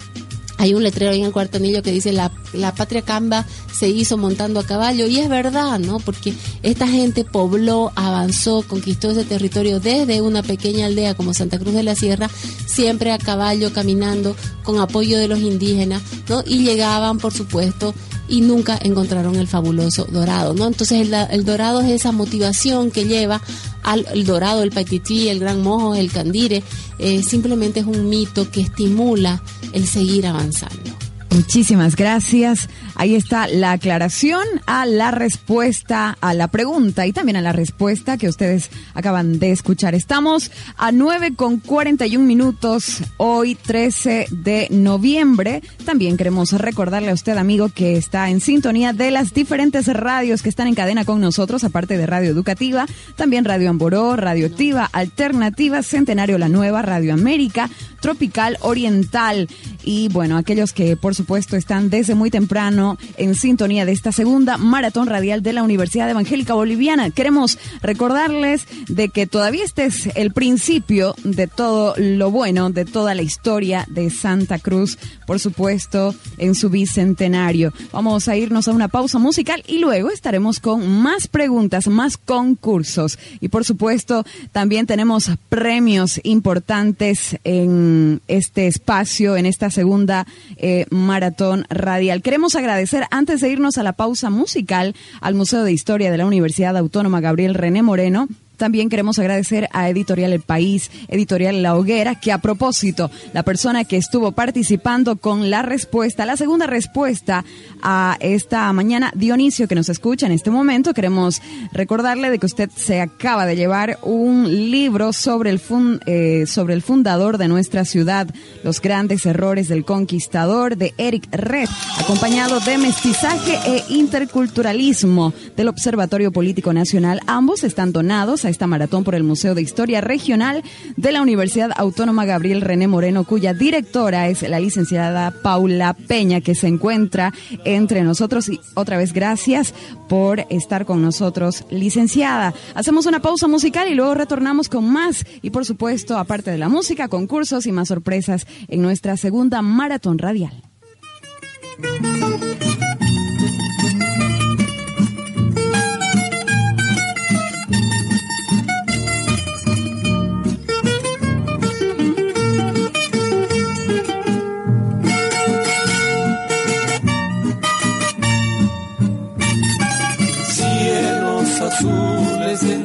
hay 0.58 0.74
un 0.74 0.82
letrero 0.82 1.12
ahí 1.12 1.20
en 1.20 1.26
el 1.26 1.32
cuarto 1.32 1.56
anillo 1.56 1.82
que 1.82 1.92
dice 1.92 2.12
la, 2.12 2.30
la 2.52 2.74
patria 2.74 3.02
camba 3.02 3.44
se 3.72 3.88
hizo 3.88 4.16
montando 4.16 4.60
a 4.60 4.64
caballo 4.64 5.06
y 5.06 5.18
es 5.18 5.28
verdad, 5.28 5.78
¿no? 5.78 5.98
Porque 5.98 6.32
esta 6.62 6.86
gente 6.86 7.24
pobló, 7.24 7.92
avanzó, 7.96 8.62
conquistó 8.62 9.10
ese 9.10 9.24
territorio 9.24 9.80
desde 9.80 10.20
una 10.20 10.42
pequeña 10.42 10.86
aldea 10.86 11.14
como 11.14 11.34
Santa 11.34 11.58
Cruz 11.58 11.74
de 11.74 11.82
la 11.82 11.96
Sierra, 11.96 12.30
siempre 12.66 13.10
a 13.12 13.18
caballo, 13.18 13.72
caminando, 13.72 14.36
con 14.62 14.78
apoyo 14.80 15.18
de 15.18 15.28
los 15.28 15.40
indígenas, 15.40 16.02
¿no? 16.28 16.42
Y 16.46 16.58
llegaban, 16.58 17.18
por 17.18 17.32
supuesto, 17.32 17.94
y 18.28 18.40
nunca 18.40 18.78
encontraron 18.80 19.36
el 19.36 19.46
fabuloso 19.46 20.06
dorado, 20.10 20.54
¿no? 20.54 20.66
Entonces 20.66 21.06
el, 21.06 21.14
el 21.14 21.44
dorado 21.44 21.80
es 21.82 21.90
esa 21.90 22.12
motivación 22.12 22.90
que 22.90 23.04
lleva 23.04 23.40
al 23.82 24.24
dorado, 24.24 24.62
el 24.62 24.70
paitití, 24.70 25.28
el 25.28 25.40
gran 25.40 25.62
mojo, 25.62 25.94
el 25.94 26.10
candire, 26.10 26.62
eh, 26.98 27.22
simplemente 27.22 27.80
es 27.80 27.86
un 27.86 28.08
mito 28.08 28.50
que 28.50 28.62
estimula 28.62 29.42
el 29.72 29.86
seguir 29.86 30.26
avanzando. 30.26 31.03
Muchísimas 31.34 31.96
gracias. 31.96 32.68
Ahí 32.94 33.16
está 33.16 33.48
la 33.48 33.72
aclaración 33.72 34.44
a 34.66 34.86
la 34.86 35.10
respuesta 35.10 36.16
a 36.20 36.32
la 36.32 36.46
pregunta 36.46 37.08
y 37.08 37.12
también 37.12 37.34
a 37.34 37.40
la 37.40 37.50
respuesta 37.50 38.16
que 38.16 38.28
ustedes 38.28 38.70
acaban 38.94 39.40
de 39.40 39.50
escuchar. 39.50 39.96
Estamos 39.96 40.52
a 40.76 40.92
9 40.92 41.34
con 41.34 41.58
41 41.58 42.24
minutos, 42.24 43.02
hoy 43.16 43.56
13 43.56 44.28
de 44.30 44.68
noviembre. 44.70 45.60
También 45.84 46.16
queremos 46.16 46.52
recordarle 46.52 47.10
a 47.10 47.14
usted, 47.14 47.36
amigo, 47.36 47.68
que 47.68 47.96
está 47.96 48.30
en 48.30 48.40
sintonía 48.40 48.92
de 48.92 49.10
las 49.10 49.34
diferentes 49.34 49.88
radios 49.88 50.40
que 50.40 50.50
están 50.50 50.68
en 50.68 50.76
cadena 50.76 51.04
con 51.04 51.20
nosotros, 51.20 51.64
aparte 51.64 51.98
de 51.98 52.06
Radio 52.06 52.30
Educativa, 52.30 52.86
también 53.16 53.44
Radio 53.44 53.70
Amboró, 53.70 54.14
Radio 54.14 54.46
Activa, 54.46 54.88
Alternativa, 54.92 55.82
Centenario 55.82 56.38
La 56.38 56.48
Nueva, 56.48 56.82
Radio 56.82 57.12
América, 57.12 57.68
Tropical 58.00 58.56
Oriental 58.60 59.48
y 59.82 60.08
bueno, 60.08 60.36
aquellos 60.36 60.72
que 60.72 60.96
por 60.96 61.14
supuesto 61.24 61.56
están 61.56 61.88
desde 61.88 62.14
muy 62.14 62.30
temprano 62.30 62.98
en 63.16 63.34
sintonía 63.34 63.86
de 63.86 63.92
esta 63.92 64.12
segunda 64.12 64.58
maratón 64.58 65.06
radial 65.06 65.42
de 65.42 65.54
la 65.54 65.62
Universidad 65.62 66.10
Evangélica 66.10 66.52
Boliviana. 66.52 67.08
Queremos 67.08 67.58
recordarles 67.80 68.66
de 68.88 69.08
que 69.08 69.26
todavía 69.26 69.64
este 69.64 69.86
es 69.86 70.10
el 70.16 70.34
principio 70.34 71.14
de 71.24 71.46
todo 71.46 71.94
lo 71.96 72.30
bueno, 72.30 72.68
de 72.68 72.84
toda 72.84 73.14
la 73.14 73.22
historia 73.22 73.86
de 73.88 74.10
Santa 74.10 74.58
Cruz, 74.58 74.98
por 75.26 75.40
supuesto, 75.40 76.14
en 76.38 76.54
su 76.54 76.70
bicentenario. 76.70 77.72
Vamos 77.92 78.28
a 78.28 78.36
irnos 78.36 78.68
a 78.68 78.72
una 78.72 78.88
pausa 78.88 79.18
musical 79.18 79.62
y 79.66 79.78
luego 79.78 80.10
estaremos 80.10 80.60
con 80.60 80.88
más 80.88 81.28
preguntas, 81.28 81.86
más 81.88 82.16
concursos 82.16 83.18
y 83.40 83.48
por 83.48 83.64
supuesto 83.64 84.24
también 84.52 84.86
tenemos 84.86 85.30
premios 85.48 86.20
importantes 86.22 87.38
en 87.44 88.20
este 88.28 88.66
espacio, 88.66 89.36
en 89.36 89.46
esta 89.46 89.70
segunda 89.70 90.26
eh, 90.56 90.86
maratón 90.90 91.66
radial. 91.68 92.22
Queremos 92.22 92.54
agradecer, 92.54 93.04
antes 93.10 93.40
de 93.40 93.50
irnos 93.50 93.78
a 93.78 93.82
la 93.82 93.92
pausa 93.92 94.30
musical, 94.30 94.94
al 95.20 95.34
Museo 95.34 95.64
de 95.64 95.72
Historia 95.72 96.10
de 96.10 96.18
la 96.18 96.26
Universidad 96.26 96.76
Autónoma 96.76 97.20
Gabriel 97.20 97.54
René 97.54 97.82
Moreno. 97.82 98.28
También 98.56 98.88
queremos 98.88 99.18
agradecer 99.18 99.68
a 99.72 99.88
Editorial 99.88 100.32
El 100.32 100.40
País, 100.40 100.90
Editorial 101.08 101.62
La 101.62 101.76
Hoguera, 101.76 102.20
que 102.20 102.32
a 102.32 102.38
propósito, 102.38 103.10
la 103.32 103.42
persona 103.42 103.84
que 103.84 103.96
estuvo 103.96 104.32
participando 104.32 105.16
con 105.16 105.50
la 105.50 105.62
respuesta, 105.62 106.24
la 106.24 106.36
segunda 106.36 106.66
respuesta 106.66 107.44
a 107.82 108.16
esta 108.20 108.72
mañana, 108.72 109.12
Dionisio, 109.14 109.66
que 109.68 109.74
nos 109.74 109.88
escucha 109.88 110.26
en 110.26 110.32
este 110.32 110.50
momento, 110.50 110.94
queremos 110.94 111.42
recordarle 111.72 112.30
de 112.30 112.38
que 112.38 112.46
usted 112.46 112.70
se 112.74 113.00
acaba 113.00 113.44
de 113.46 113.56
llevar 113.56 113.98
un 114.02 114.70
libro 114.70 115.12
sobre 115.12 115.50
el, 115.50 115.58
fun- 115.58 116.00
eh, 116.06 116.44
sobre 116.46 116.74
el 116.74 116.82
fundador 116.82 117.38
de 117.38 117.48
nuestra 117.48 117.84
ciudad, 117.84 118.28
Los 118.62 118.80
grandes 118.80 119.26
errores 119.26 119.68
del 119.68 119.84
conquistador, 119.84 120.76
de 120.76 120.94
Eric 120.96 121.26
Red, 121.32 121.68
acompañado 121.98 122.60
de 122.60 122.78
Mestizaje 122.78 123.58
e 123.66 123.84
Interculturalismo 123.88 125.32
del 125.56 125.68
Observatorio 125.68 126.32
Político 126.32 126.72
Nacional. 126.72 127.20
Ambos 127.26 127.64
están 127.64 127.92
donados 127.92 128.43
a 128.44 128.48
esta 128.48 128.66
maratón 128.66 129.04
por 129.04 129.14
el 129.14 129.22
Museo 129.22 129.54
de 129.54 129.62
Historia 129.62 130.00
Regional 130.00 130.62
de 130.96 131.12
la 131.12 131.22
Universidad 131.22 131.70
Autónoma 131.76 132.24
Gabriel 132.24 132.60
René 132.60 132.88
Moreno, 132.88 133.24
cuya 133.24 133.54
directora 133.54 134.28
es 134.28 134.42
la 134.42 134.60
licenciada 134.60 135.30
Paula 135.42 135.94
Peña, 135.94 136.40
que 136.40 136.54
se 136.54 136.68
encuentra 136.68 137.32
entre 137.64 138.02
nosotros. 138.02 138.48
Y 138.48 138.60
otra 138.74 138.96
vez, 138.96 139.12
gracias 139.12 139.74
por 140.08 140.46
estar 140.50 140.84
con 140.84 141.02
nosotros, 141.02 141.64
licenciada. 141.70 142.54
Hacemos 142.74 143.06
una 143.06 143.20
pausa 143.20 143.48
musical 143.48 143.88
y 143.88 143.94
luego 143.94 144.14
retornamos 144.14 144.68
con 144.68 144.90
más. 144.90 145.24
Y 145.42 145.50
por 145.50 145.64
supuesto, 145.64 146.18
aparte 146.18 146.50
de 146.50 146.58
la 146.58 146.68
música, 146.68 147.08
concursos 147.08 147.66
y 147.66 147.72
más 147.72 147.88
sorpresas 147.88 148.46
en 148.68 148.82
nuestra 148.82 149.16
segunda 149.16 149.62
maratón 149.62 150.18
radial. 150.18 150.62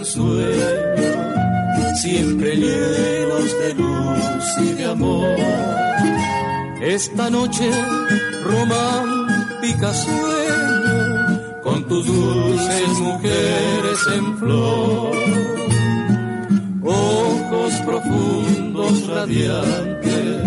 Ensueño, 0.10 1.96
siempre 1.96 2.56
llenos 2.56 3.60
de 3.60 3.74
luz 3.76 4.58
y 4.58 4.74
de 4.74 4.86
amor. 4.86 5.36
Esta 6.82 7.30
noche 7.30 7.70
romántica 8.44 9.94
sueño 9.94 11.62
con 11.64 11.88
tus 11.88 12.08
dulces 12.08 13.00
mujeres 13.00 14.00
en 14.16 14.38
flor, 14.38 15.16
ojos 16.84 17.74
profundos 17.86 19.08
radiantes 19.08 20.44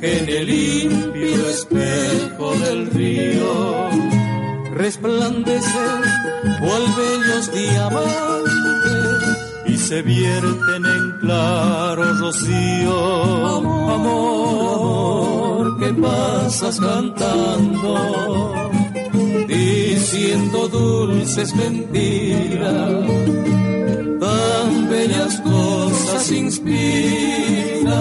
que 0.00 0.18
en 0.18 0.28
el 0.28 0.46
limpio 0.46 1.48
espejo 1.50 2.54
del 2.64 2.90
río 2.90 3.90
resplandecen 4.74 6.02
cual 6.60 6.82
bellos 6.96 7.52
diamantes 7.52 8.65
se 9.86 10.02
vierten 10.02 10.84
en 10.84 11.18
claro 11.20 12.12
rocío. 12.14 12.98
Amor, 13.94 15.78
que 15.78 15.92
pasas 15.94 16.80
cantando, 16.80 17.94
diciendo 19.46 20.66
dulces 20.66 21.54
mentiras, 21.54 23.06
tan 24.18 24.88
bellas 24.88 25.40
cosas 25.42 26.32
inspiras 26.32 27.94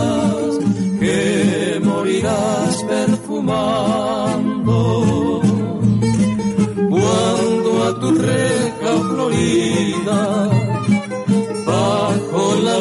que 0.99 1.79
morirás 1.83 2.83
perfumando. 2.83 4.79
Cuando 6.89 7.83
a 7.83 7.99
tu 7.99 8.11
reja 8.11 8.91
florida 9.11 10.64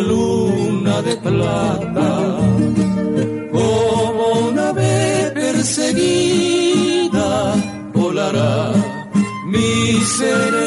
luna 0.08 1.02
de 1.02 1.16
plata, 1.16 2.08
como 3.52 4.24
una 4.48 4.68
ave 4.68 5.32
perseguida, 5.34 7.28
volará 7.92 8.72
mi 9.46 10.00
serenata. 10.16 10.63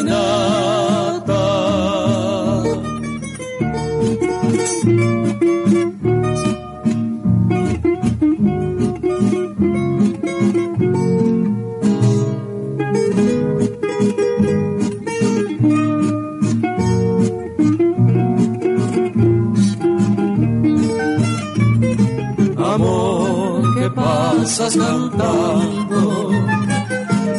Cantando, 24.76 26.32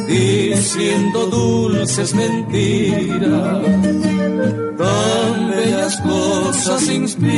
diciendo 0.06 1.26
dulces 1.26 2.14
mentiras, 2.14 3.62
tan 4.78 5.50
bellas 5.50 6.00
cosas 6.00 6.88
inspiras 6.88 7.28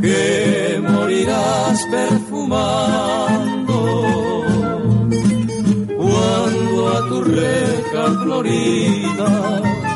que 0.00 0.80
morirás 0.88 1.84
perfumando. 1.90 3.78
Cuando 5.96 6.88
a 6.88 7.08
tu 7.08 7.22
reja 7.22 8.04
florida, 8.22 9.87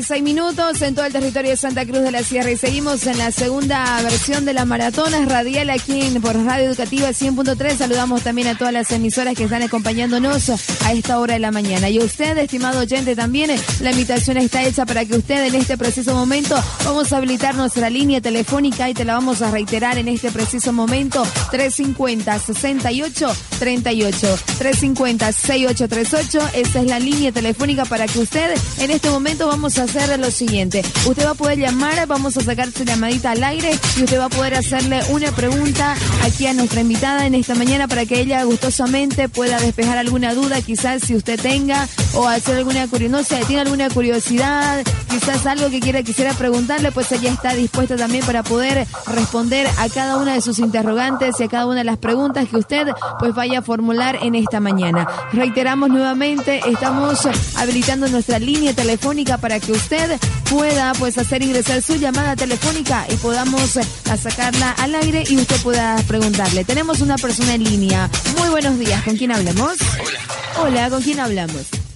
36 0.00 0.22
minutos 0.22 0.80
en 0.80 0.94
todo 0.94 1.04
el 1.04 1.12
territorio 1.12 1.50
de 1.50 1.56
Santa 1.58 1.84
Cruz 1.84 2.00
de 2.00 2.10
la 2.10 2.22
Sierra 2.22 2.50
y 2.50 2.56
seguimos 2.56 3.06
en 3.06 3.18
la 3.18 3.30
segunda 3.32 4.00
versión 4.00 4.46
de 4.46 4.54
las 4.54 4.66
maratonas 4.66 5.28
radial 5.28 5.68
aquí 5.68 6.00
en, 6.00 6.22
por 6.22 6.42
Radio 6.42 6.70
Educativa 6.70 7.08
100.3. 7.08 7.76
Saludamos 7.76 8.22
también 8.22 8.48
a 8.48 8.56
todas 8.56 8.72
las 8.72 8.90
emisoras 8.92 9.34
que 9.34 9.44
están 9.44 9.62
acompañándonos 9.62 10.48
a 10.86 10.92
esta 10.92 11.18
hora 11.18 11.34
de 11.34 11.40
la 11.40 11.50
mañana. 11.50 11.90
Y 11.90 11.98
usted, 11.98 12.38
estimado 12.38 12.80
oyente, 12.80 13.14
también 13.14 13.50
la 13.80 13.90
invitación 13.90 14.38
está 14.38 14.64
hecha 14.64 14.86
para 14.86 15.04
que 15.04 15.16
usted 15.16 15.44
en 15.44 15.54
este 15.54 15.76
preciso 15.76 16.14
momento 16.14 16.56
vamos 16.86 17.12
a 17.12 17.18
habilitar 17.18 17.54
nuestra 17.54 17.90
línea 17.90 18.22
telefónica 18.22 18.88
y 18.88 18.94
te 18.94 19.04
la 19.04 19.12
vamos 19.14 19.42
a 19.42 19.50
reiterar 19.50 19.98
en 19.98 20.08
este 20.08 20.30
preciso 20.30 20.72
momento 20.72 21.24
350 21.50 22.38
68 22.38 23.32
38 23.60 24.38
350 24.58 25.32
6838 25.32 26.50
esa 26.54 26.80
es 26.80 26.86
la 26.86 26.98
línea 26.98 27.30
telefónica 27.30 27.84
para 27.84 28.06
que 28.06 28.18
usted 28.18 28.54
en 28.78 28.90
este 28.90 29.10
momento 29.10 29.46
vamos 29.46 29.78
a 29.78 29.82
hacer 29.82 30.18
lo 30.18 30.30
siguiente. 30.30 30.82
Usted 31.06 31.26
va 31.26 31.30
a 31.30 31.34
poder 31.34 31.58
llamar, 31.58 32.06
vamos 32.06 32.36
a 32.36 32.40
sacar 32.40 32.72
su 32.72 32.84
llamadita 32.84 33.32
al 33.32 33.44
aire 33.44 33.70
y 33.98 34.02
usted 34.02 34.18
va 34.18 34.24
a 34.24 34.30
poder 34.30 34.54
hacerle 34.54 35.00
una 35.10 35.30
pregunta 35.32 35.94
aquí 36.24 36.46
a 36.46 36.54
nuestra 36.54 36.80
invitada 36.80 37.26
en 37.26 37.34
esta 37.34 37.54
mañana 37.54 37.86
para 37.86 38.06
que 38.06 38.20
ella 38.20 38.42
gustosamente 38.44 39.28
pueda 39.28 39.60
despejar 39.60 39.98
alguna 39.98 40.34
duda, 40.34 40.62
quizás 40.62 41.02
si 41.02 41.14
usted 41.14 41.38
tenga 41.38 41.86
o 42.14 42.26
hacer 42.26 42.56
alguna 42.56 42.86
curiosidad, 42.88 43.18
no 43.18 43.24
sé, 43.24 43.44
tiene 43.46 43.62
alguna 43.62 43.88
curiosidad, 43.90 44.84
quizás 45.08 45.46
algo 45.46 45.70
que 45.70 45.80
quiera 45.80 46.02
quisiera 46.02 46.32
preguntarle, 46.34 46.92
pues 46.92 47.10
ella 47.12 47.30
está 47.30 47.54
dispuesta 47.54 47.96
también 47.96 48.24
para 48.24 48.42
poder 48.42 48.86
responder 49.06 49.68
a 49.78 49.88
cada 49.88 50.16
una 50.16 50.34
de 50.34 50.40
sus 50.40 50.58
interrogantes 50.58 51.38
y 51.38 51.44
a 51.44 51.48
cada 51.48 51.66
una 51.66 51.78
de 51.78 51.84
las 51.84 51.98
preguntas 51.98 52.48
que 52.48 52.56
usted 52.56 52.88
pues 53.18 53.34
vaya 53.34 53.60
a 53.60 53.62
formular 53.62 54.18
en 54.22 54.34
esta 54.34 54.60
mañana. 54.60 55.06
Reiteramos 55.32 55.90
nuevamente, 55.90 56.60
estamos 56.66 57.20
habilitando 57.56 58.08
nuestra 58.08 58.38
línea 58.38 58.72
telefónica 58.74 59.38
para 59.38 59.60
que 59.60 59.72
usted 59.72 60.18
pueda 60.48 60.92
pues 60.94 61.18
hacer 61.18 61.42
ingresar 61.42 61.82
su 61.82 61.96
llamada 61.96 62.36
telefónica 62.36 63.06
y 63.08 63.16
podamos 63.16 63.76
eh, 63.76 63.82
a 64.10 64.16
sacarla 64.16 64.72
al 64.72 64.94
aire 64.94 65.24
y 65.28 65.36
usted 65.36 65.60
pueda 65.62 65.96
preguntarle. 66.08 66.64
Tenemos 66.64 67.00
una 67.00 67.16
persona 67.16 67.54
en 67.54 67.64
línea. 67.64 68.10
Muy 68.38 68.48
buenos 68.48 68.78
días, 68.78 69.02
¿con 69.04 69.16
quién 69.16 69.32
hablamos? 69.32 69.76
Hola, 70.00 70.62
Hola, 70.62 70.90
¿con 70.90 71.02
quién 71.02 71.20
hablamos? 71.20 71.89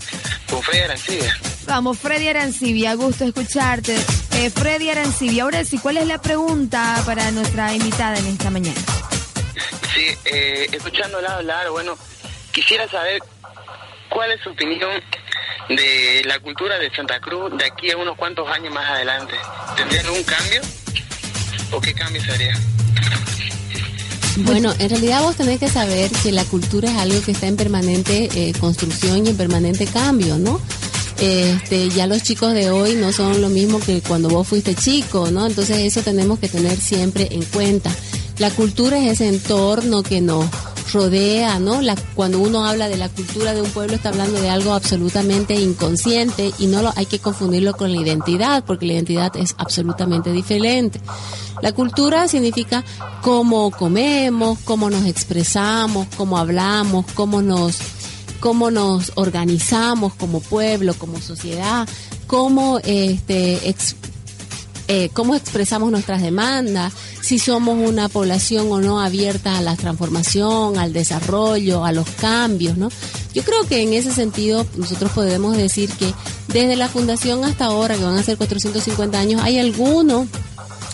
Con 0.50 0.62
Freddy 0.62 0.82
Arancibia. 0.82 1.38
Vamos, 1.66 1.98
Freddy 1.98 2.28
Arancibia, 2.28 2.94
gusto 2.94 3.24
escucharte. 3.24 3.96
Eh, 4.36 4.50
Freddy 4.50 4.90
Arancibia, 4.90 5.44
ahora 5.44 5.64
sí, 5.64 5.78
¿cuál 5.78 5.96
es 5.96 6.06
la 6.06 6.20
pregunta 6.20 7.02
para 7.06 7.30
nuestra 7.30 7.72
invitada 7.74 8.18
en 8.18 8.26
esta 8.26 8.50
mañana? 8.50 8.80
Sí, 9.94 10.06
eh, 10.24 10.68
escuchándola 10.72 11.36
hablar, 11.36 11.70
bueno, 11.70 11.96
quisiera 12.52 12.88
saber 12.88 13.22
cuál 14.08 14.32
es 14.32 14.40
su 14.40 14.50
opinión 14.50 14.90
de 15.68 16.22
la 16.26 16.38
cultura 16.40 16.78
de 16.78 16.90
Santa 16.94 17.20
Cruz 17.20 17.56
de 17.56 17.64
aquí 17.64 17.90
a 17.90 17.96
unos 17.96 18.16
cuantos 18.16 18.48
años 18.48 18.72
más 18.72 18.88
adelante. 18.90 19.34
¿Tendría 19.76 20.00
algún 20.02 20.22
cambio? 20.24 20.60
¿O 21.72 21.80
qué 21.80 21.94
cambio 21.94 22.22
se 22.22 22.32
haría? 22.32 22.54
Bueno, 24.44 24.72
en 24.78 24.90
realidad 24.90 25.22
vos 25.22 25.36
tenés 25.36 25.60
que 25.60 25.68
saber 25.68 26.10
que 26.22 26.32
la 26.32 26.44
cultura 26.44 26.90
es 26.90 26.96
algo 26.98 27.20
que 27.22 27.32
está 27.32 27.46
en 27.46 27.56
permanente 27.56 28.28
eh, 28.34 28.52
construcción 28.58 29.26
y 29.26 29.30
en 29.30 29.36
permanente 29.36 29.86
cambio, 29.86 30.38
¿no? 30.38 30.60
Este, 31.20 31.88
ya 31.90 32.06
los 32.06 32.22
chicos 32.22 32.52
de 32.52 32.70
hoy 32.70 32.96
no 32.96 33.12
son 33.12 33.40
lo 33.40 33.48
mismo 33.48 33.78
que 33.78 34.00
cuando 34.00 34.28
vos 34.28 34.48
fuiste 34.48 34.74
chico, 34.74 35.30
¿no? 35.30 35.46
Entonces 35.46 35.78
eso 35.78 36.02
tenemos 36.02 36.38
que 36.38 36.48
tener 36.48 36.78
siempre 36.80 37.28
en 37.30 37.44
cuenta. 37.44 37.94
La 38.38 38.50
cultura 38.50 38.98
es 38.98 39.12
ese 39.12 39.28
entorno 39.28 40.02
que 40.02 40.20
nos 40.20 40.46
rodea, 40.92 41.58
¿no? 41.58 41.82
La, 41.82 41.96
cuando 42.14 42.38
uno 42.38 42.66
habla 42.66 42.88
de 42.88 42.96
la 42.96 43.08
cultura 43.08 43.54
de 43.54 43.62
un 43.62 43.70
pueblo 43.70 43.94
está 43.94 44.10
hablando 44.10 44.40
de 44.40 44.50
algo 44.50 44.74
absolutamente 44.74 45.54
inconsciente 45.54 46.52
y 46.58 46.66
no 46.66 46.82
lo 46.82 46.92
hay 46.96 47.06
que 47.06 47.18
confundirlo 47.18 47.74
con 47.74 47.92
la 47.92 48.00
identidad, 48.00 48.64
porque 48.64 48.86
la 48.86 48.94
identidad 48.94 49.36
es 49.36 49.54
absolutamente 49.58 50.32
diferente. 50.32 51.00
La 51.62 51.72
cultura 51.72 52.28
significa 52.28 52.84
cómo 53.22 53.70
comemos, 53.70 54.58
cómo 54.64 54.90
nos 54.90 55.06
expresamos, 55.06 56.06
cómo 56.16 56.38
hablamos, 56.38 57.06
cómo 57.14 57.42
nos 57.42 57.78
cómo 58.40 58.70
nos 58.70 59.12
organizamos 59.14 60.12
como 60.14 60.40
pueblo, 60.40 60.92
como 60.92 61.18
sociedad, 61.18 61.88
cómo 62.26 62.78
este 62.80 63.70
eh, 64.88 65.10
cómo 65.12 65.34
expresamos 65.34 65.90
nuestras 65.90 66.20
demandas, 66.20 66.92
si 67.20 67.38
somos 67.38 67.78
una 67.78 68.08
población 68.08 68.70
o 68.70 68.80
no 68.80 69.00
abierta 69.00 69.58
a 69.58 69.62
la 69.62 69.76
transformación, 69.76 70.78
al 70.78 70.92
desarrollo, 70.92 71.84
a 71.84 71.92
los 71.92 72.08
cambios, 72.10 72.76
¿no? 72.76 72.88
Yo 73.32 73.42
creo 73.42 73.66
que 73.66 73.82
en 73.82 73.94
ese 73.94 74.12
sentido 74.12 74.66
nosotros 74.76 75.10
podemos 75.12 75.56
decir 75.56 75.90
que 75.90 76.12
desde 76.48 76.76
la 76.76 76.88
fundación 76.88 77.44
hasta 77.44 77.66
ahora, 77.66 77.96
que 77.96 78.04
van 78.04 78.16
a 78.16 78.22
ser 78.22 78.36
450 78.36 79.18
años, 79.18 79.42
hay 79.42 79.58
algunos 79.58 80.28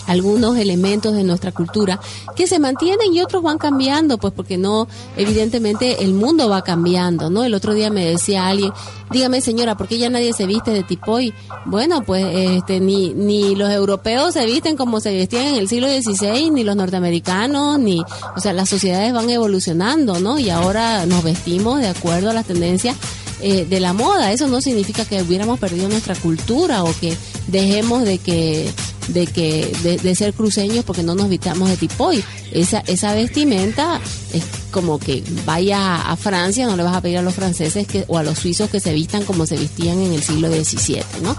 algunos 0.07 0.57
elementos 0.57 1.15
de 1.15 1.25
nuestra 1.25 1.53
cultura 1.53 2.01
que 2.37 2.47
se 2.47 2.59
mantienen 2.59 3.13
y 3.13 3.21
otros 3.21 3.43
van 3.43 3.59
cambiando, 3.59 4.19
pues 4.19 4.33
porque 4.35 4.57
no, 4.57 4.89
evidentemente 5.17 6.03
el 6.03 6.15
mundo 6.15 6.49
va 6.49 6.63
cambiando, 6.63 7.31
¿no? 7.31 7.45
El 7.45 7.55
otro 7.55 7.75
día 7.75 7.91
me 7.91 8.05
decía 8.05 8.47
alguien, 8.47 8.73
dígame 9.11 9.41
señora, 9.41 9.77
¿por 9.77 9.89
qué 9.89 9.99
ya 9.99 10.11
nadie 10.11 10.33
se 10.33 10.47
viste 10.47 10.73
de 10.73 10.83
tipoy? 10.83 11.35
Bueno, 11.67 12.03
pues 12.03 12.25
este, 12.33 12.81
ni, 12.81 13.15
ni 13.15 13.55
los 13.55 13.71
europeos 13.71 14.35
se 14.35 14.47
visten 14.47 14.77
como 14.77 15.01
se 15.01 15.15
vestían 15.15 15.47
en 15.47 15.55
el 15.57 15.69
siglo 15.69 15.89
XVI, 15.89 16.51
ni 16.51 16.65
los 16.65 16.77
norteamericanos, 16.77 17.79
ni, 17.79 18.01
o 18.01 18.41
sea, 18.41 18.53
las 18.53 18.69
sociedades 18.69 19.13
van 19.13 19.31
evolucionando, 19.31 20.21
¿no? 20.21 20.39
Y 20.39 20.51
ahora 20.51 21.07
nos 21.07 21.23
vestimos 21.23 21.81
de 21.81 21.89
acuerdo 21.89 22.31
a 22.31 22.35
las 22.35 22.47
tendencias 22.47 22.97
eh, 23.43 23.65
de 23.65 23.81
la 23.81 23.93
moda. 23.93 24.33
Eso 24.33 24.49
no 24.49 24.61
significa 24.61 25.05
que 25.05 25.23
hubiéramos 25.23 25.59
perdido 25.59 25.89
nuestra 25.89 26.15
cultura 26.15 26.85
o 26.85 26.93
que 27.01 27.17
dejemos 27.47 28.05
de 28.05 28.19
que 28.19 28.71
de 29.13 29.27
que 29.27 29.73
de, 29.83 30.15
ser 30.15 30.35
cruceños 30.35 30.85
porque 30.85 31.03
no 31.03 31.15
nos 31.15 31.29
vistamos 31.29 31.69
de 31.69 31.77
tipoy. 31.77 32.25
Esa, 32.53 32.81
esa 32.87 33.15
vestimenta 33.15 34.01
es 34.33 34.43
como 34.71 34.99
que 34.99 35.23
vaya 35.45 36.03
a 36.03 36.17
Francia, 36.17 36.67
no 36.67 36.77
le 36.77 36.83
vas 36.83 36.97
a 36.97 37.01
pedir 37.01 37.19
a 37.19 37.23
los 37.23 37.35
franceses 37.35 37.87
que, 37.87 38.05
o 38.09 38.19
a 38.19 38.23
los 38.23 38.39
suizos 38.39 38.71
que 38.71 38.81
se 38.81 38.93
vistan 38.93 39.25
como 39.25 39.47
se 39.47 39.57
vestían 39.57 40.01
en 40.01 40.13
el 40.13 40.23
siglo 40.23 40.49
XVII, 40.49 41.03
¿no? 41.23 41.37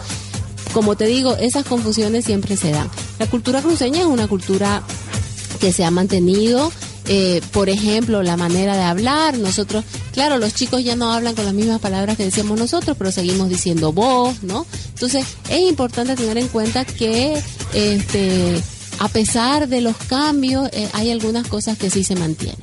Como 0.73 0.95
te 0.95 1.05
digo, 1.05 1.35
esas 1.35 1.65
confusiones 1.65 2.25
siempre 2.25 2.55
se 2.55 2.71
dan. 2.71 2.89
La 3.19 3.29
cultura 3.29 3.61
cruceña 3.61 4.01
es 4.01 4.05
una 4.05 4.27
cultura 4.27 4.83
que 5.59 5.73
se 5.73 5.83
ha 5.83 5.91
mantenido 5.91 6.71
eh, 7.13 7.41
por 7.51 7.67
ejemplo, 7.67 8.23
la 8.23 8.37
manera 8.37 8.77
de 8.77 8.83
hablar. 8.83 9.37
Nosotros, 9.37 9.83
claro, 10.13 10.37
los 10.37 10.53
chicos 10.53 10.81
ya 10.81 10.95
no 10.95 11.11
hablan 11.11 11.35
con 11.35 11.43
las 11.43 11.53
mismas 11.53 11.81
palabras 11.81 12.15
que 12.15 12.23
decíamos 12.23 12.57
nosotros, 12.57 12.95
pero 12.97 13.11
seguimos 13.11 13.49
diciendo 13.49 13.91
vos, 13.91 14.41
¿no? 14.43 14.65
Entonces, 14.93 15.25
es 15.49 15.59
importante 15.59 16.15
tener 16.15 16.37
en 16.37 16.47
cuenta 16.47 16.85
que, 16.85 17.37
este, 17.73 18.61
a 18.99 19.09
pesar 19.09 19.67
de 19.67 19.81
los 19.81 19.97
cambios, 19.97 20.69
eh, 20.71 20.87
hay 20.93 21.11
algunas 21.11 21.45
cosas 21.47 21.77
que 21.77 21.89
sí 21.89 22.05
se 22.05 22.15
mantienen. 22.15 22.55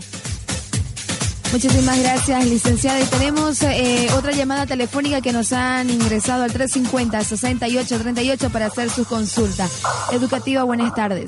Muchísimas 1.53 1.99
gracias, 1.99 2.47
licenciada. 2.47 3.03
Y 3.03 3.05
tenemos 3.05 3.61
eh, 3.61 4.09
otra 4.17 4.33
llamada 4.33 4.65
telefónica 4.65 5.21
que 5.21 5.35
nos 5.35 5.53
han 5.53 5.91
ingresado 5.91 6.45
al 6.45 6.55
350-6838 6.55 8.51
para 8.51 8.67
hacer 8.67 8.89
su 8.89 9.05
consulta. 9.05 9.69
Educativa, 10.11 10.63
buenas 10.63 10.95
tardes. 10.95 11.27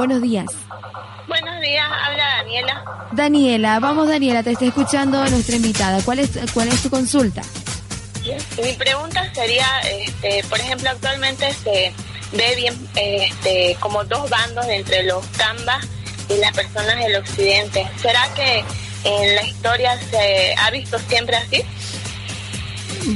Buenos 0.00 0.22
días. 0.22 0.46
Buenos 1.28 1.60
días, 1.60 1.86
habla 2.06 2.24
Daniela. 2.38 2.84
Daniela, 3.12 3.80
vamos 3.80 4.08
Daniela, 4.08 4.42
te 4.42 4.52
está 4.52 4.64
escuchando 4.64 5.22
nuestra 5.28 5.56
invitada. 5.56 6.00
¿Cuál 6.02 6.20
es, 6.20 6.30
cuál 6.54 6.68
es 6.68 6.82
tu 6.82 6.88
consulta? 6.88 7.42
Mi 8.64 8.72
pregunta 8.78 9.30
sería, 9.34 9.66
este, 9.80 10.42
por 10.48 10.58
ejemplo, 10.58 10.88
actualmente 10.88 11.52
se 11.52 11.92
ve 12.32 12.54
bien 12.56 12.74
este, 12.96 13.76
como 13.78 14.02
dos 14.04 14.30
bandos 14.30 14.64
entre 14.68 15.02
los 15.02 15.22
cambas 15.36 15.86
y 16.30 16.36
las 16.36 16.52
personas 16.52 16.96
del 16.96 17.16
occidente. 17.16 17.86
¿Será 18.00 18.26
que 18.34 18.64
en 19.04 19.34
la 19.34 19.42
historia 19.42 19.98
se 20.10 20.54
ha 20.56 20.70
visto 20.70 20.98
siempre 20.98 21.36
así? 21.36 21.62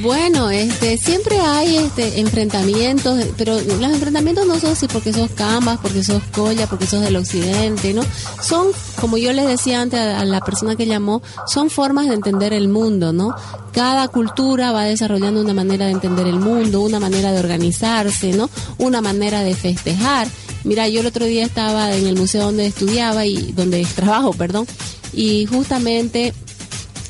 Bueno, 0.01 0.49
este, 0.49 0.97
siempre 0.97 1.37
hay 1.39 1.77
este 1.77 2.19
enfrentamientos, 2.19 3.23
pero 3.37 3.59
los 3.61 3.93
enfrentamientos 3.93 4.47
no 4.47 4.59
son 4.59 4.71
así 4.71 4.87
porque 4.87 5.13
sos 5.13 5.29
camas, 5.31 5.79
porque 5.79 6.03
sos 6.03 6.21
colla, 6.33 6.67
porque 6.67 6.87
sos 6.87 7.01
del 7.01 7.15
occidente, 7.15 7.93
¿no? 7.93 8.01
Son, 8.41 8.67
como 8.99 9.17
yo 9.17 9.31
les 9.31 9.47
decía 9.47 9.81
antes 9.81 9.99
a 9.99 10.25
la 10.25 10.41
persona 10.41 10.75
que 10.75 10.87
llamó, 10.87 11.21
son 11.47 11.69
formas 11.69 12.07
de 12.07 12.15
entender 12.15 12.51
el 12.53 12.67
mundo, 12.67 13.13
¿no? 13.13 13.35
Cada 13.73 14.07
cultura 14.07 14.71
va 14.71 14.85
desarrollando 14.85 15.41
una 15.41 15.53
manera 15.53 15.85
de 15.85 15.91
entender 15.91 16.27
el 16.27 16.39
mundo, 16.39 16.81
una 16.81 16.99
manera 16.99 17.31
de 17.31 17.39
organizarse, 17.39 18.33
¿no? 18.33 18.49
Una 18.79 19.01
manera 19.01 19.41
de 19.43 19.53
festejar. 19.53 20.27
Mira, 20.63 20.87
yo 20.87 21.01
el 21.01 21.05
otro 21.05 21.25
día 21.25 21.45
estaba 21.45 21.95
en 21.95 22.07
el 22.07 22.15
museo 22.15 22.45
donde 22.45 22.65
estudiaba 22.65 23.25
y 23.25 23.51
donde 23.51 23.85
trabajo, 23.95 24.33
perdón, 24.33 24.65
y 25.13 25.45
justamente 25.45 26.33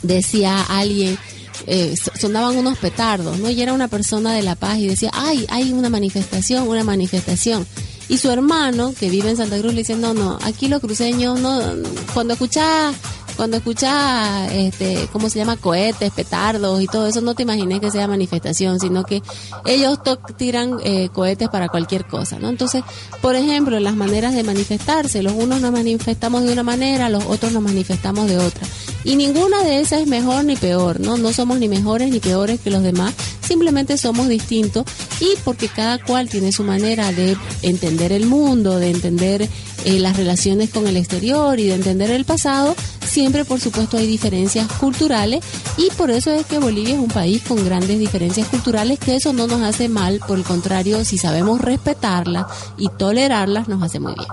decía 0.03 0.61
alguien 0.61 1.17
eh, 1.67 1.95
sonaban 2.19 2.57
unos 2.57 2.77
petardos, 2.77 3.39
¿no? 3.39 3.49
Y 3.49 3.61
era 3.61 3.73
una 3.73 3.87
persona 3.87 4.33
de 4.33 4.43
La 4.43 4.55
Paz 4.55 4.77
y 4.79 4.87
decía, 4.87 5.11
ay, 5.13 5.45
hay 5.49 5.73
una 5.73 5.89
manifestación, 5.89 6.67
una 6.67 6.83
manifestación. 6.83 7.65
Y 8.07 8.17
su 8.17 8.29
hermano, 8.29 8.93
que 8.97 9.09
vive 9.09 9.29
en 9.29 9.37
Santa 9.37 9.57
Cruz, 9.57 9.73
le 9.73 9.79
dice, 9.79 9.95
no, 9.95 10.13
no, 10.13 10.37
aquí 10.43 10.67
los 10.67 10.79
cruceños, 10.79 11.39
no, 11.39 11.59
cuando 12.13 12.33
escuchás 12.33 12.95
cuando 13.35 13.57
escuchas, 13.57 14.51
este, 14.51 15.07
¿cómo 15.11 15.29
se 15.29 15.39
llama? 15.39 15.57
Cohetes, 15.57 16.11
petardos 16.11 16.81
y 16.81 16.87
todo 16.87 17.07
eso, 17.07 17.21
no 17.21 17.35
te 17.35 17.43
imagines 17.43 17.79
que 17.79 17.91
sea 17.91 18.07
manifestación, 18.07 18.79
sino 18.79 19.03
que 19.03 19.21
ellos 19.65 19.99
tiran 20.37 20.77
eh, 20.83 21.09
cohetes 21.13 21.49
para 21.49 21.69
cualquier 21.69 22.05
cosa, 22.05 22.39
¿no? 22.39 22.49
Entonces, 22.49 22.83
por 23.21 23.35
ejemplo, 23.35 23.79
las 23.79 23.95
maneras 23.95 24.33
de 24.33 24.43
manifestarse, 24.43 25.23
los 25.23 25.33
unos 25.33 25.61
nos 25.61 25.71
manifestamos 25.71 26.43
de 26.43 26.53
una 26.53 26.63
manera, 26.63 27.09
los 27.09 27.25
otros 27.25 27.51
nos 27.51 27.63
manifestamos 27.63 28.27
de 28.27 28.37
otra. 28.37 28.65
Y 29.03 29.15
ninguna 29.15 29.63
de 29.63 29.81
esas 29.81 30.01
es 30.01 30.07
mejor 30.07 30.45
ni 30.45 30.55
peor, 30.55 30.99
¿no? 30.99 31.17
No 31.17 31.31
somos 31.33 31.59
ni 31.59 31.67
mejores 31.67 32.11
ni 32.11 32.19
peores 32.19 32.59
que 32.59 32.71
los 32.71 32.83
demás, 32.83 33.13
simplemente 33.45 33.97
somos 33.97 34.27
distintos 34.27 34.85
y 35.19 35.33
porque 35.43 35.67
cada 35.67 35.97
cual 35.99 36.29
tiene 36.29 36.51
su 36.51 36.63
manera 36.63 37.11
de 37.11 37.37
entender 37.61 38.11
el 38.11 38.25
mundo, 38.25 38.79
de 38.79 38.89
entender 38.89 39.47
eh, 39.85 39.99
las 39.99 40.17
relaciones 40.17 40.69
con 40.71 40.87
el 40.87 40.97
exterior 40.97 41.59
y 41.59 41.67
de 41.67 41.75
entender 41.75 42.09
el 42.09 42.25
pasado, 42.25 42.75
siempre 43.15 43.45
por 43.45 43.61
supuesto 43.61 43.95
hay 43.95 44.07
diferencias 44.07 44.67
culturales 44.73 45.41
y 45.77 45.89
por 45.91 46.11
eso 46.11 46.33
es 46.33 46.45
que 46.45 46.59
Bolivia 46.59 46.95
es 46.95 46.99
un 46.99 47.07
país 47.07 47.41
con 47.47 47.63
grandes 47.63 47.97
diferencias 47.97 48.45
culturales, 48.49 48.99
que 48.99 49.15
eso 49.15 49.31
no 49.31 49.47
nos 49.47 49.61
hace 49.61 49.87
mal, 49.87 50.19
por 50.27 50.37
el 50.37 50.43
contrario, 50.43 51.05
si 51.05 51.17
sabemos 51.17 51.61
respetarlas 51.61 52.45
y 52.77 52.89
tolerarlas, 52.89 53.69
nos 53.69 53.81
hace 53.81 54.01
muy 54.01 54.15
bien. 54.15 54.27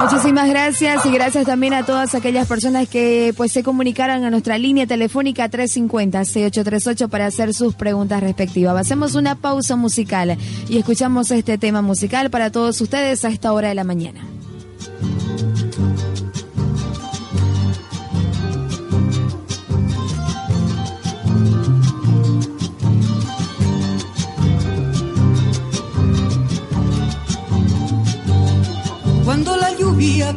Muchísimas 0.00 0.48
gracias 0.48 1.04
y 1.04 1.10
gracias 1.10 1.44
también 1.46 1.74
a 1.74 1.84
todas 1.84 2.14
aquellas 2.14 2.46
personas 2.46 2.88
que 2.88 3.34
pues 3.36 3.50
se 3.50 3.64
comunicaran 3.64 4.22
a 4.22 4.30
nuestra 4.30 4.56
línea 4.56 4.86
telefónica 4.86 5.50
350-6838 5.50 7.08
para 7.08 7.26
hacer 7.26 7.54
sus 7.54 7.74
preguntas 7.74 8.22
respectivas. 8.22 8.76
Hacemos 8.76 9.16
una 9.16 9.34
pausa 9.34 9.74
musical 9.74 10.38
y 10.68 10.78
escuchamos 10.78 11.32
este 11.32 11.58
tema 11.58 11.82
musical 11.82 12.30
para 12.30 12.52
todos 12.52 12.80
ustedes 12.80 13.24
a 13.24 13.30
esta 13.30 13.52
hora 13.52 13.68
de 13.68 13.74
la 13.74 13.82
mañana. 13.82 14.20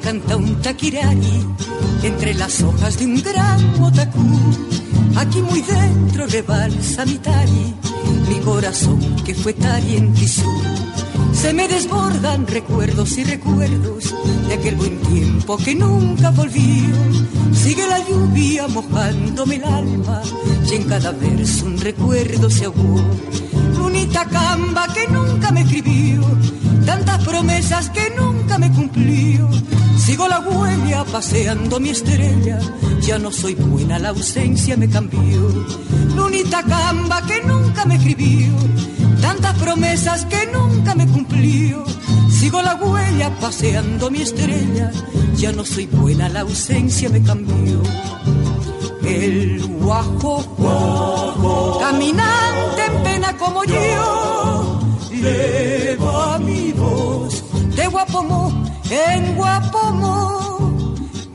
Canta 0.01 0.35
un 0.35 0.59
taquirari 0.61 1.45
entre 2.03 2.33
las 2.33 2.61
hojas 2.61 2.97
de 2.97 3.05
un 3.05 3.21
gran 3.21 3.81
otacú, 3.81 4.39
aquí 5.15 5.41
muy 5.41 5.61
dentro 5.61 6.25
rebalsa 6.25 7.05
mi 7.05 7.17
tari, 7.19 7.75
mi 8.27 8.39
corazón 8.39 8.99
que 9.23 9.35
fue 9.35 9.53
tari 9.53 9.97
en 9.97 10.13
Tisú. 10.13 10.49
Se 11.33 11.53
me 11.53 11.67
desbordan 11.67 12.47
recuerdos 12.47 13.17
y 13.17 13.23
recuerdos 13.23 14.15
de 14.47 14.53
aquel 14.55 14.75
buen 14.75 14.97
tiempo 15.01 15.57
que 15.57 15.75
nunca 15.75 16.31
volvió. 16.31 16.95
Sigue 17.53 17.87
la 17.87 17.99
lluvia 18.07 18.67
mojándome 18.67 19.55
el 19.55 19.63
alma 19.63 20.21
y 20.69 20.75
en 20.75 20.83
cada 20.85 21.11
verso 21.11 21.65
un 21.65 21.77
recuerdo 21.77 22.49
se 22.49 22.65
ahogó. 22.65 23.01
Lunita 23.77 24.25
camba 24.25 24.87
que 24.93 25.07
nunca 25.07 25.51
me 25.51 25.61
escribió 25.61 26.16
tantas 26.87 27.23
promesas 27.25 27.89
que 27.89 28.09
nunca 28.11 28.57
me 28.57 28.71
cumplió. 28.71 29.49
Sigo 29.97 30.27
la 30.27 30.39
huella 30.39 31.03
paseando 31.03 31.79
mi 31.81 31.89
estrella, 31.89 32.59
ya 33.01 33.19
no 33.19 33.29
soy 33.31 33.55
buena, 33.55 33.99
la 33.99 34.09
ausencia 34.09 34.77
me 34.77 34.89
cambió. 34.89 35.41
Lunita 36.15 36.63
camba 36.63 37.21
que 37.27 37.41
nunca 37.43 37.85
me 37.85 37.95
escribió, 37.95 38.53
tantas 39.21 39.53
promesas 39.57 40.25
que 40.25 40.47
nunca 40.47 40.95
me 40.95 41.05
cumplió. 41.07 41.83
Sigo 42.29 42.61
la 42.61 42.75
huella 42.75 43.29
paseando 43.41 44.09
mi 44.09 44.21
estrella, 44.21 44.89
ya 45.35 45.51
no 45.51 45.65
soy 45.65 45.87
buena, 45.87 46.29
la 46.29 46.41
ausencia 46.41 47.09
me 47.09 47.21
cambió. 47.21 47.81
El 49.03 49.61
guajo, 49.81 51.79
caminante 51.81 52.85
en 52.85 53.03
pena 53.03 53.37
como 53.37 53.63
yo 53.65 54.37
voz 55.13 55.66
de 57.87 57.93
Guapomo 57.93 58.51
en 58.89 59.35
Guapomo, 59.35 60.85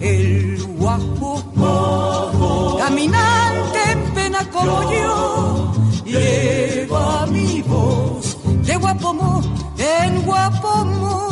el 0.01 0.63
guapo, 0.77 1.43
caminante 2.79 3.79
en 3.93 4.15
pena 4.15 4.51
como 4.51 4.93
yo, 4.93 5.73
lleva 6.05 7.27
mi 7.29 7.63
voz 7.63 8.37
de 8.67 8.77
Guapomo 8.77 9.41
en 9.79 10.23
Guapomo. 10.25 11.32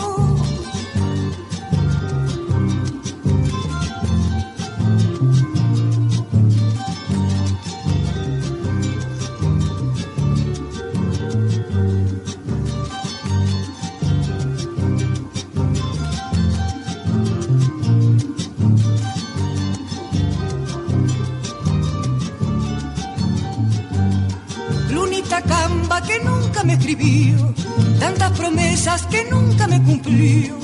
Que 25.98 26.20
nunca 26.20 26.62
me 26.62 26.74
escribió, 26.74 27.52
tantas 27.98 28.30
promesas 28.38 29.06
que 29.06 29.24
nunca 29.30 29.66
me 29.66 29.82
cumplió. 29.82 30.54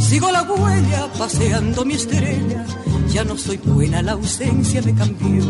Sigo 0.00 0.30
la 0.30 0.42
huella 0.42 1.08
paseando 1.18 1.84
mi 1.84 1.94
estrella, 1.94 2.66
ya 3.08 3.24
no 3.24 3.36
soy 3.36 3.56
buena, 3.56 4.02
la 4.02 4.12
ausencia 4.12 4.82
me 4.82 4.94
cambió. 4.94 5.44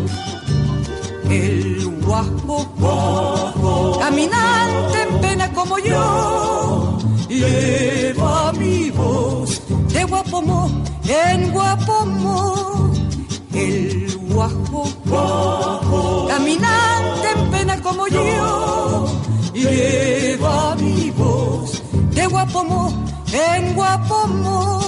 El 1.28 1.84
guapo, 2.02 3.98
caminante 3.98 5.02
en 5.02 5.20
pena 5.20 5.52
como 5.52 5.78
yo, 5.78 6.98
lleva 7.28 8.52
mi 8.52 8.90
voz 8.90 9.60
de 9.92 10.04
guapomo 10.04 10.84
en 11.08 11.50
guapomo. 11.50 12.92
El 13.52 14.18
guapo, 14.30 16.26
caminante 16.28 17.28
en 17.36 17.50
pena 17.50 17.80
como 17.80 18.06
yo, 18.08 19.06
lleva 19.70 20.76
mi 20.76 21.10
voz 21.10 21.82
de 22.10 22.26
guapomo 22.26 23.04
en 23.32 23.74
guapomo. 23.74 24.84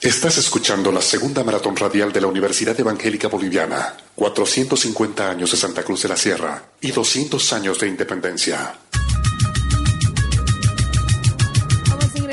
Estás 0.00 0.38
escuchando 0.38 0.92
la 0.92 1.00
segunda 1.00 1.42
maratón 1.42 1.74
radial 1.74 2.12
de 2.12 2.20
la 2.20 2.28
Universidad 2.28 2.78
Evangélica 2.78 3.28
Boliviana. 3.28 3.96
450 4.14 5.30
años 5.30 5.50
de 5.50 5.56
Santa 5.56 5.82
Cruz 5.82 6.02
de 6.02 6.08
la 6.08 6.16
Sierra 6.16 6.62
y 6.80 6.92
200 6.92 7.52
años 7.52 7.78
de 7.80 7.88
independencia. 7.88 8.74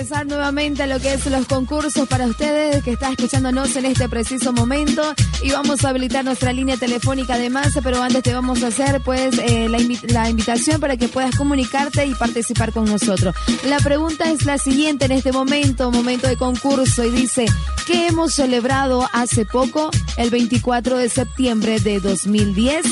A 0.03 0.05
ingresar 0.05 0.27
nuevamente 0.27 0.83
a 0.83 0.87
lo 0.87 0.99
que 0.99 1.13
es 1.13 1.25
los 1.27 1.45
concursos 1.45 2.09
para 2.09 2.25
ustedes 2.25 2.83
que 2.83 2.91
están 2.91 3.13
escuchándonos 3.13 3.73
en 3.77 3.85
este 3.85 4.09
preciso 4.09 4.51
momento 4.51 5.01
y 5.41 5.51
vamos 5.51 5.85
a 5.85 5.89
habilitar 5.89 6.25
nuestra 6.25 6.51
línea 6.51 6.75
telefónica 6.75 7.35
además, 7.35 7.69
pero 7.81 8.03
antes 8.03 8.21
te 8.21 8.33
vamos 8.33 8.63
a 8.63 8.67
hacer 8.67 8.99
pues 8.99 9.37
eh, 9.37 9.69
la, 9.69 9.77
la 10.09 10.29
invitación 10.29 10.81
para 10.81 10.97
que 10.97 11.07
puedas 11.07 11.33
comunicarte 11.37 12.05
y 12.05 12.15
participar 12.15 12.73
con 12.73 12.83
nosotros. 12.83 13.33
La 13.65 13.77
pregunta 13.77 14.29
es 14.29 14.43
la 14.45 14.57
siguiente 14.57 15.05
en 15.05 15.13
este 15.13 15.31
momento, 15.31 15.89
momento 15.89 16.27
de 16.27 16.35
concurso 16.35 17.05
y 17.05 17.09
dice, 17.09 17.45
¿qué 17.87 18.07
hemos 18.07 18.33
celebrado 18.33 19.07
hace 19.13 19.45
poco, 19.45 19.89
el 20.17 20.29
24 20.31 20.97
de 20.97 21.07
septiembre 21.07 21.79
de 21.79 22.01
2010? 22.01 22.85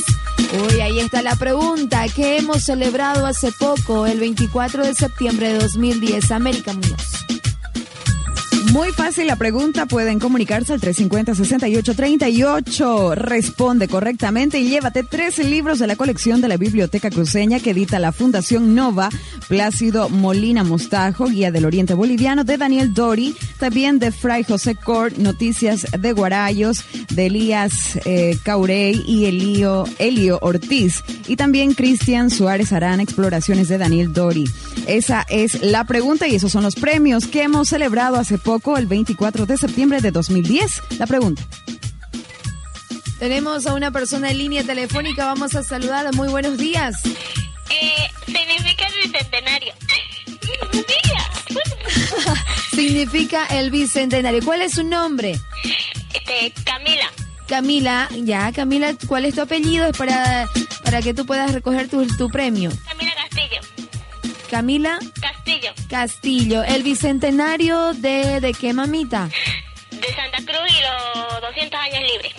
Uy, 0.54 0.82
ahí 0.82 1.00
está 1.00 1.22
la 1.22 1.36
pregunta. 1.36 2.06
¿Qué 2.14 2.38
hemos 2.38 2.64
celebrado 2.64 3.26
hace 3.26 3.52
poco, 3.54 4.06
el 4.06 4.20
24 4.20 4.86
de 4.86 4.94
septiembre 4.94 5.54
de 5.54 5.60
2010? 5.60 6.32
América 6.32 6.74
Muñoz. 6.74 7.31
Muy 8.70 8.92
fácil 8.92 9.26
la 9.28 9.36
pregunta, 9.36 9.88
pueden 9.88 10.20
comunicarse 10.20 10.72
al 10.72 10.80
350-6838. 10.80 13.16
Responde 13.16 13.88
correctamente 13.88 14.60
y 14.60 14.70
llévate 14.70 15.02
tres 15.04 15.40
libros 15.40 15.80
de 15.80 15.88
la 15.88 15.96
colección 15.96 16.42
de 16.42 16.48
la 16.48 16.58
Biblioteca 16.58 17.10
Cruceña 17.10 17.60
que 17.60 17.72
edita 17.72 17.98
la 18.00 18.12
Fundación 18.12 18.76
Nova, 18.76 19.10
Plácido 19.50 20.10
Molina 20.10 20.64
Mostajo, 20.64 21.26
Guía 21.26 21.50
del 21.52 21.66
Oriente 21.66 21.96
Boliviano, 21.96 22.44
de 22.44 22.58
Daniel 22.58 22.94
Dori, 22.94 23.36
también 23.60 23.98
de 24.00 24.12
Fray 24.12 24.44
José 24.44 24.76
Cort, 24.76 25.18
Noticias 25.18 25.88
de 26.00 26.14
Guarayos, 26.14 26.86
de 27.10 27.26
Elías 27.26 27.98
eh, 28.06 28.38
Caurey 28.44 29.04
y 29.06 29.26
Elio, 29.26 29.86
Elio 29.98 30.38
Ortiz, 30.42 31.04
y 31.28 31.36
también 31.36 31.74
Cristian 31.74 32.30
Suárez 32.30 32.72
Arán, 32.72 33.02
Exploraciones 33.02 33.68
de 33.68 33.80
Daniel 33.80 34.14
Dori. 34.14 34.46
Esa 34.88 35.26
es 35.30 35.62
la 35.62 35.84
pregunta 35.84 36.28
y 36.28 36.34
esos 36.36 36.52
son 36.52 36.64
los 36.64 36.76
premios 36.76 37.28
que 37.28 37.44
hemos 37.44 37.70
celebrado 37.70 38.18
hace 38.18 38.38
poco, 38.38 38.51
el 38.78 38.86
24 38.86 39.46
de 39.46 39.58
septiembre 39.58 40.02
de 40.02 40.12
2010. 40.12 40.82
La 41.00 41.08
pregunta. 41.08 41.42
Tenemos 43.18 43.66
a 43.66 43.74
una 43.76 43.92
persona 43.92 44.32
en 44.32 44.40
línea 44.40 44.64
telefónica, 44.64 45.26
vamos 45.26 45.56
a 45.56 45.64
saludar. 45.64 46.14
Muy 46.16 46.28
buenos 46.28 46.58
días. 46.58 46.96
Eh, 47.06 48.10
significa 48.26 48.88
el 48.88 48.94
bicentenario. 49.04 49.74
Significa 52.72 53.46
el 53.48 53.72
bicentenario. 53.72 54.42
¿Cuál 54.44 54.64
es 54.64 54.74
su 54.74 54.84
nombre? 54.84 55.40
Este, 56.14 56.54
Camila. 56.64 57.12
Camila, 57.48 58.10
ya, 58.24 58.52
Camila, 58.52 58.96
¿cuál 59.08 59.26
es 59.26 59.36
tu 59.36 59.42
apellido? 59.42 59.88
Es 59.88 59.98
para, 59.98 60.50
para 60.84 61.02
que 61.02 61.14
tú 61.14 61.26
puedas 61.26 61.54
recoger 61.54 61.90
tu, 61.90 62.06
tu 62.18 62.30
premio. 62.30 62.72
Camila 62.88 63.12
Castillo. 63.16 63.62
Camila 64.50 65.00
Castillo. 65.92 66.64
¿El 66.64 66.84
bicentenario 66.84 67.94
de, 67.94 68.40
de 68.40 68.54
qué, 68.54 68.72
mamita? 68.72 69.30
De 69.92 70.08
Santa 70.16 70.38
Cruz 70.38 70.70
y 70.70 70.82
los 70.82 71.42
200 71.42 71.80
años 71.80 72.00
libres. 72.10 72.34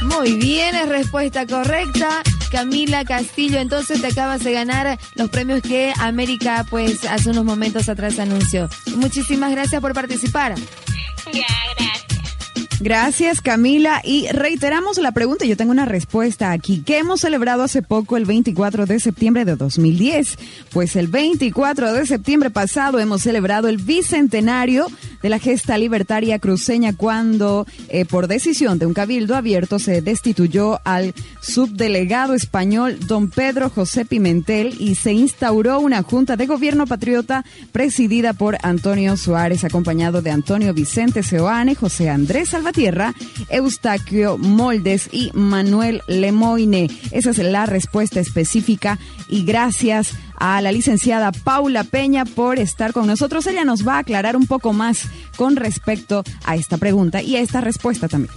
Muy 0.00 0.36
bien, 0.36 0.74
es 0.74 0.88
respuesta 0.88 1.46
correcta. 1.46 2.22
Camila 2.50 3.04
Castillo, 3.04 3.58
entonces 3.58 4.00
te 4.00 4.06
acabas 4.06 4.42
de 4.42 4.52
ganar 4.52 4.98
los 5.16 5.28
premios 5.28 5.60
que 5.60 5.92
América, 5.98 6.64
pues, 6.70 7.04
hace 7.04 7.28
unos 7.28 7.44
momentos 7.44 7.90
atrás 7.90 8.18
anunció. 8.18 8.70
Muchísimas 8.96 9.50
gracias 9.50 9.82
por 9.82 9.92
participar. 9.92 10.54
Ya, 11.32 11.44
gracias. 11.76 11.95
Gracias 12.80 13.40
Camila 13.40 14.02
y 14.04 14.28
reiteramos 14.28 14.98
la 14.98 15.12
pregunta, 15.12 15.46
yo 15.46 15.56
tengo 15.56 15.72
una 15.72 15.86
respuesta 15.86 16.52
aquí. 16.52 16.82
¿Qué 16.84 16.98
hemos 16.98 17.22
celebrado 17.22 17.62
hace 17.62 17.80
poco 17.80 18.18
el 18.18 18.26
24 18.26 18.84
de 18.84 19.00
septiembre 19.00 19.46
de 19.46 19.56
2010? 19.56 20.38
Pues 20.72 20.94
el 20.94 21.08
24 21.08 21.94
de 21.94 22.04
septiembre 22.04 22.50
pasado 22.50 22.98
hemos 22.98 23.22
celebrado 23.22 23.68
el 23.68 23.78
bicentenario 23.78 24.88
de 25.22 25.30
la 25.30 25.38
gesta 25.38 25.78
libertaria 25.78 26.38
cruceña 26.38 26.94
cuando 26.94 27.66
eh, 27.88 28.04
por 28.04 28.28
decisión 28.28 28.78
de 28.78 28.84
un 28.84 28.92
cabildo 28.92 29.36
abierto 29.36 29.78
se 29.78 30.02
destituyó 30.02 30.78
al 30.84 31.14
subdelegado 31.40 32.34
español 32.34 32.98
don 33.06 33.30
Pedro 33.30 33.70
José 33.70 34.04
Pimentel 34.04 34.76
y 34.78 34.96
se 34.96 35.14
instauró 35.14 35.80
una 35.80 36.02
junta 36.02 36.36
de 36.36 36.46
gobierno 36.46 36.86
patriota 36.86 37.42
presidida 37.72 38.34
por 38.34 38.58
Antonio 38.62 39.16
Suárez 39.16 39.64
acompañado 39.64 40.20
de 40.20 40.30
Antonio 40.30 40.74
Vicente 40.74 41.22
Seoane, 41.22 41.74
José 41.74 42.10
Andrés 42.10 42.52
Salvatierra, 42.66 43.14
Eustaquio 43.48 44.38
Moldes 44.38 45.08
y 45.12 45.30
Manuel 45.34 46.02
Lemoine. 46.08 46.90
Esa 47.12 47.30
es 47.30 47.38
la 47.38 47.64
respuesta 47.64 48.18
específica 48.18 48.98
y 49.28 49.44
gracias 49.44 50.14
a 50.34 50.60
la 50.60 50.72
licenciada 50.72 51.30
Paula 51.30 51.84
Peña 51.84 52.24
por 52.24 52.58
estar 52.58 52.92
con 52.92 53.06
nosotros. 53.06 53.46
Ella 53.46 53.64
nos 53.64 53.86
va 53.86 53.94
a 53.94 53.98
aclarar 53.98 54.34
un 54.34 54.48
poco 54.48 54.72
más 54.72 55.02
con 55.36 55.54
respecto 55.54 56.24
a 56.44 56.56
esta 56.56 56.76
pregunta 56.76 57.22
y 57.22 57.36
a 57.36 57.40
esta 57.40 57.60
respuesta 57.60 58.08
también. 58.08 58.34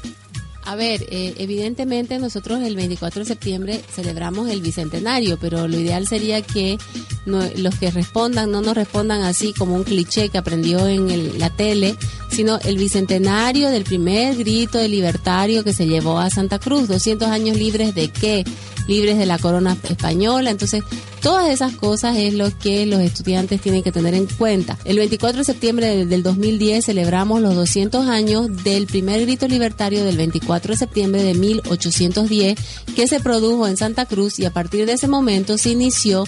A 0.66 0.76
ver, 0.76 1.08
eh, 1.10 1.34
evidentemente 1.38 2.20
nosotros 2.20 2.62
el 2.62 2.76
24 2.76 3.22
de 3.22 3.26
septiembre 3.26 3.82
celebramos 3.94 4.50
el 4.50 4.62
bicentenario, 4.62 5.40
pero 5.40 5.68
lo 5.68 5.80
ideal 5.80 6.08
sería 6.08 6.42
que 6.42 6.78
no- 7.26 7.42
los 7.58 7.76
que 7.76 7.90
respondan 7.90 8.52
no 8.52 8.62
nos 8.62 8.76
respondan 8.76 9.22
así 9.24 9.52
como 9.54 9.74
un 9.76 9.84
cliché 9.84 10.30
que 10.30 10.38
aprendió 10.38 10.88
en 10.88 11.10
el- 11.10 11.40
la 11.40 11.50
tele, 11.50 11.96
sino 12.30 12.60
el 12.60 12.78
bicentenario 12.78 13.70
del 13.70 13.84
primer 13.84 14.36
grito 14.36 14.78
de 14.78 14.90
libertario 14.90 15.64
que 15.64 15.74
se 15.74 15.88
llevó 15.88 16.20
a 16.20 16.30
Santa 16.30 16.60
Cruz. 16.60 16.88
200 16.88 17.30
años 17.30 17.58
libres 17.58 17.96
de 17.96 18.10
qué? 18.10 18.44
Libres 18.90 19.18
de 19.18 19.26
la 19.26 19.38
corona 19.38 19.78
española. 19.88 20.50
Entonces, 20.50 20.84
todas 21.22 21.50
esas 21.50 21.74
cosas 21.74 22.18
es 22.18 22.34
lo 22.34 22.50
que 22.58 22.86
los 22.88 23.00
estudiantes 23.02 23.62
tienen 23.62 23.84
que 23.84 23.92
tener 23.92 24.16
en 24.16 24.26
cuenta. 24.26 24.78
El 24.84 24.98
24 24.98 25.38
de 25.40 25.44
septiembre 25.46 25.86
del- 25.96 26.10
del 26.10 26.24
2010 26.24 26.86
celebramos 26.86 27.40
los 27.42 27.54
200 27.56 28.08
años 28.08 28.48
del 28.64 28.88
primer 28.88 29.22
grito 29.22 29.48
libertario 29.48 30.04
del 30.04 30.18
24 30.18 30.74
de 30.74 30.78
septiembre 30.78 31.24
de 31.24 31.36
1810 31.36 32.58
que 32.96 33.08
se 33.08 33.20
produjo 33.20 33.68
en 33.68 33.78
Santa 33.78 34.06
Cruz 34.08 34.40
y 34.40 34.46
a 34.46 34.52
partir 34.52 34.86
de 34.88 34.94
ese 34.94 35.08
momento 35.08 35.58
se 35.58 35.70
inició 35.70 36.26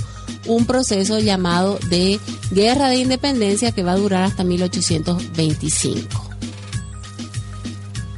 un 0.48 0.66
proceso 0.66 1.20
llamado 1.20 1.80
de 1.90 2.20
guerra 2.52 2.90
de 2.90 2.98
independencia 2.98 3.72
que 3.72 3.84
va 3.84 3.94
a 3.94 3.98
durar 3.98 4.24
hasta 4.24 4.44
1825. 4.44 6.30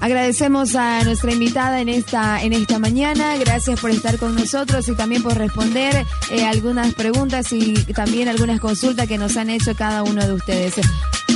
Agradecemos 0.04 0.76
a 0.76 1.02
nuestra 1.06 1.32
invitada 1.32 1.80
en 1.80 1.88
esta 1.88 2.44
en 2.44 2.52
esta 2.52 2.78
mañana. 2.78 3.38
Gracias 3.38 3.80
por 3.80 3.90
estar 3.90 4.18
con 4.18 4.36
nosotros 4.36 4.90
y 4.90 4.96
también 4.96 5.24
por 5.24 5.38
responder 5.38 6.06
eh, 6.30 6.44
algunas 6.44 6.94
preguntas 6.94 7.54
y 7.54 7.74
también 7.94 8.28
algunas 8.28 8.60
consultas 8.60 9.08
que 9.08 9.18
nos 9.18 9.38
han 9.38 9.50
hecho 9.50 9.74
cada 9.78 10.04
uno 10.04 10.22
de 10.28 10.34
ustedes. 10.34 10.74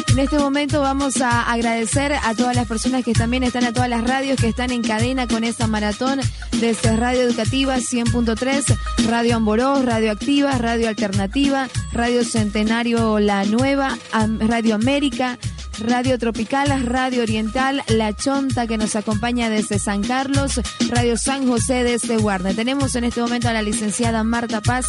En 0.08 0.20
este 0.20 0.38
momento 0.38 0.82
vamos 0.82 1.22
a 1.22 1.50
agradecer 1.50 2.12
a 2.12 2.36
todas 2.36 2.58
las 2.58 2.68
personas 2.68 3.06
que 3.06 3.14
también 3.14 3.44
están, 3.44 3.64
a 3.64 3.72
todas 3.72 3.90
las 3.90 4.04
radios 4.04 4.38
que 4.38 4.50
están 4.50 4.72
en 4.72 4.82
cadena 4.82 5.28
con 5.28 5.46
esta 5.46 5.68
maratón, 5.68 6.20
desde 6.60 6.98
Radio 6.98 7.22
Educativa 7.22 7.78
100.3, 7.78 8.78
Radio 9.08 9.38
Amborós, 9.38 9.86
Radio 9.86 10.12
Activa, 10.12 10.58
Radio 10.58 10.90
Alternativa, 10.90 11.70
Radio 11.94 12.26
Centenario 12.26 13.20
La 13.20 13.46
Nueva, 13.46 13.98
Radio 14.40 14.76
América, 14.76 15.38
Radio 15.80 16.18
Tropical, 16.18 16.86
Radio 16.86 17.24
Oriental, 17.24 17.84
La 17.88 18.16
Chonta 18.16 18.68
que 18.68 18.78
nos 18.78 18.96
acompaña 18.96 19.50
desde 19.50 19.80
San 19.80 20.04
Carlos, 20.04 20.60
Radio 20.90 21.18
San 21.18 21.48
José 21.48 21.84
desde 21.84 22.18
Guarne. 22.18 22.54
Tenemos 22.54 22.96
en 22.96 23.04
este 23.04 23.22
momento 23.22 23.50
a 23.50 23.54
la 23.54 23.62
licenciada 23.62 24.24
Marta 24.24 24.62
Paz. 24.62 24.88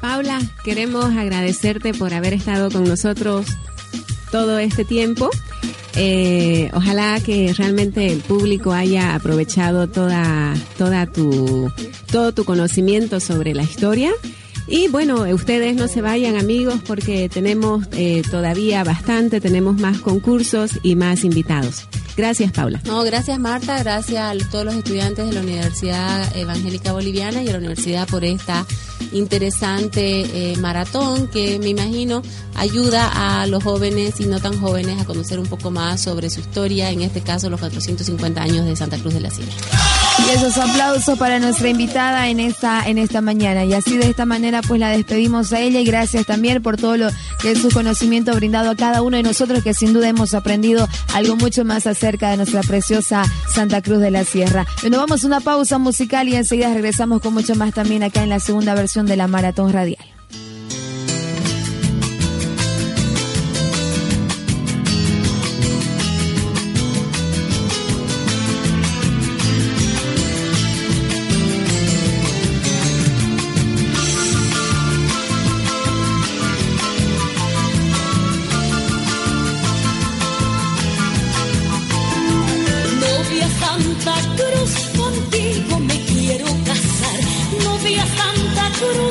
Paula, 0.00 0.40
queremos 0.64 1.06
agradecerte 1.16 1.94
por 1.94 2.14
haber 2.14 2.34
estado 2.34 2.70
con 2.70 2.84
nosotros 2.84 3.46
todo 4.30 4.58
este 4.58 4.84
tiempo 4.84 5.30
Eh, 5.98 6.70
ojalá 6.74 7.18
que 7.24 7.54
realmente 7.56 8.12
el 8.12 8.20
público 8.20 8.72
haya 8.72 9.14
aprovechado 9.14 9.88
toda, 9.88 10.54
toda 10.76 11.06
tu, 11.06 11.72
todo 12.12 12.32
tu 12.32 12.44
conocimiento 12.44 13.18
sobre 13.18 13.54
la 13.54 13.62
historia. 13.62 14.12
Y 14.68 14.88
bueno, 14.88 15.22
ustedes 15.32 15.76
no 15.76 15.86
se 15.88 16.02
vayan 16.02 16.36
amigos 16.36 16.80
porque 16.86 17.28
tenemos 17.28 17.86
eh, 17.92 18.22
todavía 18.30 18.82
bastante, 18.84 19.40
tenemos 19.40 19.76
más 19.78 19.98
concursos 19.98 20.72
y 20.82 20.96
más 20.96 21.24
invitados. 21.24 21.88
Gracias, 22.16 22.50
Paula. 22.50 22.80
No, 22.84 23.02
gracias 23.02 23.38
Marta, 23.38 23.78
gracias 23.78 24.22
a 24.24 24.50
todos 24.50 24.64
los 24.64 24.74
estudiantes 24.74 25.26
de 25.26 25.32
la 25.34 25.40
Universidad 25.40 26.36
Evangélica 26.36 26.92
Boliviana 26.92 27.42
y 27.42 27.48
a 27.48 27.52
la 27.52 27.58
universidad 27.58 28.08
por 28.08 28.24
esta 28.24 28.64
interesante 29.12 30.52
eh, 30.52 30.56
maratón 30.56 31.28
que 31.28 31.58
me 31.58 31.68
imagino 31.68 32.22
ayuda 32.54 33.42
a 33.42 33.46
los 33.46 33.62
jóvenes 33.62 34.18
y 34.20 34.26
no 34.26 34.40
tan 34.40 34.58
jóvenes 34.58 35.00
a 35.00 35.04
conocer 35.04 35.38
un 35.38 35.46
poco 35.46 35.70
más 35.70 36.00
sobre 36.00 36.30
su 36.30 36.40
historia, 36.40 36.90
en 36.90 37.02
este 37.02 37.20
caso 37.20 37.50
los 37.50 37.60
450 37.60 38.42
años 38.42 38.64
de 38.64 38.74
Santa 38.76 38.98
Cruz 38.98 39.12
de 39.12 39.20
la 39.20 39.30
Sierra. 39.30 39.52
Y 40.24 40.30
esos 40.30 40.56
aplausos 40.56 41.18
para 41.18 41.38
nuestra 41.38 41.68
invitada 41.68 42.28
en 42.28 42.40
esta, 42.40 42.86
en 42.86 42.98
esta 42.98 43.20
mañana. 43.20 43.64
Y 43.64 43.74
así 43.74 43.96
de 43.96 44.08
esta 44.08 44.26
manera 44.26 44.62
pues 44.62 44.80
la 44.80 44.90
despedimos 44.90 45.52
a 45.52 45.60
ella 45.60 45.80
y 45.80 45.84
gracias 45.84 46.26
también 46.26 46.62
por 46.62 46.76
todo 46.76 46.96
lo 46.96 47.08
que 47.40 47.52
es 47.52 47.60
su 47.60 47.70
conocimiento 47.70 48.34
brindado 48.34 48.70
a 48.70 48.76
cada 48.76 49.02
uno 49.02 49.16
de 49.16 49.22
nosotros 49.22 49.62
que 49.62 49.74
sin 49.74 49.92
duda 49.92 50.08
hemos 50.08 50.34
aprendido 50.34 50.88
algo 51.14 51.36
mucho 51.36 51.64
más 51.64 51.86
acerca 51.86 52.30
de 52.30 52.38
nuestra 52.38 52.62
preciosa 52.62 53.24
Santa 53.52 53.82
Cruz 53.82 54.00
de 54.00 54.10
la 54.10 54.24
Sierra. 54.24 54.66
Bueno, 54.80 54.98
vamos 54.98 55.22
a 55.22 55.26
una 55.26 55.40
pausa 55.40 55.78
musical 55.78 56.28
y 56.28 56.36
enseguida 56.36 56.72
regresamos 56.72 57.20
con 57.20 57.34
mucho 57.34 57.54
más 57.54 57.74
también 57.74 58.02
acá 58.02 58.22
en 58.22 58.30
la 58.30 58.40
segunda 58.40 58.74
versión 58.74 59.06
de 59.06 59.16
la 59.16 59.28
Maratón 59.28 59.72
Radial. 59.72 60.15
Santa 83.76 84.14
Cruz, 84.36 84.72
contigo 84.96 85.78
me 85.80 86.00
quiero 86.06 86.46
casar. 86.64 87.20
Novia 87.62 88.06
Santa 88.06 88.70
Cruz, 88.78 89.05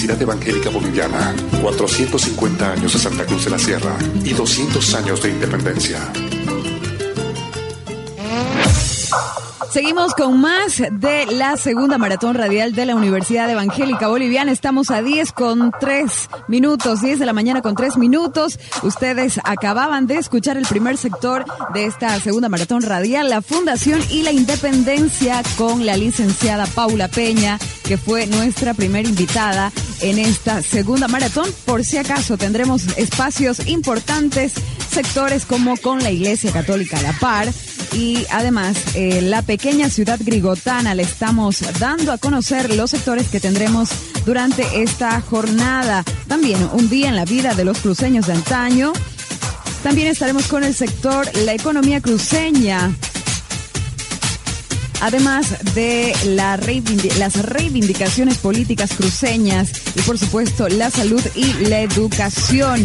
Universidad 0.00 0.22
Evangélica 0.22 0.70
Boliviana. 0.70 1.34
450 1.60 2.72
años 2.72 2.92
de 2.94 2.98
Santa 2.98 3.26
Cruz 3.26 3.44
de 3.44 3.50
la 3.50 3.58
Sierra 3.58 3.98
y 4.24 4.32
200 4.32 4.94
años 4.94 5.22
de 5.22 5.28
independencia. 5.28 5.98
Seguimos 9.70 10.14
con 10.14 10.40
más 10.40 10.78
de 10.90 11.26
la 11.26 11.56
segunda 11.56 11.96
maratón 11.96 12.34
radial 12.34 12.74
de 12.74 12.86
la 12.86 12.96
Universidad 12.96 13.48
Evangélica 13.48 14.08
Boliviana. 14.08 14.50
Estamos 14.50 14.90
a 14.90 15.00
10 15.00 15.30
con 15.32 15.70
3 15.78 16.28
minutos, 16.48 17.02
10 17.02 17.20
de 17.20 17.26
la 17.26 17.32
mañana 17.32 17.62
con 17.62 17.76
3 17.76 17.96
minutos. 17.96 18.58
Ustedes 18.82 19.38
acababan 19.44 20.08
de 20.08 20.16
escuchar 20.16 20.56
el 20.56 20.66
primer 20.66 20.96
sector 20.96 21.44
de 21.72 21.84
esta 21.84 22.18
segunda 22.18 22.48
maratón 22.48 22.82
radial, 22.82 23.30
la 23.30 23.42
Fundación 23.42 24.00
y 24.10 24.22
la 24.22 24.32
Independencia 24.32 25.42
con 25.56 25.86
la 25.86 25.96
licenciada 25.96 26.66
Paula 26.66 27.06
Peña, 27.06 27.58
que 27.84 27.96
fue 27.96 28.26
nuestra 28.26 28.74
primera 28.74 29.08
invitada 29.08 29.70
en 30.02 30.18
esta 30.18 30.62
segunda 30.62 31.08
maratón. 31.08 31.48
Por 31.64 31.84
si 31.84 31.96
acaso 31.98 32.36
tendremos 32.36 32.86
espacios 32.96 33.66
importantes, 33.66 34.54
sectores 34.90 35.44
como 35.46 35.76
con 35.76 36.02
la 36.02 36.10
Iglesia 36.10 36.52
Católica 36.52 36.98
a 36.98 37.02
la 37.02 37.12
par 37.14 37.48
y 37.92 38.26
además 38.30 38.76
eh, 38.94 39.20
la 39.22 39.42
pequeña 39.42 39.90
ciudad 39.90 40.18
grigotana 40.22 40.94
le 40.94 41.02
estamos 41.02 41.60
dando 41.78 42.12
a 42.12 42.18
conocer 42.18 42.74
los 42.74 42.90
sectores 42.90 43.28
que 43.28 43.40
tendremos 43.40 43.90
durante 44.24 44.82
esta 44.82 45.20
jornada. 45.20 46.04
También 46.28 46.68
un 46.72 46.88
día 46.88 47.08
en 47.08 47.16
la 47.16 47.24
vida 47.24 47.54
de 47.54 47.64
los 47.64 47.78
cruceños 47.78 48.26
de 48.26 48.34
antaño. 48.34 48.92
También 49.82 50.08
estaremos 50.08 50.46
con 50.46 50.62
el 50.62 50.74
sector 50.74 51.26
la 51.44 51.54
economía 51.54 52.00
cruceña. 52.00 52.94
Además 55.00 55.56
de 55.74 56.14
las 56.24 56.60
reivindicaciones 57.42 58.38
políticas 58.38 58.92
cruceñas 58.92 59.72
y 59.96 60.00
por 60.02 60.18
supuesto 60.18 60.68
la 60.68 60.90
salud 60.90 61.22
y 61.34 61.52
la 61.68 61.80
educación. 61.80 62.84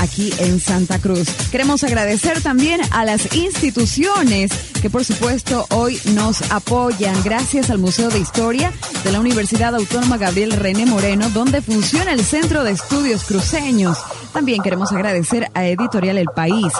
aquí 0.00 0.32
en 0.38 0.58
Santa 0.58 0.98
Cruz. 0.98 1.28
Queremos 1.52 1.84
agradecer 1.84 2.40
también 2.40 2.80
a 2.90 3.04
las 3.04 3.34
instituciones 3.36 4.50
que 4.82 4.90
por 4.90 5.04
supuesto 5.04 5.64
hoy 5.70 5.96
nos 6.06 6.50
apoyan. 6.50 7.14
Gracias 7.22 7.70
al 7.70 7.78
Museo 7.78 8.10
de 8.10 8.18
Historia 8.18 8.72
de 9.04 9.12
la 9.12 9.20
Universidad 9.20 9.76
Autónoma 9.76 10.18
Gabriel 10.18 10.50
René 10.50 10.86
Moreno, 10.86 11.30
donde 11.30 11.62
funciona 11.62 12.12
el 12.12 12.24
Centro 12.24 12.64
de 12.64 12.72
Estudios 12.72 13.22
Cruceños. 13.22 13.96
También 14.32 14.60
queremos 14.60 14.90
agradecer 14.90 15.48
a 15.54 15.66
Editorial 15.66 16.18
El 16.18 16.26
País, 16.34 16.72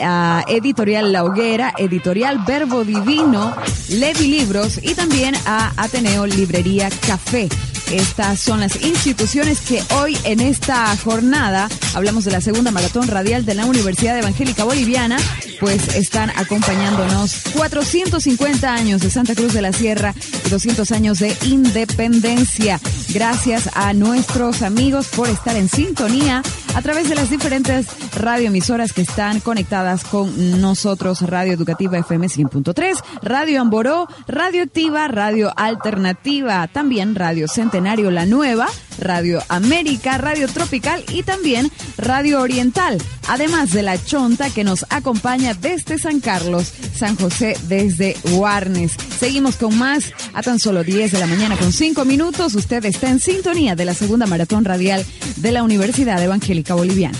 a 0.00 0.44
Editorial 0.46 1.12
La 1.12 1.24
Hoguera, 1.24 1.74
Editorial 1.76 2.44
Verbo 2.46 2.84
Divino, 2.84 3.52
Levi 3.88 4.28
Libros 4.28 4.78
y 4.80 4.94
también 4.94 5.34
a 5.44 5.72
Ateneo 5.76 6.26
Librería 6.26 6.90
Café. 7.04 7.48
Estas 7.90 8.40
son 8.40 8.60
las 8.60 8.80
instituciones 8.82 9.60
que 9.60 9.82
hoy 9.96 10.16
en 10.24 10.40
esta 10.40 10.96
jornada, 10.96 11.68
hablamos 11.94 12.24
de 12.24 12.30
la 12.30 12.40
segunda 12.40 12.70
maratón 12.70 13.08
radial 13.08 13.44
de 13.44 13.54
la 13.54 13.66
Universidad 13.66 14.16
Evangélica 14.16 14.64
Boliviana, 14.64 15.18
pues 15.62 15.94
están 15.94 16.30
acompañándonos. 16.30 17.44
450 17.56 18.74
años 18.74 19.00
de 19.00 19.10
Santa 19.10 19.36
Cruz 19.36 19.52
de 19.52 19.62
la 19.62 19.72
Sierra 19.72 20.12
y 20.44 20.50
200 20.50 20.90
años 20.90 21.20
de 21.20 21.36
independencia. 21.44 22.80
Gracias 23.14 23.70
a 23.74 23.94
nuestros 23.94 24.62
amigos 24.62 25.06
por 25.06 25.28
estar 25.28 25.54
en 25.54 25.68
sintonía 25.68 26.42
a 26.74 26.82
través 26.82 27.08
de 27.08 27.14
las 27.14 27.30
diferentes 27.30 27.86
radioemisoras 28.16 28.92
que 28.92 29.02
están 29.02 29.38
conectadas 29.38 30.02
con 30.02 30.60
nosotros, 30.60 31.22
Radio 31.22 31.52
Educativa 31.52 31.96
FM 31.96 32.26
100.3, 32.26 33.00
Radio 33.22 33.60
Amboró, 33.60 34.08
Radio 34.26 34.64
Activa, 34.64 35.06
Radio 35.06 35.52
Alternativa, 35.56 36.66
también 36.66 37.14
Radio 37.14 37.46
Centenario 37.46 38.10
La 38.10 38.26
Nueva, 38.26 38.66
Radio 38.98 39.40
América, 39.48 40.18
Radio 40.18 40.48
Tropical 40.48 41.04
y 41.12 41.22
también 41.22 41.70
Radio 41.98 42.40
Oriental, 42.40 42.98
además 43.28 43.72
de 43.72 43.82
La 43.82 44.02
Chonta 44.02 44.50
que 44.50 44.64
nos 44.64 44.86
acompaña 44.90 45.54
desde 45.54 45.98
San 45.98 46.20
Carlos, 46.20 46.72
San 46.94 47.16
José 47.16 47.56
desde 47.68 48.16
Warnes. 48.32 48.92
Seguimos 49.18 49.56
con 49.56 49.76
más 49.78 50.12
a 50.34 50.42
tan 50.42 50.58
solo 50.58 50.84
10 50.84 51.12
de 51.12 51.18
la 51.18 51.26
mañana 51.26 51.56
con 51.56 51.72
5 51.72 52.04
minutos. 52.04 52.54
Usted 52.54 52.84
está 52.84 53.10
en 53.10 53.20
sintonía 53.20 53.76
de 53.76 53.84
la 53.84 53.94
segunda 53.94 54.26
maratón 54.26 54.64
radial 54.64 55.04
de 55.36 55.52
la 55.52 55.62
Universidad 55.62 56.22
Evangélica 56.22 56.74
Boliviana. 56.74 57.18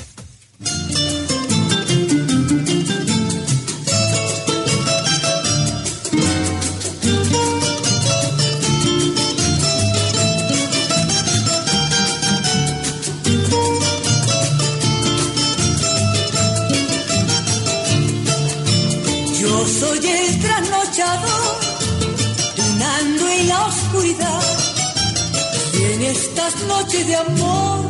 Estas 26.12 26.54
noches 26.66 27.06
de 27.06 27.16
amor 27.16 27.80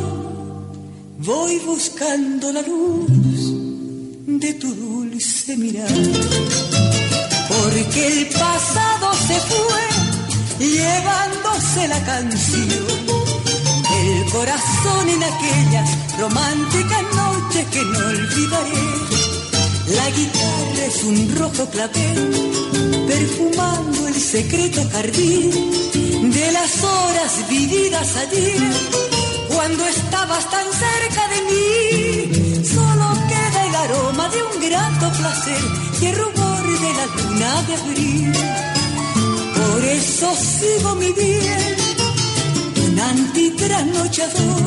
voy 1.19 1.59
buscando 1.59 2.51
la 2.53 2.61
luz 2.61 3.11
de 4.41 4.53
tu 4.53 4.73
dulce 4.73 5.57
mirar. 5.57 5.89
Porque 7.49 8.07
el 8.07 8.27
pasado 8.29 9.07
se 9.27 9.37
fue 9.51 9.83
llevándose 10.59 11.87
la 11.87 12.03
canción. 12.05 12.87
El 14.01 14.31
corazón 14.31 15.09
en 15.09 15.23
aquellas 15.23 15.89
románticas 16.19 17.03
noches 17.15 17.65
que 17.67 17.81
no 17.83 17.99
olvidaré. 18.07 19.22
La 19.87 20.09
guitarra 20.11 20.85
es 20.87 21.03
un 21.03 21.35
rojo 21.35 21.65
clavel, 21.69 23.05
perfumando 23.05 24.07
el 24.07 24.15
secreto 24.15 24.81
jardín 24.91 25.51
de 26.31 26.51
las 26.53 26.83
horas 26.83 27.49
vividas 27.49 28.15
ayer, 28.15 28.61
cuando 29.49 29.85
estabas 29.85 30.49
tan 30.49 30.65
cerca 30.71 31.27
de 31.27 31.41
mí. 31.49 32.63
Solo 32.63 33.13
queda 33.27 33.67
el 33.67 33.75
aroma 33.75 34.29
de 34.29 34.43
un 34.43 34.61
grato 34.69 35.11
placer 35.19 35.63
y 36.01 36.05
el 36.05 36.15
rubor 36.15 36.79
de 36.79 36.93
la 36.93 37.05
luna 37.17 37.61
de 37.63 37.73
abril. 37.75 38.33
Por 39.53 39.83
eso 39.83 40.33
sigo 40.33 40.95
mi 40.95 41.11
bien, 41.11 41.75
un 42.87 42.99
antitrasnochador, 42.99 44.61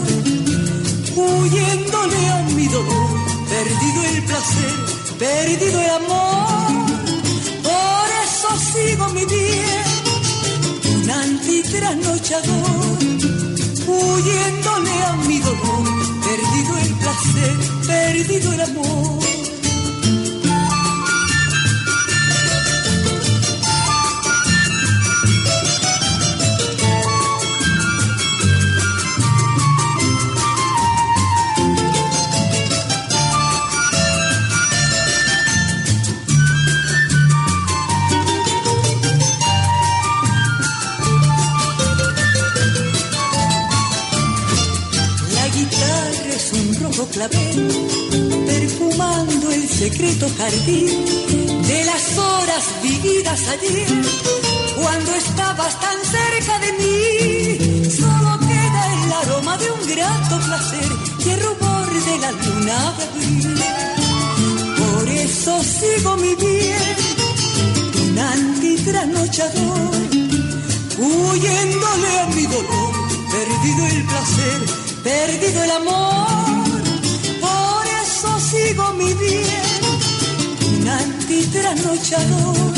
huyéndole 1.16 2.28
a 2.28 2.42
mi 2.54 2.68
dolor, 2.68 3.08
perdido 3.48 4.04
el 4.14 4.22
placer 4.24 4.95
perdido 5.18 5.80
el 5.80 5.90
amor, 5.90 6.86
por 7.62 8.08
eso 8.24 8.48
sigo 8.72 9.08
mi 9.10 9.24
bien, 9.24 9.84
un 10.94 11.10
antitrasnochador, 11.10 12.98
huyéndole 13.86 15.04
a 15.04 15.12
mi 15.28 15.38
dolor, 15.38 15.84
perdido 16.24 16.78
el 16.78 16.92
placer, 16.94 17.56
perdido 17.86 18.52
el 18.52 18.60
amor. 18.60 19.25
Perfumando 48.46 49.50
el 49.50 49.68
secreto 49.68 50.26
jardín 50.38 50.86
de 51.66 51.84
las 51.84 52.18
horas 52.18 52.64
vividas 52.82 53.40
ayer, 53.48 53.88
cuando 54.80 55.14
estabas 55.14 55.80
tan 55.80 55.98
cerca 56.04 56.58
de 56.60 56.72
mí. 56.80 57.90
Solo 57.90 58.38
queda 58.40 58.82
el 58.94 59.12
aroma 59.12 59.56
de 59.58 59.70
un 59.70 59.86
grato 59.88 60.38
placer 60.46 60.90
y 61.24 61.28
el 61.30 61.40
rubor 61.40 61.86
de 62.08 62.18
la 62.18 62.32
luna 62.32 62.94
de 62.96 63.04
abril. 63.04 63.64
Por 64.76 65.08
eso 65.08 65.62
sigo 65.64 66.16
mi 66.16 66.34
bien, 66.34 66.96
un 68.02 68.18
antitrasnochador, 68.18 69.96
huyéndole 70.98 72.20
a 72.20 72.26
mi 72.34 72.46
dolor, 72.46 72.92
perdido 73.32 73.86
el 73.86 74.04
placer, 74.04 74.58
perdido 75.02 75.64
el 75.64 75.70
amor. 75.70 76.65
Por 78.16 78.30
eso 78.30 78.40
sigo 78.40 78.94
mi 78.94 79.12
bien, 79.12 79.82
un 80.80 80.88
antitrasnochador, 80.88 82.72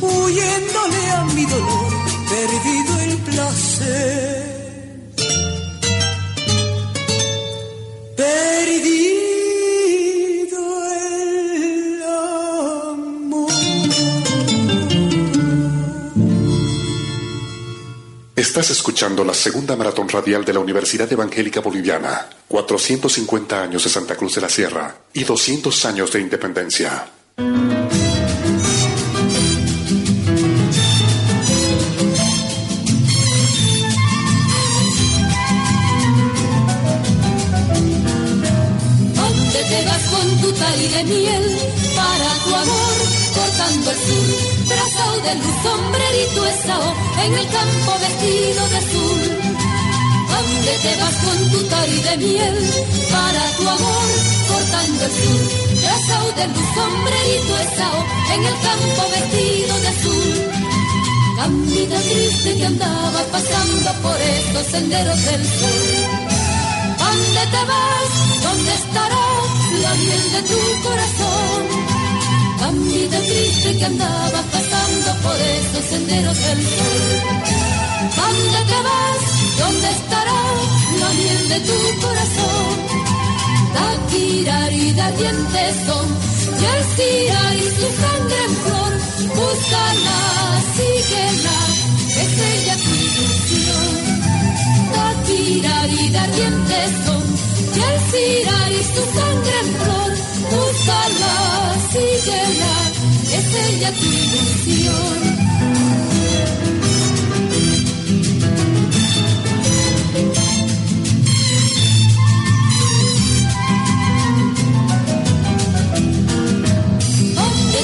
huyéndole 0.00 1.10
a 1.12 1.24
mi 1.36 1.44
dolor, 1.46 1.92
perdido 2.28 3.00
el 3.00 3.16
placer. 3.18 4.50
Estás 18.50 18.70
escuchando 18.70 19.22
la 19.24 19.32
segunda 19.32 19.76
maratón 19.76 20.08
radial 20.08 20.44
de 20.44 20.52
la 20.52 20.58
Universidad 20.58 21.10
Evangélica 21.12 21.60
Boliviana. 21.60 22.28
450 22.48 23.62
años 23.62 23.84
de 23.84 23.90
Santa 23.90 24.16
Cruz 24.16 24.34
de 24.34 24.40
la 24.40 24.48
Sierra 24.48 24.92
y 25.12 25.22
200 25.22 25.84
años 25.84 26.12
de 26.12 26.20
independencia. 26.20 27.06
¿Dónde 27.36 27.70
te 39.62 39.84
vas 39.84 40.08
con 40.10 40.40
tu 40.40 40.50
de 40.50 41.04
miel 41.04 41.59
de 45.30 45.36
luz, 45.36 45.56
sombrerito 45.62 46.46
esao, 46.46 46.94
en 47.24 47.32
el 47.40 47.46
campo 47.58 47.92
vestido 48.04 48.62
de 48.72 48.76
azul. 48.84 49.22
¿Dónde 50.32 50.72
te 50.84 50.92
vas 51.00 51.16
con 51.24 51.38
tu 51.52 51.60
tari 51.70 51.98
de 52.08 52.16
miel 52.16 52.58
para 53.12 53.42
tu 53.56 53.68
amor? 53.76 54.08
Cortando 54.50 55.04
el 55.08 55.12
sur, 55.20 55.42
trazado 55.82 56.28
de 56.38 56.46
luz, 56.54 56.68
sombrerito 56.78 57.52
esao, 57.66 57.98
en 58.34 58.40
el 58.50 58.56
campo 58.66 59.02
vestido 59.14 59.74
de 59.82 59.88
azul. 59.94 60.30
Camina 61.36 61.98
triste 62.08 62.56
que 62.58 62.66
andaba 62.66 63.20
pasando 63.32 63.90
por 64.02 64.18
estos 64.20 64.66
senderos 64.74 65.24
del 65.26 65.42
sur. 65.58 65.84
¿Dónde 67.02 67.42
te 67.54 67.62
vas? 67.70 68.10
¿Dónde 68.46 68.72
estará 68.82 69.26
la 69.82 69.94
miel 69.94 70.24
de 70.34 70.42
tu 70.50 70.60
corazón? 70.82 71.79
Camita 72.60 73.18
triste 73.20 73.74
que 73.78 73.84
andaba 73.86 74.42
pasando 74.52 75.10
por 75.22 75.38
esos 75.40 75.84
senderos 75.92 76.36
del 76.36 76.60
sol. 76.76 77.00
¿Dónde 78.20 78.58
te 78.70 78.78
vas? 78.86 79.22
¿Dónde 79.60 79.88
estará 79.98 80.42
la 81.00 81.08
miel 81.18 81.48
de 81.48 81.60
tu 81.68 81.78
corazón? 82.04 82.72
Taquirari 83.76 84.92
dientes 84.92 85.74
son, 85.86 86.06
y 86.60 86.64
el 86.74 87.58
y 87.58 87.68
su 87.78 87.88
sangre 88.02 88.40
en 88.48 88.54
flor. 88.64 88.92
Búscala, 89.36 90.20
síguela, 90.76 91.58
es 92.22 92.32
ella 92.52 92.74
tu 92.84 92.90
ilusión. 93.08 93.94
Taquirari 94.96 96.04
dientes 96.36 96.90
son, 97.06 97.24
y 97.76 97.80
el 97.80 98.72
y 98.72 98.82
su 98.84 99.02
sangre 99.16 99.54
en 99.60 99.68
flor. 99.80 100.12
Búscala, 100.50 101.34
síguela, 101.92 102.74
es 103.38 103.48
ella 103.68 103.90
tu 103.92 104.06
ilusión. 104.06 105.40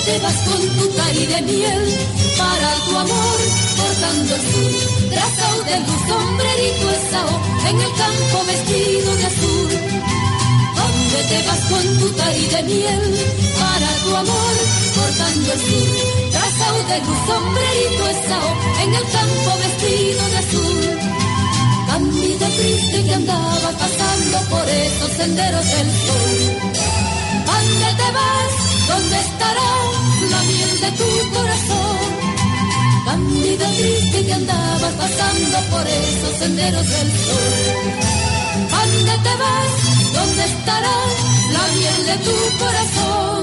te 0.06 0.18
vas 0.20 0.36
con 0.46 0.62
tu 0.78 0.96
cari 0.96 1.26
de 1.26 1.42
miel 1.42 1.84
para 2.38 2.74
tu 2.84 2.96
amor, 2.96 3.38
cortando 3.76 4.34
el 4.36 4.42
sur, 4.50 4.72
de 5.66 5.76
luz, 5.80 6.02
sombrerito 6.08 6.86
esao, 6.98 7.32
en 7.68 7.80
el 7.80 7.92
campo 8.02 8.44
vestido 8.46 9.16
de 9.16 9.26
azul. 9.26 9.55
¿Dónde 11.16 11.34
te 11.34 11.48
vas 11.48 11.60
con 11.70 11.98
tu 11.98 12.14
cari 12.14 12.46
de 12.46 12.62
miel 12.64 13.28
para 13.58 13.88
tu 14.04 14.16
amor, 14.16 14.54
cortando 14.96 15.52
el 15.54 15.60
sur, 15.60 16.30
trazado 16.30 16.82
de 16.90 16.98
luz, 17.06 17.18
sombrerito 17.26 18.04
esao, 18.14 18.50
en 18.82 18.94
el 18.94 19.06
campo 19.16 19.50
vestido 19.64 20.22
de 20.28 20.38
azul? 20.44 20.80
Cambio 21.86 22.48
triste 22.58 23.04
que 23.06 23.14
andaba 23.14 23.70
pasando 23.80 24.38
por 24.50 24.68
esos 24.68 25.10
senderos 25.16 25.64
del 25.64 25.88
sol. 26.04 26.34
¿Dónde 27.48 27.88
te 28.00 28.08
vas? 28.18 28.52
¿Dónde 28.88 29.16
estará 29.26 29.72
la 30.32 30.40
miel 30.42 30.80
de 30.84 30.90
tu 31.00 31.10
corazón? 31.34 31.98
Cándida 33.06 33.66
triste 33.70 34.26
que 34.26 34.32
andabas 34.34 34.94
pasando 35.04 35.58
por 35.70 35.86
esos 35.86 36.38
senderos 36.40 36.86
del 36.86 37.10
sol. 37.24 37.54
¿Dónde 38.68 39.12
te 39.24 39.36
vas? 39.40 40.05
¿Dónde 40.26 40.44
estará 40.44 40.96
la 41.52 41.64
miel 41.76 42.00
de 42.08 42.16
tu 42.26 42.36
corazón? 42.58 43.42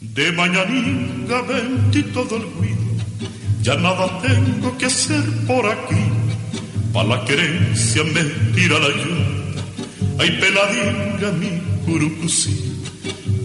De 0.00 0.32
mañanita 0.32 1.42
vente 1.42 2.02
todo 2.14 2.36
el 2.36 2.42
ruido, 2.54 2.76
ya 3.62 3.74
nada 3.76 4.20
tengo 4.20 4.78
que 4.78 4.86
hacer 4.86 5.24
por 5.46 5.66
aquí. 5.66 6.04
Pa' 6.92 7.04
la 7.04 7.24
querencia 7.24 8.04
me 8.04 8.22
tira 8.54 8.78
la 8.78 8.86
ayuda, 8.86 9.21
ay 10.18 10.30
peladinga 10.40 11.32
mi 11.32 11.60
curucusí. 11.84 12.72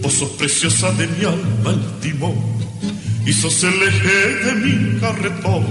Vos 0.02 0.12
sos 0.12 0.30
preciosa 0.30 0.90
de 0.92 1.06
mi 1.08 1.24
alma 1.24 1.70
el 1.70 2.00
timón, 2.00 2.36
y 3.26 3.32
sos 3.32 3.62
el 3.64 3.82
eje 3.82 4.44
de 4.44 4.52
mi 4.54 5.00
carretón. 5.00 5.64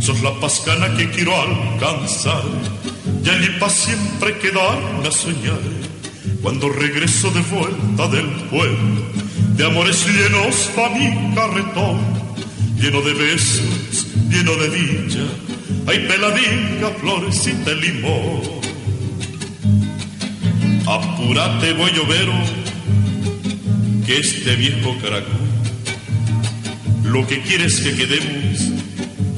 Sos 0.00 0.22
la 0.22 0.32
pascana 0.40 0.96
que 0.96 1.10
quiero 1.10 1.32
alcanzar, 1.38 2.42
y 3.22 3.28
allí 3.28 3.48
pa' 3.58 3.68
siempre 3.68 4.38
quedarme 4.38 5.06
a 5.06 5.10
soñar. 5.10 5.60
Cuando 6.42 6.70
regreso 6.70 7.30
de 7.30 7.42
vuelta 7.42 8.08
del 8.08 8.26
pueblo, 8.50 9.02
de 9.56 9.66
amores 9.66 10.06
llenos 10.06 10.70
pa' 10.74 10.88
mi 10.88 11.34
carretón, 11.34 12.00
lleno 12.80 13.02
de 13.02 13.12
besos, 13.12 14.06
lleno 14.30 14.54
de 14.56 14.70
dicha, 14.70 15.26
hay 15.86 15.98
peladinga, 16.08 16.90
florecita, 16.98 17.72
limón. 17.74 18.59
Apúrate, 20.90 21.72
voy 21.74 21.92
llovero, 21.92 22.32
que 24.04 24.18
este 24.18 24.56
viejo 24.56 24.96
caracol, 25.00 25.46
lo 27.04 27.24
que 27.28 27.40
quiere 27.42 27.66
es 27.66 27.78
que 27.80 27.94
quedemos 27.94 28.58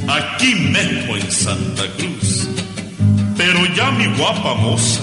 aquí 0.09 0.55
mismo 0.55 1.15
en 1.15 1.31
Santa 1.31 1.83
Cruz. 1.99 2.49
Pero 3.37 3.67
ya 3.75 3.91
mi 3.91 4.07
guapa 4.17 4.55
moza 4.55 5.03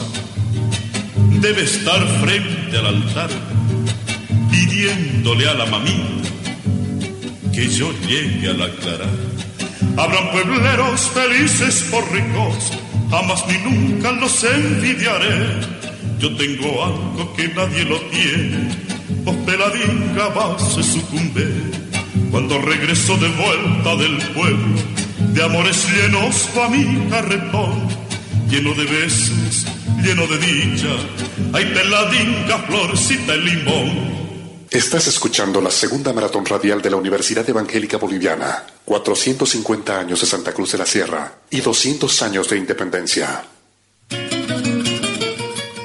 debe 1.39 1.65
estar 1.65 2.03
frente 2.19 2.77
al 2.79 2.87
altar 2.87 3.29
pidiéndole 4.49 5.47
a 5.49 5.53
la 5.53 5.67
mamita 5.67 6.29
que 7.53 7.69
yo 7.69 7.93
llegue 8.07 8.49
a 8.49 8.53
la 8.53 8.69
clara. 8.71 9.05
Habrán 9.97 10.31
puebleros 10.31 11.01
felices 11.11 11.87
por 11.91 12.11
ricos, 12.11 12.73
jamás 13.11 13.45
ni 13.45 13.57
nunca 13.59 14.11
los 14.13 14.43
envidiaré. 14.43 15.78
Yo 16.19 16.35
tengo 16.35 16.83
algo 16.83 17.33
que 17.33 17.47
nadie 17.47 17.85
lo 17.85 17.97
tiene, 18.09 18.75
vos 19.23 19.35
peladinga 19.45 20.27
vas 20.29 20.77
a 20.77 20.83
sucumbir. 20.83 21.71
Cuando 22.29 22.59
regreso 22.59 23.15
de 23.15 23.29
vuelta 23.29 23.95
del 23.95 24.17
pueblo, 24.33 24.75
de 25.33 25.43
amores 25.43 25.87
llenos 25.89 26.49
pa' 26.53 26.67
mi 26.67 27.09
carretón, 27.09 27.87
lleno 28.49 28.73
de 28.73 28.83
besos, 28.83 29.65
lleno 30.03 30.27
de 30.27 30.37
dicha, 30.39 30.93
hay 31.53 31.65
peladinga, 31.73 32.57
florcita 32.67 33.35
y 33.35 33.41
limón. 33.41 34.19
Estás 34.69 35.07
escuchando 35.07 35.61
la 35.61 35.71
segunda 35.71 36.11
maratón 36.11 36.45
radial 36.45 36.81
de 36.81 36.89
la 36.89 36.97
Universidad 36.97 37.49
Evangélica 37.49 37.97
Boliviana. 37.97 38.65
450 38.83 39.97
años 39.97 40.19
de 40.19 40.27
Santa 40.27 40.53
Cruz 40.53 40.73
de 40.73 40.79
la 40.79 40.85
Sierra 40.85 41.39
y 41.49 41.61
200 41.61 42.21
años 42.23 42.49
de 42.49 42.57
independencia. 42.57 43.41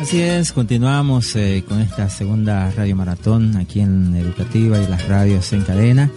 Así 0.04 0.20
es, 0.20 0.52
continuamos 0.52 1.34
eh, 1.34 1.64
con 1.66 1.80
esta 1.80 2.10
segunda 2.10 2.70
radio 2.72 2.94
maratón 2.94 3.56
aquí 3.56 3.80
en 3.80 4.14
Educativa 4.14 4.78
y 4.78 4.86
las 4.86 5.08
radios 5.08 5.50
en 5.54 5.62
cadena. 5.62 6.10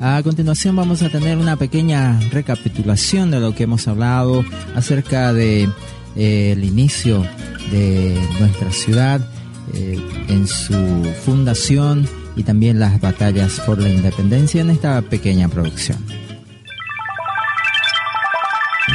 A 0.00 0.22
continuación 0.22 0.76
vamos 0.76 1.02
a 1.02 1.08
tener 1.08 1.36
una 1.36 1.56
pequeña 1.56 2.20
recapitulación 2.30 3.32
de 3.32 3.40
lo 3.40 3.52
que 3.52 3.64
hemos 3.64 3.88
hablado 3.88 4.44
acerca 4.76 5.32
de 5.32 5.68
eh, 6.14 6.52
el 6.52 6.62
inicio 6.62 7.26
de 7.72 8.16
nuestra 8.38 8.70
ciudad 8.70 9.20
eh, 9.74 9.98
en 10.28 10.46
su 10.46 11.04
fundación 11.24 12.08
y 12.36 12.44
también 12.44 12.78
las 12.78 13.00
batallas 13.00 13.58
por 13.66 13.82
la 13.82 13.88
independencia 13.88 14.60
en 14.60 14.70
esta 14.70 15.02
pequeña 15.02 15.48
producción. 15.48 15.98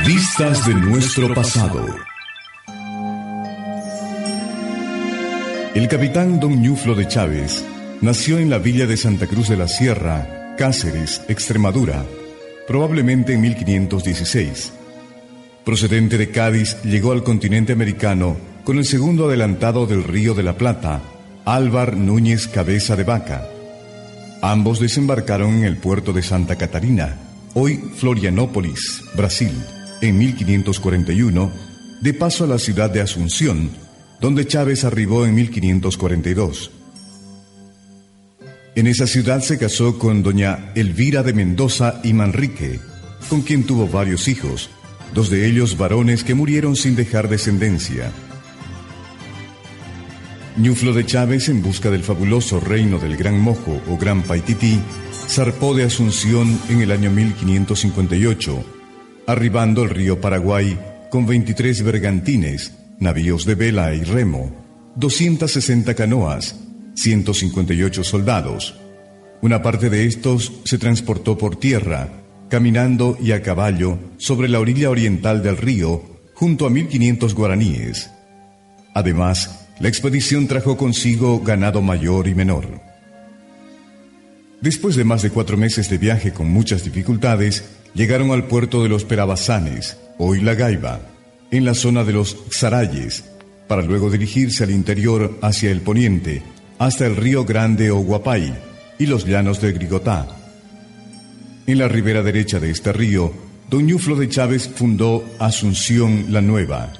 Vistas 0.05 0.65
de 0.65 0.75
nuestro 0.75 1.35
pasado. 1.35 1.85
El 5.75 5.87
capitán 5.87 6.39
Don 6.39 6.59
Ñuflo 6.63 6.95
de 6.95 7.07
Chávez 7.07 7.63
nació 8.01 8.39
en 8.39 8.49
la 8.49 8.57
villa 8.57 8.87
de 8.87 8.97
Santa 8.97 9.27
Cruz 9.27 9.49
de 9.49 9.55
la 9.55 9.67
Sierra, 9.67 10.55
Cáceres, 10.57 11.21
Extremadura, 11.27 12.03
probablemente 12.67 13.33
en 13.33 13.41
1516. 13.41 14.73
Procedente 15.63 16.17
de 16.17 16.31
Cádiz, 16.31 16.81
llegó 16.83 17.11
al 17.11 17.23
continente 17.23 17.71
americano 17.71 18.35
con 18.63 18.79
el 18.79 18.85
segundo 18.85 19.27
adelantado 19.27 19.85
del 19.85 20.03
Río 20.03 20.33
de 20.33 20.41
la 20.41 20.57
Plata, 20.57 21.03
Álvar 21.45 21.95
Núñez 21.95 22.47
Cabeza 22.47 22.95
de 22.95 23.03
Vaca. 23.03 23.47
Ambos 24.41 24.79
desembarcaron 24.79 25.53
en 25.53 25.65
el 25.65 25.77
puerto 25.77 26.13
de 26.13 26.23
Santa 26.23 26.55
Catarina, 26.55 27.15
hoy 27.53 27.75
Florianópolis, 27.95 29.03
Brasil, 29.15 29.53
en 30.01 30.17
1541, 30.17 31.51
de 32.01 32.13
paso 32.15 32.45
a 32.45 32.47
la 32.47 32.57
ciudad 32.57 32.89
de 32.89 33.01
Asunción, 33.01 33.69
donde 34.19 34.45
Chávez 34.47 34.83
arribó 34.83 35.25
en 35.25 35.35
1542. 35.35 36.71
En 38.75 38.87
esa 38.87 39.07
ciudad 39.07 39.41
se 39.41 39.57
casó 39.57 39.97
con 39.97 40.23
doña 40.23 40.71
Elvira 40.75 41.23
de 41.23 41.33
Mendoza 41.33 41.99
y 42.03 42.13
Manrique, 42.13 42.79
con 43.29 43.41
quien 43.41 43.65
tuvo 43.65 43.87
varios 43.87 44.27
hijos, 44.27 44.69
dos 45.13 45.29
de 45.29 45.47
ellos 45.47 45.77
varones 45.77 46.23
que 46.23 46.35
murieron 46.35 46.75
sin 46.75 46.95
dejar 46.95 47.29
descendencia. 47.29 48.11
Ñuflo 50.57 50.93
de 50.93 51.05
Chávez, 51.05 51.49
en 51.49 51.61
busca 51.61 51.89
del 51.89 52.03
fabuloso 52.03 52.59
reino 52.59 52.99
del 52.99 53.17
Gran 53.17 53.39
Mojo 53.39 53.81
o 53.89 53.97
Gran 53.97 54.23
Paitití, 54.23 54.79
zarpó 55.27 55.73
de 55.73 55.83
Asunción 55.83 56.59
en 56.69 56.81
el 56.81 56.91
año 56.91 57.11
1558, 57.11 58.63
arribando 59.27 59.83
al 59.83 59.89
río 59.89 60.19
Paraguay 60.19 60.77
con 61.09 61.25
23 61.25 61.83
bergantines, 61.83 62.78
navíos 62.99 63.45
de 63.45 63.55
vela 63.55 63.93
y 63.93 64.03
remo, 64.03 64.51
260 64.95 65.93
canoas, 65.95 66.55
158 66.95 68.03
soldados. 68.03 68.75
Una 69.41 69.61
parte 69.61 69.89
de 69.89 70.05
estos 70.05 70.51
se 70.65 70.77
transportó 70.77 71.37
por 71.37 71.55
tierra, 71.55 72.09
caminando 72.49 73.17
y 73.21 73.31
a 73.31 73.41
caballo 73.41 73.97
sobre 74.17 74.49
la 74.49 74.59
orilla 74.59 74.89
oriental 74.89 75.41
del 75.41 75.57
río, 75.57 76.03
junto 76.33 76.65
a 76.65 76.69
1500 76.69 77.33
guaraníes. 77.35 78.11
Además, 78.93 79.67
la 79.79 79.87
expedición 79.87 80.47
trajo 80.47 80.75
consigo 80.75 81.39
ganado 81.39 81.81
mayor 81.81 82.27
y 82.27 82.35
menor. 82.35 82.81
Después 84.61 84.97
de 84.97 85.05
más 85.05 85.21
de 85.21 85.29
cuatro 85.29 85.55
meses 85.55 85.89
de 85.89 85.97
viaje 85.97 86.33
con 86.33 86.49
muchas 86.49 86.83
dificultades, 86.83 87.63
llegaron 87.93 88.31
al 88.31 88.45
puerto 88.47 88.83
de 88.83 88.89
los 88.89 89.05
Perabazanes, 89.05 89.97
hoy 90.17 90.41
La 90.41 90.53
Gaiba, 90.53 90.99
en 91.51 91.65
la 91.65 91.73
zona 91.73 92.03
de 92.03 92.13
los 92.13 92.37
Xarayes, 92.49 93.23
para 93.67 93.81
luego 93.81 94.09
dirigirse 94.09 94.63
al 94.63 94.71
interior 94.71 95.37
hacia 95.41 95.71
el 95.71 95.81
poniente, 95.81 96.43
hasta 96.77 97.05
el 97.05 97.15
río 97.15 97.45
Grande 97.45 97.91
o 97.91 97.97
Guapay 97.97 98.53
y 98.97 99.05
los 99.05 99.25
llanos 99.25 99.61
de 99.61 99.71
Grigotá. 99.71 100.27
En 101.67 101.77
la 101.77 101.87
ribera 101.87 102.23
derecha 102.23 102.59
de 102.59 102.71
este 102.71 102.91
río, 102.91 103.33
Don 103.69 103.85
Ñuflo 103.85 104.15
de 104.15 104.27
Chávez 104.27 104.69
fundó 104.73 105.23
Asunción 105.37 106.25
la 106.29 106.41
Nueva, 106.41 106.91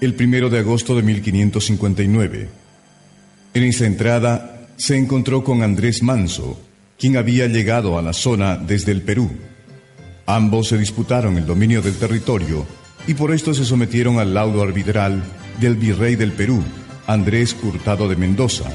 el 0.00 0.14
primero 0.14 0.50
de 0.50 0.58
agosto 0.58 0.96
de 0.96 1.02
1559. 1.02 2.48
En 3.54 3.62
esa 3.62 3.86
entrada 3.86 4.68
se 4.76 4.96
encontró 4.96 5.44
con 5.44 5.62
Andrés 5.62 6.02
Manso, 6.02 6.60
quien 6.98 7.16
había 7.16 7.46
llegado 7.46 7.98
a 7.98 8.02
la 8.02 8.12
zona 8.12 8.56
desde 8.56 8.92
el 8.92 9.02
Perú. 9.02 9.30
Ambos 10.26 10.68
se 10.68 10.78
disputaron 10.78 11.38
el 11.38 11.46
dominio 11.46 11.80
del 11.80 11.94
territorio 11.94 12.66
y 13.08 13.14
por 13.14 13.32
esto 13.32 13.54
se 13.54 13.64
sometieron 13.64 14.18
al 14.18 14.34
laudo 14.34 14.62
arbitral 14.62 15.24
del 15.58 15.76
virrey 15.76 16.14
del 16.14 16.32
Perú, 16.32 16.62
Andrés 17.06 17.56
Hurtado 17.62 18.06
de 18.06 18.16
Mendoza, 18.16 18.70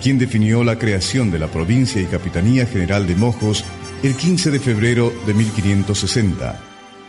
quien 0.00 0.16
definió 0.16 0.62
la 0.62 0.78
creación 0.78 1.32
de 1.32 1.40
la 1.40 1.48
provincia 1.48 2.00
y 2.00 2.06
capitanía 2.06 2.66
general 2.66 3.06
de 3.08 3.16
Mojos 3.16 3.64
el 4.04 4.14
15 4.14 4.52
de 4.52 4.60
febrero 4.60 5.12
de 5.26 5.34
1560, 5.34 6.60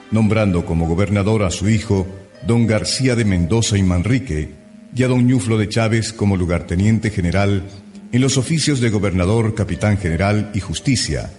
nombrando 0.09 0.65
como 0.65 0.87
gobernador 0.87 1.43
a 1.43 1.51
su 1.51 1.69
hijo, 1.69 2.07
don 2.47 2.65
García 2.65 3.15
de 3.15 3.25
Mendoza 3.25 3.77
y 3.77 3.83
Manrique, 3.83 4.55
y 4.95 5.03
a 5.03 5.07
don 5.07 5.27
Ñuflo 5.27 5.59
de 5.59 5.69
Chávez 5.69 6.13
como 6.13 6.35
lugarteniente 6.35 7.11
general 7.11 7.63
en 8.11 8.21
los 8.21 8.37
oficios 8.37 8.79
de 8.79 8.89
gobernador, 8.89 9.53
capitán 9.53 9.99
general 9.99 10.49
y 10.55 10.61
justicia, 10.61 11.31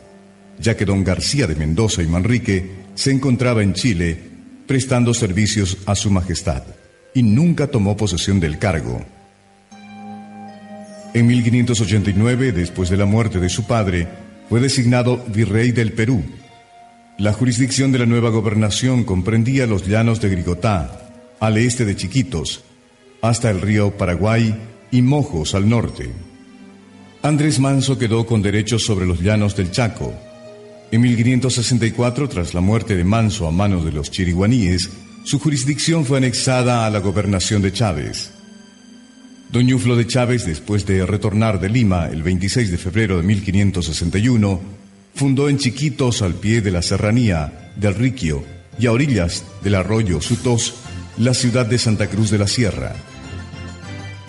ya 0.60 0.76
que 0.76 0.84
don 0.84 1.02
García 1.02 1.48
de 1.48 1.56
Mendoza 1.56 2.00
y 2.00 2.06
Manrique 2.06 2.70
se 2.94 3.10
encontraba 3.10 3.64
en 3.64 3.74
Chile 3.74 4.34
prestando 4.66 5.15
servicios 5.15 5.78
a 5.86 5.95
su 5.95 6.11
majestad 6.11 6.62
y 7.15 7.23
nunca 7.23 7.69
tomó 7.69 7.97
posesión 7.97 8.41
del 8.41 8.59
cargo. 8.59 9.05
En 11.15 11.27
1589, 11.27 12.53
después 12.53 12.91
de 12.91 12.97
la 12.97 13.07
muerte 13.07 13.39
de 13.39 13.49
su 13.49 13.66
padre, 13.66 14.09
fue 14.49 14.61
designado 14.61 15.24
virrey 15.28 15.70
del 15.70 15.93
Perú. 15.93 16.24
La 17.19 17.32
jurisdicción 17.32 17.93
de 17.93 18.01
la 18.01 18.07
nueva 18.07 18.31
gobernación 18.31 19.05
comprendía 19.05 19.66
los 19.66 19.86
llanos 19.86 20.20
de 20.20 20.31
Grigotá, 20.31 21.01
al 21.39 21.57
este 21.57 21.85
de 21.85 21.95
Chiquitos, 21.95 22.65
hasta 23.23 23.51
el 23.51 23.61
río 23.61 23.97
Paraguay 23.97 24.55
y 24.91 25.03
Mojos 25.03 25.55
al 25.55 25.69
norte. 25.69 26.11
Andrés 27.23 27.61
Manso 27.61 27.97
quedó 27.97 28.27
con 28.27 28.43
derechos 28.43 28.85
sobre 28.85 29.07
los 29.07 29.20
llanos 29.20 29.57
del 29.57 29.70
Chaco. 29.70 30.12
En 30.94 31.00
1564, 31.00 32.28
tras 32.28 32.54
la 32.54 32.60
muerte 32.60 32.94
de 32.94 33.02
Manso 33.02 33.48
a 33.48 33.50
manos 33.50 33.84
de 33.84 33.90
los 33.90 34.12
chiriguaníes, 34.12 34.90
su 35.24 35.40
jurisdicción 35.40 36.04
fue 36.06 36.18
anexada 36.18 36.86
a 36.86 36.90
la 36.90 37.00
gobernación 37.00 37.62
de 37.62 37.72
Chávez. 37.72 38.30
Don 39.50 39.66
Ñuflo 39.66 39.96
de 39.96 40.06
Chávez, 40.06 40.46
después 40.46 40.86
de 40.86 41.04
retornar 41.04 41.58
de 41.58 41.68
Lima 41.68 42.06
el 42.06 42.22
26 42.22 42.70
de 42.70 42.78
febrero 42.78 43.16
de 43.16 43.24
1561, 43.24 44.60
fundó 45.16 45.48
en 45.48 45.58
Chiquitos, 45.58 46.22
al 46.22 46.34
pie 46.34 46.60
de 46.60 46.70
la 46.70 46.80
serranía 46.80 47.72
del 47.74 47.96
Riquio 47.96 48.44
y 48.78 48.86
a 48.86 48.92
orillas 48.92 49.42
del 49.64 49.74
arroyo 49.74 50.20
Sutos, 50.20 50.76
la 51.18 51.34
ciudad 51.34 51.66
de 51.66 51.78
Santa 51.78 52.06
Cruz 52.06 52.30
de 52.30 52.38
la 52.38 52.46
Sierra. 52.46 52.94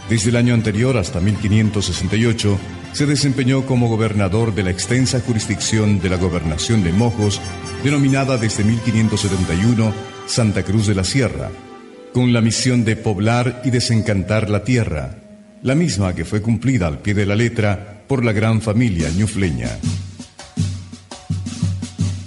Desde 0.09 0.31
el 0.31 0.35
año 0.35 0.55
anterior 0.55 0.97
hasta 0.97 1.19
1568, 1.19 2.57
se 2.95 3.05
desempeñó 3.05 3.65
como 3.65 3.89
gobernador 3.89 4.55
de 4.55 4.63
la 4.63 4.69
extensa 4.69 5.19
jurisdicción 5.19 5.99
de 5.99 6.07
la 6.07 6.15
gobernación 6.15 6.81
de 6.81 6.93
Mojos, 6.93 7.41
denominada 7.83 8.37
desde 8.37 8.63
1571 8.63 9.93
Santa 10.27 10.63
Cruz 10.63 10.87
de 10.87 10.95
la 10.95 11.03
Sierra, 11.03 11.51
con 12.13 12.31
la 12.31 12.39
misión 12.39 12.85
de 12.85 12.95
poblar 12.95 13.61
y 13.65 13.69
desencantar 13.71 14.49
la 14.49 14.63
tierra, 14.63 15.17
la 15.61 15.75
misma 15.75 16.15
que 16.15 16.23
fue 16.23 16.41
cumplida 16.41 16.87
al 16.87 16.99
pie 16.99 17.13
de 17.13 17.25
la 17.25 17.35
letra 17.35 18.05
por 18.07 18.23
la 18.23 18.31
gran 18.31 18.61
familia 18.61 19.09
ñufleña. 19.09 19.71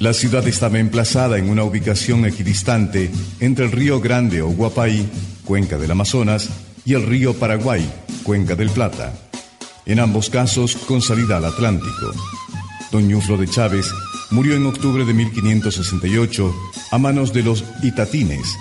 La 0.01 0.13
ciudad 0.13 0.47
estaba 0.47 0.79
emplazada 0.79 1.39
en 1.39 1.49
una 1.49 1.65
ubicación 1.65 2.27
equidistante 2.27 3.11
entre 3.41 3.65
el 3.65 3.73
río 3.73 4.03
Grande 4.03 4.43
o 4.43 4.49
Guapay, 4.49 5.09
cuenca 5.47 5.79
del 5.79 5.93
Amazonas, 5.93 6.51
y 6.85 6.93
el 6.93 7.07
río 7.07 7.33
Paraguay, 7.33 7.91
cuenca 8.23 8.55
del 8.55 8.69
Plata 8.69 9.28
en 9.89 9.99
ambos 10.01 10.31
casos 10.31 10.77
con 10.77 11.03
salida 11.03 11.39
al 11.39 11.47
Atlántico. 11.47 12.13
Don 12.93 13.09
Ñuflo 13.09 13.37
de 13.37 13.49
Chávez 13.49 13.87
murió 14.31 14.55
en 14.55 14.67
octubre 14.67 15.05
de 15.05 15.15
1568 15.15 16.55
a 16.93 16.99
manos 16.99 17.33
de 17.33 17.43
los 17.43 17.65
itatines, 17.83 18.57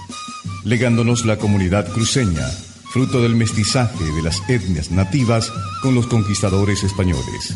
legándonos 0.64 1.26
la 1.26 1.38
comunidad 1.38 1.92
cruceña, 1.92 2.48
fruto 2.92 3.22
del 3.22 3.36
mestizaje 3.36 4.04
de 4.16 4.22
las 4.22 4.42
etnias 4.50 4.90
nativas 4.90 5.52
con 5.82 5.94
los 5.94 6.08
conquistadores 6.08 6.84
españoles. 6.84 7.56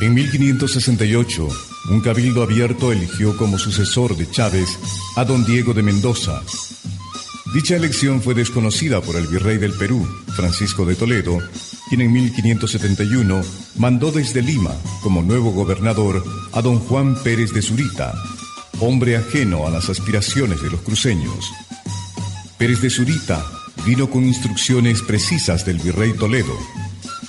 En 0.00 0.14
1568, 0.14 1.48
un 1.90 2.00
cabildo 2.00 2.42
abierto 2.42 2.92
eligió 2.92 3.36
como 3.36 3.58
sucesor 3.58 4.16
de 4.16 4.30
Chávez 4.30 4.68
a 5.16 5.24
don 5.24 5.44
Diego 5.44 5.74
de 5.74 5.82
Mendoza. 5.82 6.42
Dicha 7.54 7.76
elección 7.76 8.20
fue 8.20 8.34
desconocida 8.34 9.00
por 9.00 9.16
el 9.16 9.26
virrey 9.26 9.56
del 9.56 9.72
Perú, 9.72 10.06
Francisco 10.34 10.84
de 10.84 10.94
Toledo, 10.94 11.38
quien 11.88 12.00
en 12.00 12.12
1571 12.12 13.42
mandó 13.76 14.10
desde 14.10 14.42
Lima 14.42 14.74
como 15.02 15.22
nuevo 15.22 15.52
gobernador 15.52 16.24
a 16.52 16.62
don 16.62 16.78
Juan 16.80 17.16
Pérez 17.22 17.52
de 17.52 17.62
Zurita, 17.62 18.14
hombre 18.80 19.16
ajeno 19.16 19.66
a 19.66 19.70
las 19.70 19.88
aspiraciones 19.88 20.62
de 20.62 20.70
los 20.70 20.80
cruceños. 20.80 21.52
Pérez 22.58 22.80
de 22.80 22.90
Zurita 22.90 23.44
vino 23.84 24.10
con 24.10 24.24
instrucciones 24.24 25.02
precisas 25.02 25.64
del 25.64 25.78
virrey 25.78 26.12
Toledo. 26.14 26.56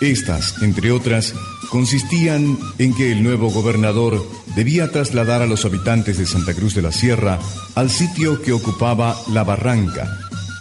Estas, 0.02 0.62
entre 0.62 0.92
otras, 0.92 1.34
consistían 1.70 2.58
en 2.78 2.94
que 2.94 3.12
el 3.12 3.24
nuevo 3.24 3.50
gobernador 3.50 4.26
debía 4.56 4.92
trasladar 4.92 5.42
a 5.42 5.48
los 5.48 5.66
habitantes 5.66 6.18
de 6.18 6.26
Santa 6.26 6.54
Cruz 6.54 6.74
de 6.74 6.82
la 6.82 6.92
Sierra 6.92 7.40
al 7.76 7.90
sitio 7.90 8.42
que 8.42 8.54
ocupaba 8.54 9.16
La 9.32 9.44
Barranca, 9.44 10.18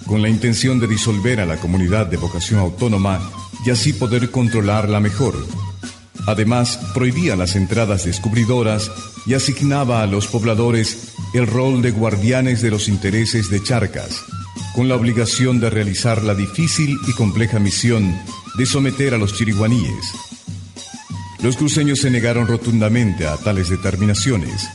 con 0.06 0.22
la 0.22 0.28
intención 0.28 0.80
de 0.80 0.86
disolver 0.86 1.40
a 1.40 1.46
la 1.46 1.56
comunidad 1.56 2.06
de 2.06 2.16
vocación 2.16 2.60
autónoma 2.60 3.20
y 3.66 3.70
así 3.70 3.92
poder 3.92 4.30
controlarla 4.30 5.00
mejor. 5.00 5.34
Además, 6.26 6.78
prohibía 6.94 7.34
las 7.34 7.56
entradas 7.56 8.04
descubridoras 8.04 8.90
y 9.26 9.34
asignaba 9.34 10.02
a 10.02 10.06
los 10.06 10.28
pobladores 10.28 11.14
el 11.34 11.48
rol 11.48 11.82
de 11.82 11.90
guardianes 11.90 12.62
de 12.62 12.70
los 12.70 12.88
intereses 12.88 13.50
de 13.50 13.60
Charcas, 13.62 14.22
con 14.74 14.88
la 14.88 14.94
obligación 14.94 15.58
de 15.58 15.70
realizar 15.70 16.22
la 16.22 16.34
difícil 16.34 16.96
y 17.08 17.12
compleja 17.12 17.58
misión 17.58 18.16
de 18.56 18.66
someter 18.66 19.14
a 19.14 19.18
los 19.18 19.34
chiriguaníes. 19.34 20.12
Los 21.42 21.56
cruceños 21.56 22.00
se 22.00 22.10
negaron 22.10 22.46
rotundamente 22.46 23.26
a 23.26 23.36
tales 23.36 23.68
determinaciones. 23.68 24.68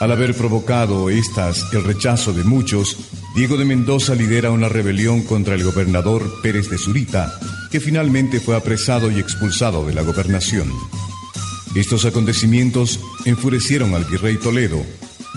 Al 0.00 0.10
haber 0.10 0.34
provocado 0.34 1.10
estas 1.10 1.72
el 1.72 1.84
rechazo 1.84 2.32
de 2.32 2.44
muchos, 2.44 2.96
Diego 3.36 3.56
de 3.56 3.64
Mendoza 3.66 4.14
lidera 4.14 4.50
una 4.50 4.68
rebelión 4.68 5.22
contra 5.22 5.54
el 5.54 5.64
gobernador 5.64 6.40
Pérez 6.42 6.68
de 6.70 6.78
Zurita 6.78 7.38
que 7.72 7.80
finalmente 7.80 8.38
fue 8.38 8.54
apresado 8.54 9.10
y 9.10 9.18
expulsado 9.18 9.86
de 9.86 9.94
la 9.94 10.02
gobernación. 10.02 10.70
Estos 11.74 12.04
acontecimientos 12.04 13.00
enfurecieron 13.24 13.94
al 13.94 14.04
virrey 14.04 14.36
Toledo, 14.36 14.84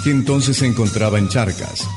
que 0.03 0.11
entonces 0.11 0.57
se 0.57 0.65
encontraba 0.65 1.17
en 1.17 1.29
Charcas. 1.29 1.87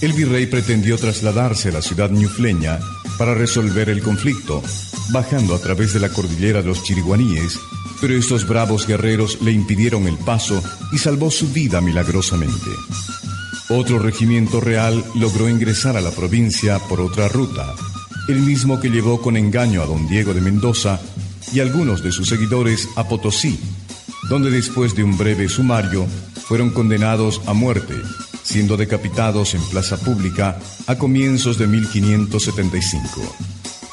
El 0.00 0.12
virrey 0.12 0.46
pretendió 0.46 0.96
trasladarse 0.96 1.70
a 1.70 1.72
la 1.72 1.82
ciudad 1.82 2.08
ñufleña 2.08 2.78
para 3.18 3.34
resolver 3.34 3.88
el 3.88 4.00
conflicto, 4.00 4.62
bajando 5.10 5.56
a 5.56 5.58
través 5.58 5.92
de 5.92 6.00
la 6.00 6.08
cordillera 6.08 6.62
de 6.62 6.68
los 6.68 6.84
chiriguaníes, 6.84 7.58
pero 8.00 8.14
estos 8.14 8.46
bravos 8.46 8.86
guerreros 8.86 9.42
le 9.42 9.50
impidieron 9.50 10.06
el 10.06 10.18
paso 10.18 10.62
y 10.92 10.98
salvó 10.98 11.32
su 11.32 11.48
vida 11.48 11.80
milagrosamente. 11.80 12.70
Otro 13.70 13.98
regimiento 13.98 14.60
real 14.60 15.04
logró 15.16 15.48
ingresar 15.48 15.96
a 15.96 16.00
la 16.00 16.12
provincia 16.12 16.78
por 16.78 17.00
otra 17.00 17.28
ruta, 17.28 17.74
el 18.28 18.40
mismo 18.40 18.80
que 18.80 18.90
llevó 18.90 19.20
con 19.20 19.36
engaño 19.36 19.82
a 19.82 19.86
don 19.86 20.08
Diego 20.08 20.34
de 20.34 20.40
Mendoza 20.40 21.00
y 21.52 21.60
algunos 21.60 22.02
de 22.02 22.12
sus 22.12 22.28
seguidores 22.28 22.88
a 22.96 23.08
Potosí, 23.08 23.58
donde 24.28 24.50
después 24.50 24.94
de 24.94 25.04
un 25.04 25.16
breve 25.16 25.48
sumario 25.48 26.06
fueron 26.46 26.70
condenados 26.70 27.40
a 27.46 27.52
muerte 27.52 27.94
siendo 28.44 28.76
decapitados 28.76 29.54
en 29.54 29.62
plaza 29.62 29.96
pública 29.96 30.58
a 30.86 30.96
comienzos 30.96 31.58
de 31.58 31.66
1575. 31.66 33.22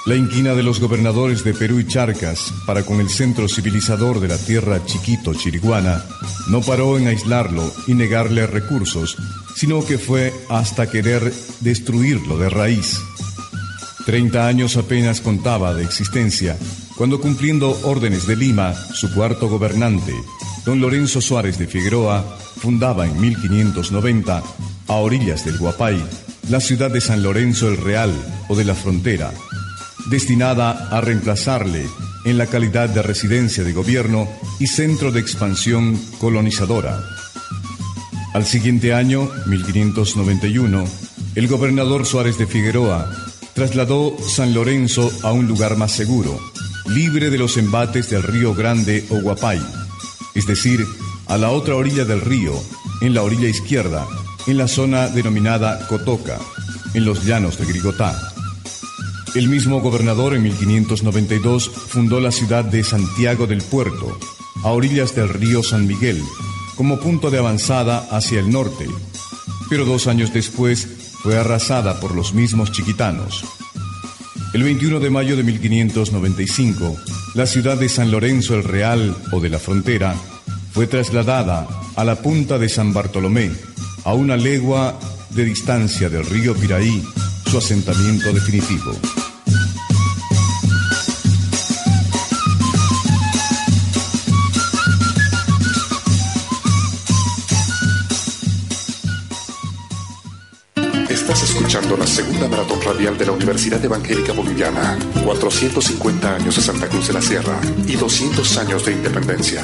La 0.06 0.16
inquina 0.16 0.54
de 0.56 0.64
los 0.64 0.80
gobernadores 0.80 1.44
de 1.44 1.54
Perú 1.54 1.80
y 1.80 1.88
Charcas 1.88 2.52
para 2.66 2.84
con 2.84 3.00
el 3.00 3.10
centro 3.10 3.48
civilizador 3.48 4.20
de 4.20 4.28
la 4.28 4.38
tierra 4.38 4.84
chiquito 4.86 5.34
chiriguana 5.34 6.04
no 6.50 6.62
paró 6.62 6.98
en 6.98 7.08
aislarlo 7.08 7.72
y 7.88 7.94
negarle 7.94 8.46
recursos, 8.46 9.16
sino 9.56 9.86
que 9.86 9.98
fue 9.98 10.34
hasta 10.50 10.90
querer 10.90 11.32
destruirlo 11.62 12.38
de 12.38 12.50
raíz. 12.50 13.00
Treinta 14.06 14.48
años 14.48 14.78
apenas 14.78 15.22
contaba 15.22 15.74
de 15.74 15.84
existencia 15.84 16.58
cuando 16.98 17.22
cumpliendo 17.22 17.80
órdenes 17.84 18.28
de 18.28 18.36
Lima, 18.36 18.74
su 18.74 19.14
cuarto 19.14 19.48
gobernante, 19.48 20.14
don 20.66 20.82
Lorenzo 20.82 21.22
Suárez 21.22 21.58
de 21.58 21.68
Figueroa, 21.68 22.38
fundaba 22.58 23.06
en 23.06 23.20
1590, 23.20 24.44
a 24.88 24.94
orillas 24.94 25.46
del 25.46 25.58
Guapay, 25.58 26.04
la 26.50 26.60
ciudad 26.60 26.92
de 26.92 27.02
San 27.02 27.24
Lorenzo 27.24 27.70
el 27.70 27.78
Real 27.78 28.14
o 28.50 28.56
de 28.56 28.66
la 28.66 28.76
Frontera, 28.76 29.32
destinada 30.10 30.90
a 30.90 31.02
reemplazarle 31.02 31.86
en 32.26 32.38
la 32.38 32.48
calidad 32.48 32.90
de 32.90 33.02
residencia 33.02 33.64
de 33.64 33.74
gobierno 33.74 34.28
y 34.60 34.68
centro 34.68 35.12
de 35.12 35.20
expansión 35.20 36.00
colonizadora. 36.20 37.04
Al 38.34 38.46
siguiente 38.46 38.94
año, 38.94 39.30
1591, 39.48 40.86
el 41.36 41.48
gobernador 41.48 42.06
Suárez 42.06 42.38
de 42.38 42.48
Figueroa 42.48 43.31
trasladó 43.54 44.16
San 44.20 44.54
Lorenzo 44.54 45.12
a 45.24 45.32
un 45.32 45.48
lugar 45.48 45.78
más 45.78 45.92
seguro, 45.92 46.40
libre 46.88 47.30
de 47.30 47.38
los 47.38 47.58
embates 47.58 48.10
del 48.10 48.24
río 48.24 48.54
Grande 48.54 49.06
o 49.10 49.22
Guapay, 49.22 49.62
es 50.36 50.48
decir, 50.48 50.86
a 51.28 51.38
la 51.38 51.52
otra 51.52 51.76
orilla 51.76 52.06
del 52.06 52.22
río, 52.22 52.54
en 53.02 53.14
la 53.14 53.24
orilla 53.24 53.48
izquierda, 53.48 54.08
en 54.48 54.58
la 54.58 54.68
zona 54.68 55.08
denominada 55.08 55.88
Cotoca, 55.88 56.40
en 56.94 57.06
los 57.06 57.26
llanos 57.26 57.58
de 57.58 57.66
Grigotá. 57.66 58.34
El 59.34 59.48
mismo 59.48 59.80
gobernador 59.80 60.36
en 60.36 60.44
1592 60.44 61.70
fundó 61.70 62.20
la 62.20 62.32
ciudad 62.32 62.66
de 62.66 62.84
Santiago 62.84 63.48
del 63.48 63.62
Puerto, 63.62 64.18
a 64.64 64.72
orillas 64.72 65.16
del 65.16 65.30
río 65.30 65.64
San 65.64 65.88
Miguel, 65.88 66.22
como 66.76 67.00
punto 67.00 67.30
de 67.30 67.40
avanzada 67.40 68.08
hacia 68.12 68.40
el 68.40 68.52
norte, 68.52 68.88
pero 69.70 69.86
dos 69.86 70.08
años 70.08 70.34
después 70.34 71.01
fue 71.22 71.38
arrasada 71.38 72.00
por 72.00 72.16
los 72.16 72.34
mismos 72.34 72.72
chiquitanos. 72.72 73.44
El 74.54 74.64
21 74.64 75.00
de 75.00 75.10
mayo 75.10 75.38
de 75.38 75.44
1595, 75.44 76.98
la 77.36 77.46
ciudad 77.46 77.78
de 77.78 77.88
San 77.90 78.12
Lorenzo 78.12 78.56
el 78.56 78.64
Real 78.64 79.16
o 79.32 79.40
de 79.40 79.50
la 79.50 79.60
Frontera 79.60 80.16
fue 80.72 80.88
trasladada 80.88 81.68
a 81.96 82.04
la 82.04 82.16
punta 82.16 82.58
de 82.58 82.70
San 82.70 82.94
Bartolomé, 82.94 83.52
a 84.04 84.14
una 84.14 84.36
legua 84.36 85.00
de 85.30 85.46
distancia 85.46 86.10
del 86.10 86.26
río 86.26 86.56
Piraí, 86.56 87.02
su 87.50 87.58
asentamiento 87.58 88.34
definitivo. 88.34 88.92
Escuchando 101.72 101.96
la 101.96 102.06
segunda 102.08 102.50
maratón 102.50 102.82
radial 102.82 103.18
de 103.18 103.26
la 103.26 103.32
Universidad 103.32 103.82
Evangélica 103.86 104.34
Boliviana. 104.34 105.00
450 105.24 106.36
años 106.36 106.54
de 106.58 106.62
Santa 106.62 106.90
Cruz 106.90 107.08
de 107.08 107.14
la 107.14 107.22
Sierra 107.22 107.62
y 107.88 107.96
200 107.96 108.58
años 108.58 108.86
de 108.86 108.92
independencia. 108.92 109.64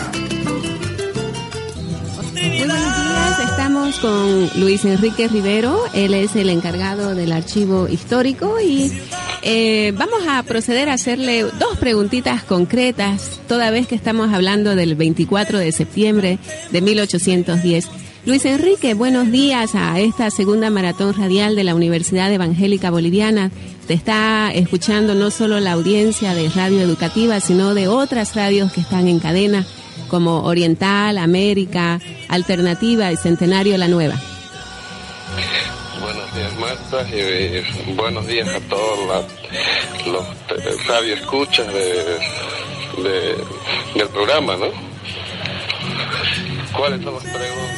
Muy 2.33 2.59
buenos 2.59 2.79
días, 2.79 3.39
estamos 3.49 3.99
con 3.99 4.49
Luis 4.55 4.85
Enrique 4.85 5.27
Rivero, 5.27 5.83
él 5.93 6.13
es 6.13 6.37
el 6.37 6.49
encargado 6.49 7.13
del 7.13 7.33
archivo 7.33 7.89
histórico 7.89 8.57
y 8.61 8.89
eh, 9.41 9.91
vamos 9.97 10.21
a 10.29 10.41
proceder 10.43 10.87
a 10.87 10.93
hacerle 10.93 11.43
dos 11.43 11.77
preguntitas 11.77 12.41
concretas, 12.41 13.41
toda 13.49 13.69
vez 13.69 13.85
que 13.85 13.95
estamos 13.95 14.33
hablando 14.33 14.77
del 14.77 14.95
24 14.95 15.59
de 15.59 15.73
septiembre 15.73 16.39
de 16.71 16.79
1810. 16.79 18.06
Luis 18.27 18.43
Enrique, 18.43 18.93
buenos 18.93 19.31
días 19.31 19.73
a 19.73 19.99
esta 20.01 20.29
segunda 20.31 20.69
maratón 20.69 21.13
radial 21.13 21.55
de 21.55 21.63
la 21.63 21.73
Universidad 21.73 22.31
Evangélica 22.31 22.91
Boliviana. 22.91 23.51
Te 23.87 23.93
está 23.93 24.51
escuchando 24.53 25.15
no 25.15 25.31
solo 25.31 25.61
la 25.61 25.71
audiencia 25.71 26.33
de 26.33 26.49
Radio 26.49 26.81
Educativa, 26.81 27.39
sino 27.39 27.73
de 27.73 27.87
otras 27.87 28.35
radios 28.35 28.73
que 28.73 28.81
están 28.81 29.07
en 29.07 29.19
cadena, 29.19 29.65
como 30.09 30.41
Oriental, 30.43 31.17
América, 31.17 32.01
Alternativa 32.27 33.13
y 33.13 33.15
Centenario 33.15 33.77
La 33.77 33.87
Nueva. 33.87 34.15
Buenos 36.01 36.35
días, 36.35 36.51
Marta, 36.59 37.07
y 37.09 37.19
eh, 37.19 37.63
buenos 37.95 38.27
días 38.27 38.49
a 38.49 38.59
todos 38.67 39.25
los 40.05 40.85
radioescuchas 40.85 41.67
de, 41.67 42.19
de- 43.03 43.37
del 43.95 44.09
programa, 44.11 44.57
¿no? 44.57 44.65
¿Cuáles 46.77 47.01
son 47.01 47.13
las 47.13 47.23
preguntas? 47.23 47.76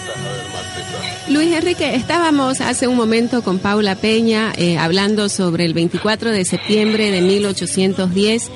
Luis 1.30 1.54
Enrique, 1.54 1.94
estábamos 1.94 2.60
hace 2.60 2.88
un 2.88 2.96
momento 2.96 3.44
con 3.44 3.60
Paula 3.60 3.96
Peña 3.96 4.52
eh, 4.58 4.80
hablando 4.80 5.30
sobre 5.30 5.64
el 5.64 5.76
24 5.76 6.32
de 6.32 6.44
septiembre 6.44 7.12
de 7.12 7.22
1810. 7.22 8.50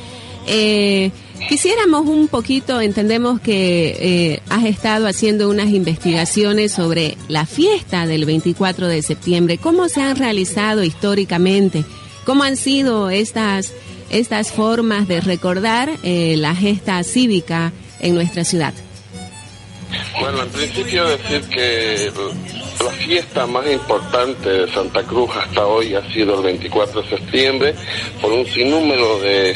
Eh, 0.47 1.11
quisiéramos 1.47 2.07
un 2.07 2.27
poquito, 2.27 2.81
entendemos 2.81 3.39
que 3.39 3.95
eh, 3.99 4.41
has 4.49 4.65
estado 4.65 5.05
haciendo 5.05 5.51
unas 5.51 5.69
investigaciones 5.69 6.71
sobre 6.71 7.15
la 7.27 7.45
fiesta 7.45 8.07
del 8.07 8.25
24 8.25 8.87
de 8.87 9.03
septiembre, 9.03 9.59
cómo 9.59 9.87
se 9.87 10.01
han 10.01 10.15
realizado 10.15 10.83
históricamente, 10.83 11.85
cómo 12.25 12.41
han 12.41 12.57
sido 12.57 13.11
estas, 13.11 13.71
estas 14.09 14.51
formas 14.51 15.07
de 15.07 15.21
recordar 15.21 15.91
la 16.01 16.55
gesta 16.55 17.03
cívica 17.03 17.71
en 17.99 18.15
nuestra 18.15 18.43
ciudad. 18.43 18.73
Bueno, 20.19 20.43
en 20.43 20.49
principio 20.49 21.07
decir 21.07 21.41
que 21.49 22.11
la 22.83 22.91
fiesta 22.91 23.47
más 23.47 23.65
importante 23.69 24.49
de 24.49 24.71
Santa 24.73 25.03
Cruz 25.03 25.29
hasta 25.35 25.65
hoy 25.65 25.95
ha 25.95 26.01
sido 26.11 26.35
el 26.35 26.43
24 26.43 27.01
de 27.01 27.09
septiembre 27.09 27.75
por 28.21 28.31
un 28.31 28.45
sinnúmero 28.45 29.19
de, 29.19 29.55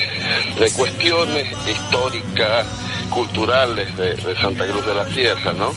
de 0.60 0.72
cuestiones 0.72 1.48
históricas, 1.68 2.66
culturales 3.10 3.96
de, 3.98 4.36
Santa 4.36 4.66
Cruz 4.68 4.86
de 4.86 4.94
la 4.94 5.06
Sierra, 5.10 5.54
¿no? 5.54 5.74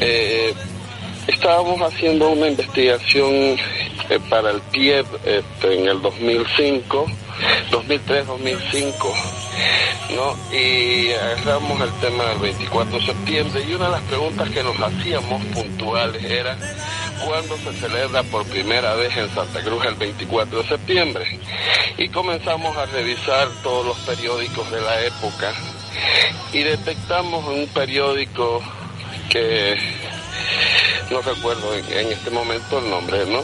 Eh, 0.00 0.54
estábamos 1.26 1.80
haciendo 1.80 2.30
una 2.30 2.48
investigación 2.48 3.34
eh, 3.34 4.18
para 4.28 4.50
el 4.50 4.60
PIEB 4.60 5.06
este, 5.24 5.78
en 5.78 5.88
el 5.88 6.02
2005, 6.02 7.06
2003-2005, 7.70 8.94
¿no? 10.14 10.36
Y 10.56 11.12
agarramos 11.12 11.80
el 11.80 11.92
tema 12.00 12.24
del 12.24 12.38
24 12.38 12.98
de 12.98 13.06
septiembre 13.06 13.64
y 13.68 13.74
una 13.74 13.86
de 13.86 13.90
las 13.92 14.02
preguntas 14.02 14.50
que 14.50 14.62
nos 14.62 14.80
hacíamos 14.80 15.44
puntuales 15.46 16.24
era 16.24 16.56
¿cuándo 17.24 17.56
se 17.58 17.72
celebra 17.74 18.22
por 18.24 18.44
primera 18.46 18.94
vez 18.94 19.16
en 19.16 19.32
Santa 19.34 19.62
Cruz 19.62 19.84
el 19.84 19.94
24 19.94 20.62
de 20.62 20.68
septiembre? 20.68 21.40
Y 21.98 22.08
comenzamos 22.08 22.76
a 22.76 22.86
revisar 22.86 23.48
todos 23.62 23.86
los 23.86 23.98
periódicos 23.98 24.70
de 24.70 24.80
la 24.80 25.04
época 25.04 25.52
y 26.52 26.62
detectamos 26.62 27.46
un 27.46 27.66
periódico 27.68 28.62
que 29.28 29.76
no 31.10 31.20
recuerdo 31.22 31.74
en 31.74 32.12
este 32.12 32.30
momento 32.30 32.78
el 32.78 32.90
nombre, 32.90 33.26
¿no? 33.26 33.42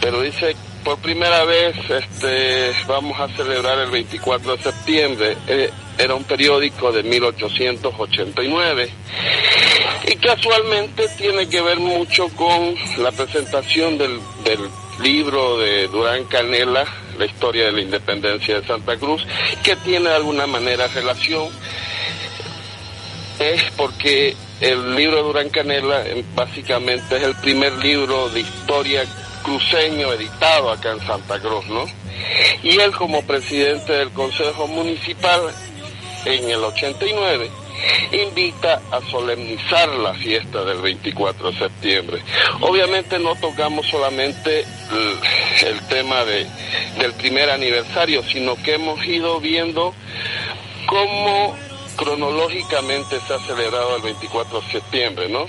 Pero 0.00 0.20
dice, 0.20 0.56
por 0.84 0.98
primera 0.98 1.44
vez 1.44 1.76
este, 1.88 2.72
vamos 2.86 3.18
a 3.20 3.28
celebrar 3.36 3.78
el 3.78 3.90
24 3.90 4.56
de 4.56 4.62
septiembre. 4.62 5.36
Eh, 5.46 5.70
era 5.98 6.14
un 6.14 6.24
periódico 6.24 6.92
de 6.92 7.02
1889 7.02 8.90
y 10.06 10.16
casualmente 10.16 11.08
tiene 11.16 11.48
que 11.48 11.60
ver 11.60 11.78
mucho 11.80 12.28
con 12.30 12.74
la 12.98 13.10
presentación 13.10 13.98
del, 13.98 14.20
del 14.44 14.60
libro 15.02 15.58
de 15.58 15.88
Durán 15.88 16.24
Canela, 16.24 16.84
la 17.18 17.26
historia 17.26 17.66
de 17.66 17.72
la 17.72 17.80
independencia 17.80 18.60
de 18.60 18.66
Santa 18.66 18.96
Cruz, 18.96 19.26
que 19.62 19.76
tiene 19.76 20.08
de 20.08 20.16
alguna 20.16 20.46
manera 20.46 20.86
relación 20.88 21.48
es 23.38 23.62
porque 23.76 24.34
el 24.60 24.96
libro 24.96 25.18
de 25.18 25.22
Durán 25.22 25.48
Canela 25.50 26.06
eh, 26.06 26.24
básicamente 26.34 27.16
es 27.16 27.22
el 27.22 27.34
primer 27.36 27.72
libro 27.74 28.28
de 28.30 28.40
historia 28.40 29.04
cruceño 29.42 30.12
editado 30.12 30.70
acá 30.70 30.92
en 30.92 31.00
Santa 31.06 31.38
Cruz, 31.40 31.66
¿no? 31.66 31.84
Y 32.62 32.78
él 32.78 32.92
como 32.92 33.22
presidente 33.22 33.92
del 33.92 34.10
Consejo 34.10 34.66
Municipal 34.66 35.40
en 36.24 36.50
el 36.50 36.64
89 36.64 37.50
invita 38.12 38.80
a 38.90 39.00
solemnizar 39.10 39.88
la 39.88 40.14
fiesta 40.14 40.64
del 40.64 40.80
24 40.80 41.52
de 41.52 41.58
septiembre. 41.58 42.22
Obviamente 42.60 43.18
no 43.18 43.34
tocamos 43.36 43.86
solamente 43.86 44.64
el, 45.62 45.80
tema 45.88 46.24
de, 46.24 46.46
del 46.98 47.12
primer 47.14 47.50
aniversario, 47.50 48.22
sino 48.24 48.56
que 48.56 48.74
hemos 48.74 49.04
ido 49.06 49.40
viendo 49.40 49.94
cómo 50.86 51.56
cronológicamente 51.96 53.18
se 53.26 53.34
ha 53.34 53.38
celebrado 53.40 53.96
el 53.96 54.02
24 54.02 54.60
de 54.60 54.72
septiembre, 54.72 55.28
¿no? 55.28 55.46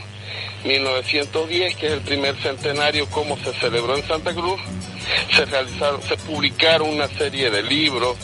1910, 0.63 1.75
que 1.75 1.87
es 1.87 1.91
el 1.93 2.01
primer 2.01 2.35
centenario, 2.41 3.07
cómo 3.09 3.37
se 3.37 3.53
celebró 3.53 3.95
en 3.97 4.07
Santa 4.07 4.33
Cruz, 4.33 4.59
se 5.35 5.45
realizaron, 5.45 6.01
se 6.03 6.17
publicaron 6.17 6.89
una 6.89 7.07
serie 7.07 7.49
de 7.49 7.63
libros, 7.63 8.17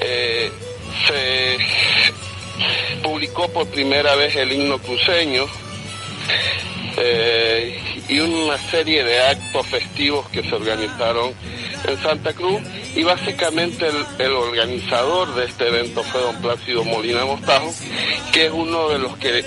eh, 0.00 0.50
se 1.06 1.58
publicó 3.02 3.48
por 3.52 3.66
primera 3.68 4.14
vez 4.14 4.34
el 4.36 4.52
himno 4.52 4.78
cruceño 4.78 5.46
eh, 6.96 7.80
y 8.08 8.18
una 8.20 8.58
serie 8.70 9.04
de 9.04 9.20
actos 9.20 9.66
festivos 9.66 10.28
que 10.30 10.42
se 10.42 10.54
organizaron 10.54 11.32
en 11.84 12.02
Santa 12.02 12.32
Cruz 12.32 12.60
y 12.94 13.02
básicamente 13.02 13.86
el, 14.18 14.32
organizador 14.32 15.34
de 15.34 15.44
este 15.46 15.68
evento 15.68 16.02
fue 16.02 16.20
don 16.20 16.36
Plácido 16.36 16.84
Molina 16.84 17.24
Mostajo, 17.24 17.72
que 18.32 18.46
es 18.46 18.52
uno 18.52 18.88
de 18.88 18.98
los 18.98 19.16
que 19.18 19.44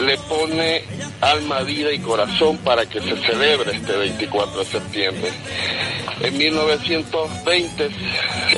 le 0.00 0.18
pone 0.28 0.84
alma, 1.20 1.60
vida 1.60 1.92
y 1.92 1.98
corazón 1.98 2.58
para 2.58 2.86
que 2.86 3.00
se 3.00 3.16
celebre 3.16 3.76
este 3.76 3.96
24 3.96 4.58
de 4.60 4.64
septiembre. 4.64 5.30
En 6.20 6.36
1920 6.36 7.88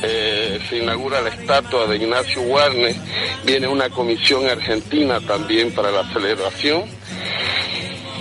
eh, 0.03 0.61
se 0.69 0.78
inaugura 0.78 1.20
la 1.20 1.31
estatua 1.31 1.87
de 1.87 1.97
Ignacio 1.97 2.43
Warnes, 2.43 2.97
viene 3.45 3.69
una 3.69 3.91
comisión 3.91 4.47
argentina 4.47 5.20
también 5.20 5.73
para 5.73 5.91
la 5.91 6.11
celebración 6.12 6.85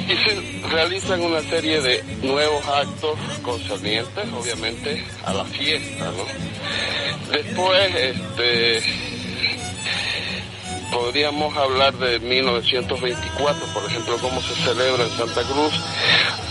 y 0.10 0.15
se 0.64 0.68
realizan 0.69 1.22
una 1.22 1.41
serie 1.41 1.81
de 1.81 2.03
nuevos 2.23 2.65
actos 2.68 3.18
concernientes, 3.44 4.26
obviamente, 4.34 5.03
a 5.23 5.34
la 5.34 5.45
fiesta, 5.45 6.06
¿no? 6.06 7.31
Después, 7.31 7.95
este, 7.95 8.81
podríamos 10.91 11.56
hablar 11.56 11.95
de 11.98 12.19
1924, 12.19 13.65
por 13.68 13.86
ejemplo, 13.86 14.18
cómo 14.19 14.41
se 14.41 14.56
celebra 14.56 15.03
en 15.03 15.11
Santa 15.11 15.44
Cruz. 15.44 15.73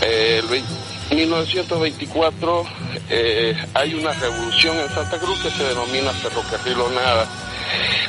Eh, 0.01 0.41
el 0.41 1.17
1924 1.17 2.65
eh, 3.09 3.57
hay 3.73 3.93
una 3.93 4.13
revolución 4.13 4.77
en 4.77 4.89
Santa 4.89 5.17
Cruz 5.17 5.37
que 5.41 5.49
se 5.49 5.63
denomina 5.65 6.11
ferrocarril 6.11 6.77
nada. 6.95 7.27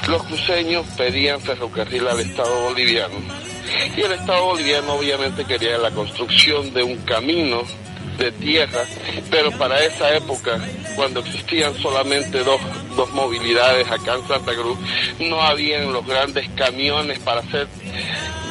Los 0.06 0.22
cruceños 0.22 0.86
pedían 0.97 1.40
ferrocarril 1.40 2.06
al 2.06 2.20
Estado 2.20 2.62
boliviano 2.62 3.49
y 3.97 4.01
el 4.01 4.12
Estado 4.12 4.44
boliviano 4.44 4.94
obviamente 4.94 5.44
quería 5.44 5.78
la 5.78 5.90
construcción 5.90 6.72
de 6.72 6.82
un 6.82 6.97
camino 6.98 7.62
de 8.18 8.32
tierra, 8.32 8.84
pero 9.30 9.51
para 9.52 9.82
esa 9.82 10.14
época, 10.14 10.60
cuando 10.94 11.20
existían 11.20 11.74
solamente 11.80 12.44
dos, 12.44 12.60
dos 12.94 13.10
movilidades 13.12 13.90
acá 13.90 14.14
en 14.14 14.28
Santa 14.28 14.55
Cruz, 14.55 14.78
no 15.18 15.40
habían 15.40 15.92
los 15.92 16.06
grandes 16.06 16.48
camiones 16.51 17.18
para 17.20 17.40
hacer 17.40 17.66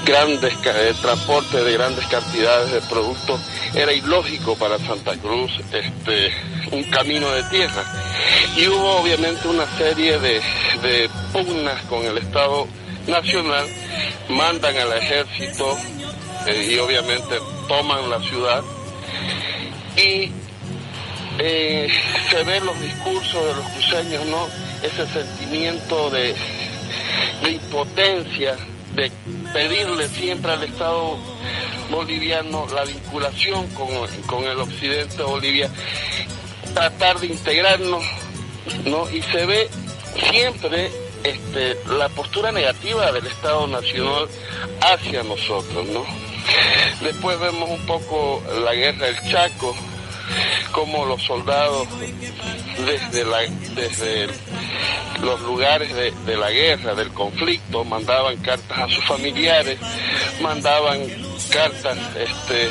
grandes 0.06 0.54
eh, 0.66 0.94
transportes 1.02 1.64
de 1.64 1.74
grandes 1.74 2.06
cantidades 2.08 2.72
de 2.72 2.82
productos. 2.82 3.40
Era 3.76 3.94
ilógico 3.94 4.56
para 4.56 4.80
Santa 4.80 5.16
Cruz 5.18 5.52
este, 5.72 6.34
un 6.72 6.84
camino 6.86 7.30
de 7.30 7.44
tierra. 7.44 7.84
Y 8.58 8.68
hubo 8.68 9.02
obviamente 9.02 9.48
una 9.48 9.68
serie 9.78 10.18
de, 10.18 10.41
de 10.82 11.10
pugnas 11.32 11.84
con 11.84 12.04
el 12.06 12.18
Estado 12.18 12.68
Nacional, 13.08 13.68
mandan 14.30 14.78
al 14.78 14.94
ejército 14.94 15.78
eh, 16.46 16.72
y 16.72 16.78
obviamente 16.78 17.40
toman 17.68 18.10
la 18.10 18.20
ciudad 18.22 18.64
y 19.96 20.32
eh, 21.40 21.88
se 22.30 22.44
ven 22.44 22.66
los 22.66 22.80
discursos 22.82 23.46
de 23.46 23.54
los 23.56 23.66
cruceños, 23.70 24.26
¿no? 24.26 24.48
Ese 24.84 25.08
sentimiento 25.08 26.10
de, 26.10 26.36
de 27.44 27.52
impotencia, 27.52 28.56
de 28.96 29.12
pedirle 29.54 30.08
siempre 30.10 30.52
al 30.52 30.64
Estado 30.64 31.18
boliviano 31.90 32.68
la 32.74 32.84
vinculación 32.84 33.68
con, 33.70 33.88
con 34.28 34.44
el 34.44 34.60
occidente 34.60 35.18
de 35.18 35.24
Bolivia, 35.24 35.70
tratar 36.74 37.20
de 37.20 37.28
integrarnos, 37.28 38.04
¿no? 38.86 39.10
Y 39.10 39.22
se 39.22 39.46
ve 39.46 39.70
siempre 40.30 40.92
este, 41.24 41.78
la 41.98 42.10
postura 42.10 42.52
negativa 42.52 43.12
del 43.12 43.28
Estado 43.28 43.68
Nacional 43.68 44.28
hacia 44.82 45.24
nosotros, 45.24 45.88
¿no? 45.88 46.06
Después 47.02 47.40
vemos 47.40 47.70
un 47.70 47.86
poco 47.86 48.44
la 48.64 48.74
guerra 48.74 49.08
del 49.08 49.30
Chaco, 49.30 49.76
como 50.72 51.06
los 51.06 51.22
soldados 51.24 51.88
desde, 52.86 53.26
la, 53.26 53.40
desde 53.76 54.28
los 55.22 55.41
lugares 55.41 55.94
de, 55.94 56.12
de, 56.26 56.38
la 56.38 56.52
guerra, 56.52 56.96
del 56.96 57.10
conflicto, 57.10 57.84
mandaban 57.84 58.38
cartas 58.38 58.78
a 58.78 58.88
sus 58.88 59.04
familiares, 59.06 59.78
mandaban 60.41 61.00
cartas 61.50 61.98
este, 62.16 62.70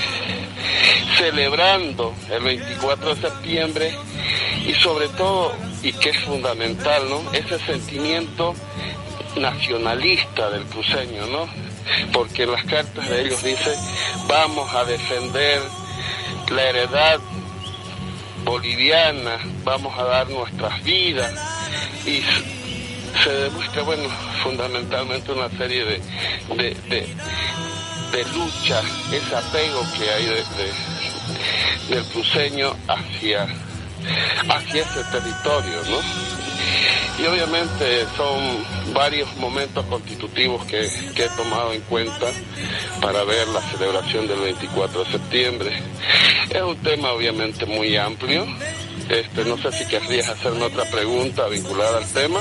celebrando 1.16 2.14
el 2.30 2.42
24 2.42 3.14
de 3.14 3.20
septiembre 3.20 3.94
y 4.66 4.74
sobre 4.74 5.08
todo, 5.08 5.52
y 5.82 5.92
que 5.92 6.10
es 6.10 6.18
fundamental, 6.20 7.08
¿no? 7.08 7.32
Ese 7.32 7.58
sentimiento 7.60 8.54
nacionalista 9.36 10.50
del 10.50 10.64
cruceño, 10.64 11.26
¿no? 11.26 11.48
Porque 12.12 12.44
en 12.44 12.52
las 12.52 12.64
cartas 12.64 13.08
de 13.08 13.22
ellos 13.22 13.42
dice, 13.42 13.74
vamos 14.26 14.72
a 14.74 14.84
defender 14.84 15.62
la 16.50 16.62
heredad 16.62 17.20
boliviana, 18.44 19.38
vamos 19.64 19.98
a 19.98 20.04
dar 20.04 20.28
nuestras 20.28 20.82
vidas 20.82 21.32
y 22.06 22.22
se 23.22 23.30
demuestra, 23.30 23.82
bueno, 23.82 24.08
fundamentalmente 24.42 25.32
una 25.32 25.48
serie 25.50 25.84
de, 25.84 27.08
de 28.12 28.24
lucha, 28.32 28.80
ese 29.12 29.36
apego 29.36 29.82
que 29.96 30.10
hay 30.10 30.24
de, 30.24 30.34
de, 30.34 31.94
del 31.94 32.04
cruceño 32.04 32.74
hacia, 32.86 33.46
hacia 34.48 34.82
ese 34.82 35.04
territorio, 35.04 35.82
¿no? 35.90 35.98
Y 37.18 37.26
obviamente 37.26 38.06
son 38.16 38.64
varios 38.94 39.34
momentos 39.38 39.84
constitutivos 39.86 40.64
que, 40.66 40.88
que, 41.16 41.24
he 41.24 41.28
tomado 41.30 41.72
en 41.72 41.80
cuenta 41.82 42.26
para 43.00 43.24
ver 43.24 43.48
la 43.48 43.60
celebración 43.72 44.28
del 44.28 44.38
24 44.38 45.04
de 45.04 45.10
septiembre. 45.10 45.82
Es 46.48 46.62
un 46.62 46.76
tema 46.76 47.10
obviamente 47.10 47.66
muy 47.66 47.96
amplio. 47.96 48.46
Este, 49.08 49.44
no 49.44 49.56
sé 49.56 49.72
si 49.72 49.86
querrías 49.86 50.28
hacerme 50.28 50.64
otra 50.64 50.84
pregunta 50.84 51.46
vinculada 51.48 51.98
al 51.98 52.06
tema. 52.08 52.40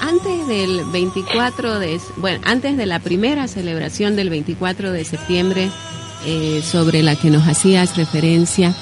Antes 0.00 0.46
del 0.46 0.84
24 0.84 1.78
de, 1.78 2.00
bueno, 2.16 2.40
antes 2.44 2.76
de 2.76 2.86
la 2.86 3.00
primera 3.00 3.48
celebración 3.48 4.14
del 4.14 4.30
24 4.30 4.92
de 4.92 5.04
septiembre, 5.04 5.70
eh, 6.24 6.62
sobre 6.62 7.02
la 7.02 7.16
que 7.16 7.30
nos 7.30 7.46
hacías 7.48 7.96
referencia, 7.96 8.74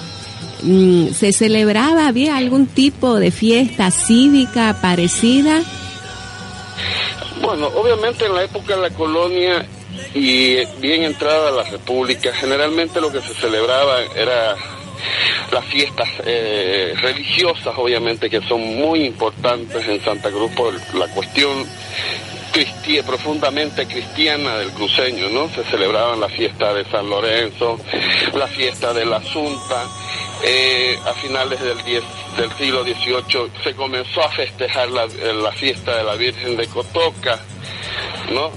¿Se 1.12 1.32
celebraba, 1.34 2.06
había 2.06 2.38
algún 2.38 2.66
tipo 2.66 3.16
de 3.16 3.30
fiesta 3.30 3.90
cívica 3.90 4.78
parecida? 4.80 5.62
Bueno, 7.42 7.66
obviamente 7.66 8.24
en 8.24 8.34
la 8.34 8.44
época 8.44 8.74
de 8.76 8.88
la 8.88 8.90
colonia 8.90 9.66
y 10.14 10.64
bien 10.80 11.02
entrada 11.02 11.50
la 11.50 11.64
república, 11.64 12.32
generalmente 12.32 12.98
lo 12.98 13.12
que 13.12 13.20
se 13.20 13.34
celebraba 13.34 14.00
era 14.16 14.56
las 15.50 15.64
fiestas 15.66 16.08
eh, 16.24 16.94
religiosas, 17.00 17.74
obviamente, 17.76 18.28
que 18.28 18.40
son 18.42 18.60
muy 18.76 19.04
importantes 19.04 19.86
en 19.88 20.02
Santa 20.02 20.30
Cruz 20.30 20.50
por 20.52 20.74
la 20.94 21.06
cuestión 21.08 21.66
profundamente 23.06 23.86
cristiana 23.86 24.56
del 24.58 24.70
cruceño, 24.70 25.28
¿no? 25.30 25.48
Se 25.48 25.64
celebraban 25.64 26.20
la 26.20 26.28
fiesta 26.28 26.72
de 26.72 26.84
San 26.84 27.08
Lorenzo, 27.10 27.78
la 28.34 28.46
fiesta 28.46 28.92
de 28.92 29.04
la 29.04 29.16
Asunta, 29.16 29.86
eh, 30.44 30.98
a 31.04 31.12
finales 31.14 31.58
del, 31.60 31.78
siglo 32.58 32.84
XVIII 32.84 33.50
se 33.62 33.74
comenzó 33.74 34.22
a 34.22 34.28
festejar 34.30 34.90
la, 34.90 35.06
la, 35.06 35.52
fiesta 35.52 35.96
de 35.96 36.04
la 36.04 36.14
Virgen 36.14 36.56
de 36.56 36.66
Cotoca, 36.68 37.40
¿no? 38.30 38.52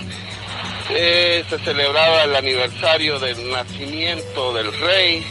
Eh, 0.89 1.43
se 1.49 1.59
celebraba 1.59 2.23
el 2.23 2.35
aniversario 2.35 3.19
del 3.19 3.49
nacimiento 3.51 4.53
del 4.53 4.71
rey 4.79 5.25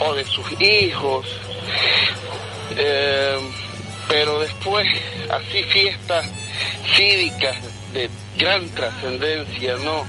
o 0.00 0.14
de 0.14 0.24
sus 0.24 0.60
hijos, 0.60 1.26
eh, 2.76 3.38
pero 4.08 4.40
después 4.40 4.86
así 5.30 5.62
fiestas 5.64 6.26
cívicas 6.96 7.56
de 7.92 8.08
gran 8.38 8.68
trascendencia, 8.70 9.76
¿no? 9.76 10.04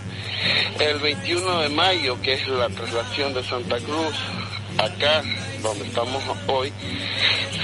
El 0.80 1.00
21 1.00 1.62
de 1.62 1.70
mayo, 1.70 2.22
que 2.22 2.34
es 2.34 2.48
la 2.48 2.70
traslación 2.70 3.34
de 3.34 3.44
Santa 3.44 3.78
Cruz, 3.80 4.16
acá 4.78 5.22
donde 5.62 5.86
estamos 5.86 6.24
hoy, 6.48 6.72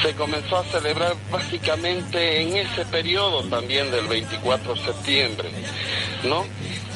se 0.02 0.14
comenzó 0.16 0.58
a 0.58 0.64
celebrar 0.66 1.16
básicamente 1.32 2.42
en 2.42 2.58
ese 2.58 2.84
periodo 2.86 3.44
también 3.44 3.90
del 3.92 4.08
24 4.08 4.76
de 4.76 4.82
septiembre, 4.82 5.50
¿no? 6.24 6.46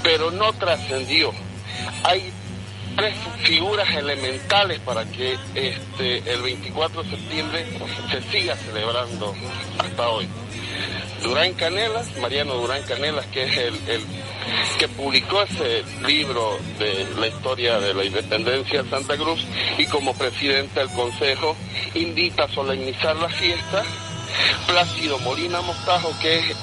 Pero 0.03 0.31
no 0.31 0.51
trascendió. 0.53 1.31
Hay 2.03 2.31
tres 2.95 3.15
figuras 3.43 3.89
elementales 3.95 4.79
para 4.79 5.05
que 5.05 5.37
este 5.55 6.17
el 6.31 6.41
24 6.41 7.03
de 7.03 7.09
septiembre 7.09 7.65
se 8.11 8.21
siga 8.31 8.55
celebrando 8.55 9.33
hasta 9.77 10.09
hoy. 10.09 10.27
Durán 11.23 11.53
Canelas, 11.53 12.15
Mariano 12.17 12.55
Durán 12.55 12.83
Canelas, 12.83 13.25
que 13.27 13.43
es 13.43 13.57
el, 13.57 13.75
el 13.89 14.01
que 14.77 14.87
publicó 14.87 15.41
ese 15.41 15.83
libro 16.05 16.57
de 16.77 17.05
la 17.19 17.27
historia 17.27 17.79
de 17.79 17.93
la 17.93 18.05
independencia 18.05 18.83
de 18.83 18.89
Santa 18.89 19.17
Cruz 19.17 19.45
y 19.77 19.85
como 19.87 20.13
presidente 20.13 20.79
del 20.79 20.89
Consejo 20.89 21.55
invita 21.93 22.45
a 22.45 22.47
solemnizar 22.49 23.15
la 23.17 23.29
fiesta. 23.29 23.83
Plácido 24.67 25.19
Molina 25.19 25.59
Mostajo, 25.61 26.13
que 26.21 26.39
es 26.39 26.55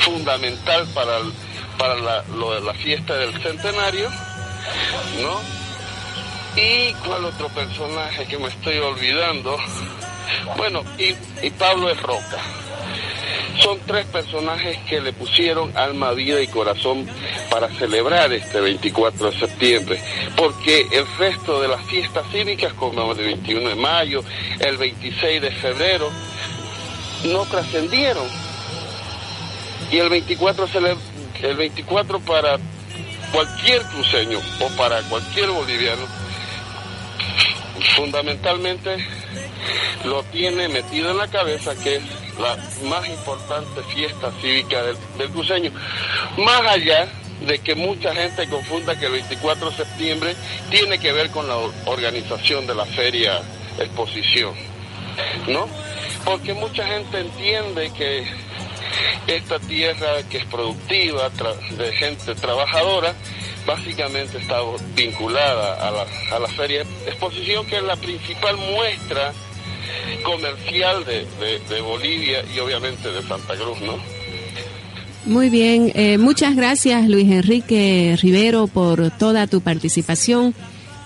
fundamental 0.00 0.86
para, 0.94 1.18
para 1.78 1.94
la, 1.96 2.24
lo 2.34 2.54
de 2.54 2.60
la 2.62 2.74
fiesta 2.74 3.14
del 3.14 3.40
centenario, 3.42 4.10
¿no? 5.20 5.40
¿Y 6.60 6.92
cuál 7.04 7.24
otro 7.24 7.48
personaje 7.48 8.26
que 8.26 8.38
me 8.38 8.48
estoy 8.48 8.78
olvidando? 8.78 9.56
Bueno, 10.56 10.82
y, 10.98 11.14
y 11.46 11.50
Pablo 11.50 11.90
es 11.90 12.00
Roca. 12.00 12.38
Son 13.62 13.78
tres 13.86 14.04
personajes 14.06 14.78
que 14.88 15.00
le 15.00 15.12
pusieron 15.12 15.76
alma, 15.76 16.10
vida 16.12 16.40
y 16.40 16.48
corazón 16.48 17.06
para 17.50 17.68
celebrar 17.70 18.32
este 18.32 18.60
24 18.60 19.30
de 19.30 19.38
septiembre, 19.38 20.02
porque 20.36 20.86
el 20.90 21.06
resto 21.18 21.60
de 21.60 21.68
las 21.68 21.84
fiestas 21.86 22.24
cívicas, 22.32 22.72
como 22.74 23.12
el 23.12 23.18
21 23.18 23.68
de 23.68 23.74
mayo, 23.76 24.24
el 24.58 24.76
26 24.76 25.40
de 25.40 25.50
febrero, 25.52 26.10
no 27.26 27.44
trascendieron. 27.46 28.26
Y 29.92 29.98
el 29.98 30.08
24, 30.08 30.66
cele- 30.68 30.96
el 31.42 31.56
24 31.56 32.18
para 32.20 32.58
cualquier 33.34 33.82
cruceño 33.82 34.38
o 34.60 34.68
para 34.76 35.02
cualquier 35.02 35.50
boliviano, 35.50 36.06
fundamentalmente 37.96 38.96
lo 40.04 40.22
tiene 40.24 40.68
metido 40.68 41.10
en 41.10 41.18
la 41.18 41.28
cabeza 41.28 41.74
que 41.82 41.96
es 41.96 42.02
la 42.38 42.56
más 42.88 43.06
importante 43.08 43.82
fiesta 43.94 44.30
cívica 44.40 44.82
del, 44.82 44.96
del 45.18 45.30
cruceño. 45.30 45.70
Más 46.38 46.60
allá 46.62 47.08
de 47.46 47.58
que 47.58 47.74
mucha 47.74 48.14
gente 48.14 48.48
confunda 48.48 48.98
que 48.98 49.06
el 49.06 49.12
24 49.12 49.70
de 49.70 49.76
septiembre 49.76 50.36
tiene 50.70 50.98
que 50.98 51.12
ver 51.12 51.30
con 51.30 51.48
la 51.48 51.56
or- 51.56 51.72
organización 51.86 52.66
de 52.66 52.74
la 52.74 52.84
feria 52.86 53.40
exposición, 53.78 54.54
¿no? 55.48 55.68
Porque 56.24 56.54
mucha 56.54 56.86
gente 56.86 57.18
entiende 57.20 57.90
que 57.96 58.24
esta 59.26 59.58
tierra 59.60 60.22
que 60.30 60.38
es 60.38 60.44
productiva, 60.46 61.30
de 61.78 61.92
gente 61.92 62.34
trabajadora, 62.34 63.14
básicamente 63.66 64.38
está 64.38 64.58
vinculada 64.94 65.88
a 65.88 65.90
la, 65.90 66.06
a 66.36 66.38
la 66.38 66.48
feria 66.48 66.82
exposición, 67.06 67.64
que 67.66 67.76
es 67.78 67.82
la 67.82 67.96
principal 67.96 68.56
muestra 68.56 69.32
comercial 70.22 71.04
de, 71.04 71.26
de- 71.44 71.58
de 71.68 71.80
Bolivia 71.80 72.44
y 72.54 72.58
obviamente 72.58 73.10
de 73.10 73.22
Santa 73.22 73.54
Cruz, 73.56 73.80
¿no? 73.80 73.96
Muy 75.26 75.48
bien, 75.48 75.90
eh, 75.94 76.18
muchas 76.18 76.54
gracias 76.54 77.08
Luis 77.08 77.30
Enrique 77.30 78.14
Rivero 78.20 78.66
por 78.66 79.10
toda 79.12 79.46
tu 79.46 79.62
participación. 79.62 80.54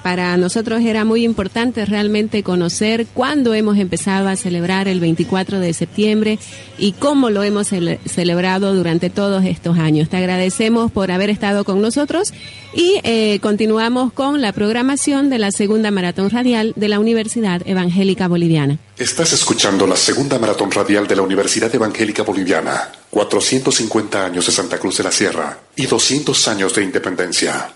Para 0.09 0.39
nosotros 0.39 0.81
era 0.81 1.05
muy 1.05 1.23
importante 1.23 1.85
realmente 1.85 2.43
conocer 2.43 3.07
cuándo 3.13 3.53
hemos 3.53 3.77
empezado 3.77 4.29
a 4.29 4.37
celebrar 4.37 4.89
el 4.89 5.01
24 5.01 5.61
de 5.61 5.75
septiembre 5.75 6.39
y 6.79 6.93
cómo 6.93 7.29
lo 7.29 7.43
hemos 7.43 7.71
cele- 7.71 7.99
celebrado 8.07 8.73
durante 8.75 9.11
todos 9.11 9.45
estos 9.45 9.79
años. 9.79 10.09
Te 10.09 10.17
agradecemos 10.17 10.91
por 10.91 11.11
haber 11.13 11.29
estado 11.29 11.63
con 11.65 11.83
nosotros 11.83 12.33
y 12.73 13.01
eh, 13.05 13.39
continuamos 13.43 14.11
con 14.15 14.41
la 14.41 14.53
programación 14.55 15.29
de 15.29 15.39
la 15.41 15.53
segunda 15.53 15.91
maratón 15.91 16.31
radial 16.31 16.73
de 16.75 16.89
la 16.89 17.01
Universidad 17.01 17.61
Evangélica 17.67 18.29
Boliviana. 18.29 18.79
Estás 18.97 19.35
escuchando 19.35 19.87
la 19.87 19.97
segunda 19.97 20.39
maratón 20.39 20.71
radial 20.71 21.07
de 21.07 21.17
la 21.17 21.23
Universidad 21.23 21.75
Evangélica 21.75 22.23
Boliviana. 22.23 22.93
450 23.11 24.25
años 24.25 24.47
de 24.47 24.53
Santa 24.53 24.79
Cruz 24.79 24.97
de 24.97 25.05
la 25.05 25.13
Sierra 25.13 25.59
y 25.77 25.85
200 25.85 26.49
años 26.49 26.75
de 26.75 26.83
independencia. 26.85 27.75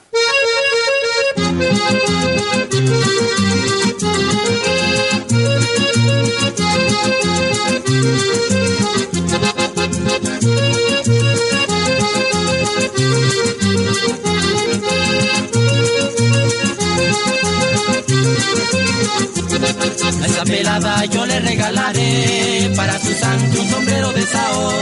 A 20.22 20.26
esa 20.26 20.44
pelada 20.44 21.04
yo 21.06 21.26
le 21.26 21.40
regalaré 21.40 22.70
para 22.76 22.98
su 22.98 23.12
santo 23.12 23.60
un 23.60 23.70
sombrero 23.70 24.12
de 24.12 24.26
sao, 24.26 24.72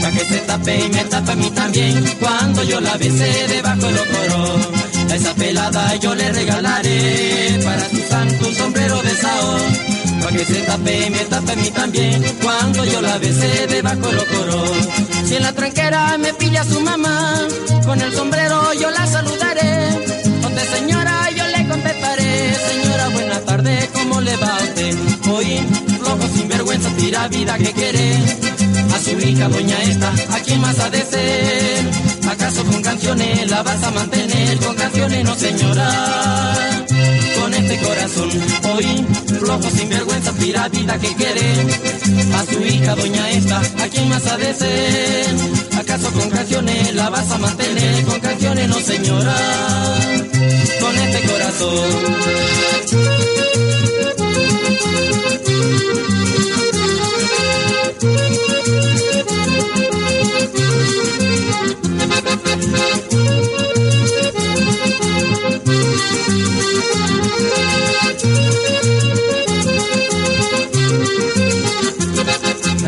para 0.00 0.12
que 0.12 0.24
se 0.24 0.38
tape 0.38 0.84
y 0.84 0.88
me 0.90 1.04
tape 1.04 1.32
a 1.32 1.36
mí 1.36 1.50
también 1.50 2.04
cuando 2.20 2.62
yo 2.64 2.80
la 2.80 2.96
besé 2.96 3.48
debajo 3.48 3.86
del 3.86 3.98
ocoro. 3.98 4.81
A 5.12 5.14
esa 5.14 5.34
pelada 5.34 5.94
yo 5.96 6.14
le 6.14 6.32
regalaré 6.32 7.60
para 7.62 7.86
su 7.90 7.98
santo 8.08 8.48
un 8.48 8.54
sombrero 8.54 9.02
de 9.02 9.10
sao, 9.10 9.58
para 10.20 10.32
que 10.38 10.44
se 10.46 10.62
tape 10.62 11.06
y 11.06 11.10
me 11.10 11.18
tape 11.18 11.52
a 11.52 11.56
mí 11.56 11.70
también 11.70 12.24
cuando 12.42 12.82
yo 12.86 13.02
la 13.02 13.18
besé 13.18 13.66
debajo 13.66 14.06
del 14.06 14.18
ocoro. 14.20 14.64
Si 15.26 15.36
en 15.36 15.42
la 15.42 15.52
tranquera 15.52 16.16
me 16.16 16.32
pilla 16.32 16.64
su 16.64 16.80
mamá, 16.80 17.46
con 17.84 18.00
el 18.00 18.10
sombrero 18.14 18.72
yo 18.72 18.90
la 18.90 19.06
saludaré. 19.06 19.90
Donde 20.40 20.62
señora 20.78 21.28
yo 21.36 21.46
le 21.46 21.68
contestaré, 21.68 22.54
señora 22.70 23.08
buena 23.10 23.40
tarde, 23.40 23.90
¿cómo 23.92 24.18
le 24.22 24.34
va 24.38 24.56
a 24.56 24.62
usted? 24.62 24.96
Hoy, 25.30 25.58
flojo 25.98 26.26
sin 26.34 26.48
vergüenza, 26.48 26.88
tira 26.96 27.28
vida 27.28 27.58
que 27.58 27.72
quiere. 27.72 28.16
A 29.02 29.04
su 29.04 29.18
hija 29.18 29.48
doña 29.48 29.82
esta, 29.82 30.12
¿a 30.30 30.40
quién 30.44 30.60
más 30.60 30.78
ha 30.78 30.88
de? 30.88 31.02
¿Acaso 32.30 32.64
con 32.64 32.80
canciones 32.82 33.50
la 33.50 33.60
vas 33.64 33.82
a 33.82 33.90
mantener? 33.90 34.56
Con 34.58 34.76
canciones 34.76 35.24
no 35.24 35.34
señora. 35.34 36.86
Con 37.40 37.52
este 37.52 37.78
corazón, 37.78 38.30
hoy, 38.72 39.04
flojo 39.40 39.70
sin 39.70 39.88
vergüenza, 39.88 40.32
tira 40.34 40.68
vida 40.68 40.96
que 41.00 41.16
quiere. 41.16 41.52
A 42.32 42.44
su 42.46 42.62
hija 42.62 42.94
doña 42.94 43.28
esta, 43.30 43.58
¿a 43.58 43.88
quién 43.88 44.08
más 44.08 44.24
ha 44.24 44.36
de 44.36 44.54
ser? 44.54 45.34
¿Acaso 45.80 46.12
con 46.12 46.30
canciones 46.30 46.94
la 46.94 47.10
vas 47.10 47.28
a 47.32 47.38
mantener? 47.38 48.04
Con 48.04 48.20
canciones 48.20 48.68
no 48.68 48.78
señora. 48.78 49.34
Con 50.80 50.96
este 50.96 51.28
corazón. 51.28 52.12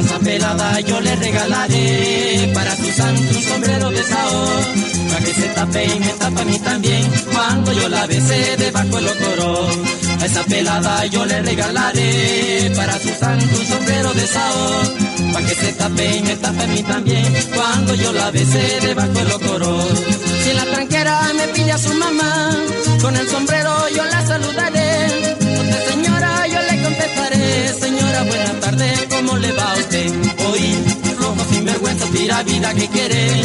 Esa 0.05 0.19
pelada 0.19 0.81
yo 0.81 1.01
le 1.01 1.16
regalaré 1.16 2.51
para 2.55 2.77
su 2.77 2.86
santo 2.93 3.23
un 3.36 3.43
sombrero 3.43 3.90
de 3.90 4.02
sao, 4.02 4.47
para 5.09 5.24
que 5.24 5.35
se 5.35 5.48
tape 5.48 5.85
y 5.85 6.01
me 6.01 6.09
tapa 6.09 6.40
a 6.40 6.44
mí 6.44 6.59
también 6.59 7.11
cuando 7.32 7.73
yo 7.73 7.89
la 7.89 8.06
besé 8.06 8.56
debajo 8.56 8.97
del 8.97 9.09
ocoro. 9.09 9.69
A 10.20 10.27
esa 10.27 10.44
pelada 10.44 11.06
yo 11.06 11.24
le 11.27 11.43
regalaré 11.43 12.73
para 12.77 12.98
su 12.98 13.09
santo 13.09 13.56
un 13.61 13.66
sombrero 13.66 14.15
de 14.15 14.27
sao, 14.27 14.82
para 15.35 15.47
que 15.48 15.55
se 15.56 15.73
tape 15.73 16.16
y 16.16 16.23
me 16.23 16.36
tape 16.36 16.62
a 16.62 16.66
mí 16.69 16.82
también 16.85 17.27
cuando 17.55 17.94
yo 17.97 18.12
la 18.12 18.31
besé 18.31 18.81
debajo 18.81 19.12
del 19.12 19.32
ocoro. 19.32 19.89
Si 20.43 20.51
en 20.51 20.56
la 20.56 20.65
tranquera 20.66 21.32
me 21.35 21.48
pilla 21.48 21.77
su 21.77 21.93
mamá, 21.94 22.56
con 23.02 23.16
el 23.16 23.28
sombrero 23.28 23.73
yo 23.97 24.05
la 24.05 24.27
saludaré. 24.27 25.36
Donde 25.56 25.78
señora 25.90 26.47
yo 26.47 26.61
le 26.70 26.82
contestaré, 26.85 27.69
señora 27.81 28.23
buena 28.23 28.61
tarde, 28.61 28.86
¿cómo 29.11 29.36
le 29.39 29.52
va 29.52 29.73
a 29.73 29.74
usted? 29.74 30.23
Tira 32.15 32.43
vida 32.45 32.73
que 32.74 32.89
quiere. 32.89 33.43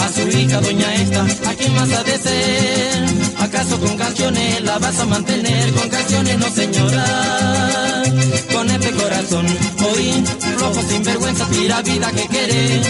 A 0.00 0.08
su 0.12 0.38
hija 0.38 0.60
doña 0.60 0.94
esta, 0.94 1.22
¿a 1.50 1.54
quién 1.54 1.74
más 1.74 1.90
ha 1.92 2.04
de 2.04 2.18
ser? 2.18 3.04
¿Acaso 3.40 3.80
con 3.80 3.96
canciones 3.96 4.62
la 4.62 4.78
vas 4.78 4.98
a 5.00 5.04
mantener? 5.06 5.72
Con 5.72 5.88
canciones 5.88 6.38
no 6.38 6.48
señora. 6.50 8.02
Con 8.52 8.70
este 8.70 8.90
corazón, 8.92 9.46
hoy, 9.88 10.24
flojo 10.56 10.82
sin 10.88 11.02
vergüenza, 11.02 11.46
tira 11.46 11.82
vida 11.82 12.12
que 12.12 12.26
quiere. 12.28 12.80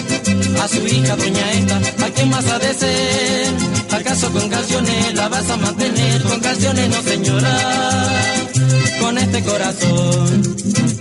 A 0.62 0.68
su 0.68 0.86
hija 0.86 1.16
doña 1.16 1.52
esta, 1.52 1.76
¿a 2.04 2.10
quién 2.10 2.28
más 2.28 2.46
ha 2.48 2.58
de 2.58 2.74
ser? 2.74 3.54
¿Acaso 3.92 4.30
con 4.32 4.48
canciones 4.50 5.14
la 5.14 5.28
vas 5.28 5.48
a 5.48 5.56
mantener? 5.56 6.22
Con 6.24 6.40
canciones 6.40 6.88
no 6.90 7.02
señora. 7.02 7.58
Con 9.00 9.16
este 9.16 9.42
corazón. 9.44 10.95